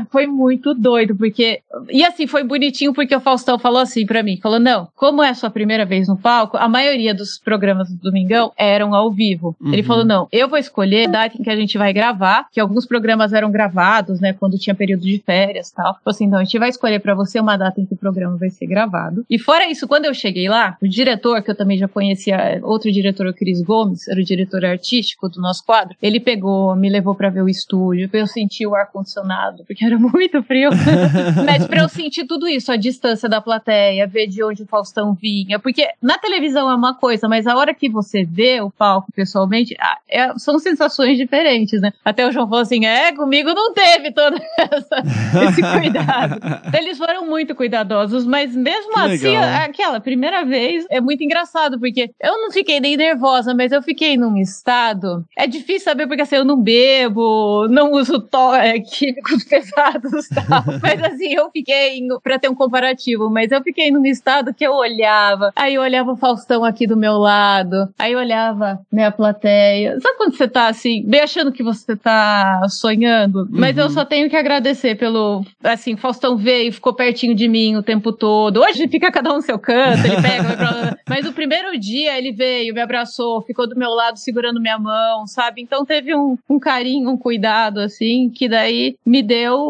foi 0.10 0.28
muito 0.28 0.74
doido, 0.74 1.16
porque. 1.16 1.62
E 1.90 2.04
assim, 2.04 2.28
foi 2.28 2.44
bonitinho 2.44 2.94
porque 2.94 3.16
o 3.16 3.20
Faustão 3.20 3.60
falou 3.60 3.80
assim 3.80 4.06
pra 4.06 4.24
mim: 4.24 4.38
falou, 4.38 4.60
não, 4.60 4.88
como 4.96 5.24
é 5.24 5.30
a 5.30 5.34
sua 5.34 5.50
primeira 5.50 5.86
vez 5.86 6.08
no 6.08 6.18
palco, 6.18 6.58
a 6.58 6.68
maioria 6.68 7.14
dos 7.14 7.38
programas 7.38 7.90
do 7.90 7.98
Domingão 7.98 8.52
eram 8.58 8.94
ao 8.96 9.12
vivo. 9.12 9.56
Uhum. 9.60 9.74
Ele 9.74 9.84
falou: 9.84 10.06
não, 10.06 10.28
eu 10.32 10.48
vou 10.48 10.58
escolher 10.58 11.08
a 11.08 11.12
data 11.12 11.38
em 11.38 11.44
que 11.44 11.50
a 11.50 11.56
gente 11.56 11.78
vai 11.78 11.92
gravar, 11.92 12.48
que 12.52 12.60
alguns 12.60 12.86
programas 12.86 13.34
eram 13.34 13.52
gravados, 13.52 14.20
né, 14.20 14.34
quando 14.34 14.58
tinha 14.58 14.76
período 14.76 15.02
de 15.02 15.22
férias 15.26 15.70
e 15.70 15.76
tal. 15.76 15.94
Falou 15.96 16.02
assim: 16.08 16.28
não, 16.28 16.40
a 16.40 16.44
gente 16.44 16.60
vai 16.60 16.70
escolher 16.70 17.00
pra 17.00 17.14
você 17.14 17.40
uma 17.40 17.58
data 17.58 17.80
em 17.82 17.86
que 17.86 17.94
o 17.94 17.98
programa 17.98 18.38
vai 18.38 18.50
ser 18.50 18.68
gravado. 18.68 19.26
E 19.30 19.38
fora 19.38 19.70
isso, 19.70 19.88
quando 19.88 20.06
eu 20.06 20.14
cheguei 20.14 20.48
lá, 20.48 20.78
o 20.82 20.88
diretor, 20.88 21.42
que 21.42 21.52
eu 21.52 21.56
também 21.56 21.78
já 21.78 21.88
conhecia, 21.88 22.60
outro 22.64 22.92
diretor, 22.92 23.28
o 23.28 23.34
Cris 23.34 23.62
Gomes, 23.62 24.08
era 24.08 24.20
o 24.20 24.24
diretor 24.24 24.64
artístico 24.66 25.28
do 25.30 25.42
nosso 25.42 25.66
quadro, 25.66 25.96
ele 26.02 26.20
pegou, 26.20 26.76
me 26.76 26.90
levou 26.90 27.16
pra 27.16 27.30
ver 27.30 27.42
o 27.42 27.50
estúdio, 27.50 28.10
eu 28.12 28.28
sentir 28.28 28.68
o 28.68 28.76
ar-condicionado, 28.76 29.64
porque 29.66 29.81
era 29.82 29.98
muito 29.98 30.42
frio. 30.44 30.70
Mas 31.46 31.66
pra 31.68 31.82
eu 31.82 31.90
sentir 31.90 32.26
tudo 32.26 32.48
isso, 32.48 32.72
a 32.72 32.76
distância 32.76 33.28
da 33.28 33.42
plateia, 33.42 34.08
ver 34.08 34.28
de 34.28 34.44
onde 34.44 34.64
o 34.64 34.68
Faustão 34.68 35.14
vinha, 35.14 35.60
porque 35.60 35.88
na 36.02 36.18
televisão 36.18 36.70
é 36.70 36.76
uma 36.76 36.94
coisa, 36.94 37.28
mas 37.28 37.48
a 37.48 37.56
hora 37.56 37.74
que 37.74 37.90
você 37.90 38.24
vê 38.24 38.62
o 38.62 38.70
palco 38.70 39.12
pessoalmente, 39.16 39.76
ah, 39.80 39.98
é- 40.10 40.34
são 40.38 40.58
sensações 40.60 41.18
diferentes, 41.18 41.80
né? 41.82 41.92
Até 42.04 42.28
o 42.28 42.32
João 42.32 42.48
falou 42.48 42.62
assim: 42.62 42.86
é, 42.86 43.12
comigo 43.14 43.54
não 43.54 43.74
teve 43.74 44.12
todo 44.12 44.38
essa- 44.58 45.04
esse 45.50 45.62
cuidado. 45.62 46.40
Eles 46.78 46.98
foram 46.98 47.26
muito 47.28 47.56
cuidadosos, 47.56 48.26
mas 48.26 48.56
mesmo 48.56 48.94
Que 48.94 49.00
assim, 49.00 49.28
legal. 49.30 49.64
aquela 49.66 50.00
primeira 50.00 50.44
vez 50.46 50.86
é 50.90 51.00
muito 51.02 51.24
engraçado, 51.24 51.80
porque 51.80 52.12
eu 52.22 52.42
não 52.42 52.52
fiquei 52.52 52.80
nem 52.80 52.98
nervosa, 52.98 53.54
mas 53.54 53.72
eu 53.72 53.82
fiquei 53.82 54.18
num 54.18 54.38
estado. 54.38 55.26
É 55.38 55.48
difícil 55.48 55.82
saber 55.86 56.08
porque 56.08 56.22
assim, 56.22 56.36
eu 56.36 56.46
não 56.46 56.60
bebo, 56.62 57.68
não 57.70 57.92
uso 57.94 58.20
tó- 58.20 58.56
é, 58.56 58.80
químicos 58.80 59.44
pesados 59.50 59.71
e 59.72 60.36
tal. 60.36 60.64
mas 60.82 61.04
assim, 61.04 61.34
eu 61.34 61.50
fiquei, 61.52 62.00
pra 62.24 62.40
ter 62.40 62.50
um 62.50 62.56
comparativo, 62.56 63.30
mas 63.30 63.52
eu 63.52 63.62
fiquei 63.62 63.92
num 63.92 64.06
estado 64.06 64.54
que 64.54 64.66
eu 64.66 64.74
olhava, 64.74 65.52
aí 65.56 65.76
eu 65.76 65.82
olhava 65.82 66.12
o 66.12 66.18
Faustão 66.18 66.64
aqui 66.64 66.86
do 66.88 66.98
meu 66.98 67.18
lado, 67.18 67.90
aí 67.98 68.14
eu 68.14 68.20
olhava 68.20 68.80
né, 68.92 69.06
a 69.06 69.12
plateia. 69.12 70.00
Sabe 70.00 70.18
quando 70.18 70.36
você 70.36 70.48
tá 70.48 70.68
assim, 70.68 71.04
bem 71.06 71.22
achando 71.22 71.52
que 71.52 71.64
você 71.64 71.96
tá 71.96 72.68
sonhando? 72.70 73.48
Mas 73.50 73.78
eu 73.78 73.86
Uhum. 73.86 73.90
só 73.90 74.06
tenho 74.06 74.30
que 74.30 74.36
agradecer 74.36 74.96
pelo. 74.96 75.44
Assim, 75.64 75.96
Faustão 75.98 76.38
veio 76.38 76.72
ficou 76.72 76.94
pertinho 76.94 77.34
de 77.36 77.48
mim 77.48 77.76
o 77.76 77.84
tempo 77.84 78.12
todo. 78.12 78.62
Hoje 78.62 78.88
fica 78.88 79.12
cada 79.12 79.32
um 79.32 79.36
no 79.38 79.42
seu 79.42 79.58
canto, 79.60 80.06
ele 80.06 80.22
pega, 80.22 80.56
pra. 80.56 80.98
Mas 81.10 81.26
o 81.26 81.34
primeiro 81.34 81.78
dia 81.80 82.18
ele 82.18 82.32
veio, 82.32 82.74
me 82.74 82.82
abraçou, 82.82 83.42
ficou 83.42 83.68
do 83.68 83.76
meu 83.76 83.90
lado 83.92 84.18
segurando 84.18 84.62
minha 84.62 84.78
mão, 84.80 85.26
sabe? 85.28 85.62
Então 85.62 85.84
teve 85.86 86.16
um, 86.16 86.38
um 86.50 86.60
carinho, 86.60 87.10
um 87.10 87.18
cuidado, 87.18 87.80
assim, 87.80 88.30
que 88.30 88.48
daí 88.48 88.96
me 89.06 89.22
deu. 89.22 89.61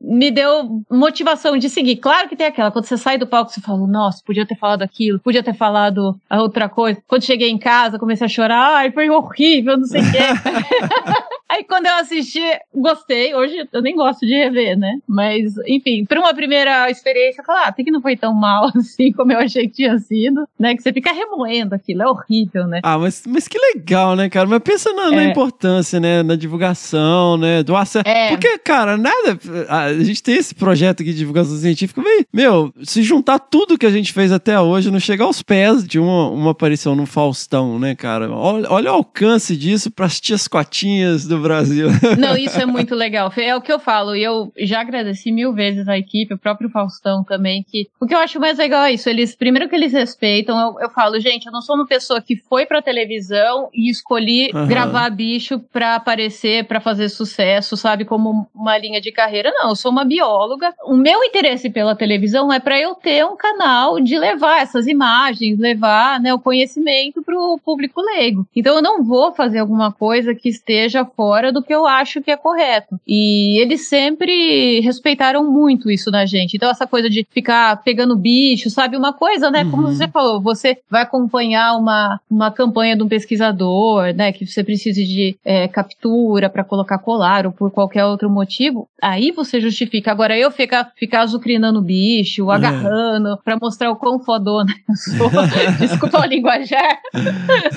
Me 0.00 0.30
deu 0.30 0.82
motivação 0.90 1.56
de 1.56 1.68
seguir. 1.68 1.96
Claro 1.96 2.28
que 2.28 2.36
tem 2.36 2.46
aquela, 2.46 2.70
quando 2.70 2.84
você 2.84 2.96
sai 2.96 3.18
do 3.18 3.26
palco, 3.26 3.50
você 3.50 3.60
fala, 3.60 3.86
nossa, 3.86 4.22
podia 4.24 4.46
ter 4.46 4.56
falado 4.56 4.82
aquilo, 4.82 5.20
podia 5.20 5.42
ter 5.42 5.54
falado 5.54 6.18
a 6.28 6.40
outra 6.40 6.68
coisa. 6.68 7.02
Quando 7.06 7.24
cheguei 7.24 7.50
em 7.50 7.58
casa, 7.58 7.98
comecei 7.98 8.24
a 8.24 8.28
chorar, 8.28 8.76
ai, 8.76 8.92
foi 8.92 9.10
horrível, 9.10 9.76
não 9.76 9.84
sei 9.84 10.00
o 10.00 10.12
quê. 10.12 10.18
Aí 11.52 11.64
quando 11.64 11.84
eu 11.84 11.96
assisti, 11.96 12.40
gostei. 12.74 13.34
Hoje 13.34 13.68
eu 13.70 13.82
nem 13.82 13.94
gosto 13.94 14.24
de 14.24 14.32
rever, 14.32 14.74
né? 14.78 14.98
Mas, 15.06 15.52
enfim, 15.66 16.02
para 16.06 16.18
uma 16.18 16.32
primeira 16.32 16.90
experiência, 16.90 17.42
eu 17.42 17.44
falei, 17.44 17.62
ah, 17.64 17.68
até 17.68 17.84
que 17.84 17.90
não 17.90 18.00
foi 18.00 18.16
tão 18.16 18.32
mal 18.32 18.70
assim 18.74 19.12
como 19.12 19.32
eu 19.32 19.38
achei 19.38 19.68
que 19.68 19.74
tinha 19.74 19.98
sido, 19.98 20.48
né? 20.58 20.74
Que 20.74 20.82
você 20.82 20.90
fica 20.94 21.12
remoendo 21.12 21.74
aquilo, 21.74 22.02
é 22.02 22.08
horrível, 22.08 22.66
né? 22.66 22.80
Ah, 22.82 22.96
mas, 22.96 23.24
mas 23.26 23.46
que 23.46 23.58
legal, 23.58 24.16
né, 24.16 24.30
cara? 24.30 24.46
Mas 24.48 24.60
pensa 24.60 24.94
na, 24.94 25.10
na 25.10 25.24
É. 25.24 25.30
importância, 25.30 26.00
né? 26.00 26.22
Na 26.22 26.36
divulgação, 26.36 27.36
né? 27.36 27.62
Do 27.62 27.76
acesso. 27.76 28.08
É. 28.08 28.30
Porque, 28.30 28.56
cara, 28.56 28.96
nada. 28.96 29.38
A 29.68 29.92
gente 30.02 30.22
tem 30.22 30.36
esse 30.36 30.54
projeto 30.54 31.02
aqui 31.02 31.12
de 31.12 31.18
divulgação 31.18 31.54
científica, 31.56 32.00
meio, 32.00 32.26
meu, 32.32 32.72
se 32.82 33.02
juntar 33.02 33.38
tudo 33.38 33.76
que 33.76 33.84
a 33.84 33.90
gente 33.90 34.10
fez 34.10 34.32
até 34.32 34.58
hoje, 34.58 34.90
não 34.90 34.98
chegar 34.98 35.26
aos 35.26 35.42
pés 35.42 35.86
de 35.86 35.98
uma, 35.98 36.30
uma 36.30 36.50
aparição 36.52 36.96
no 36.96 37.04
Faustão, 37.04 37.78
né, 37.78 37.94
cara? 37.94 38.30
Olha, 38.30 38.70
olha 38.70 38.90
o 38.90 38.94
alcance 38.94 39.54
disso 39.54 39.90
pras 39.90 40.18
tias 40.18 40.48
cotinhas 40.48 41.26
do 41.26 41.41
Brasil. 41.42 41.88
Não, 42.18 42.36
isso 42.36 42.60
é 42.60 42.66
muito 42.66 42.94
legal. 42.94 43.32
É 43.36 43.54
o 43.56 43.60
que 43.60 43.72
eu 43.72 43.78
falo. 43.78 44.14
E 44.14 44.22
eu 44.22 44.52
já 44.58 44.80
agradeci 44.80 45.32
mil 45.32 45.52
vezes 45.52 45.88
a 45.88 45.98
equipe, 45.98 46.34
o 46.34 46.38
próprio 46.38 46.70
Faustão 46.70 47.24
também. 47.24 47.64
Que 47.68 47.88
o 48.00 48.06
que 48.06 48.14
eu 48.14 48.18
acho 48.18 48.40
mais 48.40 48.58
legal 48.58 48.84
é 48.84 48.92
isso. 48.92 49.08
Eles, 49.08 49.34
primeiro 49.34 49.68
que 49.68 49.74
eles 49.74 49.92
respeitam, 49.92 50.58
eu, 50.58 50.80
eu 50.80 50.90
falo, 50.90 51.18
gente, 51.18 51.46
eu 51.46 51.52
não 51.52 51.60
sou 51.60 51.76
uma 51.76 51.86
pessoa 51.86 52.20
que 52.20 52.36
foi 52.36 52.66
pra 52.66 52.82
televisão 52.82 53.68
e 53.74 53.90
escolhi 53.90 54.50
Aham. 54.54 54.66
gravar 54.66 55.10
bicho 55.10 55.58
pra 55.72 55.96
aparecer, 55.96 56.64
pra 56.64 56.80
fazer 56.80 57.08
sucesso, 57.08 57.76
sabe, 57.76 58.04
como 58.04 58.46
uma 58.54 58.78
linha 58.78 59.00
de 59.00 59.12
carreira. 59.12 59.50
Não, 59.50 59.70
eu 59.70 59.76
sou 59.76 59.90
uma 59.90 60.04
bióloga. 60.04 60.72
O 60.84 60.96
meu 60.96 61.22
interesse 61.24 61.70
pela 61.70 61.96
televisão 61.96 62.52
é 62.52 62.60
pra 62.60 62.78
eu 62.78 62.94
ter 62.94 63.24
um 63.24 63.36
canal 63.36 64.00
de 64.00 64.18
levar 64.18 64.60
essas 64.62 64.86
imagens, 64.86 65.58
levar 65.58 66.20
né, 66.20 66.32
o 66.32 66.38
conhecimento 66.38 67.22
pro 67.22 67.58
público 67.64 68.00
leigo. 68.00 68.46
Então 68.54 68.76
eu 68.76 68.82
não 68.82 69.02
vou 69.02 69.32
fazer 69.32 69.58
alguma 69.58 69.92
coisa 69.92 70.34
que 70.34 70.48
esteja 70.48 71.04
fora 71.04 71.31
agora 71.32 71.50
do 71.50 71.62
que 71.62 71.74
eu 71.74 71.86
acho 71.86 72.20
que 72.20 72.30
é 72.30 72.36
correto. 72.36 73.00
E 73.08 73.58
eles 73.60 73.88
sempre 73.88 74.80
respeitaram 74.80 75.50
muito 75.50 75.90
isso 75.90 76.10
na 76.10 76.26
gente. 76.26 76.56
Então, 76.56 76.70
essa 76.70 76.86
coisa 76.86 77.08
de 77.08 77.26
ficar 77.30 77.82
pegando 77.82 78.14
bicho, 78.16 78.68
sabe? 78.68 78.96
Uma 78.98 79.12
coisa, 79.14 79.50
né? 79.50 79.64
Como 79.64 79.86
Uhum. 79.86 79.94
você 79.94 80.06
falou, 80.08 80.40
você 80.42 80.78
vai 80.90 81.02
acompanhar 81.02 81.74
uma, 81.78 82.20
uma 82.30 82.50
campanha 82.50 82.94
de 82.96 83.02
um 83.02 83.08
pesquisador, 83.08 84.12
né? 84.14 84.30
Que 84.30 84.46
você 84.46 84.62
precise 84.62 85.04
de 85.04 85.34
é, 85.44 85.66
captura 85.68 86.50
para 86.50 86.62
colocar 86.64 86.98
colar 86.98 87.46
ou 87.46 87.52
por 87.52 87.70
qualquer 87.70 88.04
outro 88.04 88.28
motivo. 88.28 88.86
Aí 89.00 89.30
você 89.30 89.58
justifica. 89.60 90.10
Agora, 90.12 90.36
eu 90.38 90.50
ficar, 90.50 90.92
ficar 90.96 91.22
azucrinando 91.22 91.78
o 91.78 91.82
bicho, 91.82 92.50
É. 92.50 92.54
agarrando, 92.54 93.38
para 93.42 93.56
mostrar 93.60 93.90
o 93.90 93.96
quão 93.96 94.20
fodona 94.20 94.72
eu 94.88 94.94
sou. 94.96 95.30
Desculpa 95.80 96.20
o 96.20 96.24
linguajar. 96.26 96.98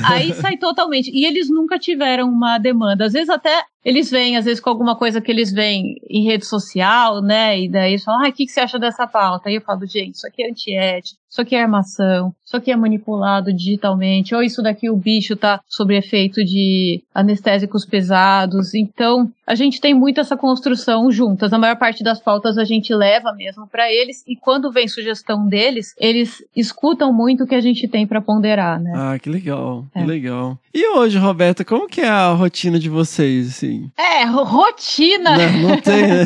Aí 0.03 0.33
sai 0.33 0.57
totalmente. 0.57 1.09
E 1.13 1.25
eles 1.25 1.49
nunca 1.49 1.79
tiveram 1.79 2.27
uma 2.27 2.57
demanda. 2.57 3.05
Às 3.05 3.13
vezes 3.13 3.29
até 3.35 3.65
eles 3.85 4.09
vêm, 4.09 4.35
às 4.35 4.45
vezes, 4.45 4.59
com 4.59 4.69
alguma 4.71 4.95
coisa 4.95 5.21
que 5.21 5.31
eles 5.31 5.53
veem 5.53 5.95
em 6.09 6.25
rede 6.25 6.45
social, 6.45 7.21
né? 7.21 7.59
E 7.61 7.69
daí 7.69 7.91
eles 7.91 8.03
falam, 8.03 8.25
ah, 8.25 8.29
o 8.29 8.33
que, 8.33 8.45
que 8.47 8.51
você 8.51 8.59
acha 8.61 8.79
dessa 8.79 9.05
pauta? 9.05 9.47
Aí 9.47 9.55
eu 9.55 9.61
falo, 9.61 9.85
gente, 9.85 10.15
isso 10.15 10.25
aqui 10.25 10.43
é 10.43 10.49
antiético, 10.49 11.19
isso 11.29 11.39
aqui 11.41 11.55
é 11.55 11.61
armação, 11.61 12.33
isso 12.43 12.57
aqui 12.57 12.71
é 12.71 12.75
manipulado 12.75 13.53
digitalmente, 13.53 14.33
ou 14.33 14.41
isso 14.41 14.63
daqui 14.63 14.89
o 14.89 14.95
bicho 14.95 15.35
tá 15.35 15.59
sob 15.67 15.95
efeito 15.95 16.43
de 16.43 17.03
anestésicos 17.13 17.85
pesados. 17.85 18.73
Então, 18.73 19.29
a 19.45 19.53
gente 19.53 19.79
tem 19.79 19.93
muito 19.93 20.19
essa 20.19 20.35
construção 20.35 21.11
juntas. 21.11 21.53
A 21.53 21.59
maior 21.59 21.75
parte 21.77 22.03
das 22.03 22.19
pautas 22.19 22.57
a 22.57 22.63
gente 22.63 22.93
leva 22.93 23.33
mesmo 23.33 23.67
para 23.67 23.91
eles, 23.91 24.23
e 24.27 24.35
quando 24.35 24.71
vem 24.71 24.87
sugestão 24.87 25.45
deles, 25.47 25.93
eles 25.99 26.43
escutam 26.55 27.13
muito 27.13 27.43
o 27.43 27.47
que 27.47 27.53
a 27.55 27.61
gente 27.61 27.87
tem 27.87 28.07
para 28.07 28.21
ponderar, 28.21 28.79
né? 28.79 28.91
Ah, 28.95 29.19
que 29.19 29.29
legal, 29.29 29.85
que 29.93 29.99
É. 29.99 30.05
legal. 30.05 30.57
E 30.73 30.87
hoje, 30.97 31.17
Roberta, 31.17 31.63
como 31.63 31.87
que 31.87 32.01
é 32.01 32.07
a 32.07 32.31
rotina 32.31 32.79
de 32.79 32.89
vocês, 32.89 33.49
assim? 33.49 33.74
É, 33.97 34.23
ro- 34.25 34.43
rotina. 34.43 35.37
Não, 35.37 35.69
não 35.69 35.81
tem, 35.81 36.01
né? 36.07 36.25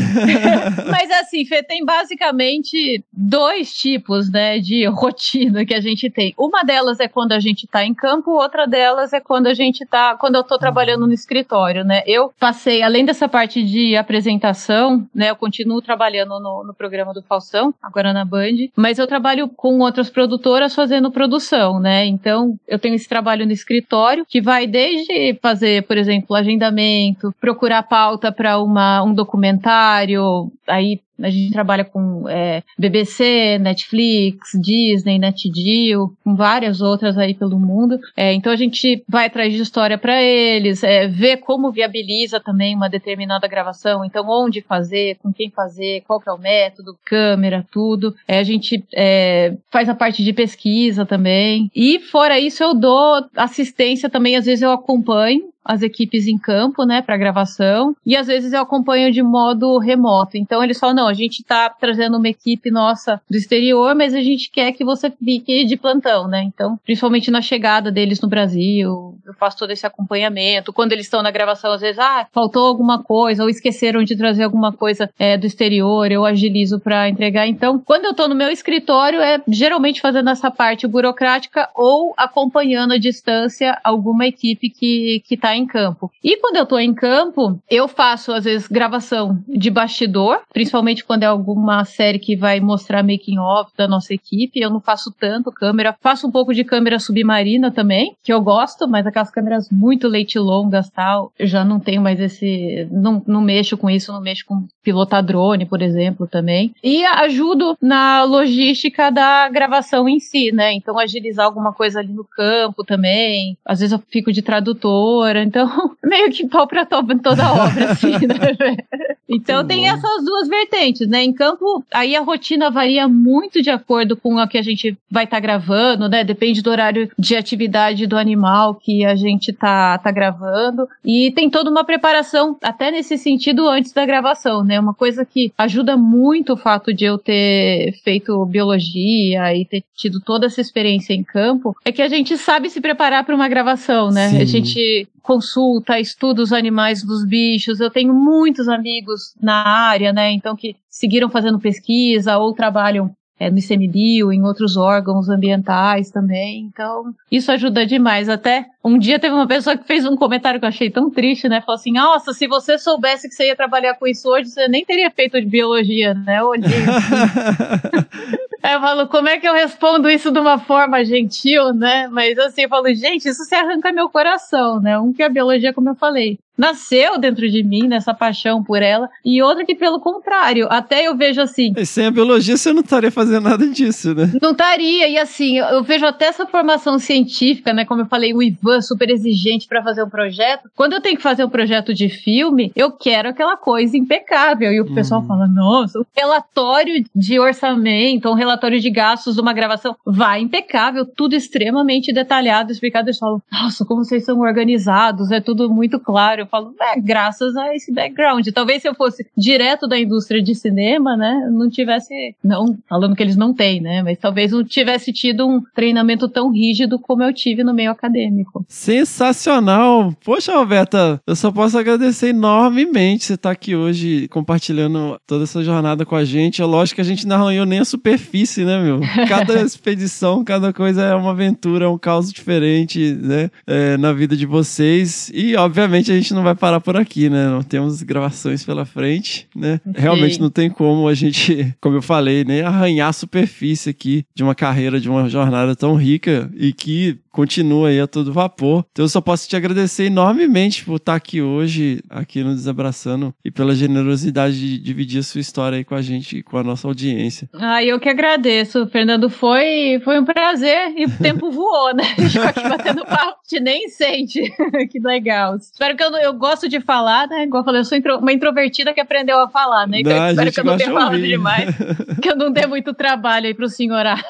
Mas 0.89 1.09
assim, 1.11 1.45
Fê, 1.45 1.63
tem 1.63 1.83
basicamente 1.85 3.03
dois 3.11 3.73
tipos, 3.73 4.31
né, 4.31 4.59
de 4.59 4.85
rotina 4.85 5.65
que 5.65 5.73
a 5.73 5.81
gente 5.81 6.09
tem. 6.09 6.33
Uma 6.37 6.63
delas 6.63 6.99
é 6.99 7.07
quando 7.07 7.31
a 7.33 7.39
gente 7.39 7.67
tá 7.67 7.83
em 7.83 7.93
campo, 7.93 8.31
outra 8.31 8.65
delas 8.67 9.13
é 9.13 9.19
quando 9.19 9.47
a 9.47 9.53
gente 9.53 9.85
tá, 9.85 10.15
quando 10.15 10.35
eu 10.35 10.43
tô 10.43 10.57
trabalhando 10.57 11.05
no 11.07 11.13
escritório, 11.13 11.83
né? 11.83 12.01
Eu 12.05 12.31
passei, 12.39 12.81
além 12.81 13.05
dessa 13.05 13.27
parte 13.27 13.63
de 13.63 13.95
apresentação, 13.95 15.07
né, 15.13 15.29
eu 15.29 15.35
continuo 15.35 15.81
trabalhando 15.81 16.39
no, 16.39 16.63
no 16.63 16.73
programa 16.73 17.13
do 17.13 17.21
Faustão, 17.23 17.73
agora 17.81 18.13
na 18.13 18.23
Band, 18.25 18.69
mas 18.75 18.97
eu 18.99 19.07
trabalho 19.07 19.47
com 19.49 19.79
outras 19.79 20.09
produtoras 20.09 20.73
fazendo 20.75 21.11
produção, 21.11 21.79
né? 21.79 22.05
Então, 22.05 22.57
eu 22.67 22.77
tenho 22.79 22.95
esse 22.95 23.07
trabalho 23.07 23.45
no 23.45 23.51
escritório 23.51 24.25
que 24.27 24.41
vai 24.41 24.67
desde 24.67 25.37
fazer, 25.41 25.83
por 25.83 25.97
exemplo, 25.97 26.35
agendamento, 26.35 27.33
procurar 27.39 27.83
pauta 27.83 28.31
para 28.31 28.59
um 28.61 29.13
documentário, 29.13 30.51
aí 30.67 31.01
a 31.21 31.29
gente 31.29 31.51
trabalha 31.51 31.83
com 31.83 32.27
é, 32.27 32.63
BBC, 32.77 33.57
Netflix, 33.59 34.51
Disney, 34.61 35.19
NetGeo, 35.19 36.13
com 36.23 36.35
várias 36.35 36.81
outras 36.81 37.17
aí 37.17 37.33
pelo 37.33 37.59
mundo. 37.59 37.99
É, 38.15 38.33
então 38.33 38.51
a 38.51 38.55
gente 38.55 39.03
vai 39.07 39.25
atrás 39.25 39.53
de 39.53 39.61
história 39.61 39.97
para 39.97 40.21
eles, 40.21 40.83
é, 40.83 41.07
ver 41.07 41.37
como 41.37 41.71
viabiliza 41.71 42.39
também 42.39 42.75
uma 42.75 42.89
determinada 42.89 43.47
gravação. 43.47 44.03
Então 44.05 44.25
onde 44.27 44.61
fazer, 44.61 45.17
com 45.21 45.31
quem 45.33 45.49
fazer, 45.49 46.03
qual 46.07 46.19
que 46.19 46.29
é 46.29 46.33
o 46.33 46.37
método, 46.37 46.97
câmera, 47.05 47.65
tudo. 47.71 48.15
É, 48.27 48.39
a 48.39 48.43
gente 48.43 48.83
é, 48.95 49.55
faz 49.71 49.89
a 49.89 49.95
parte 49.95 50.23
de 50.23 50.33
pesquisa 50.33 51.05
também. 51.05 51.69
E 51.75 51.99
fora 51.99 52.39
isso 52.39 52.63
eu 52.63 52.73
dou 52.73 53.25
assistência 53.35 54.09
também. 54.09 54.35
Às 54.35 54.45
vezes 54.45 54.61
eu 54.61 54.71
acompanho 54.71 55.49
as 55.69 55.83
equipes 55.83 56.25
em 56.25 56.35
campo, 56.35 56.83
né, 56.83 56.99
para 56.99 57.15
gravação, 57.15 57.95
e 58.03 58.17
às 58.17 58.25
vezes 58.25 58.53
eu 58.53 58.61
acompanho 58.61 59.11
de 59.11 59.21
modo 59.21 59.77
remoto. 59.77 60.35
Então 60.35 60.63
eles 60.63 60.79
falam: 60.79 60.95
não, 60.95 61.08
a 61.09 61.13
gente 61.13 61.43
tá 61.43 61.69
trazendo 61.69 62.17
uma 62.17 62.29
equipe 62.29 62.71
nossa 62.71 63.21
do 63.29 63.37
exterior, 63.37 63.95
mas 63.95 64.13
a 64.13 64.21
gente 64.21 64.49
quer 64.49 64.71
que 64.71 64.85
você 64.85 65.11
fique 65.11 65.65
de 65.65 65.75
plantão, 65.75 66.27
né? 66.27 66.43
Então, 66.43 66.79
principalmente 66.85 67.31
na 67.31 67.41
chegada 67.41 67.91
deles 67.91 68.21
no 68.21 68.29
Brasil, 68.29 69.17
eu 69.25 69.33
faço 69.33 69.57
todo 69.57 69.71
esse 69.71 69.85
acompanhamento. 69.85 70.71
Quando 70.71 70.93
eles 70.93 71.05
estão 71.05 71.21
na 71.21 71.31
gravação, 71.31 71.71
às 71.71 71.81
vezes, 71.81 71.99
ah, 71.99 72.27
faltou 72.31 72.65
alguma 72.65 73.03
coisa, 73.03 73.43
ou 73.43 73.49
esqueceram 73.49 74.03
de 74.03 74.15
trazer 74.15 74.43
alguma 74.43 74.71
coisa 74.71 75.09
é, 75.17 75.37
do 75.37 75.45
exterior, 75.45 76.11
eu 76.11 76.25
agilizo 76.25 76.79
para 76.79 77.09
entregar. 77.09 77.47
Então, 77.47 77.79
quando 77.79 78.05
eu 78.05 78.13
tô 78.13 78.27
no 78.27 78.35
meu 78.35 78.49
escritório, 78.49 79.19
é 79.19 79.41
geralmente 79.47 80.01
fazendo 80.01 80.29
essa 80.29 80.51
parte 80.51 80.87
burocrática 80.87 81.69
ou 81.75 82.13
acompanhando 82.15 82.93
à 82.93 82.97
distância 82.97 83.77
alguma 83.83 84.27
equipe 84.27 84.69
que, 84.69 85.23
que 85.25 85.37
tá 85.37 85.55
em 85.55 85.65
campo. 85.65 86.11
E 86.23 86.37
quando 86.37 86.57
eu 86.57 86.65
tô 86.65 86.77
em 86.77 86.93
campo, 86.93 87.59
eu 87.69 87.87
faço, 87.87 88.31
às 88.31 88.43
vezes, 88.43 88.67
gravação 88.67 89.39
de 89.47 89.69
bastidor, 89.69 90.41
principalmente 90.53 90.98
quando 91.03 91.23
é 91.23 91.25
alguma 91.25 91.83
série 91.85 92.19
que 92.19 92.35
vai 92.35 92.59
mostrar 92.59 93.03
making 93.03 93.37
off 93.37 93.71
da 93.77 93.87
nossa 93.87 94.13
equipe. 94.13 94.59
Eu 94.59 94.69
não 94.69 94.79
faço 94.79 95.13
tanto 95.19 95.51
câmera, 95.51 95.95
faço 96.01 96.27
um 96.27 96.31
pouco 96.31 96.53
de 96.53 96.63
câmera 96.63 96.99
submarina 96.99 97.71
também, 97.71 98.15
que 98.23 98.31
eu 98.33 98.41
gosto, 98.41 98.87
mas 98.87 99.05
aquelas 99.05 99.31
câmeras 99.31 99.69
muito 99.71 100.07
leite 100.07 100.37
longas 100.39 100.89
tal, 100.89 101.31
eu 101.37 101.47
já 101.47 101.63
não 101.63 101.79
tenho 101.79 102.01
mais 102.01 102.19
esse. 102.19 102.87
Não, 102.91 103.21
não 103.27 103.41
mexo 103.41 103.77
com 103.77 103.89
isso, 103.89 104.11
não 104.11 104.21
mexo 104.21 104.45
com 104.45 104.65
pilotar 104.83 105.23
drone, 105.23 105.65
por 105.65 105.81
exemplo, 105.81 106.27
também. 106.27 106.73
E 106.83 107.03
ajudo 107.05 107.77
na 107.81 108.23
logística 108.23 109.09
da 109.11 109.49
gravação 109.49 110.07
em 110.09 110.19
si, 110.19 110.51
né? 110.51 110.73
Então, 110.73 110.97
agilizar 110.97 111.45
alguma 111.45 111.73
coisa 111.73 111.99
ali 111.99 112.11
no 112.13 112.23
campo 112.23 112.83
também. 112.83 113.57
Às 113.65 113.79
vezes 113.79 113.93
eu 113.93 114.01
fico 114.09 114.31
de 114.31 114.41
tradutora, 114.41 115.43
então, 115.43 115.69
meio 116.03 116.31
que 116.31 116.47
pau 116.47 116.67
pra 116.67 116.85
to- 116.85 117.03
toda 117.21 117.43
a 117.45 117.53
obra, 117.53 117.91
assim, 117.91 118.11
né? 118.27 118.77
Então 119.29 119.65
tem 119.65 119.81
bom. 119.81 119.87
essas 119.87 120.25
duas 120.25 120.47
vertentes, 120.47 121.07
né? 121.07 121.23
Em 121.23 121.31
campo, 121.31 121.83
aí 121.93 122.15
a 122.15 122.21
rotina 122.21 122.71
varia 122.71 123.07
muito 123.07 123.61
de 123.61 123.69
acordo 123.69 124.17
com 124.17 124.39
a 124.39 124.47
que 124.47 124.57
a 124.57 124.61
gente 124.61 124.97
vai 125.09 125.25
estar 125.25 125.39
gravando, 125.39 126.09
né? 126.09 126.23
Depende 126.23 126.61
do 126.61 126.69
horário 126.71 127.09
de 127.17 127.35
atividade 127.35 128.07
do 128.07 128.17
animal 128.17 128.73
que 128.75 129.05
a 129.05 129.15
gente 129.15 129.53
tá, 129.53 129.97
tá 129.99 130.11
gravando. 130.11 130.87
E 131.05 131.31
tem 131.31 131.49
toda 131.49 131.69
uma 131.69 131.83
preparação, 131.83 132.57
até 132.63 132.89
nesse 132.89 133.17
sentido, 133.17 133.67
antes 133.67 133.93
da 133.93 134.05
gravação, 134.05 134.63
né? 134.63 134.79
Uma 134.79 134.93
coisa 134.93 135.23
que 135.23 135.53
ajuda 135.57 135.95
muito 135.95 136.53
o 136.53 136.57
fato 136.57 136.93
de 136.93 137.05
eu 137.05 137.17
ter 137.17 137.93
feito 138.03 138.45
biologia 138.45 139.55
e 139.55 139.65
ter 139.65 139.83
tido 139.95 140.19
toda 140.19 140.47
essa 140.47 140.61
experiência 140.61 141.13
em 141.13 141.23
campo, 141.23 141.75
é 141.85 141.91
que 141.91 142.01
a 142.01 142.07
gente 142.07 142.37
sabe 142.37 142.69
se 142.69 142.81
preparar 142.81 143.23
para 143.23 143.35
uma 143.35 143.47
gravação, 143.47 144.09
né? 144.09 144.29
Sim. 144.29 144.41
A 144.41 144.45
gente 144.45 145.07
consulta, 145.21 145.99
estuda 145.99 146.41
os 146.41 146.51
animais 146.53 147.03
dos 147.03 147.25
bichos. 147.25 147.79
Eu 147.79 147.89
tenho 147.89 148.13
muitos 148.13 148.67
amigos 148.67 149.33
na 149.41 149.67
área, 149.67 150.11
né? 150.13 150.31
Então 150.31 150.55
que 150.55 150.75
seguiram 150.89 151.29
fazendo 151.29 151.59
pesquisa 151.59 152.37
ou 152.37 152.53
trabalham 152.53 153.11
é, 153.39 153.49
no 153.49 153.57
ICMBio, 153.57 154.33
em 154.33 154.43
outros 154.43 154.75
órgãos 154.75 155.29
ambientais 155.29 156.11
também. 156.11 156.65
Então, 156.65 157.13
isso 157.31 157.51
ajuda 157.51 157.85
demais. 157.85 158.27
Até 158.27 158.65
um 158.83 158.97
dia 158.97 159.19
teve 159.19 159.33
uma 159.33 159.47
pessoa 159.47 159.77
que 159.77 159.85
fez 159.85 160.05
um 160.05 160.15
comentário 160.15 160.59
que 160.59 160.65
eu 160.65 160.69
achei 160.69 160.89
tão 160.89 161.09
triste, 161.09 161.49
né? 161.49 161.61
Falou 161.61 161.75
assim: 161.75 161.91
Nossa, 161.91 162.33
se 162.33 162.47
você 162.47 162.77
soubesse 162.77 163.27
que 163.27 163.35
você 163.35 163.47
ia 163.47 163.55
trabalhar 163.55 163.95
com 163.95 164.07
isso 164.07 164.29
hoje, 164.29 164.49
você 164.49 164.67
nem 164.67 164.85
teria 164.85 165.11
feito 165.11 165.39
de 165.39 165.47
biologia, 165.47 166.13
né? 166.13 166.39
Eu 166.39 166.47
olhei. 166.47 166.69
Aí 168.61 168.73
eu 168.73 168.81
falo, 168.81 169.07
como 169.07 169.29
é 169.29 169.39
que 169.39 169.47
eu 169.47 169.53
respondo 169.53 170.09
isso 170.09 170.31
de 170.31 170.39
uma 170.39 170.59
forma 170.59 171.03
gentil, 171.05 171.73
né? 171.73 172.09
Mas 172.11 172.37
assim, 172.37 172.63
eu 172.63 172.69
falo, 172.69 172.93
gente, 172.93 173.27
isso 173.27 173.43
se 173.45 173.55
arranca 173.55 173.91
meu 173.91 174.09
coração, 174.09 174.81
né? 174.81 174.99
Um 174.99 175.13
que 175.13 175.23
a 175.23 175.29
biologia, 175.29 175.73
como 175.73 175.89
eu 175.89 175.95
falei, 175.95 176.37
nasceu 176.57 177.17
dentro 177.17 177.49
de 177.49 177.63
mim, 177.63 177.87
nessa 177.87 178.13
paixão 178.13 178.61
por 178.61 178.81
ela, 178.81 179.09
e 179.23 179.41
outra 179.41 179.65
que, 179.65 179.75
pelo 179.75 180.01
contrário, 180.01 180.67
até 180.69 181.07
eu 181.07 181.15
vejo 181.15 181.39
assim, 181.39 181.73
E 181.77 181.85
sem 181.85 182.07
a 182.07 182.11
biologia 182.11 182.57
você 182.57 182.73
não 182.73 182.81
estaria 182.81 183.09
fazendo 183.09 183.43
nada 183.45 183.65
disso, 183.65 184.13
né? 184.13 184.29
não 184.41 184.51
estaria, 184.51 185.07
e 185.07 185.17
assim, 185.17 185.57
eu 185.57 185.81
vejo 185.81 186.05
até 186.05 186.25
essa 186.25 186.45
formação 186.45 186.99
científica, 186.99 187.71
né? 187.71 187.85
Como 187.85 188.01
eu 188.01 188.07
falei, 188.07 188.33
o 188.33 188.43
Ivan 188.43 188.68
super 188.81 189.09
exigente 189.09 189.67
para 189.67 189.83
fazer 189.83 190.03
um 190.03 190.09
projeto. 190.09 190.69
Quando 190.75 190.93
eu 190.93 191.01
tenho 191.01 191.17
que 191.17 191.23
fazer 191.23 191.43
um 191.43 191.49
projeto 191.49 191.93
de 191.93 192.09
filme, 192.09 192.71
eu 192.75 192.91
quero 192.91 193.29
aquela 193.29 193.57
coisa 193.57 193.97
impecável. 193.97 194.71
E 194.71 194.81
o 194.81 194.93
pessoal 194.93 195.23
fala: 195.25 195.47
nossa, 195.47 195.99
o 195.99 196.05
relatório 196.15 197.03
de 197.15 197.39
orçamento, 197.39 198.29
um 198.29 198.33
relatório 198.33 198.79
de 198.79 198.89
gastos 198.89 199.35
de 199.35 199.41
uma 199.41 199.53
gravação 199.53 199.95
vai 200.05 200.41
impecável, 200.41 201.05
tudo 201.05 201.35
extremamente 201.35 202.13
detalhado, 202.13 202.71
explicado. 202.71 203.09
Eles 203.09 203.19
falam: 203.19 203.41
nossa, 203.51 203.85
como 203.85 204.03
vocês 204.03 204.25
são 204.25 204.39
organizados, 204.39 205.31
é 205.31 205.39
tudo 205.39 205.69
muito 205.69 205.99
claro. 205.99 206.41
Eu 206.41 206.47
falo: 206.47 206.73
é, 206.79 206.99
graças 206.99 207.55
a 207.55 207.75
esse 207.75 207.91
background. 207.91 208.47
Talvez 208.53 208.81
se 208.81 208.87
eu 208.87 208.95
fosse 208.95 209.25
direto 209.37 209.87
da 209.87 209.99
indústria 209.99 210.41
de 210.41 210.55
cinema, 210.55 211.15
né, 211.15 211.49
não 211.51 211.69
tivesse, 211.69 212.35
não 212.43 212.77
falando 212.87 213.15
que 213.15 213.23
eles 213.23 213.35
não 213.35 213.53
têm, 213.53 213.81
né, 213.81 214.03
mas 214.03 214.17
talvez 214.17 214.51
não 214.51 214.63
tivesse 214.63 215.11
tido 215.11 215.47
um 215.47 215.61
treinamento 215.73 216.27
tão 216.27 216.51
rígido 216.51 216.99
como 216.99 217.23
eu 217.23 217.33
tive 217.33 217.63
no 217.63 217.73
meio 217.73 217.91
acadêmico. 217.91 218.58
Sensacional! 218.67 220.13
Poxa, 220.23 220.55
Roberta, 220.55 221.21
eu 221.25 221.35
só 221.35 221.51
posso 221.51 221.77
agradecer 221.77 222.29
enormemente 222.29 223.25
você 223.25 223.33
estar 223.33 223.51
aqui 223.51 223.75
hoje 223.75 224.27
compartilhando 224.29 225.19
toda 225.25 225.43
essa 225.43 225.63
jornada 225.63 226.05
com 226.05 226.15
a 226.15 226.25
gente. 226.25 226.61
É 226.61 226.65
lógico 226.65 226.95
que 226.95 227.01
a 227.01 227.05
gente 227.05 227.27
não 227.27 227.35
arranhou 227.35 227.65
nem 227.65 227.79
a 227.79 227.85
superfície, 227.85 228.65
né, 228.65 228.81
meu? 228.81 228.99
Cada 229.27 229.61
expedição, 229.63 230.43
cada 230.43 230.73
coisa 230.73 231.03
é 231.03 231.15
uma 231.15 231.31
aventura, 231.31 231.85
é 231.85 231.87
um 231.87 231.97
caos 231.97 232.31
diferente, 232.31 233.13
né, 233.13 233.49
é, 233.65 233.97
na 233.97 234.11
vida 234.13 234.35
de 234.35 234.45
vocês. 234.45 235.31
E, 235.33 235.55
obviamente, 235.55 236.11
a 236.11 236.15
gente 236.15 236.33
não 236.33 236.43
vai 236.43 236.55
parar 236.55 236.79
por 236.79 236.97
aqui, 236.97 237.29
né? 237.29 237.47
Não 237.47 237.61
temos 237.61 238.01
gravações 238.01 238.63
pela 238.63 238.85
frente, 238.85 239.47
né? 239.55 239.79
Realmente 239.95 240.39
não 240.39 240.49
tem 240.49 240.69
como 240.69 241.07
a 241.07 241.13
gente, 241.13 241.73
como 241.79 241.97
eu 241.97 242.01
falei, 242.01 242.43
nem 242.43 242.61
arranhar 242.61 243.09
a 243.09 243.13
superfície 243.13 243.89
aqui 243.89 244.25
de 244.33 244.43
uma 244.43 244.55
carreira, 244.55 244.99
de 244.99 245.09
uma 245.09 245.29
jornada 245.29 245.75
tão 245.75 245.95
rica 245.95 246.49
e 246.55 246.73
que 246.73 247.17
continua 247.31 247.89
aí 247.89 247.99
a 247.99 248.07
todo 248.07 248.33
vapor. 248.33 248.48
Então 248.91 249.05
eu 249.05 249.09
só 249.09 249.21
posso 249.21 249.47
te 249.47 249.55
agradecer 249.55 250.05
enormemente 250.05 250.83
por 250.83 250.95
estar 250.95 251.15
aqui 251.15 251.41
hoje, 251.41 252.01
aqui 252.09 252.43
no 252.43 252.53
Desabraçando, 252.53 253.33
e 253.43 253.51
pela 253.51 253.75
generosidade 253.75 254.59
de 254.59 254.79
dividir 254.79 255.19
a 255.19 255.23
sua 255.23 255.41
história 255.41 255.77
aí 255.77 255.83
com 255.83 255.95
a 255.95 256.01
gente 256.01 256.37
e 256.37 256.43
com 256.43 256.57
a 256.57 256.63
nossa 256.63 256.87
audiência. 256.87 257.49
Ah, 257.53 257.83
eu 257.83 257.99
que 257.99 258.09
agradeço, 258.09 258.87
Fernando. 258.87 259.29
Foi, 259.29 260.01
foi 260.03 260.19
um 260.19 260.25
prazer 260.25 260.93
e 260.97 261.05
o 261.05 261.17
tempo 261.17 261.51
voou, 261.51 261.93
né? 261.93 262.03
Já 262.29 262.51
que 262.51 262.61
batendo 262.61 263.05
papo, 263.05 263.39
a 263.39 263.49
gente 263.49 263.63
nem 263.63 263.87
sente. 263.89 264.41
que 264.89 264.99
legal. 264.99 265.55
Espero 265.55 265.95
que 265.95 266.03
eu, 266.03 266.11
eu 266.17 266.33
gosto 266.33 266.67
de 266.67 266.79
falar, 266.79 267.27
né? 267.27 267.43
Igual 267.43 267.61
eu 267.61 267.65
falei, 267.65 267.81
eu 267.81 267.85
sou 267.85 267.97
intro, 267.97 268.17
uma 268.17 268.33
introvertida 268.33 268.93
que 268.93 268.99
aprendeu 268.99 269.39
a 269.39 269.49
falar, 269.49 269.87
né? 269.87 270.01
Então 270.01 270.15
Não, 270.15 270.23
a 270.23 270.29
espero 270.31 270.45
gente 270.47 270.53
que 270.53 270.59
eu 270.59 270.65
não 270.65 270.77
tenha 270.77 270.91
falado 270.91 271.21
demais. 271.21 271.75
que 272.21 272.29
eu 272.29 272.35
não 272.35 272.51
dê 272.51 272.65
muito 272.65 272.93
trabalho 272.93 273.47
aí 273.47 273.53
pro 273.53 273.69
senhorar. 273.69 274.23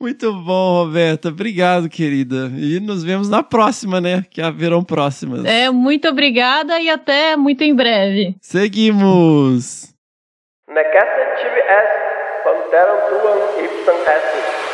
Muito 0.00 0.32
bom, 0.32 0.84
Roberta. 0.84 1.28
Obrigado, 1.28 1.88
querida. 1.88 2.52
E 2.58 2.80
nos 2.80 3.04
vemos 3.04 3.28
na 3.28 3.42
próxima, 3.42 4.00
né? 4.00 4.24
Que 4.30 4.40
haverão 4.42 4.82
próximas. 4.84 5.44
É, 5.44 5.70
muito 5.70 6.08
obrigada 6.08 6.80
e 6.80 6.88
até 6.88 7.36
muito 7.36 7.62
em 7.62 7.74
breve. 7.74 8.34
Seguimos! 8.40 9.94
Panteram. 13.84 14.73